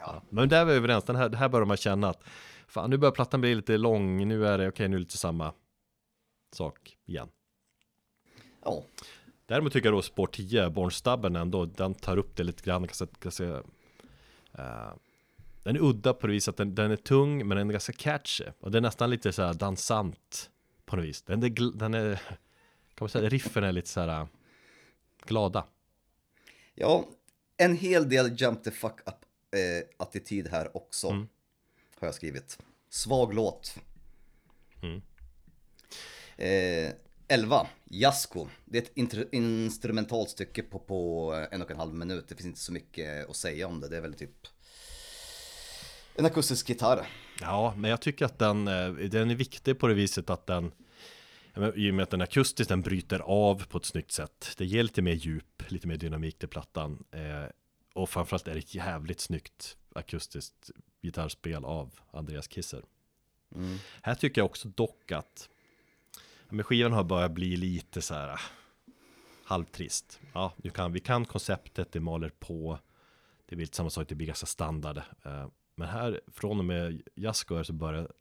Ja. 0.00 0.22
Men 0.28 0.48
där 0.48 0.60
är 0.60 0.64
vi 0.64 0.72
överens, 0.72 1.04
den 1.04 1.16
här, 1.16 1.28
det 1.28 1.36
här 1.36 1.48
börjar 1.48 1.66
man 1.66 1.76
känna 1.76 2.08
att 2.08 2.22
fan 2.66 2.90
nu 2.90 2.96
börjar 2.96 3.12
plattan 3.12 3.40
bli 3.40 3.54
lite 3.54 3.76
lång, 3.76 4.28
nu 4.28 4.46
är 4.46 4.58
det 4.58 4.68
okej, 4.68 4.88
nu 4.88 4.96
är 4.96 4.98
det 4.98 5.04
lite 5.04 5.18
samma 5.18 5.52
sak 6.52 6.96
igen. 7.06 7.28
ja. 8.64 8.82
Däremot 9.46 9.72
tycker 9.72 9.86
jag 9.86 9.94
då 9.94 10.02
spår 10.02 10.26
10, 10.26 10.70
Bornstubben 10.70 11.36
ändå, 11.36 11.64
den 11.64 11.94
tar 11.94 12.16
upp 12.16 12.36
det 12.36 12.44
lite 12.44 12.62
grann, 12.62 12.82
ganska, 12.82 13.06
ganska 13.20 13.44
eh, 14.52 14.92
Den 15.62 15.76
är 15.76 15.80
udda 15.80 16.14
på 16.14 16.26
det 16.26 16.32
viset 16.32 16.48
att 16.48 16.56
den, 16.56 16.74
den 16.74 16.90
är 16.90 16.96
tung, 16.96 17.48
men 17.48 17.56
den 17.56 17.68
är 17.68 17.72
ganska 17.72 17.92
catchy. 17.92 18.44
Och 18.60 18.70
det 18.70 18.78
är 18.78 18.82
nästan 18.82 19.10
lite 19.10 19.32
så 19.32 19.42
här 19.42 19.54
dansant 19.54 20.50
på 20.84 20.96
något 20.96 21.04
vis. 21.04 21.22
Den 21.22 21.42
är, 21.42 21.78
den 21.78 21.94
är 21.94 22.20
kan 22.94 23.04
man 23.04 23.08
säga, 23.08 23.28
riffen 23.28 23.64
är 23.64 23.72
lite 23.72 23.88
så 23.88 24.00
här 24.00 24.20
eh, 24.20 24.26
glada. 25.26 25.66
Ja, 26.74 27.08
en 27.56 27.76
hel 27.76 28.08
del 28.08 28.40
jump 28.40 28.64
the 28.64 28.70
fuck 28.70 29.00
up 29.06 29.14
eh, 29.54 29.88
attityd 29.96 30.48
här 30.48 30.76
också. 30.76 31.08
Har 31.98 32.08
jag 32.08 32.14
skrivit. 32.14 32.58
Svag 32.88 33.34
låt. 33.34 33.76
Eh, 36.36 36.92
11, 37.28 37.66
Jasko. 37.84 38.48
Det 38.64 38.78
är 38.78 38.82
ett 38.82 39.32
instrumentalt 39.32 40.30
stycke 40.30 40.62
på, 40.62 40.78
på 40.78 41.32
en 41.50 41.62
och 41.62 41.70
en 41.70 41.76
halv 41.76 41.94
minut. 41.94 42.28
Det 42.28 42.34
finns 42.34 42.46
inte 42.46 42.60
så 42.60 42.72
mycket 42.72 43.30
att 43.30 43.36
säga 43.36 43.66
om 43.66 43.80
det. 43.80 43.88
Det 43.88 43.96
är 43.96 44.00
väl 44.00 44.14
typ 44.14 44.46
en 46.14 46.26
akustisk 46.26 46.68
gitarr. 46.68 47.06
Ja, 47.40 47.74
men 47.76 47.90
jag 47.90 48.00
tycker 48.00 48.24
att 48.24 48.38
den, 48.38 48.68
eh, 48.68 48.92
den 48.92 49.30
är 49.30 49.34
viktig 49.34 49.78
på 49.78 49.88
det 49.88 49.94
viset 49.94 50.30
att 50.30 50.46
den 50.46 50.72
I 51.74 51.90
och 51.90 51.94
med 51.94 52.02
att 52.02 52.10
den 52.10 52.20
är 52.20 52.24
akustisk, 52.24 52.68
den 52.68 52.82
bryter 52.82 53.18
av 53.18 53.64
på 53.64 53.78
ett 53.78 53.84
snyggt 53.84 54.12
sätt. 54.12 54.54
Det 54.58 54.64
ger 54.64 54.82
lite 54.82 55.02
mer 55.02 55.12
djup, 55.12 55.70
lite 55.70 55.88
mer 55.88 55.96
dynamik 55.96 56.38
till 56.38 56.48
plattan. 56.48 57.04
Eh, 57.10 57.50
och 57.94 58.10
framförallt 58.10 58.48
är 58.48 58.52
det 58.52 58.58
ett 58.58 58.74
jävligt 58.74 59.20
snyggt 59.20 59.76
akustiskt 59.94 60.70
gitarrspel 61.02 61.64
av 61.64 61.90
Andreas 62.10 62.48
Kisser. 62.48 62.82
Här 64.02 64.14
tycker 64.14 64.40
jag 64.40 64.46
också 64.46 64.68
dock 64.68 65.12
att 65.12 65.48
men 66.48 66.64
skivan 66.64 66.92
har 66.92 67.04
börjat 67.04 67.32
bli 67.32 67.56
lite 67.56 68.02
så 68.02 68.14
här 68.14 68.28
ah, 68.28 68.40
halvtrist. 69.44 70.20
Ja, 70.32 70.52
nu 70.56 70.70
kan, 70.70 70.92
vi 70.92 71.00
kan 71.00 71.24
konceptet, 71.24 71.92
det 71.92 72.00
maler 72.00 72.28
på. 72.38 72.78
Det 73.46 73.56
blir 73.56 73.66
lite 73.66 73.76
samma 73.76 73.90
sak, 73.90 74.08
det 74.08 74.14
blir 74.14 74.26
ganska 74.26 74.46
standard. 74.46 75.02
Eh, 75.24 75.46
Men 75.82 75.90
här, 75.90 76.20
från 76.32 76.58
och 76.58 76.64
med 76.64 77.02
Jasko 77.14 77.64
så 77.64 77.72
börjar 77.72 78.12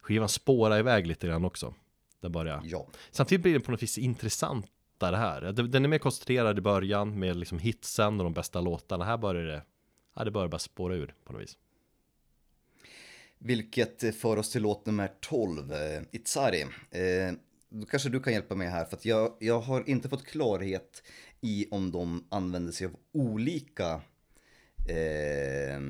skivan 0.00 0.28
spåra 0.28 0.78
iväg 0.78 1.06
lite 1.06 1.26
grann 1.26 1.44
också. 1.44 1.74
Den 2.20 2.32
börjar. 2.32 2.62
Ja. 2.64 2.88
Samtidigt 3.10 3.42
blir 3.42 3.52
den 3.52 3.62
på 3.62 3.70
något 3.70 3.82
vis 3.82 3.98
intressantare 3.98 5.16
här. 5.16 5.52
Den 5.52 5.84
är 5.84 5.88
mer 5.88 5.98
koncentrerad 5.98 6.58
i 6.58 6.60
början 6.60 7.18
med 7.18 7.36
liksom 7.36 7.58
hitsen 7.58 8.20
och 8.20 8.24
de 8.24 8.32
bästa 8.32 8.60
låtarna. 8.60 9.04
Här 9.04 9.16
börjar 9.18 9.44
det, 9.44 9.62
ja, 10.14 10.24
det 10.24 10.30
börjar 10.30 10.48
bara 10.48 10.58
spåra 10.58 10.94
ur 10.94 11.14
på 11.24 11.32
något 11.32 11.42
vis. 11.42 11.58
Vilket 13.38 14.16
för 14.16 14.36
oss 14.36 14.50
till 14.50 14.62
låt 14.62 14.86
nummer 14.86 15.10
12, 15.20 15.72
eh, 15.72 16.02
Itzari. 16.10 16.62
Eh, 16.90 17.32
då 17.68 17.86
kanske 17.86 18.08
du 18.08 18.20
kan 18.20 18.32
hjälpa 18.32 18.54
mig 18.54 18.68
här, 18.68 18.84
för 18.84 18.96
att 18.96 19.04
jag, 19.04 19.36
jag 19.40 19.60
har 19.60 19.88
inte 19.88 20.08
fått 20.08 20.26
klarhet 20.26 21.02
i 21.40 21.66
om 21.70 21.90
de 21.90 22.24
använder 22.28 22.72
sig 22.72 22.86
av 22.86 22.96
olika 23.12 24.00
eh, 24.86 25.80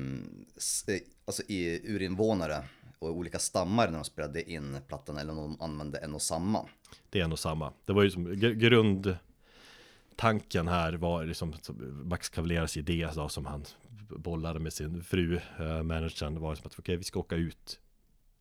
s- 0.57 0.85
eh, 0.87 0.99
alltså 1.25 1.43
i, 1.47 1.81
urinvånare 1.95 2.63
och 2.99 3.09
olika 3.09 3.39
stammar 3.39 3.87
när 3.87 3.95
de 3.97 4.03
spelade 4.03 4.51
in 4.51 4.77
plattan 4.87 5.17
eller 5.17 5.31
om 5.31 5.37
de 5.37 5.61
använde 5.61 5.97
en 5.97 6.15
och 6.15 6.21
samma. 6.21 6.65
Det 7.09 7.19
är 7.19 7.27
nog 7.27 7.39
samma. 7.39 7.73
Det 7.85 7.93
var 7.93 8.03
ju 8.03 8.11
som 8.11 8.27
gr- 8.27 8.53
grundtanken 8.53 10.67
här 10.67 10.93
var 10.93 11.25
liksom 11.25 11.53
som 11.61 12.01
Max 12.09 12.29
Cavalieras 12.29 12.77
idé 12.77 13.09
då, 13.15 13.29
som 13.29 13.45
han 13.45 13.65
bollade 14.09 14.59
med 14.59 14.73
sin 14.73 15.03
fru, 15.03 15.39
eh, 15.59 15.83
managern, 15.83 16.39
var 16.39 16.55
som 16.55 16.67
att 16.67 16.79
okej, 16.79 16.97
vi 16.97 17.03
ska 17.03 17.19
åka 17.19 17.35
ut 17.35 17.79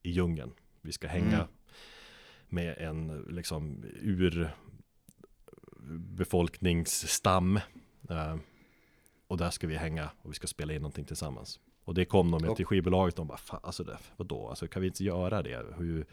i 0.03 0.11
djungeln. 0.11 0.51
Vi 0.81 0.93
ska 0.93 1.09
hänga 1.09 1.35
Mm. 1.37 1.47
med 2.49 2.77
en 2.79 3.27
liksom 3.31 3.85
ur 4.03 4.51
befolkningsstam. 6.13 7.57
Eh, 8.11 8.37
och 9.33 9.39
där 9.39 9.51
ska 9.51 9.67
vi 9.67 9.77
hänga 9.77 10.11
och 10.23 10.31
vi 10.31 10.35
ska 10.35 10.47
spela 10.47 10.73
in 10.73 10.83
någonting 10.83 11.05
tillsammans. 11.05 11.61
Och 11.85 11.95
det 11.95 12.05
kom 12.05 12.31
de 12.31 12.43
med 12.43 12.57
till 12.57 12.67
skivbolaget 12.67 13.17
de 13.17 13.27
bara, 13.27 13.39
fan, 13.39 13.61
alltså 13.63 13.85
det, 13.85 13.99
vadå, 14.17 14.49
alltså 14.49 14.69
kan 14.69 14.83
vi 14.83 14.89
inte 14.89 15.05
göra 15.05 15.43
det? 15.43 15.65
Hur, 15.77 16.07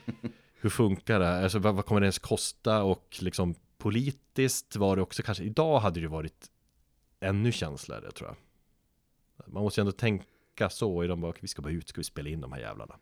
hur 0.60 0.70
funkar 0.70 1.20
det? 1.20 1.42
Alltså 1.42 1.58
vad, 1.58 1.74
vad 1.74 1.86
kommer 1.86 2.00
det 2.00 2.04
ens 2.04 2.18
kosta? 2.18 2.82
Och 2.82 3.18
liksom 3.20 3.54
politiskt 3.78 4.76
var 4.76 4.96
det 4.96 5.02
också 5.02 5.22
kanske, 5.22 5.44
idag 5.44 5.80
hade 5.80 6.00
det 6.00 6.08
varit 6.08 6.50
ännu 7.20 7.52
känsligare 7.52 8.10
tror 8.10 8.28
jag. 8.28 8.36
Man 9.52 9.62
måste 9.62 9.80
ju 9.80 9.82
ändå 9.82 9.92
tänka 9.92 10.70
så, 10.70 11.04
i 11.04 11.06
de 11.06 11.20
bara, 11.20 11.32
vi 11.40 11.48
ska 11.48 11.62
bara 11.62 11.72
ut, 11.72 11.88
ska 11.88 12.00
vi 12.00 12.04
spela 12.04 12.28
in 12.28 12.40
de 12.40 12.52
här 12.52 12.60
jävlarna. 12.60 12.96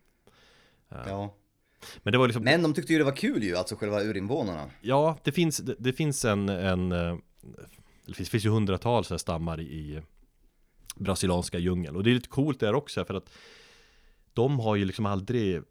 Ja. 0.89 1.35
Men 2.03 2.13
det 2.13 2.19
var 2.19 2.27
liksom, 2.27 2.45
Men 2.45 2.63
de 2.63 2.75
tyckte 2.75 2.93
ju 2.93 2.99
det 2.99 3.05
var 3.05 3.17
kul 3.17 3.43
ju, 3.43 3.57
alltså 3.57 3.77
själva 3.77 4.03
urinvånarna. 4.03 4.71
ja, 4.81 5.19
det 5.23 5.33
finns, 5.33 5.59
det, 5.59 5.75
det 5.79 5.93
finns 5.93 6.25
en, 6.25 6.49
en 6.49 6.93
eh, 6.93 7.17
det 8.09 8.15
finns, 8.15 8.31
finns 8.31 8.45
ju 8.45 8.51
hundratals 8.51 9.11
här 9.11 9.19
stammar 9.19 9.61
i 9.61 10.03
brasilianska 10.97 11.59
djungeln. 11.59 11.97
Och 11.97 12.05
det 12.05 12.11
är 12.11 12.15
lite 12.15 12.29
coolt 12.29 12.61
där 12.61 12.75
också, 12.75 13.05
för 13.05 13.15
att 13.15 13.31
de 14.33 14.61
har 14.61 14.77
ju 14.77 14.85
liksom 14.85 15.07
aldrig 15.07 15.63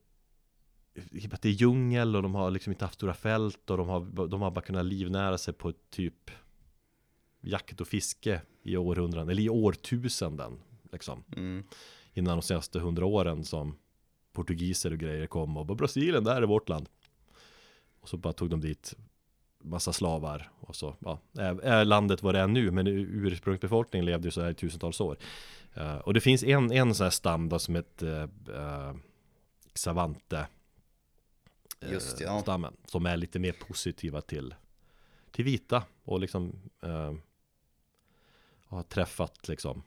att 1.31 1.41
det 1.41 1.49
är 1.49 1.53
djungel 1.53 2.15
och 2.15 2.23
de 2.23 2.35
har 2.35 2.51
liksom 2.51 2.71
inte 2.71 2.85
haft 2.85 2.95
stora 2.95 3.13
fält 3.13 3.69
och 3.69 3.77
de 3.77 3.87
har, 3.87 4.27
de 4.27 4.41
har 4.41 4.51
bara 4.51 4.61
kunnat 4.61 4.85
livnära 4.85 5.37
sig 5.37 5.53
på 5.53 5.73
typ 5.89 6.31
jakt 7.41 7.81
och 7.81 7.87
fiske 7.87 8.41
i 8.63 8.77
århundraden, 8.77 9.29
eller 9.29 9.43
i 9.43 9.49
årtusenden 9.49 10.59
liksom. 10.91 11.23
Mm. 11.35 11.63
Innan 12.13 12.37
de 12.37 12.41
senaste 12.41 12.79
hundra 12.79 13.05
åren 13.05 13.43
som 13.43 13.77
portugiser 14.33 14.91
och 14.91 14.97
grejer 14.97 15.27
kom 15.27 15.57
och 15.57 15.65
bara 15.65 15.75
Brasilien, 15.75 16.23
där 16.23 16.41
är 16.41 16.47
vårt 16.47 16.69
land. 16.69 16.89
Och 17.99 18.09
så 18.09 18.17
bara 18.17 18.33
tog 18.33 18.49
de 18.49 18.61
dit 18.61 18.95
massa 19.59 19.93
slavar 19.93 20.49
och 20.59 20.75
så, 20.75 20.95
ja, 20.99 21.19
är, 21.33 21.85
landet 21.85 22.23
vad 22.23 22.35
det 22.35 22.39
är 22.39 22.47
nu, 22.47 22.71
men 22.71 22.87
ursprungsbefolkningen 22.87 24.05
levde 24.05 24.27
ju 24.27 24.31
så 24.31 24.41
här 24.41 24.49
i 24.49 24.53
tusentals 24.53 25.01
år. 25.01 25.17
Eh, 25.73 25.97
och 25.97 26.13
det 26.13 26.21
finns 26.21 26.43
en, 26.43 26.71
en 26.71 26.95
sån 26.95 27.03
här 27.03 27.11
stam 27.11 27.49
då 27.49 27.59
som 27.59 27.75
heter 27.75 28.29
uh, 28.49 28.95
Xavante 29.73 30.47
eh, 31.79 31.91
Just 31.91 32.21
ja. 32.21 32.41
stammen, 32.41 32.77
som 32.85 33.05
är 33.05 33.17
lite 33.17 33.39
mer 33.39 33.51
positiva 33.51 34.21
till, 34.21 34.55
till 35.31 35.45
vita 35.45 35.83
och 36.03 36.19
liksom 36.19 36.61
eh, 36.81 37.13
har 38.65 38.83
träffat 38.83 39.47
liksom 39.47 39.83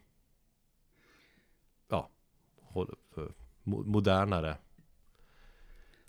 ja, 1.89 2.09
eh, 3.17 3.25
modernare 3.65 4.57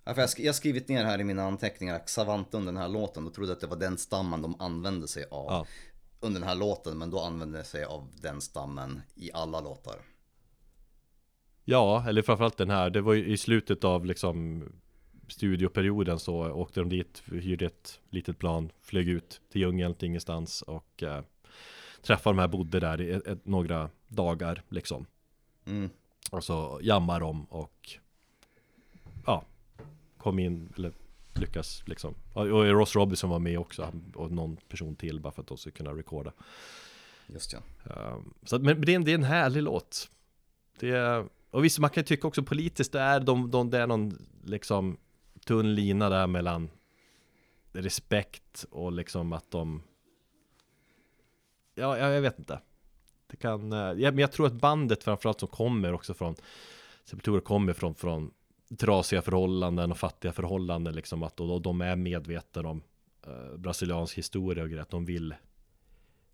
Ja, 0.03 0.13
för 0.13 0.21
jag, 0.21 0.27
sk- 0.27 0.39
jag 0.41 0.47
har 0.47 0.53
skrivit 0.53 0.87
ner 0.89 1.05
här 1.05 1.21
i 1.21 1.23
mina 1.23 1.43
anteckningar 1.43 2.01
under 2.51 2.71
den 2.71 2.77
här 2.77 2.87
låten, 2.87 3.25
då 3.25 3.31
trodde 3.31 3.51
att 3.53 3.59
det 3.59 3.67
var 3.67 3.77
den 3.77 3.97
stammen 3.97 4.41
de 4.41 4.61
använde 4.61 5.07
sig 5.07 5.25
av 5.31 5.45
Ja. 5.51 5.65
under 6.19 6.39
den 6.39 6.49
här 6.49 6.55
låten, 6.55 6.97
men 6.97 7.09
då 7.09 7.19
använde 7.19 7.57
de 7.57 7.63
sig 7.63 7.83
av 7.83 8.07
den 8.21 8.41
stammen 8.41 9.01
i 9.15 9.31
alla 9.33 9.61
låtar. 9.61 9.95
Ja, 11.65 12.05
eller 12.07 12.21
framförallt 12.21 12.57
den 12.57 12.69
här, 12.69 12.89
det 12.89 13.01
var 13.01 13.13
ju 13.13 13.25
i 13.33 13.37
slutet 13.37 13.83
av 13.83 14.05
liksom 14.05 14.63
studioperioden 15.27 16.19
så 16.19 16.51
åkte 16.51 16.79
de 16.79 16.89
dit, 16.89 17.23
hyrde 17.25 17.65
ett 17.65 17.99
litet 18.09 18.37
plan, 18.39 18.71
flög 18.81 19.09
ut 19.09 19.41
till 19.51 19.61
djungeln, 19.61 19.95
till 19.95 20.07
ingenstans 20.07 20.61
och 20.61 21.03
eh, 21.03 21.21
träffade 22.01 22.35
de 22.35 22.39
här, 22.39 22.47
bodde 22.47 22.79
där 22.79 23.01
i 23.01 23.11
ett, 23.11 23.45
några 23.45 23.89
dagar 24.07 24.63
liksom. 24.69 25.05
Mm. 25.65 25.89
Och 26.31 26.43
så 26.43 26.79
jammar 26.83 27.19
de 27.19 27.45
och 27.45 27.89
ja, 29.25 29.45
kom 30.21 30.39
in, 30.39 30.73
eller 30.77 30.93
lyckas 31.33 31.83
liksom. 31.85 32.15
Och 32.33 32.65
Ross 32.65 32.95
Robinson 32.95 33.29
var 33.29 33.39
med 33.39 33.59
också 33.59 33.91
och 34.13 34.31
någon 34.31 34.57
person 34.57 34.95
till 34.95 35.19
bara 35.19 35.33
för 35.33 35.41
att 35.41 35.47
de 35.47 35.57
skulle 35.57 35.73
kunna 35.73 35.91
recorda. 35.91 36.31
Just 37.27 37.53
ja. 37.53 37.59
Um, 37.83 38.33
så 38.43 38.55
att, 38.55 38.61
men 38.61 38.81
det 38.81 38.91
är, 38.91 38.95
en, 38.95 39.03
det 39.03 39.11
är 39.11 39.15
en 39.15 39.23
härlig 39.23 39.63
låt. 39.63 40.09
Det 40.79 40.89
är, 40.89 41.25
och 41.49 41.65
visst, 41.65 41.79
man 41.79 41.89
kan 41.89 42.03
tycka 42.03 42.27
också 42.27 42.43
politiskt, 42.43 42.91
det 42.91 42.99
är, 42.99 43.19
de, 43.19 43.51
de, 43.51 43.69
det 43.69 43.77
är 43.77 43.87
någon 43.87 44.17
liksom 44.43 44.97
tunn 45.45 45.75
lina 45.75 46.09
där 46.09 46.27
mellan 46.27 46.69
respekt 47.71 48.65
och 48.71 48.91
liksom 48.91 49.33
att 49.33 49.51
de 49.51 49.83
Ja, 51.75 51.97
jag, 51.97 52.13
jag 52.13 52.21
vet 52.21 52.39
inte 52.39 52.59
Det 53.27 53.37
kan, 53.37 53.73
eh, 53.73 53.79
ja, 53.79 54.11
men 54.11 54.17
jag 54.17 54.31
tror 54.31 54.47
att 54.47 54.53
bandet 54.53 55.03
framförallt 55.03 55.39
som 55.39 55.49
kommer 55.49 55.93
också 55.93 56.13
från 56.13 56.35
Sepultura 57.05 57.41
kommer 57.41 57.73
från, 57.73 57.95
från 57.95 58.31
trasiga 58.77 59.21
förhållanden 59.21 59.91
och 59.91 59.97
fattiga 59.97 60.31
förhållanden 60.31 60.95
liksom 60.95 61.23
att 61.23 61.39
och, 61.39 61.53
och 61.53 61.61
de 61.61 61.81
är 61.81 61.95
medvetna 61.95 62.69
om 62.69 62.83
eh, 63.27 63.57
brasiliansk 63.57 64.17
historia 64.17 64.63
och 64.63 64.69
grejer, 64.69 64.81
att 64.81 64.89
de 64.89 65.05
vill 65.05 65.35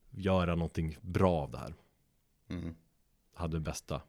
göra 0.10 0.56
någonting 0.56 0.98
bra 1.02 1.34
av 1.34 1.52
det 1.52 1.58
här. 1.58 1.74
Mm. 2.50 2.76
Hade 3.34 3.58
de 3.58 3.64
bästa 3.64 4.02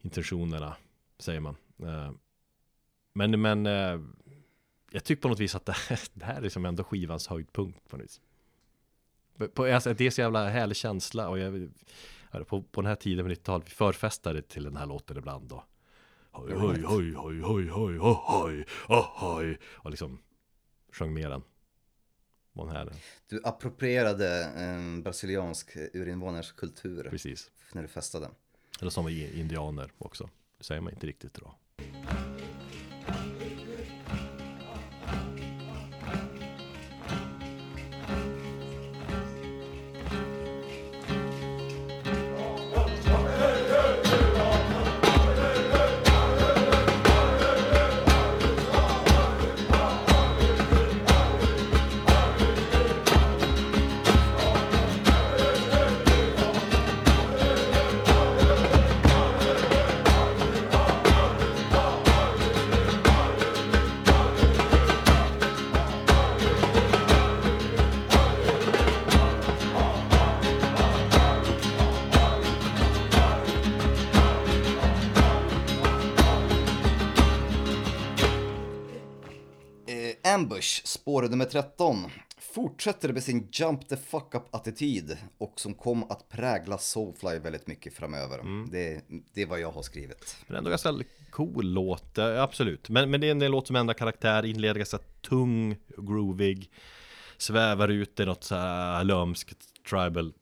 intentionerna, 0.00 0.76
säger 1.18 1.40
man. 1.40 1.56
Eh, 1.82 2.12
Men, 3.12 3.40
men 3.40 3.66
eh, 3.66 4.00
jag 4.90 5.04
tycker 5.04 5.22
på 5.22 5.28
något 5.28 5.40
vis 5.40 5.54
att 5.54 5.66
det 5.66 5.72
här, 5.72 6.00
det 6.14 6.24
här 6.24 6.36
är 6.36 6.40
liksom 6.40 6.64
ändå 6.64 6.84
skivans 6.84 7.26
höjdpunkt 7.26 7.88
på 7.88 7.96
något 7.96 8.04
vis. 8.04 8.20
På, 9.54 9.64
alltså, 9.64 9.94
det 9.94 10.06
är 10.06 10.10
så 10.10 10.20
jävla 10.20 10.48
härlig 10.48 10.76
känsla 10.76 11.28
och 11.28 11.38
jag, 11.38 11.70
på, 12.46 12.62
på 12.62 12.80
den 12.80 12.88
här 12.88 12.96
tiden 12.96 13.24
på 13.24 13.30
90-talet, 13.30 13.66
vi 13.66 13.70
förfestade 13.70 14.42
till 14.42 14.64
den 14.64 14.76
här 14.76 14.86
låten 14.86 15.16
ibland 15.16 15.48
då. 15.48 15.64
Hoj, 16.36 16.52
hoj, 16.52 16.82
hoj, 16.82 17.12
hoj, 17.12 17.40
hoj, 17.40 17.68
hoj, 17.68 17.98
hoj, 17.98 17.98
hoj, 17.98 18.64
hoj, 18.86 19.04
hoj, 19.14 19.58
och 19.64 19.90
liksom 19.90 20.18
sjöng 20.92 21.14
med 21.14 21.30
den. 21.30 21.42
Den 22.52 22.68
här, 22.68 22.92
Du 23.28 23.40
approprierade 23.44 24.44
en 24.44 25.02
brasiliansk 25.02 25.76
urinvånares 25.76 26.52
kultur 26.52 27.06
precis. 27.10 27.50
när 27.72 27.82
du 27.82 27.88
festade. 27.88 28.30
Eller 28.80 28.90
som 28.90 29.08
indianer 29.08 29.92
också. 29.98 30.30
Det 30.58 30.64
säger 30.64 30.80
man 30.80 30.92
inte 30.92 31.06
riktigt 31.06 31.38
idag. 31.38 31.54
Ambush, 80.44 80.86
spår 80.86 81.22
nummer 81.22 81.44
13, 81.44 82.10
fortsätter 82.38 83.12
med 83.12 83.22
sin 83.22 83.48
jump 83.52 83.88
the 83.88 83.96
fuck 83.96 84.34
up 84.34 84.54
attityd 84.54 85.16
och 85.38 85.60
som 85.60 85.74
kom 85.74 86.02
att 86.02 86.28
prägla 86.28 86.78
Soulfly 86.78 87.38
väldigt 87.38 87.66
mycket 87.66 87.94
framöver. 87.94 88.66
Det, 88.70 89.04
det 89.34 89.42
är 89.42 89.46
vad 89.46 89.60
jag 89.60 89.70
har 89.70 89.82
skrivit. 89.82 90.36
Men 90.46 90.56
ändå 90.56 90.70
ganska 90.70 90.94
cool 91.30 91.64
låt, 91.66 92.18
eh, 92.18 92.42
absolut. 92.42 92.88
Men, 92.88 93.10
men 93.10 93.20
det 93.20 93.26
är 93.26 93.30
en 93.30 93.50
låt 93.50 93.66
som 93.66 93.76
ändrar 93.76 93.94
karaktär, 93.94 94.44
inleder 94.44 94.74
ganska 94.74 94.98
tung, 94.98 95.76
groovig, 95.96 96.70
svävar 97.36 97.88
ut 97.88 98.20
i 98.20 98.24
något 98.24 98.44
så 98.44 98.54
här 98.54 99.04
lömskt 99.04 99.84
tribal 99.90 100.32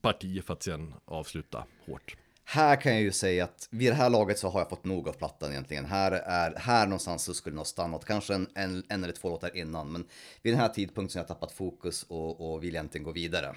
parti 0.00 0.44
för 0.44 0.54
att 0.54 0.62
sen 0.62 0.94
avsluta 1.04 1.64
hårt. 1.86 2.16
Här 2.52 2.80
kan 2.80 2.92
jag 2.92 3.02
ju 3.02 3.12
säga 3.12 3.44
att 3.44 3.68
vid 3.70 3.90
det 3.90 3.94
här 3.94 4.10
laget 4.10 4.38
så 4.38 4.48
har 4.48 4.60
jag 4.60 4.68
fått 4.68 4.84
nog 4.84 5.08
av 5.08 5.12
plattan 5.12 5.50
egentligen. 5.50 5.84
Här, 5.84 6.12
är, 6.12 6.54
här 6.56 6.86
någonstans 6.86 7.24
så 7.24 7.34
skulle 7.34 7.52
den 7.52 7.58
ha 7.58 7.64
stannat, 7.64 8.04
kanske 8.04 8.34
en, 8.34 8.48
en, 8.54 8.84
en 8.88 9.04
eller 9.04 9.12
två 9.12 9.28
låtar 9.28 9.56
innan. 9.56 9.92
Men 9.92 10.04
vid 10.42 10.52
den 10.52 10.60
här 10.60 10.68
tidpunkten 10.68 11.12
så 11.12 11.18
har 11.18 11.22
jag 11.22 11.28
tappat 11.28 11.52
fokus 11.52 12.02
och, 12.02 12.52
och 12.52 12.62
vill 12.62 12.74
egentligen 12.74 13.04
gå 13.04 13.12
vidare. 13.12 13.54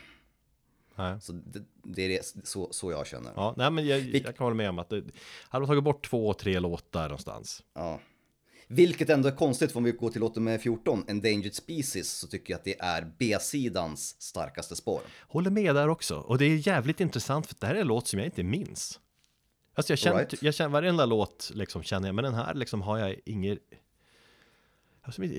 Nej. 0.95 1.21
Så 1.21 1.31
det, 1.31 1.63
det 1.83 2.01
är 2.01 2.09
det, 2.09 2.47
så, 2.47 2.67
så 2.71 2.91
jag 2.91 3.07
känner. 3.07 3.31
Ja, 3.35 3.53
nej 3.57 3.71
men 3.71 3.87
jag, 3.87 3.99
jag 3.99 4.23
kan 4.23 4.45
hålla 4.45 4.55
med 4.55 4.69
om 4.69 4.79
att 4.79 4.89
det, 4.89 5.03
hade 5.49 5.65
de 5.65 5.67
tagit 5.67 5.83
bort 5.83 6.09
två, 6.09 6.33
tre 6.33 6.59
låtar 6.59 7.03
någonstans. 7.03 7.63
Ja. 7.73 7.99
Vilket 8.73 9.09
ändå 9.09 9.27
är 9.27 9.35
konstigt, 9.35 9.71
för 9.71 9.77
om 9.77 9.83
vi 9.83 9.91
går 9.91 10.09
till 10.09 10.21
låt 10.21 10.35
nummer 10.35 10.57
14, 10.57 11.05
Endangered 11.07 11.55
Species, 11.55 12.11
så 12.11 12.27
tycker 12.27 12.53
jag 12.53 12.57
att 12.57 12.63
det 12.63 12.79
är 12.79 13.11
B-sidans 13.19 14.15
starkaste 14.21 14.75
spår. 14.75 15.01
Håller 15.19 15.49
med 15.49 15.75
där 15.75 15.87
också. 15.87 16.15
Och 16.15 16.37
det 16.37 16.45
är 16.45 16.67
jävligt 16.67 16.99
intressant 16.99 17.47
för 17.47 17.55
det 17.59 17.67
här 17.67 17.75
är 17.75 17.81
en 17.81 17.87
låt 17.87 18.07
som 18.07 18.19
jag 18.19 18.27
inte 18.27 18.43
minns. 18.43 18.99
Alltså 19.75 19.91
jag 19.91 19.99
känner, 19.99 20.15
Alright. 20.15 20.43
jag 20.43 20.53
känner 20.53 20.69
varenda 20.69 21.05
låt 21.05 21.51
liksom 21.53 21.83
känner 21.83 22.07
jag, 22.07 22.15
men 22.15 22.23
den 22.23 22.33
här 22.33 22.53
liksom 22.53 22.81
har 22.81 22.97
jag 22.97 23.15
ingen 23.25 23.59
Alltså, 25.05 25.23
inte 25.23 25.37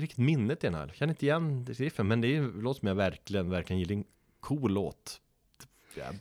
riktigt 0.00 0.18
minnet 0.18 0.64
i 0.64 0.66
den 0.66 0.74
här. 0.74 0.86
Jag 0.86 0.96
känner 0.96 1.12
inte 1.12 1.26
igen 1.26 1.66
riffen, 1.70 2.08
men 2.08 2.20
det 2.20 2.28
är 2.28 2.38
en 2.38 2.60
låt 2.60 2.78
som 2.78 2.88
jag 2.88 2.94
verkligen, 2.94 3.50
verkligen 3.50 3.80
gillar. 3.80 3.94
En 3.94 4.04
cool 4.40 4.72
låt. 4.72 5.20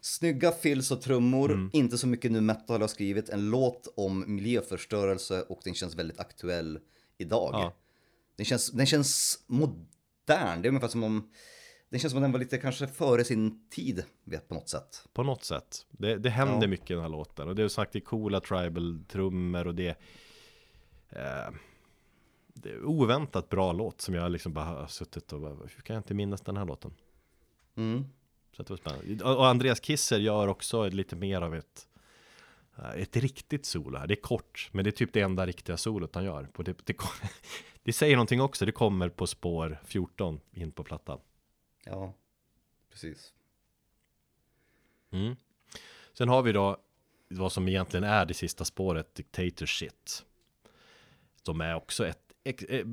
Snygga 0.01 0.51
fills 0.51 0.91
och 0.91 1.01
trummor, 1.01 1.69
inte 1.73 1.97
så 1.97 2.07
mycket 2.07 2.31
nu 2.31 2.41
metal 2.41 2.81
har 2.81 2.87
skrivit, 2.87 3.29
en 3.29 3.49
låt 3.49 3.93
om 3.97 4.35
miljöförstörelse 4.35 5.41
och 5.41 5.59
den 5.63 5.73
känns 5.73 5.95
väldigt 5.95 6.19
aktuell 6.19 6.79
idag. 7.17 7.49
Ja. 7.53 7.73
Den, 8.35 8.45
känns, 8.45 8.71
den 8.71 8.85
känns 8.85 9.39
modern, 9.47 10.61
det 10.61 10.67
är 10.67 10.67
ungefär 10.67 10.87
som 10.87 11.03
om 11.03 11.31
den 11.89 11.99
känns 11.99 12.11
som 12.11 12.17
om 12.17 12.21
den 12.21 12.31
var 12.31 12.39
lite 12.39 12.57
kanske 12.57 12.87
före 12.87 13.23
sin 13.23 13.69
tid 13.69 14.03
vet, 14.23 14.47
på 14.47 14.53
något 14.55 14.69
sätt. 14.69 15.03
på 15.13 15.23
något 15.23 15.43
sätt. 15.43 15.85
Det, 15.89 16.17
det 16.17 16.29
händer 16.29 16.61
Ja. 16.61 16.67
mycket 16.67 16.91
i 16.91 16.93
den 16.93 17.01
här 17.01 17.09
låten. 17.09 17.47
Och 17.47 17.55
det 17.55 17.63
är 17.63 17.67
sagt, 17.67 17.93
det 17.93 17.99
är 17.99 18.01
coola 18.01 18.39
tribal-trummor 18.39 19.67
och 19.67 19.75
det 19.75 19.89
eh, 21.09 21.53
Det 22.53 22.69
är 22.69 22.85
oväntat 22.85 23.49
bra 23.49 23.71
låt 23.71 24.01
som 24.01 24.13
jag 24.13 24.31
liksom 24.31 24.53
bara 24.53 24.65
har 24.65 24.87
suttit 24.87 25.33
och 25.33 25.41
bara, 25.41 25.53
hur 25.53 25.81
kan 25.83 25.93
jag 25.93 25.99
inte 25.99 26.13
minnas 26.13 26.41
den 26.41 26.57
här 26.57 26.65
låten? 26.65 26.93
Mm. 27.75 28.05
Så 28.55 28.63
det 28.63 28.69
var 28.69 28.77
spännande. 28.77 29.23
Och 29.23 29.47
Andreas 29.47 29.79
Kisser 29.79 30.19
gör 30.19 30.47
också 30.47 30.89
lite 30.89 31.15
mer 31.15 31.41
av 31.41 31.55
ett 31.55 31.87
eh, 32.77 33.01
ett 33.01 33.15
riktigt 33.15 33.65
solo 33.65 33.97
här. 33.97 34.07
Det 34.07 34.13
är 34.13 34.21
kort, 34.21 34.69
men 34.71 34.83
det 34.83 34.89
är 34.89 34.91
typ 34.91 35.13
det 35.13 35.21
enda 35.21 35.45
riktiga 35.45 35.77
solot 35.77 36.15
han 36.15 36.25
gör. 36.25 36.49
Och 36.55 36.63
det, 36.63 36.77
det, 36.85 36.97
det 37.83 37.93
säger 37.93 38.15
någonting 38.15 38.41
också. 38.41 38.65
Det 38.65 38.71
kommer 38.71 39.09
på 39.09 39.27
spår 39.27 39.79
14 39.85 40.39
in 40.51 40.71
på 40.71 40.83
plattan. 40.83 41.19
Ja, 41.85 42.13
precis. 42.91 43.33
Mm. 45.11 45.35
Sen 46.13 46.29
har 46.29 46.41
vi 46.41 46.51
då 46.51 46.77
vad 47.27 47.51
som 47.51 47.67
egentligen 47.67 48.03
är 48.03 48.25
det 48.25 48.33
sista 48.33 48.65
spåret, 48.65 49.15
Dictator 49.15 49.65
Shit. 49.65 50.25
Som 51.43 51.61
är 51.61 51.75
också 51.75 52.07
ett 52.07 52.33
ex, 52.43 52.63
eh, 52.63 52.85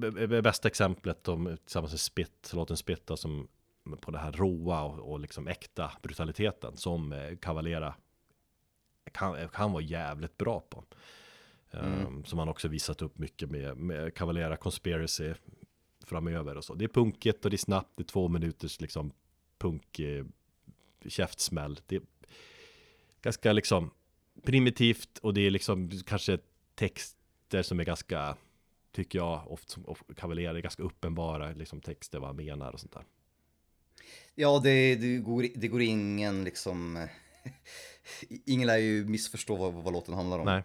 bästa 0.43 0.69
exemplet 0.69 1.29
om, 1.29 1.57
tillsammans 1.65 1.93
med 1.93 2.01
Spit, 2.01 2.51
låten 2.55 2.77
Spit 2.77 3.07
då, 3.07 3.17
som 3.17 3.49
på 3.97 4.11
det 4.11 4.19
här 4.19 4.33
råa 4.33 4.83
och, 4.83 5.13
och 5.13 5.21
liksom 5.21 5.49
äkta 5.49 5.93
brutaliteten 6.03 6.77
som 6.77 7.13
eh, 7.13 7.37
Cavalera 7.37 7.95
kan, 9.13 9.49
kan 9.49 9.73
vara 9.73 9.83
jävligt 9.83 10.39
bra 10.39 10.61
på. 10.61 10.85
Um, 11.73 12.25
som 12.25 12.39
han 12.39 12.49
också 12.49 12.69
visat 12.69 13.03
upp 13.03 13.19
mycket 13.19 13.51
med, 13.51 13.77
med 13.77 14.15
Cavalera 14.15 14.57
Conspiracy 14.57 15.35
framöver 16.05 16.57
och 16.57 16.65
så. 16.65 16.75
Det 16.75 16.85
är 16.85 16.89
punkigt 16.89 17.45
och 17.45 17.51
det 17.51 17.55
är 17.55 17.59
snabbt, 17.59 17.91
det 17.97 18.03
är 18.03 18.05
två 18.05 18.29
minuters 18.29 18.81
liksom 18.81 19.13
punk 19.59 19.99
eh, 19.99 20.25
käftsmäll. 21.07 21.81
Det 21.87 21.97
är 21.97 22.03
ganska 23.23 23.53
liksom 23.53 23.91
primitivt 24.43 25.19
och 25.19 25.35
det 25.35 25.41
är 25.41 25.51
liksom 25.51 25.91
kanske 26.07 26.39
texter 26.75 27.63
som 27.63 27.81
är 27.81 27.85
ganska, 27.85 28.37
tycker 28.93 29.19
jag, 29.19 29.53
ofta 29.53 29.73
som 29.73 29.85
är 30.31 30.61
ganska 30.61 30.83
uppenbara 30.83 31.53
liksom 31.53 31.81
texter 31.81 32.19
vad 32.19 32.29
han 32.29 32.37
menar 32.37 32.73
och 32.73 32.81
sånt 32.81 32.93
där. 32.93 33.05
Ja, 34.35 34.61
det, 34.65 34.97
det, 34.97 35.19
går, 35.19 35.47
det 35.55 35.69
går 35.69 35.83
ingen 35.83 36.45
liksom... 36.45 37.07
Ingen 38.47 38.67
lär 38.67 38.77
ju 38.77 39.05
missförstå 39.05 39.57
vad, 39.57 39.73
vad 39.73 39.93
låten 39.93 40.15
handlar 40.15 40.39
om. 40.39 40.45
Nej, 40.45 40.63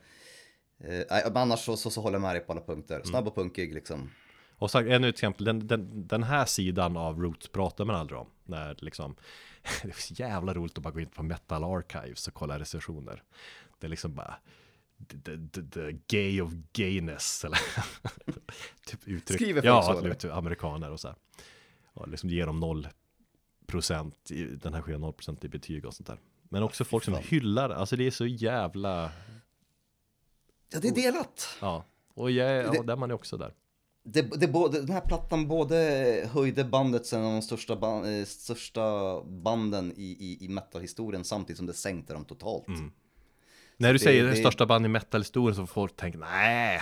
Eh, 0.79 1.23
men 1.23 1.37
annars 1.37 1.59
så, 1.59 1.77
så, 1.77 1.89
så 1.89 2.01
håller 2.01 2.15
jag 2.15 2.21
med 2.21 2.35
dig 2.35 2.41
på 2.41 2.51
alla 2.51 2.61
punkter. 2.61 2.95
Mm. 2.95 3.05
Snabb 3.05 3.27
och 3.27 3.35
punkig 3.35 3.73
liksom. 3.73 4.11
Och 4.57 4.71
sagt, 4.71 4.89
ännu 4.89 5.09
ett 5.09 5.15
exempel, 5.15 5.45
den, 5.45 5.67
den, 5.67 6.07
den 6.07 6.23
här 6.23 6.45
sidan 6.45 6.97
av 6.97 7.21
Roots 7.21 7.47
pratar 7.47 7.85
man 7.85 7.95
aldrig 7.95 8.19
om. 8.19 8.27
När 8.43 8.75
liksom, 8.79 9.15
det 9.83 9.89
är 9.89 9.93
så 9.93 10.13
jävla 10.13 10.53
roligt 10.53 10.77
att 10.77 10.83
bara 10.83 10.93
gå 10.93 10.99
in 10.99 11.09
på 11.09 11.23
Metal 11.23 11.63
Archives 11.63 12.27
och 12.27 12.33
kolla 12.33 12.59
recensioner. 12.59 13.23
Det 13.79 13.87
är 13.87 13.89
liksom 13.89 14.13
bara 14.13 14.35
the, 15.07 15.37
the, 15.51 15.61
the 15.61 15.99
gay 16.07 16.41
of 16.41 16.51
gayness 16.73 17.43
eller 17.45 17.59
typ 18.85 19.07
uttryck. 19.07 19.41
Skriver 19.41 19.61
folk 19.61 19.65
ja, 19.65 19.81
så, 19.81 19.91
att 19.91 20.03
eller? 20.03 20.13
typ 20.13 20.31
amerikaner 20.31 20.91
och 20.91 20.99
så 20.99 21.07
här. 21.07 21.17
Och 21.93 22.07
liksom 22.07 22.29
ger 22.29 22.45
dem 22.45 22.59
noll 22.59 22.87
procent, 23.67 24.31
den 24.61 24.73
här 24.73 24.81
sker 24.81 24.97
noll 24.97 25.13
procent 25.13 25.43
i 25.45 25.49
betyg 25.49 25.85
och 25.85 25.93
sånt 25.93 26.07
där. 26.07 26.19
Men 26.49 26.63
också 26.63 26.83
folk 26.83 27.03
som 27.03 27.13
hyllar, 27.15 27.69
alltså 27.69 27.95
det 27.95 28.07
är 28.07 28.11
så 28.11 28.25
jävla, 28.25 29.11
Ja, 30.69 30.79
det 30.79 30.87
är 30.87 30.91
delat. 30.95 31.47
ja. 31.61 31.85
Och 32.13 32.31
jag, 32.31 32.71
Det- 32.71 32.75
ja, 32.77 32.83
där 32.83 32.95
man 32.95 33.11
är 33.11 33.15
också 33.15 33.37
där. 33.37 33.53
Det, 34.07 34.21
det, 34.21 34.47
både- 34.47 34.79
den 34.81 34.89
här 34.89 35.01
plattan 35.01 35.47
både 35.47 35.75
höjde 36.33 36.63
bandet 36.63 37.05
som 37.05 37.19
en 37.19 37.25
av 37.25 37.31
de 37.33 37.41
största, 37.41 37.75
ban, 37.75 38.19
eh, 38.19 38.25
största 38.25 39.21
banden 39.23 39.91
i, 39.97 40.03
i, 40.19 40.45
i 40.45 40.49
metalhistorien 40.49 41.23
samtidigt 41.23 41.57
som 41.57 41.65
det 41.65 41.73
sänkte 41.73 42.13
dem 42.13 42.25
totalt. 42.25 42.67
När 43.77 43.87
du 43.89 43.93
det- 43.93 43.99
säger 43.99 44.23
det- 44.23 44.35
största 44.35 44.65
band 44.65 44.85
i 44.85 44.89
metalhistorien 44.89 45.55
så 45.55 45.61
får 45.61 45.73
folk 45.73 45.95
tänka 45.95 46.17
nej 46.17 46.79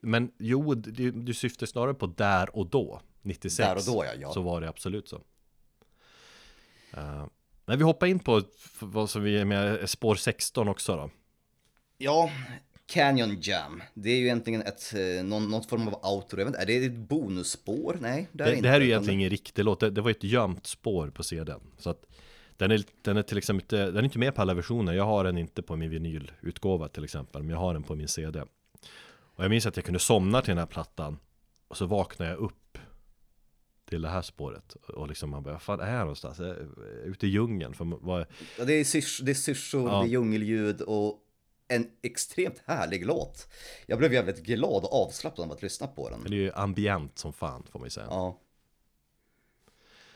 Men 0.00 0.32
jo, 0.38 0.74
du, 0.74 1.10
du 1.10 1.34
syftar 1.34 1.66
snarare 1.66 1.94
på 1.94 2.06
där 2.06 2.56
och 2.56 2.66
då 2.66 3.00
96 3.22 3.56
Där 3.56 3.76
och 3.76 3.82
då, 3.96 4.04
ja, 4.04 4.10
ja. 4.20 4.32
Så 4.32 4.42
var 4.42 4.60
det 4.60 4.68
absolut 4.68 5.08
så 5.08 5.20
uh, 6.96 7.26
Men 7.64 7.78
vi 7.78 7.84
hoppar 7.84 8.06
in 8.06 8.18
på 8.18 8.42
vad 8.80 9.10
som 9.10 9.22
vi 9.22 9.38
är 9.38 9.44
med 9.44 9.90
spår 9.90 10.14
16 10.14 10.68
också 10.68 10.96
då 10.96 11.10
Ja, 11.98 12.30
Canyon 12.86 13.40
Jam. 13.40 13.82
Det 13.94 14.10
är 14.10 14.16
ju 14.16 14.24
egentligen 14.24 14.62
ett, 14.62 14.94
eh, 14.94 15.24
någon, 15.24 15.50
någon 15.50 15.62
form 15.62 15.88
av 15.88 16.12
outro. 16.14 16.46
Inte, 16.46 16.58
är 16.58 16.66
det 16.66 16.84
ett 16.84 16.92
bonusspår? 16.92 17.96
Nej, 18.00 18.28
det 18.32 18.44
är 18.44 18.48
Det, 18.48 18.52
inte. 18.56 18.62
det 18.62 18.70
här 18.72 18.80
är 18.80 18.84
ju 18.84 18.90
egentligen 18.90 19.20
ingen 19.20 19.30
riktig 19.30 19.64
låt, 19.64 19.80
det, 19.80 19.90
det 19.90 20.00
var 20.00 20.10
ett 20.10 20.24
gömt 20.24 20.66
spår 20.66 21.10
på 21.10 21.22
CDn 21.22 21.60
Så 21.78 21.90
att 21.90 22.04
den 22.56 22.70
är, 22.70 22.84
den 23.02 23.16
är 23.16 23.22
till 23.22 23.38
exempel 23.38 23.64
inte, 23.64 23.86
den 23.86 23.96
är 23.96 24.02
inte 24.02 24.18
med 24.18 24.34
på 24.34 24.42
alla 24.42 24.54
versioner 24.54 24.92
Jag 24.92 25.04
har 25.04 25.24
den 25.24 25.38
inte 25.38 25.62
på 25.62 25.76
min 25.76 25.90
vinylutgåva 25.90 26.88
till 26.88 27.04
exempel 27.04 27.42
Men 27.42 27.50
jag 27.50 27.58
har 27.58 27.72
den 27.74 27.82
på 27.82 27.94
min 27.94 28.08
CD 28.08 28.40
Och 29.34 29.44
jag 29.44 29.50
minns 29.50 29.66
att 29.66 29.76
jag 29.76 29.84
kunde 29.84 30.00
somna 30.00 30.40
till 30.40 30.50
den 30.50 30.58
här 30.58 30.66
plattan 30.66 31.18
Och 31.68 31.76
så 31.76 31.86
vaknade 31.86 32.30
jag 32.30 32.40
upp 32.40 32.78
Till 33.92 34.02
det 34.02 34.08
här 34.08 34.22
spåret 34.22 34.72
Och 34.74 35.08
liksom 35.08 35.30
man 35.30 35.42
bara, 35.42 35.52
vad 35.52 35.62
fan 35.62 35.80
är 35.80 35.92
jag 35.92 36.00
någonstans? 36.00 36.38
Jag 36.38 36.48
är 36.48 36.66
ute 37.04 37.26
i 37.26 37.30
djungeln 37.30 37.74
för 37.74 37.84
vad, 37.84 38.26
Ja, 38.58 38.64
det 38.64 38.72
är 38.72 38.84
syrs- 38.84 39.22
det 39.24 39.30
är 39.32 39.34
syrsor, 39.34 39.90
Ja. 39.90 39.98
det 40.00 40.06
är 40.06 40.08
djungelljud 40.10 40.80
och 40.80 41.18
en 41.68 41.90
extremt 42.02 42.62
härlig 42.66 43.06
låt. 43.06 43.48
Jag 43.86 43.98
blev 43.98 44.12
jävligt 44.12 44.42
glad 44.42 44.84
och 44.84 44.92
avslappnad 45.06 45.46
av 45.46 45.52
att 45.52 45.62
lyssna 45.62 45.86
på 45.86 46.10
den. 46.10 46.20
Det 46.24 46.28
är 46.36 46.40
ju 46.40 46.52
ambient 46.52 47.18
som 47.18 47.32
fan 47.32 47.62
får 47.70 47.78
man 47.78 47.86
ju 47.86 47.90
säga 47.90 48.06
Ja. 48.10 48.40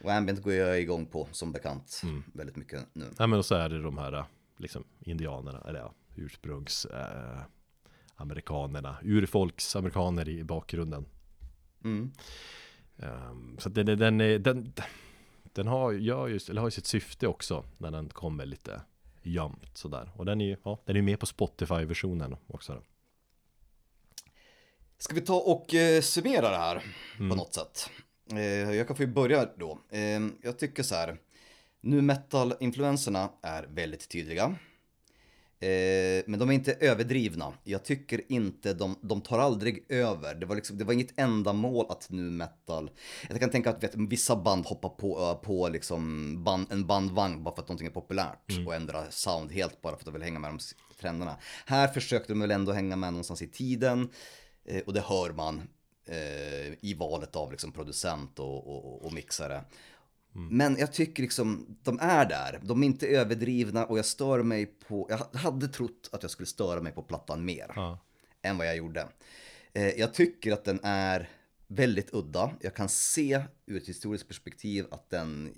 Och 0.03 0.12
ambient 0.12 0.43
går 0.43 0.53
jag 0.53 0.81
igång 0.81 1.07
på 1.07 1.28
som 1.32 1.53
bekant 1.53 2.01
Mm. 2.05 2.23
väldigt 2.35 2.57
mycket 2.57 2.81
nu. 2.93 3.05
Nej 3.19 3.28
men 3.28 3.39
och 3.39 3.47
så 3.47 3.55
är 3.55 3.69
det 3.69 3.82
de 3.82 3.98
här 3.98 4.24
liksom 4.57 4.85
indianerna, 5.01 5.62
eller 5.69 5.78
ja, 5.78 5.94
ursprungs 6.16 6.85
eh, 6.86 7.39
amerikanerna, 8.15 8.97
urfolksamerikaner 9.03 10.28
i 10.28 10.44
bakgrunden. 10.44 11.07
Mm. 11.85 12.12
Ehm, 12.98 13.56
så 13.59 13.68
den, 13.68 13.86
den, 13.98 14.20
är- 14.20 14.39
den, 14.39 14.73
den 15.43 15.66
har, 15.66 15.93
gör 15.93 16.28
just, 16.28 16.48
eller 16.48 16.60
har 16.60 16.68
ju 16.68 16.73
sitt 16.73 16.86
syfte 16.86 17.27
också 17.27 17.64
när 17.78 17.90
den 17.90 18.09
kommer 18.09 18.47
lite 18.47 18.81
gömt 19.23 19.77
sådär. 19.78 20.10
Och 20.16 20.24
den 20.24 20.40
är 20.40 20.44
ju 20.47 20.56
ja, 20.64 20.78
den 20.85 20.97
är 20.97 21.02
med 21.02 21.20
på 21.20 21.27
Spotify-versionen 21.27 22.36
också. 22.47 22.73
Då. 22.74 22.82
Ska 24.98 25.14
vi 25.14 25.20
ta 25.20 25.35
och 25.36 25.74
eh, 25.74 26.01
summera 26.01 26.51
det 26.51 26.56
här 26.56 26.82
Mm. 27.18 27.31
på 27.31 27.36
något 27.36 27.55
sätt? 27.55 27.90
Eh, 28.32 28.40
jag 28.73 28.86
kan 28.86 28.97
få 28.97 29.06
börja 29.06 29.48
då. 29.56 29.78
Eh, 29.90 30.20
jag 30.43 30.59
tycker 30.59 30.82
så 30.82 30.94
här. 30.94 31.18
Nu 31.81 32.01
metal-influenserna 32.02 33.28
är 33.43 33.62
väldigt 33.62 34.09
tydliga. 34.09 34.55
Eh, 35.61 36.24
men 36.27 36.39
de 36.39 36.49
är 36.49 36.53
inte 36.53 36.73
överdrivna. 36.73 37.53
Jag 37.65 37.85
tycker 37.85 38.33
inte 38.33 38.74
de, 38.74 38.97
de 39.03 39.20
tar 39.20 39.39
aldrig 39.39 39.85
över. 39.89 40.35
Det 40.35 40.47
var, 40.47 40.57
liksom, 40.57 40.78
det 40.78 40.85
var 40.85 40.93
inget 40.93 41.19
ändamål 41.20 41.87
att 41.89 42.11
nu 42.11 42.23
metal. 42.23 42.91
Jag 43.28 43.41
kan 43.41 43.51
tänka 43.51 43.70
att 43.70 43.83
vet, 43.83 43.95
vissa 43.95 44.37
band 44.37 44.66
hoppar 44.66 44.89
på, 44.89 45.41
på 45.45 45.69
liksom 45.69 46.35
band, 46.45 46.66
en 46.73 46.87
bandvagn 46.87 47.45
bara 47.45 47.55
för 47.55 47.62
att 47.62 47.69
någonting 47.69 47.87
är 47.87 47.93
populärt 47.93 48.66
och 48.66 48.74
ändrar 48.74 49.07
sound 49.11 49.53
helt 49.53 49.83
bara 49.83 49.93
för 49.93 50.01
att 50.01 50.05
de 50.05 50.12
vill 50.12 50.23
hänga 50.23 50.39
med 50.39 50.51
de 50.51 50.59
trenderna. 51.01 51.37
Här 51.66 51.89
försökte 51.89 52.33
de 52.33 52.41
väl 52.41 52.51
ändå 52.51 52.73
hänga 52.73 52.97
med 52.97 53.12
någonstans 53.12 53.43
i 53.43 53.49
tiden 53.49 54.11
eh, 54.65 54.83
och 54.87 54.93
det 54.93 55.01
hör 55.01 55.33
man 55.33 55.62
eh, 56.07 56.73
i 56.81 56.97
valet 56.99 57.37
av 57.37 57.51
liksom 57.51 57.73
producent 57.73 58.39
och, 58.39 58.66
och, 58.66 59.05
och 59.05 59.12
mixare. 59.12 59.65
Men 60.39 60.77
jag 60.79 60.93
tycker 60.93 61.23
liksom, 61.23 61.77
de 61.83 61.99
är 62.01 62.25
där. 62.29 62.61
De 62.63 62.83
är 62.83 62.87
inte 62.87 63.07
överdrivna 63.07 63.87
och 63.87 63.99
jag 63.99 64.05
stör 64.05 64.43
mig 64.43 64.67
på, 64.67 65.07
jag 65.11 65.39
hade 65.39 65.69
trott 65.69 66.09
att 66.13 66.23
jag 66.23 66.31
skulle 66.31 66.47
störa 66.47 66.81
mig 66.81 66.93
på 66.93 67.03
plattan 67.03 67.45
mer 67.45 67.73
Ja. 67.77 67.99
än 68.43 68.59
vad 68.59 68.67
jag 68.67 68.77
gjorde. 68.77 69.09
Eh, 69.73 69.89
jag 69.89 70.15
tycker 70.15 70.53
att 70.53 70.65
den 70.65 70.81
är 70.83 71.31
väldigt 71.67 72.15
udda. 72.15 72.51
Jag 72.61 72.75
kan 72.75 72.89
se 72.89 73.43
ur 73.67 73.77
ett 73.77 73.89
historiskt 73.89 74.29
perspektiv 74.29 74.87
att 74.91 75.11
den 75.11 75.55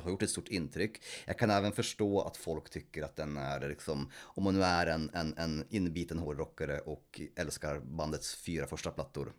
har 0.00 0.10
gjort 0.10 0.22
ett 0.22 0.30
stort 0.30 0.48
intryck. 0.48 1.02
Jag 1.26 1.38
kan 1.38 1.50
även 1.50 1.72
förstå 1.72 2.20
att 2.20 2.36
folk 2.36 2.70
tycker 2.70 3.02
att 3.02 3.16
den 3.16 3.36
är 3.36 3.68
liksom, 3.68 4.10
om 4.16 4.44
man 4.44 4.54
nu 4.54 4.62
är 4.62 4.86
en, 4.86 5.10
en, 5.14 5.34
en 5.38 5.64
inbiten 5.70 6.18
hårdrockare 6.18 6.78
och 6.80 7.20
älskar 7.36 7.80
bandets 7.80 8.34
fyra 8.34 8.66
första 8.66 8.90
plattor. 8.90 9.32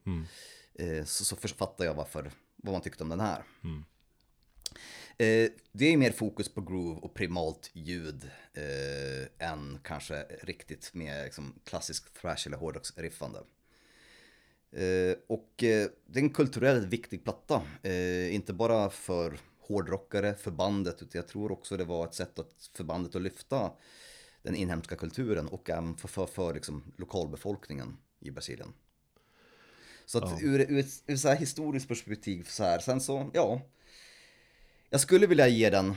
Eh, 0.75 1.05
så, 1.05 1.25
så 1.25 1.35
fattar 1.35 1.85
jag 1.85 1.93
varför, 1.93 2.31
vad 2.55 2.73
man 2.73 2.81
tyckte 2.81 3.03
om 3.03 3.09
den 3.09 3.19
här. 3.19 3.43
Eh, 5.17 5.49
det 5.71 5.85
är 5.85 5.97
mer 5.97 6.11
fokus 6.11 6.49
på 6.49 6.61
groove 6.61 6.99
och 7.01 7.13
primalt 7.13 7.69
ljud 7.73 8.29
eh, 8.53 9.47
än 9.51 9.79
kanske 9.83 10.23
riktigt 10.23 10.93
mer 10.93 11.23
liksom, 11.23 11.53
klassisk 11.63 12.13
thrash 12.13 12.47
eller 12.47 12.57
hårdrocksriffande. 12.57 13.39
Eh, 14.71 15.15
och 15.27 15.63
eh, 15.63 15.87
det 16.05 16.19
är 16.19 16.23
en 16.23 16.29
kulturellt 16.29 16.87
viktig 16.87 17.23
platta, 17.23 17.61
eh, 17.83 18.35
inte 18.35 18.53
bara 18.53 18.89
för 18.89 19.37
hårdrockare, 19.59 20.35
för 20.35 20.51
bandet, 20.51 21.01
utan 21.01 21.19
jag 21.19 21.27
tror 21.27 21.51
också 21.51 21.77
det 21.77 21.85
var 21.85 22.05
ett 22.05 22.13
sätt 22.13 22.39
att, 22.39 22.69
för 22.73 22.83
bandet 22.83 23.15
att 23.15 23.21
lyfta 23.21 23.71
den 24.41 24.55
inhemska 24.55 24.95
kulturen 24.95 25.47
och 25.47 25.69
även 25.69 25.97
för, 25.97 26.07
för, 26.07 26.25
för 26.25 26.53
liksom, 26.53 26.93
lokalbefolkningen 26.97 27.97
i 28.19 28.31
Brasilien. 28.31 28.73
Så 30.05 30.17
att 30.17 30.43
ur, 30.43 30.71
ur 30.71 30.79
ett 30.79 31.03
ur 31.07 31.15
så 31.15 31.27
här 31.27 31.35
historiskt 31.35 31.87
perspektiv 31.87 32.43
så 32.43 32.63
här, 32.63 32.79
sen 32.79 33.01
så, 33.01 33.31
ja. 33.33 33.61
Jag 34.95 35.01
skulle 35.01 35.27
vilja 35.27 35.47
ge 35.47 35.69
den 35.69 35.95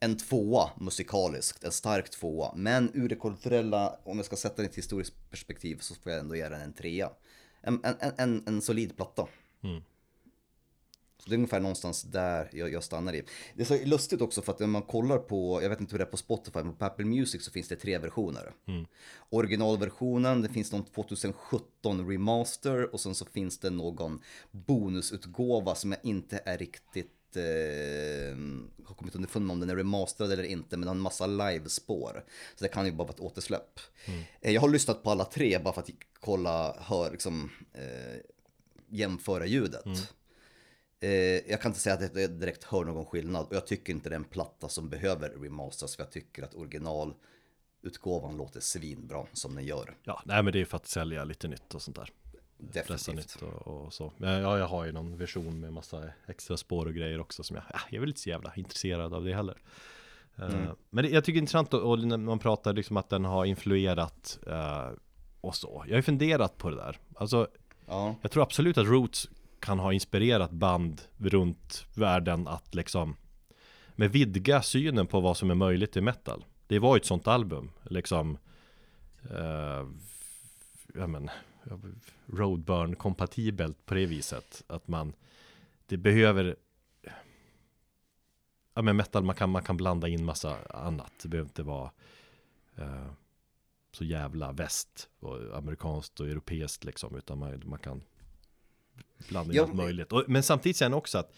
en 0.00 0.16
tvåa 0.16 0.70
musikaliskt, 0.80 1.64
en 1.64 1.72
stark 1.72 2.10
tvåa. 2.10 2.52
Men 2.56 2.90
ur 2.94 3.08
det 3.08 3.16
kulturella, 3.16 3.98
om 4.04 4.16
jag 4.16 4.26
ska 4.26 4.36
sätta 4.36 4.56
den 4.56 4.64
i 4.64 4.68
ett 4.68 4.74
historiskt 4.74 5.30
perspektiv 5.30 5.76
så 5.80 5.94
får 5.94 6.12
jag 6.12 6.20
ändå 6.20 6.36
ge 6.36 6.48
den 6.48 6.60
en 6.60 6.72
trea. 6.72 7.10
En, 7.60 7.84
en, 7.84 7.94
en- 8.18 8.42
en, 8.46 8.62
solid 8.62 8.96
platta. 8.96 9.28
Så 11.18 11.28
det 11.28 11.34
är 11.34 11.36
ungefär 11.36 11.60
någonstans 11.60 12.02
där 12.02 12.48
jag, 12.52 12.72
jag 12.72 12.84
stannar 12.84 13.14
i. 13.14 13.24
Det 13.54 13.62
är 13.62 13.66
så 13.66 13.84
lustigt 13.84 14.20
också 14.20 14.42
för 14.42 14.52
att 14.52 14.60
när 14.60 14.66
man 14.66 14.82
kollar 14.82 15.18
på, 15.18 15.62
jag 15.62 15.68
vet 15.70 15.80
inte 15.80 15.92
hur 15.92 15.98
det 15.98 16.04
är 16.04 16.10
på 16.10 16.16
Spotify, 16.16 16.58
men 16.62 16.74
på 16.76 16.84
Apple 16.84 17.04
Music 17.04 17.44
så 17.44 17.50
finns 17.50 17.68
det 17.68 17.76
tre 17.76 17.98
versioner. 17.98 18.52
Originalversionen, 19.30 20.42
det 20.42 20.48
finns 20.48 20.72
någon 20.72 20.84
2017 20.84 22.08
remaster 22.10 22.94
och 22.94 23.00
sen 23.00 23.14
så 23.14 23.24
finns 23.24 23.58
det 23.58 23.70
någon 23.70 24.20
bonusutgåva 24.50 25.74
som 25.74 25.92
jag 25.92 26.00
inte 26.04 26.42
är 26.44 26.58
riktigt 26.58 27.10
eh, 27.36 28.36
har 28.86 28.94
kommit 28.94 29.14
underfund 29.14 29.46
med 29.46 29.54
om 29.54 29.60
den 29.60 29.70
är 29.70 29.76
remasterad 29.76 30.32
eller 30.32 30.42
inte, 30.44 30.76
men 30.76 30.80
den 30.80 30.88
har 30.88 30.94
en 30.94 31.00
massa 31.00 31.26
livespår. 31.26 32.24
Så 32.54 32.64
det 32.64 32.68
kan 32.68 32.86
ju 32.86 32.92
bara 32.92 33.04
vara 33.04 33.14
ett 33.14 33.20
återsläpp. 33.20 33.80
Eh, 34.40 34.52
Jag 34.52 34.60
har 34.60 34.68
lyssnat 34.68 35.02
på 35.02 35.10
alla 35.10 35.24
tre 35.24 35.58
bara 35.58 35.74
för 35.74 35.80
att 35.80 35.90
kolla, 36.20 36.76
hör, 36.80 37.10
liksom, 37.10 37.50
eh, 37.72 38.16
jämföra 38.88 39.46
ljudet. 39.46 39.84
Eh, 41.00 41.10
jag 41.50 41.60
kan 41.60 41.70
inte 41.70 41.80
säga 41.80 41.94
att 41.94 42.16
jag 42.16 42.30
direkt 42.30 42.64
hör 42.64 42.84
någon 42.84 43.06
skillnad 43.06 43.46
och 43.46 43.54
jag 43.56 43.66
tycker 43.66 43.92
inte 43.92 44.08
det 44.08 44.14
är 44.14 44.18
en 44.18 44.24
platta 44.24 44.68
som 44.68 44.88
behöver 44.88 45.28
remasters 45.30 45.96
för 45.96 46.02
jag 46.02 46.10
tycker 46.12 46.42
att 46.42 46.54
originalutgåvan 46.54 48.36
låter 48.36 48.60
svinbra 48.60 49.26
som 49.32 49.54
den 49.54 49.64
gör. 49.64 49.96
Ja, 50.02 50.22
nej 50.26 50.42
men 50.42 50.52
det 50.52 50.60
är 50.60 50.64
för 50.64 50.76
att 50.76 50.86
sälja 50.88 51.24
lite 51.24 51.48
nytt 51.48 51.74
och 51.74 51.82
sånt 51.82 51.96
där. 51.96 52.10
Pressa 52.72 53.12
Definitivt. 53.12 53.42
nytt 53.42 53.42
och, 53.42 53.84
och 53.84 53.92
så. 53.92 54.12
Men 54.16 54.42
ja, 54.42 54.58
jag 54.58 54.66
har 54.66 54.84
ju 54.84 54.92
någon 54.92 55.16
version 55.16 55.60
med 55.60 55.72
massa 55.72 56.04
extra 56.26 56.56
spår 56.56 56.86
och 56.86 56.94
grejer 56.94 57.20
också 57.20 57.42
som 57.42 57.56
jag, 57.56 57.64
ja, 57.72 57.78
jag 57.88 57.96
är 57.96 58.00
väl 58.00 58.08
inte 58.08 58.20
så 58.20 58.28
jävla 58.28 58.52
intresserad 58.56 59.14
av 59.14 59.24
det 59.24 59.34
heller. 59.34 59.58
Eh, 60.36 60.70
men 60.90 61.04
det, 61.04 61.10
jag 61.10 61.24
tycker 61.24 61.34
det 61.34 61.38
är 61.38 61.42
intressant 61.42 61.74
och, 61.74 61.90
och 61.90 61.98
när 61.98 62.16
man 62.16 62.38
pratar 62.38 62.72
liksom 62.72 62.96
att 62.96 63.08
den 63.08 63.24
har 63.24 63.44
influerat 63.44 64.38
eh, 64.46 64.88
och 65.40 65.56
så. 65.56 65.84
Jag 65.86 65.92
har 65.92 65.96
ju 65.96 66.02
funderat 66.02 66.58
på 66.58 66.70
det 66.70 66.76
där. 66.76 66.98
Alltså, 67.14 67.48
Ja, 67.86 68.16
jag 68.22 68.30
tror 68.30 68.42
absolut 68.42 68.78
att 68.78 68.86
Roots 68.86 69.28
kan 69.60 69.78
ha 69.78 69.92
inspirerat 69.92 70.50
band 70.50 71.02
runt 71.18 71.86
världen 71.94 72.48
att 72.48 72.74
liksom 72.74 73.16
med 73.96 74.12
vidga 74.12 74.62
synen 74.62 75.06
på 75.06 75.20
vad 75.20 75.36
som 75.36 75.50
är 75.50 75.54
möjligt 75.54 75.96
i 75.96 76.00
metal. 76.00 76.44
Det 76.66 76.78
var 76.78 76.96
ju 76.96 77.00
ett 77.00 77.06
sånt 77.06 77.26
album, 77.26 77.70
liksom 77.82 78.38
eh, 79.30 79.86
ja 80.94 81.06
men, 81.06 81.30
roadburn 82.26 82.96
kompatibelt 82.96 83.86
på 83.86 83.94
det 83.94 84.06
viset. 84.06 84.64
Att 84.66 84.88
man, 84.88 85.12
det 85.86 85.96
behöver, 85.96 86.56
ja 88.74 88.82
men 88.82 88.96
metal, 88.96 89.24
man 89.24 89.34
kan, 89.34 89.50
man 89.50 89.62
kan 89.62 89.76
blanda 89.76 90.08
in 90.08 90.24
massa 90.24 90.56
annat. 90.70 91.12
Det 91.22 91.28
behöver 91.28 91.48
inte 91.48 91.62
vara 91.62 91.90
eh, 92.76 93.10
så 93.92 94.04
jävla 94.04 94.52
väst 94.52 95.08
och 95.20 95.56
amerikanskt 95.58 96.20
och 96.20 96.26
europeiskt 96.26 96.84
liksom, 96.84 97.16
utan 97.16 97.38
man, 97.38 97.62
man 97.64 97.78
kan 97.78 98.02
blanda 99.28 99.52
in 99.52 99.56
Ja, 99.56 99.62
allt 99.62 99.74
möjligt. 99.74 100.12
Och, 100.12 100.24
men 100.28 100.42
samtidigt 100.42 100.76
sen 100.76 100.94
också 100.94 101.18
att 101.18 101.32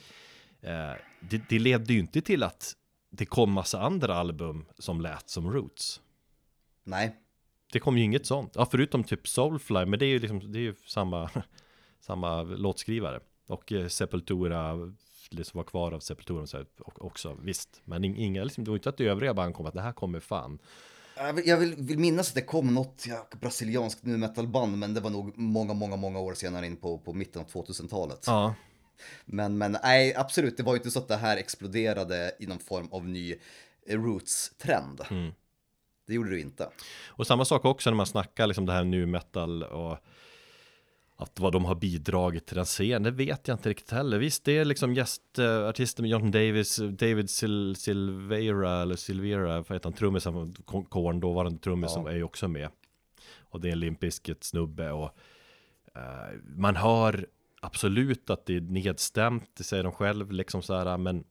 eh, 0.61 0.93
det, 1.21 1.49
det 1.49 1.59
ledde 1.59 1.93
ju 1.93 1.99
inte 1.99 2.21
till 2.21 2.43
att 2.43 2.77
det 3.11 3.27
kom 3.27 3.53
massa 3.53 3.81
andra 3.81 4.15
album 4.15 4.67
som 4.79 5.01
lät 5.01 5.31
som 5.31 5.53
Roots. 5.53 6.01
Nej, 6.85 7.17
Det 7.75 7.81
kom 7.81 7.99
ju 7.99 8.05
inget 8.05 8.27
sånt. 8.27 8.53
Ja, 8.57 8.69
förutom 8.71 9.05
typ 9.05 9.29
Soulfly, 9.29 9.85
men 9.87 9.99
det 9.99 10.07
är 10.07 10.09
ju 10.09 10.19
liksom, 10.19 10.53
det 10.53 10.59
är 10.59 10.63
ju 10.63 10.75
samma, 10.87 11.31
samma 12.01 12.43
låtskrivare. 12.43 13.21
Och 13.47 13.73
eh, 13.73 13.89
Sepultura, 13.89 14.75
det 15.31 15.45
som 15.45 15.59
var 15.59 15.65
kvar 15.65 15.93
av 15.93 16.01
Sepultura 16.01 16.47
så 16.47 16.57
här, 16.57 16.67
och- 16.79 17.05
också, 17.05 17.37
visst. 17.43 17.81
Men 17.85 18.05
ing- 18.05 18.17
inga, 18.17 18.45
liksom, 18.45 18.65
det 18.65 18.71
var 18.71 18.77
inte 18.77 18.89
att 18.89 18.97
det 18.97 19.05
övriga 19.07 19.35
band 19.35 19.55
kom 19.55 19.67
att 19.67 19.75
det 19.75 19.81
här 19.81 19.93
kommer 19.93 20.21
fan. 20.21 20.59
jag 21.17 21.33
vill, 21.33 21.49
jag 21.49 21.57
vill, 21.57 21.75
vill 21.79 21.99
minnas 21.99 22.29
att 22.29 22.35
det 22.35 22.43
kom 22.43 22.75
något 22.75 23.05
ja, 23.09 23.29
brasilianskt 23.41 24.05
nu 24.05 24.17
metalband, 24.17 24.79
men 24.79 24.95
det 24.95 25.01
var 25.01 25.11
nog 25.11 25.39
många, 25.39 25.75
många, 25.75 25.97
många 25.97 26.19
år 26.19 26.35
senare 26.35 26.67
in 26.67 26.77
på, 26.77 26.99
på 26.99 27.13
mitten 27.13 27.43
av 27.43 27.49
2000-talet. 27.49 28.25
Ja, 28.27 28.55
Men, 29.25 29.59
men 29.59 29.77
nej, 29.83 30.15
absolut, 30.15 30.57
det 30.57 30.63
var 30.63 30.73
ju 30.73 30.77
inte 30.79 30.91
så 30.91 30.99
att 30.99 31.09
det 31.09 31.17
här 31.17 31.37
exploderade 31.37 32.33
i 32.41 32.47
någon 32.47 32.59
form 32.59 32.89
av 32.93 33.09
ny 33.09 33.35
eh, 33.87 33.99
roots-trend. 34.03 35.01
Mm. 35.11 35.33
Det 36.06 36.14
gjorde 36.14 36.31
ju 36.35 36.40
inte. 36.40 36.68
och 37.06 37.26
samma 37.26 37.44
sak 37.44 37.64
också 37.64 37.90
när 37.90 37.97
man 37.97 38.06
snackar 38.06 38.47
liksom 38.47 38.66
det 38.66 38.72
här 38.72 38.85
nu 38.85 39.06
metal 39.06 39.62
och 39.62 39.98
att 41.16 41.40
vad 41.40 41.52
de 41.52 41.64
har 41.64 41.74
bidragit 41.74 42.47
till 42.47 42.56
den 42.56 42.64
scenen, 42.64 43.02
det 43.02 43.10
vet 43.10 43.48
jag 43.48 43.55
inte 43.55 43.68
riktigt 43.68 43.90
heller. 43.90 44.18
Visst, 44.18 44.44
det 44.44 44.59
är 44.59 44.64
liksom 44.64 44.94
gästartister 44.94 46.02
med 46.02 46.10
Jonathan 46.10 46.31
Davis, 46.31 46.76
David 46.76 47.31
Sil 47.39 47.76
Silvera, 47.76 48.82
eller 48.82 48.97
Silvera, 48.97 49.47
vad 49.56 49.72
heter 49.72 49.85
han, 49.85 49.93
trummisen 49.93 50.32
från 50.32 50.85
Korn, 50.89 51.20
dåvarande 51.20 51.59
trummis 51.59 51.90
Ja. 51.90 51.94
som 51.94 52.06
är 52.06 52.12
ju 52.14 52.22
också 52.22 52.48
med. 52.48 52.68
Och 53.39 53.60
det 53.60 53.68
är 53.68 53.72
en 53.72 53.81
Limp 53.81 54.05
snubbe 54.40 54.90
och 54.93 55.18
eh, 55.94 56.39
man 56.56 56.76
hör 56.76 57.26
absolut 57.60 58.31
att 58.31 58.47
det 58.47 58.56
är 58.56 58.60
nedstämt, 58.60 59.51
det 59.56 59.64
säger 59.64 59.82
de 59.82 59.93
själv, 59.93 60.32
liksom 60.32 60.62
så 60.62 60.74
här, 60.74 60.98
men 60.98 61.24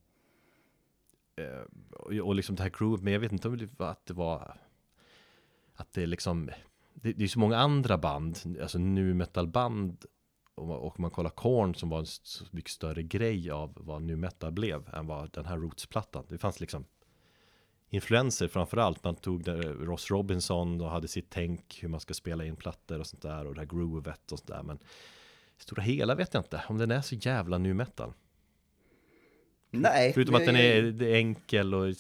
Eh, 1.35 1.91
och, 1.91 2.11
och 2.11 2.35
liksom 2.35 2.55
det 2.55 2.63
här 2.63 2.69
crewet, 2.69 3.01
men 3.01 3.13
jag 3.13 3.19
vet 3.19 3.31
inte 3.31 3.47
om 3.47 3.57
det 3.57 3.69
var 3.79 3.87
att 3.89 4.05
det 4.05 4.13
var 4.13 4.57
att 5.75 5.93
det 5.93 6.05
liksom 6.05 6.49
det, 6.93 7.13
det 7.13 7.23
är 7.23 7.27
så 7.27 7.39
många 7.39 7.57
andra 7.57 7.97
band, 7.97 8.57
alltså 8.61 8.77
nu 8.77 9.13
metal 9.13 9.47
band 9.47 10.05
och, 10.55 10.99
man- 10.99 11.11
kollar 11.11 11.29
Korn 11.29 11.75
som 11.75 11.89
var 11.89 11.99
en 11.99 12.05
mycket 12.51 12.71
större 12.71 13.03
grej 13.03 13.51
av 13.51 13.73
vad 13.75 14.01
nu 14.01 14.15
metal 14.15 14.51
blev 14.51 14.89
än 14.93 15.07
vad 15.07 15.31
den 15.31 15.45
här 15.45 15.57
Roots-plattan. 15.57 16.25
Det 16.29 16.37
fanns 16.37 16.59
liksom 16.59 16.85
influenser 17.89 18.47
framförallt. 18.47 19.03
Man 19.03 19.15
tog 19.15 19.43
där 19.43 19.65
eh, 19.65 19.71
Ross 19.85 20.11
Robinson 20.11 20.81
och 20.81 20.89
hade 20.89 21.07
sitt 21.07 21.29
tänk 21.29 21.79
hur 21.81 21.89
man 21.89 21.99
ska 21.99 22.13
spela 22.13 22.45
in 22.45 22.55
plattor 22.55 22.99
och 22.99 23.07
sånt 23.07 23.21
där 23.21 23.47
och 23.47 23.55
det 23.55 23.61
här 23.61 23.67
groovet 23.67 24.31
och 24.31 24.39
sånt 24.39 24.47
där. 24.47 24.63
Men 24.63 24.77
i 25.57 25.61
stora 25.61 25.83
hela 25.83 26.15
vet 26.15 26.33
jag 26.33 26.41
inte 26.43 26.63
om 26.67 26.77
den 26.77 26.91
är 26.91 27.01
så 27.01 27.15
jävla 27.15 27.57
nu 27.57 27.73
metal. 27.73 28.13
Nej. 29.73 30.13
Förutom 30.13 30.35
att 30.35 30.45
den 30.45 30.55
är, 30.55 31.03
enkel 31.03 31.73
och 31.73 31.93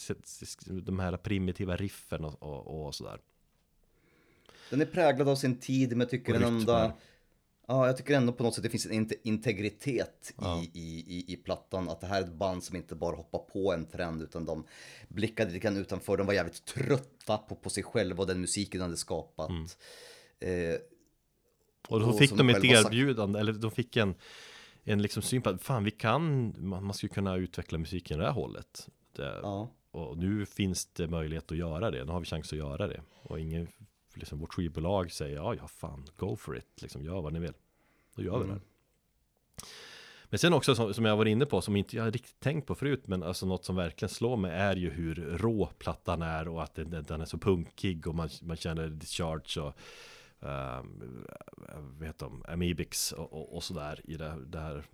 de 0.67 0.99
här 0.99 1.17
primitiva 1.17 1.75
riffen 1.75 2.25
och, 2.25 2.43
och, 2.43 2.85
och 2.85 2.95
sådär. 2.95 3.19
Den 4.69 4.81
är 4.81 4.85
präglad 4.85 5.29
av 5.29 5.35
sin 5.35 5.59
tid, 5.59 5.89
men 5.89 5.99
jag 5.99 6.09
tycker 6.09 6.33
den 6.33 6.43
ändå... 6.43 6.91
Ja, 7.67 7.87
jag 7.87 7.97
tycker 7.97 8.13
ändå 8.15 8.33
på 8.33 8.43
något 8.43 8.55
sätt 8.55 8.63
det 8.63 8.69
finns 8.69 8.85
en 8.85 8.91
inte- 8.91 9.15
integritet 9.23 10.33
Ja. 10.37 10.63
i, 10.73 10.79
i, 11.07 11.33
i, 11.33 11.35
plattan. 11.35 11.89
Att 11.89 12.01
det 12.01 12.07
här 12.07 12.21
är 12.21 12.25
ett 12.25 12.33
band 12.33 12.63
som 12.63 12.75
inte 12.75 12.95
bara 12.95 13.15
hoppar 13.15 13.39
på 13.39 13.73
en 13.73 13.85
trend, 13.85 14.21
utan 14.21 14.45
de 14.45 14.63
blickade 15.07 15.51
lite 15.51 15.63
grann 15.63 15.77
utanför. 15.77 16.17
De 16.17 16.27
var 16.27 16.33
jävligt 16.33 16.65
trötta 16.65 17.37
på, 17.37 17.55
på 17.55 17.69
sig 17.69 17.83
själva 17.83 18.21
och 18.21 18.27
den 18.27 18.41
musiken 18.41 18.79
de 18.79 18.83
hade 18.83 18.97
skapat. 18.97 19.49
Eh, 20.39 20.75
Och 21.87 21.99
då 21.99 22.05
Och 22.09 22.17
fick 22.19 22.31
de 22.33 22.49
ett 22.49 22.63
erbjudande, 22.63 23.39
eller 23.39 23.53
de 23.53 23.71
fick 23.71 23.97
en, 23.97 24.15
en 24.83 25.01
liksom 25.01 25.21
syn 25.21 25.41
på 25.41 25.49
att 25.49 25.61
fan 25.61 25.83
vi 25.83 25.91
kan, 25.91 26.53
man, 26.57 26.83
man 26.83 26.93
skulle 26.93 27.13
kunna 27.13 27.35
utveckla 27.35 27.77
musiken 27.77 28.17
i 28.17 28.19
det 28.19 28.25
här 28.25 28.33
hållet. 28.33 28.89
Det, 29.15 29.39
ja. 29.43 29.69
Och 29.91 30.17
nu 30.17 30.45
finns 30.45 30.85
det 30.85 31.07
möjlighet 31.07 31.51
att 31.51 31.57
göra 31.57 31.91
det, 31.91 32.05
nu 32.05 32.11
har 32.11 32.19
vi 32.19 32.25
chans 32.25 32.53
att 32.53 32.59
göra 32.59 32.87
det. 32.87 33.01
Och 33.21 33.39
ingen, 33.39 33.67
liksom 34.13 34.39
vårt 34.39 34.53
skivbolag 34.53 35.11
säger 35.11 35.35
ja, 35.35 35.55
ja 35.55 35.67
fan, 35.67 36.05
go 36.17 36.35
for 36.35 36.57
it, 36.57 36.81
liksom 36.81 37.03
gör 37.03 37.21
vad 37.21 37.33
ni 37.33 37.39
vill. 37.39 37.53
Då 38.15 38.23
gör 38.23 38.39
vi 38.39 38.51
det. 38.51 38.59
Men 40.25 40.39
sen 40.39 40.53
också 40.53 40.75
som, 40.75 40.93
som 40.93 41.05
jag 41.05 41.17
var 41.17 41.25
inne 41.25 41.45
på, 41.45 41.61
som 41.61 41.75
inte 41.75 41.95
jag 41.95 42.15
riktigt 42.15 42.39
tänkt 42.39 42.67
på 42.67 42.75
förut, 42.75 43.07
men 43.07 43.23
alltså 43.23 43.45
något 43.45 43.65
som 43.65 43.75
verkligen 43.75 44.09
slår 44.09 44.37
mig 44.37 44.51
är 44.51 44.75
ju 44.75 44.89
hur 44.89 45.15
rå 45.15 45.69
plattan 45.77 46.21
är 46.21 46.47
och 46.47 46.63
att 46.63 46.75
den, 46.75 47.03
den 47.07 47.21
är 47.21 47.25
så 47.25 47.37
punkig 47.37 48.07
och 48.07 48.15
man, 48.15 48.29
man 48.41 48.57
känner 48.57 48.87
discharge 48.87 49.61
och 49.61 49.73
um, 50.43 51.25
vad 51.99 52.07
heter 52.07 52.25
de, 52.25 52.45
Amibix 52.47 53.11
och, 53.11 53.33
och, 53.33 53.55
och 53.55 53.63
sådär 53.63 54.01
i 54.03 54.17
det, 54.17 54.45
det 54.45 54.59
här 54.59 54.85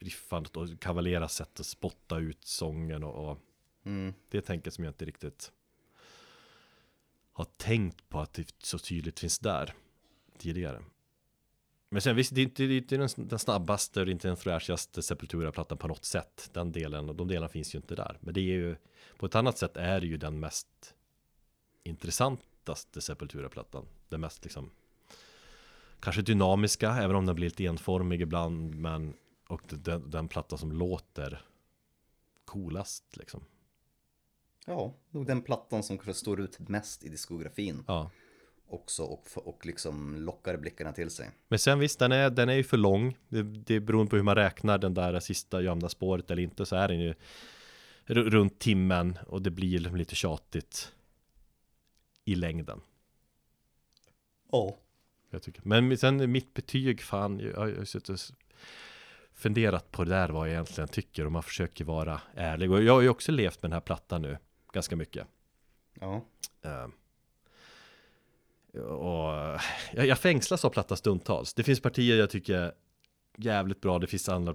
riffandet 0.00 0.56
och 0.56 0.80
Cavalera 0.80 1.28
sätt 1.28 1.60
att 1.60 1.66
spotta 1.66 2.18
ut 2.18 2.44
sången 2.44 3.04
och, 3.04 3.30
och 3.30 3.38
Mm. 3.86 4.14
det 4.28 4.40
tänker 4.40 4.70
som 4.70 4.84
jag 4.84 4.90
inte 4.90 5.04
riktigt 5.04 5.52
har 7.32 7.44
tänkt 7.44 8.08
på 8.08 8.20
att 8.20 8.32
det 8.32 8.54
så 8.58 8.78
tydligt 8.78 9.20
finns 9.20 9.38
där 9.38 9.74
tidigare. 10.38 10.82
Men 11.88 12.02
sen 12.02 12.16
visst, 12.16 12.34
det 12.34 12.40
är 12.40 12.42
inte, 12.42 12.62
det 12.62 12.74
är 12.74 12.78
inte 12.78 12.96
den, 12.96 13.08
den 13.16 13.38
snabbaste 13.38 14.02
och 14.02 14.08
inte 14.08 14.28
den 14.28 14.36
fräschaste 14.36 15.02
Sepultura-plattan 15.02 15.78
på 15.78 15.88
något 15.88 16.04
sätt. 16.04 16.50
Den 16.52 16.72
delen, 16.72 17.08
och 17.08 17.16
de 17.16 17.28
delarna 17.28 17.48
finns 17.48 17.74
ju 17.74 17.76
inte 17.76 17.94
där. 17.94 18.18
Men 18.20 18.34
det 18.34 18.40
är 18.40 18.54
ju, 18.54 18.76
på 19.16 19.26
ett 19.26 19.34
annat 19.34 19.58
sätt 19.58 19.76
är 19.76 20.00
det 20.00 20.06
ju 20.06 20.16
den 20.16 20.40
mest 20.40 20.94
intressantaste 21.82 23.00
Sepultura-plattan. 23.00 23.86
Den 24.08 24.20
mest 24.20 24.44
liksom, 24.44 24.70
kanske 26.00 26.22
dynamiska, 26.22 26.90
även 26.90 27.16
om 27.16 27.26
den 27.26 27.34
blir 27.34 27.46
lite 27.46 27.64
enformig 27.64 28.20
ibland. 28.20 28.74
Men, 28.74 29.14
och 29.48 29.62
den, 29.68 30.10
den 30.10 30.28
platta 30.28 30.56
som 30.56 30.72
låter 30.72 31.42
coolast 32.44 33.16
liksom. 33.16 33.44
ja, 34.66 34.94
nog 35.10 35.26
den 35.26 35.42
plattan 35.42 35.82
som 35.82 35.98
kanske 35.98 36.14
står 36.14 36.40
ut 36.40 36.58
mest 36.68 37.04
i 37.04 37.08
diskografin 37.08 37.84
Ja. 37.86 38.10
också 38.68 39.02
och, 39.02 39.26
och 39.34 39.66
liksom 39.66 40.16
lockar 40.16 40.56
blickarna 40.56 40.92
till 40.92 41.10
sig. 41.10 41.30
Men 41.48 41.58
sen 41.58 41.78
visst, 41.78 41.98
den 41.98 42.12
är, 42.12 42.30
den 42.30 42.48
är 42.48 42.54
ju 42.54 42.64
för 42.64 42.76
lång. 42.76 43.16
Det, 43.28 43.42
det 43.42 43.80
beror 43.80 44.06
på 44.06 44.16
hur 44.16 44.22
man 44.22 44.34
räknar 44.34 44.78
den 44.78 44.94
där 44.94 45.20
sista 45.20 45.62
gömda 45.62 45.88
spåret 45.88 46.30
eller 46.30 46.42
inte. 46.42 46.66
Så 46.66 46.76
är 46.76 46.88
den 46.88 47.00
ju 47.00 47.14
runt 48.06 48.58
timmen 48.58 49.18
och 49.26 49.42
det 49.42 49.50
blir 49.50 49.78
lite 49.78 50.14
tjatigt 50.14 50.92
i 52.24 52.34
längden. 52.34 52.80
Ja. 54.52 54.76
Jag 55.30 55.42
tycker. 55.42 55.62
Men 55.64 55.98
sen 55.98 56.32
mitt 56.32 56.54
betyg, 56.54 57.02
fan, 57.02 57.40
jag 57.40 57.56
har 57.56 57.84
suttit 57.84 58.08
och 58.08 58.18
funderat 59.34 59.90
på 59.90 60.04
det 60.04 60.10
där 60.10 60.28
vad 60.28 60.48
jag 60.48 60.52
egentligen 60.52 60.88
tycker 60.88 61.26
och 61.26 61.32
man 61.32 61.42
försöker 61.42 61.84
vara 61.84 62.20
ärlig. 62.34 62.70
Och 62.70 62.82
jag 62.82 62.92
har 62.92 63.00
ju 63.00 63.08
också 63.08 63.32
levt 63.32 63.62
med 63.62 63.70
den 63.70 63.76
här 63.76 63.80
plattan 63.80 64.22
nu 64.22 64.38
ganska 64.72 64.96
mycket. 64.96 65.26
Ja. 66.00 66.24
Eh, 66.62 66.86
och 68.80 69.60
jag, 69.92 70.06
jag 70.06 70.18
fängslas 70.18 70.64
av 70.64 70.70
platta 70.70 70.96
stundtals. 70.96 71.54
Det 71.54 71.62
finns 71.62 71.80
partier 71.80 72.18
jag 72.18 72.30
tycker 72.30 72.58
är 72.58 72.72
jävligt 73.36 73.80
bra. 73.80 73.98
Det 73.98 74.06
finns 74.06 74.28
andra 74.28 74.54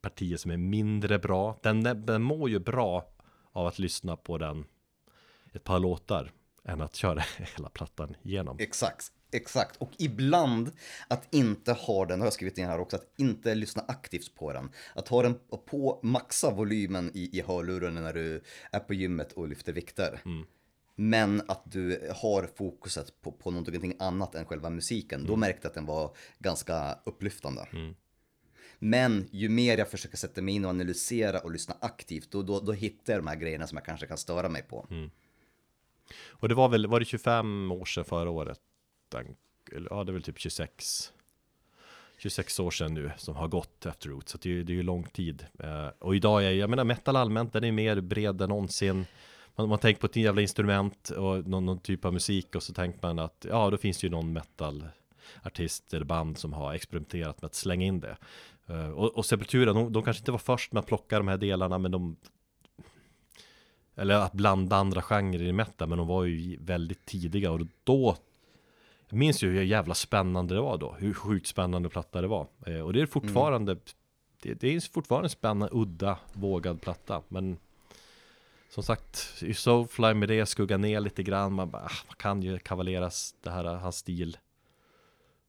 partier 0.00 0.36
som 0.36 0.50
är 0.50 0.56
mindre 0.56 1.18
bra. 1.18 1.58
Den, 1.62 1.82
den 2.06 2.22
mår 2.22 2.50
ju 2.50 2.58
bra 2.58 3.08
av 3.52 3.66
att 3.66 3.78
lyssna 3.78 4.16
på 4.16 4.38
den 4.38 4.64
ett 5.52 5.64
par 5.64 5.78
låtar 5.78 6.32
än 6.64 6.80
att 6.80 6.94
köra 6.94 7.24
hela 7.56 7.68
plattan 7.68 8.16
igenom. 8.22 8.56
Exakt, 8.60 9.12
exakt. 9.32 9.76
Och 9.76 9.90
ibland 9.98 10.72
att 11.08 11.34
inte 11.34 11.72
ha 11.72 12.06
den, 12.06 12.20
har 12.20 12.26
jag 12.26 12.32
skrivit 12.32 12.58
in 12.58 12.66
här 12.66 12.80
också, 12.80 12.96
att 12.96 13.12
inte 13.16 13.54
lyssna 13.54 13.84
aktivt 13.88 14.34
på 14.34 14.52
den. 14.52 14.70
Att 14.94 15.08
ha 15.08 15.22
den 15.22 15.34
på, 15.66 16.00
maxa 16.02 16.50
volymen 16.50 17.10
i, 17.14 17.38
i 17.38 17.42
hörluren 17.46 17.94
när 17.94 18.12
du 18.12 18.42
är 18.70 18.80
på 18.80 18.94
gymmet 18.94 19.32
och 19.32 19.48
lyfter 19.48 19.72
vikter. 19.72 20.20
Men 20.96 21.42
att 21.48 21.62
du 21.64 22.12
har 22.14 22.48
fokuset 22.56 23.22
på, 23.22 23.32
på 23.32 23.50
någonting 23.50 23.96
annat 23.98 24.34
än 24.34 24.44
själva 24.44 24.70
musiken. 24.70 25.26
Då 25.26 25.36
märkte 25.36 25.60
jag 25.62 25.68
att 25.68 25.74
den 25.74 25.86
var 25.86 26.16
ganska 26.38 26.98
upplyftande. 27.04 27.66
Men 28.78 29.28
ju 29.30 29.48
mer 29.48 29.78
jag 29.78 29.90
försöker 29.90 30.16
sätta 30.16 30.42
mig 30.42 30.54
in 30.54 30.64
och 30.64 30.70
analysera 30.70 31.40
och 31.40 31.50
lyssna 31.50 31.76
aktivt, 31.80 32.30
då, 32.30 32.42
då, 32.42 32.60
då 32.60 32.72
hittar 32.72 33.12
jag 33.12 33.22
de 33.22 33.26
här 33.26 33.36
grejerna 33.36 33.66
som 33.66 33.76
jag 33.76 33.84
kanske 33.84 34.06
kan 34.06 34.18
störa 34.18 34.48
mig 34.48 34.62
på. 34.62 34.86
Och 36.28 36.48
det 36.48 36.54
var 36.54 36.68
väl, 36.68 36.86
var 36.86 37.00
det 37.00 37.06
25 37.06 37.72
år 37.72 37.84
sedan 37.84 38.04
förra 38.04 38.30
året? 38.30 38.58
Den, 39.08 39.36
eller, 39.72 39.88
ja, 39.90 40.04
det 40.04 40.10
är 40.10 40.12
väl 40.12 40.22
typ 40.22 40.38
26 40.38 41.12
26 42.18 42.60
år 42.60 42.70
sedan 42.70 42.94
nu 42.94 43.12
som 43.16 43.36
har 43.36 43.48
gått 43.48 43.86
efter 43.86 44.08
Roots, 44.08 44.32
så 44.32 44.38
det 44.38 44.60
är, 44.60 44.64
det 44.64 44.72
är 44.72 44.74
ju 44.74 44.82
lång 44.82 45.04
tid. 45.04 45.46
Eh, 45.58 45.88
och 45.98 46.16
idag 46.16 46.44
är, 46.44 46.50
jag 46.50 46.70
menar 46.70 46.84
metal 46.84 47.16
allmänt, 47.16 47.52
den 47.52 47.64
är 47.64 47.72
mer 47.72 48.00
bred 48.00 48.40
än 48.40 48.48
någonsin. 48.48 49.06
man, 49.56 49.68
man 49.68 49.78
tänker 49.78 50.00
på 50.00 50.06
ett 50.06 50.16
jävla 50.16 50.42
instrument 50.42 51.10
och 51.10 51.48
någon, 51.48 51.66
någon 51.66 51.78
typ 51.78 52.04
av 52.04 52.12
musik 52.12 52.54
och 52.54 52.62
så 52.62 52.72
tänker 52.72 52.98
man 53.02 53.18
att 53.18 53.46
ja, 53.48 53.70
då 53.70 53.76
finns 53.76 53.98
det 53.98 54.06
ju 54.06 54.10
någon 54.10 54.32
metalartist 54.32 55.94
eller 55.94 56.04
band 56.04 56.38
som 56.38 56.52
har 56.52 56.74
experimenterat 56.74 57.42
med 57.42 57.46
att 57.46 57.54
slänga 57.54 57.86
in 57.86 58.00
det. 58.00 58.16
Eh, 58.66 58.90
och, 58.90 59.16
och 59.16 59.26
Sepultura, 59.26 59.72
de, 59.72 59.92
de 59.92 60.02
kanske 60.02 60.20
inte 60.20 60.32
var 60.32 60.38
först 60.38 60.72
med 60.72 60.80
att 60.80 60.86
plocka 60.86 61.18
de 61.18 61.28
här 61.28 61.38
delarna, 61.38 61.78
men 61.78 61.90
de 61.90 62.16
eller 63.94 64.14
att 64.14 64.32
blanda 64.32 64.76
andra 64.76 65.02
genrer 65.02 65.42
i 65.42 65.52
metal, 65.52 65.88
men 65.88 65.98
de 65.98 66.06
var 66.06 66.24
ju 66.24 66.56
väldigt 66.60 67.04
tidiga. 67.06 67.50
Och 67.50 67.60
då 67.84 68.16
Jag 69.08 69.18
minns 69.18 69.42
ju 69.42 69.50
hur 69.50 69.62
jävla 69.62 69.94
spännande 69.94 70.54
det 70.54 70.60
var 70.60 70.78
då, 70.78 70.92
hur 70.98 71.14
sjukt 71.14 71.46
spännande 71.46 71.88
platta 71.88 72.20
det 72.20 72.28
var. 72.28 72.46
Eh, 72.66 72.80
Och 72.80 72.92
det 72.92 73.00
är 73.00 73.06
fortfarande 73.06 73.76
det, 74.42 74.54
det 74.54 74.68
är 74.74 74.80
fortfarande 74.92 75.26
en 75.26 75.30
spännande, 75.30 75.68
udda, 75.74 76.18
vågad 76.32 76.80
platta. 76.80 77.22
Men 77.28 77.56
Som 78.70 78.82
sagt, 78.82 79.42
i 79.42 79.54
Soulfly 79.54 80.14
med 80.14 80.28
det 80.28 80.46
skugga 80.46 80.76
ner 80.76 81.00
lite 81.00 81.22
grann. 81.22 81.52
Man 81.52 81.70
bara, 81.70 81.82
ah, 81.82 82.04
man 82.08 82.16
kan 82.16 82.42
ju 82.42 82.58
kavaleras 82.58 83.34
det 83.42 83.50
här, 83.50 83.64
hans 83.64 83.96
stil. 83.96 84.36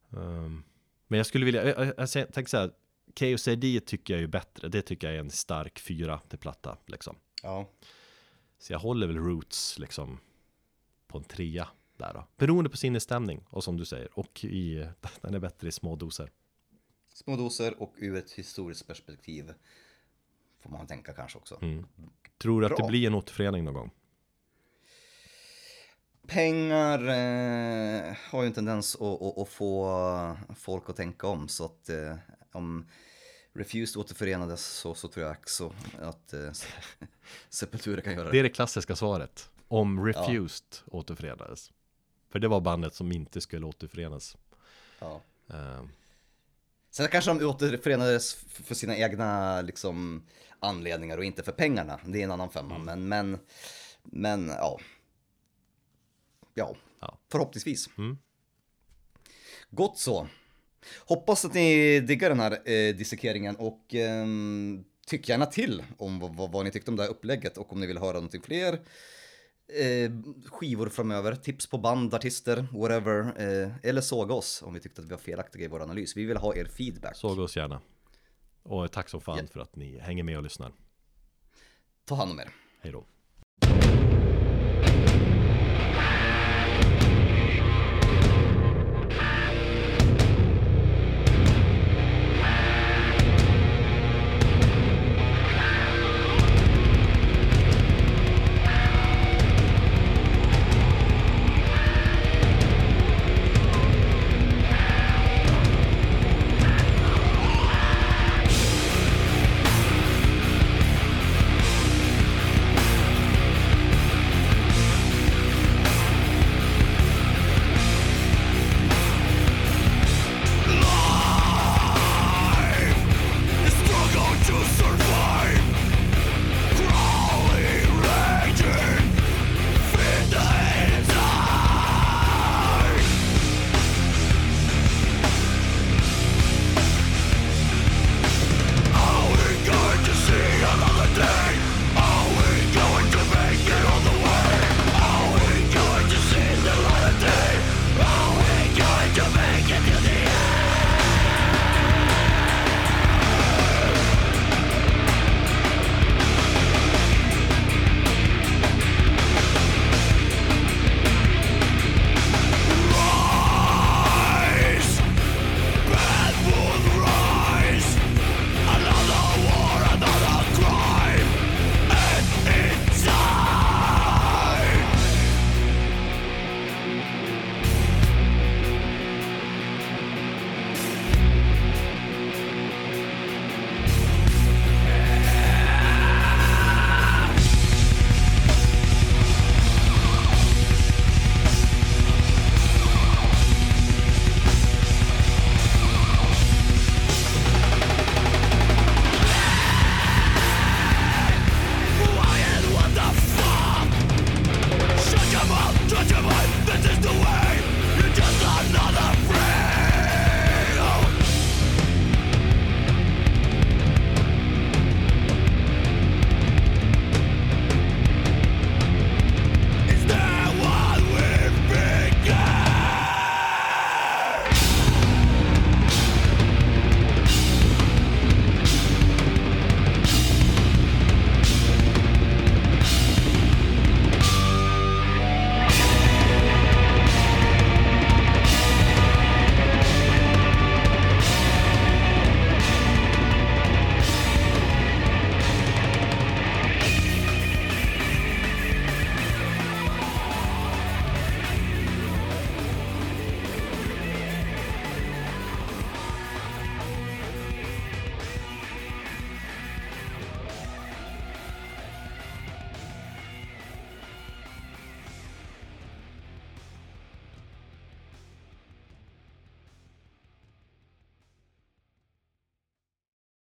Um, 0.10 0.64
Men 1.08 1.18
jag 1.18 1.26
skulle 1.26 1.46
vilja, 1.46 1.66
jag, 1.66 1.86
jag, 1.88 1.94
jag 1.98 2.34
tänker 2.34 2.46
så 2.46 2.58
här 2.58 2.72
KOCD 3.20 3.86
tycker 3.86 4.14
jag 4.14 4.24
är 4.24 4.28
bättre, 4.28 4.68
det 4.68 4.82
tycker 4.82 5.08
jag 5.08 5.16
är 5.16 5.20
en 5.20 5.30
stark 5.32 5.80
fyra 5.80 6.20
till 6.30 6.40
platta 6.40 6.78
liksom. 6.86 7.16
Ja. 7.44 7.70
Så 8.66 8.74
jag 8.74 8.80
håller 8.80 9.08
väl 9.08 9.18
Roots 9.18 9.80
liksom 9.80 10.20
på 11.08 11.18
en 11.18 11.24
trea 11.24 11.68
där 11.98 12.14
då. 12.14 12.28
Beroende 12.38 12.70
på 12.70 12.78
sinnesstämning 12.78 13.46
och 13.50 13.64
som 13.64 13.78
du 13.78 13.86
säger. 13.86 14.20
Och 14.20 14.46
i, 14.46 14.88
den 15.22 15.34
är 15.34 15.40
bättre 15.40 15.68
i 15.68 15.72
små 15.72 15.96
doser. 15.96 16.32
Små 17.14 17.36
doser 17.36 17.82
och 17.82 17.94
ur 17.98 18.16
ett 18.16 18.32
historiskt 18.32 18.88
perspektiv. 18.88 19.54
Får 20.60 20.70
man 20.70 20.88
tänka 20.88 21.14
kanske 21.14 21.38
också. 21.38 21.60
Tror 22.38 22.62
du 22.62 22.68
att 22.68 22.76
Bra. 22.76 22.86
det 22.86 22.92
blir 22.92 23.08
en 23.08 23.14
återförening 23.14 23.64
någon 23.64 23.74
gång? 23.74 23.92
Pengar 26.28 27.00
eh, 27.00 28.18
har 28.30 28.42
ju 28.42 28.48
en 28.48 28.54
tendens 28.54 28.96
att, 28.96 29.22
att, 29.22 29.38
att 29.38 29.50
få 29.50 30.38
folk 30.56 30.90
att 30.90 30.96
tänka 30.96 31.28
om. 31.28 31.48
Så 31.48 31.66
att 31.66 31.90
eh, 31.90 32.16
om 32.52 32.86
Refused 33.56 33.98
återförenades 34.02 34.66
så, 34.66 34.96
så 34.96 35.08
tror 35.08 35.26
jag 35.26 35.36
också 35.38 35.74
att 36.02 36.34
eh, 36.34 36.52
Sepultura 37.50 38.02
kan 38.02 38.14
göra 38.14 38.24
Det 38.26 38.32
det. 38.32 38.40
är 38.40 38.44
det 38.44 38.50
klassiska 38.50 38.96
svaret. 38.96 39.50
Om 39.68 40.06
Refused 40.06 40.66
återförenades. 40.86 41.72
För 42.30 42.40
det 42.40 42.48
var 42.48 42.62
bandet 42.62 42.96
som 42.96 43.12
inte 43.12 43.42
skulle 43.42 43.66
återförenas. 43.66 44.38
Ja. 45.00 45.22
Eh, 45.50 45.84
Sen 46.90 47.08
kanske 47.08 47.34
de 47.34 47.46
återförenades 47.46 48.34
för 48.36 48.76
sina 48.76 48.98
egna 48.98 49.62
liksom, 49.62 50.24
anledningar 50.60 51.18
och 51.18 51.24
inte 51.24 51.44
för 51.44 51.52
pengarna. 51.52 52.00
Det 52.06 52.20
är 52.20 52.24
en 52.24 52.32
annan 52.32 52.50
femma. 52.50 52.78
Men, 52.78 53.08
men, 53.08 53.40
men 54.04 54.48
ja. 54.48 54.80
Ja, 56.54 56.76
Ja. 57.00 57.18
förhoppningsvis. 57.32 57.90
Mm. 57.98 58.18
Gott 59.70 60.00
så. 60.00 60.28
Hoppas 61.06 61.46
att 61.46 61.54
ni 61.54 62.00
diggar 62.00 62.30
den 62.30 62.40
här 62.40 62.52
eh, 62.52 62.96
dissekeringen 62.96 63.56
och 63.56 63.96
ehm, 63.96 64.84
tyck 65.08 65.30
gärna 65.30 65.46
till 65.46 65.84
om 65.98 66.20
vad, 66.52 66.66
ni 66.66 66.72
tyckte 66.72 66.92
om 66.92 66.98
det 66.98 67.04
här 67.04 67.10
upplägget 67.10 67.58
och 67.58 67.72
om 67.74 67.80
ni 67.80 67.88
vill 67.88 67.98
höra 67.98 68.14
någonting 68.14 68.42
fler 68.42 68.74
eh, 68.74 70.12
skivor 70.52 70.90
framöver, 70.90 71.36
tips 71.36 71.68
på 71.68 71.78
band, 71.78 72.14
artister, 72.14 72.68
whatever. 72.72 73.20
Eh, 73.20 73.72
eller 73.84 74.02
såga 74.02 74.34
oss 74.34 74.62
om 74.66 74.74
vi 74.74 74.80
tyckte 74.80 75.02
att 75.02 75.08
vi 75.08 75.12
var 75.12 75.18
felaktiga 75.18 75.66
i 75.66 75.68
vår 75.68 75.82
analys. 75.82 76.18
Vi 76.18 76.26
vill 76.26 76.38
ha 76.38 76.56
er 76.56 76.66
feedback. 76.66 77.16
såg 77.16 77.40
oss 77.40 77.58
gärna. 77.58 77.82
Och 78.64 78.92
tack 78.92 79.10
som 79.10 79.22
fan 79.22 79.38
Ja. 79.38 79.48
för 79.54 79.60
att 79.60 79.76
ni 79.76 80.00
hänger 80.00 80.24
med 80.24 80.38
och 80.38 80.44
lyssnar. 80.44 80.72
Ta 82.06 82.16
hand 82.16 82.32
om 82.32 82.40
er. 82.40 82.50
Hej 82.82 82.92
då. 82.92 83.06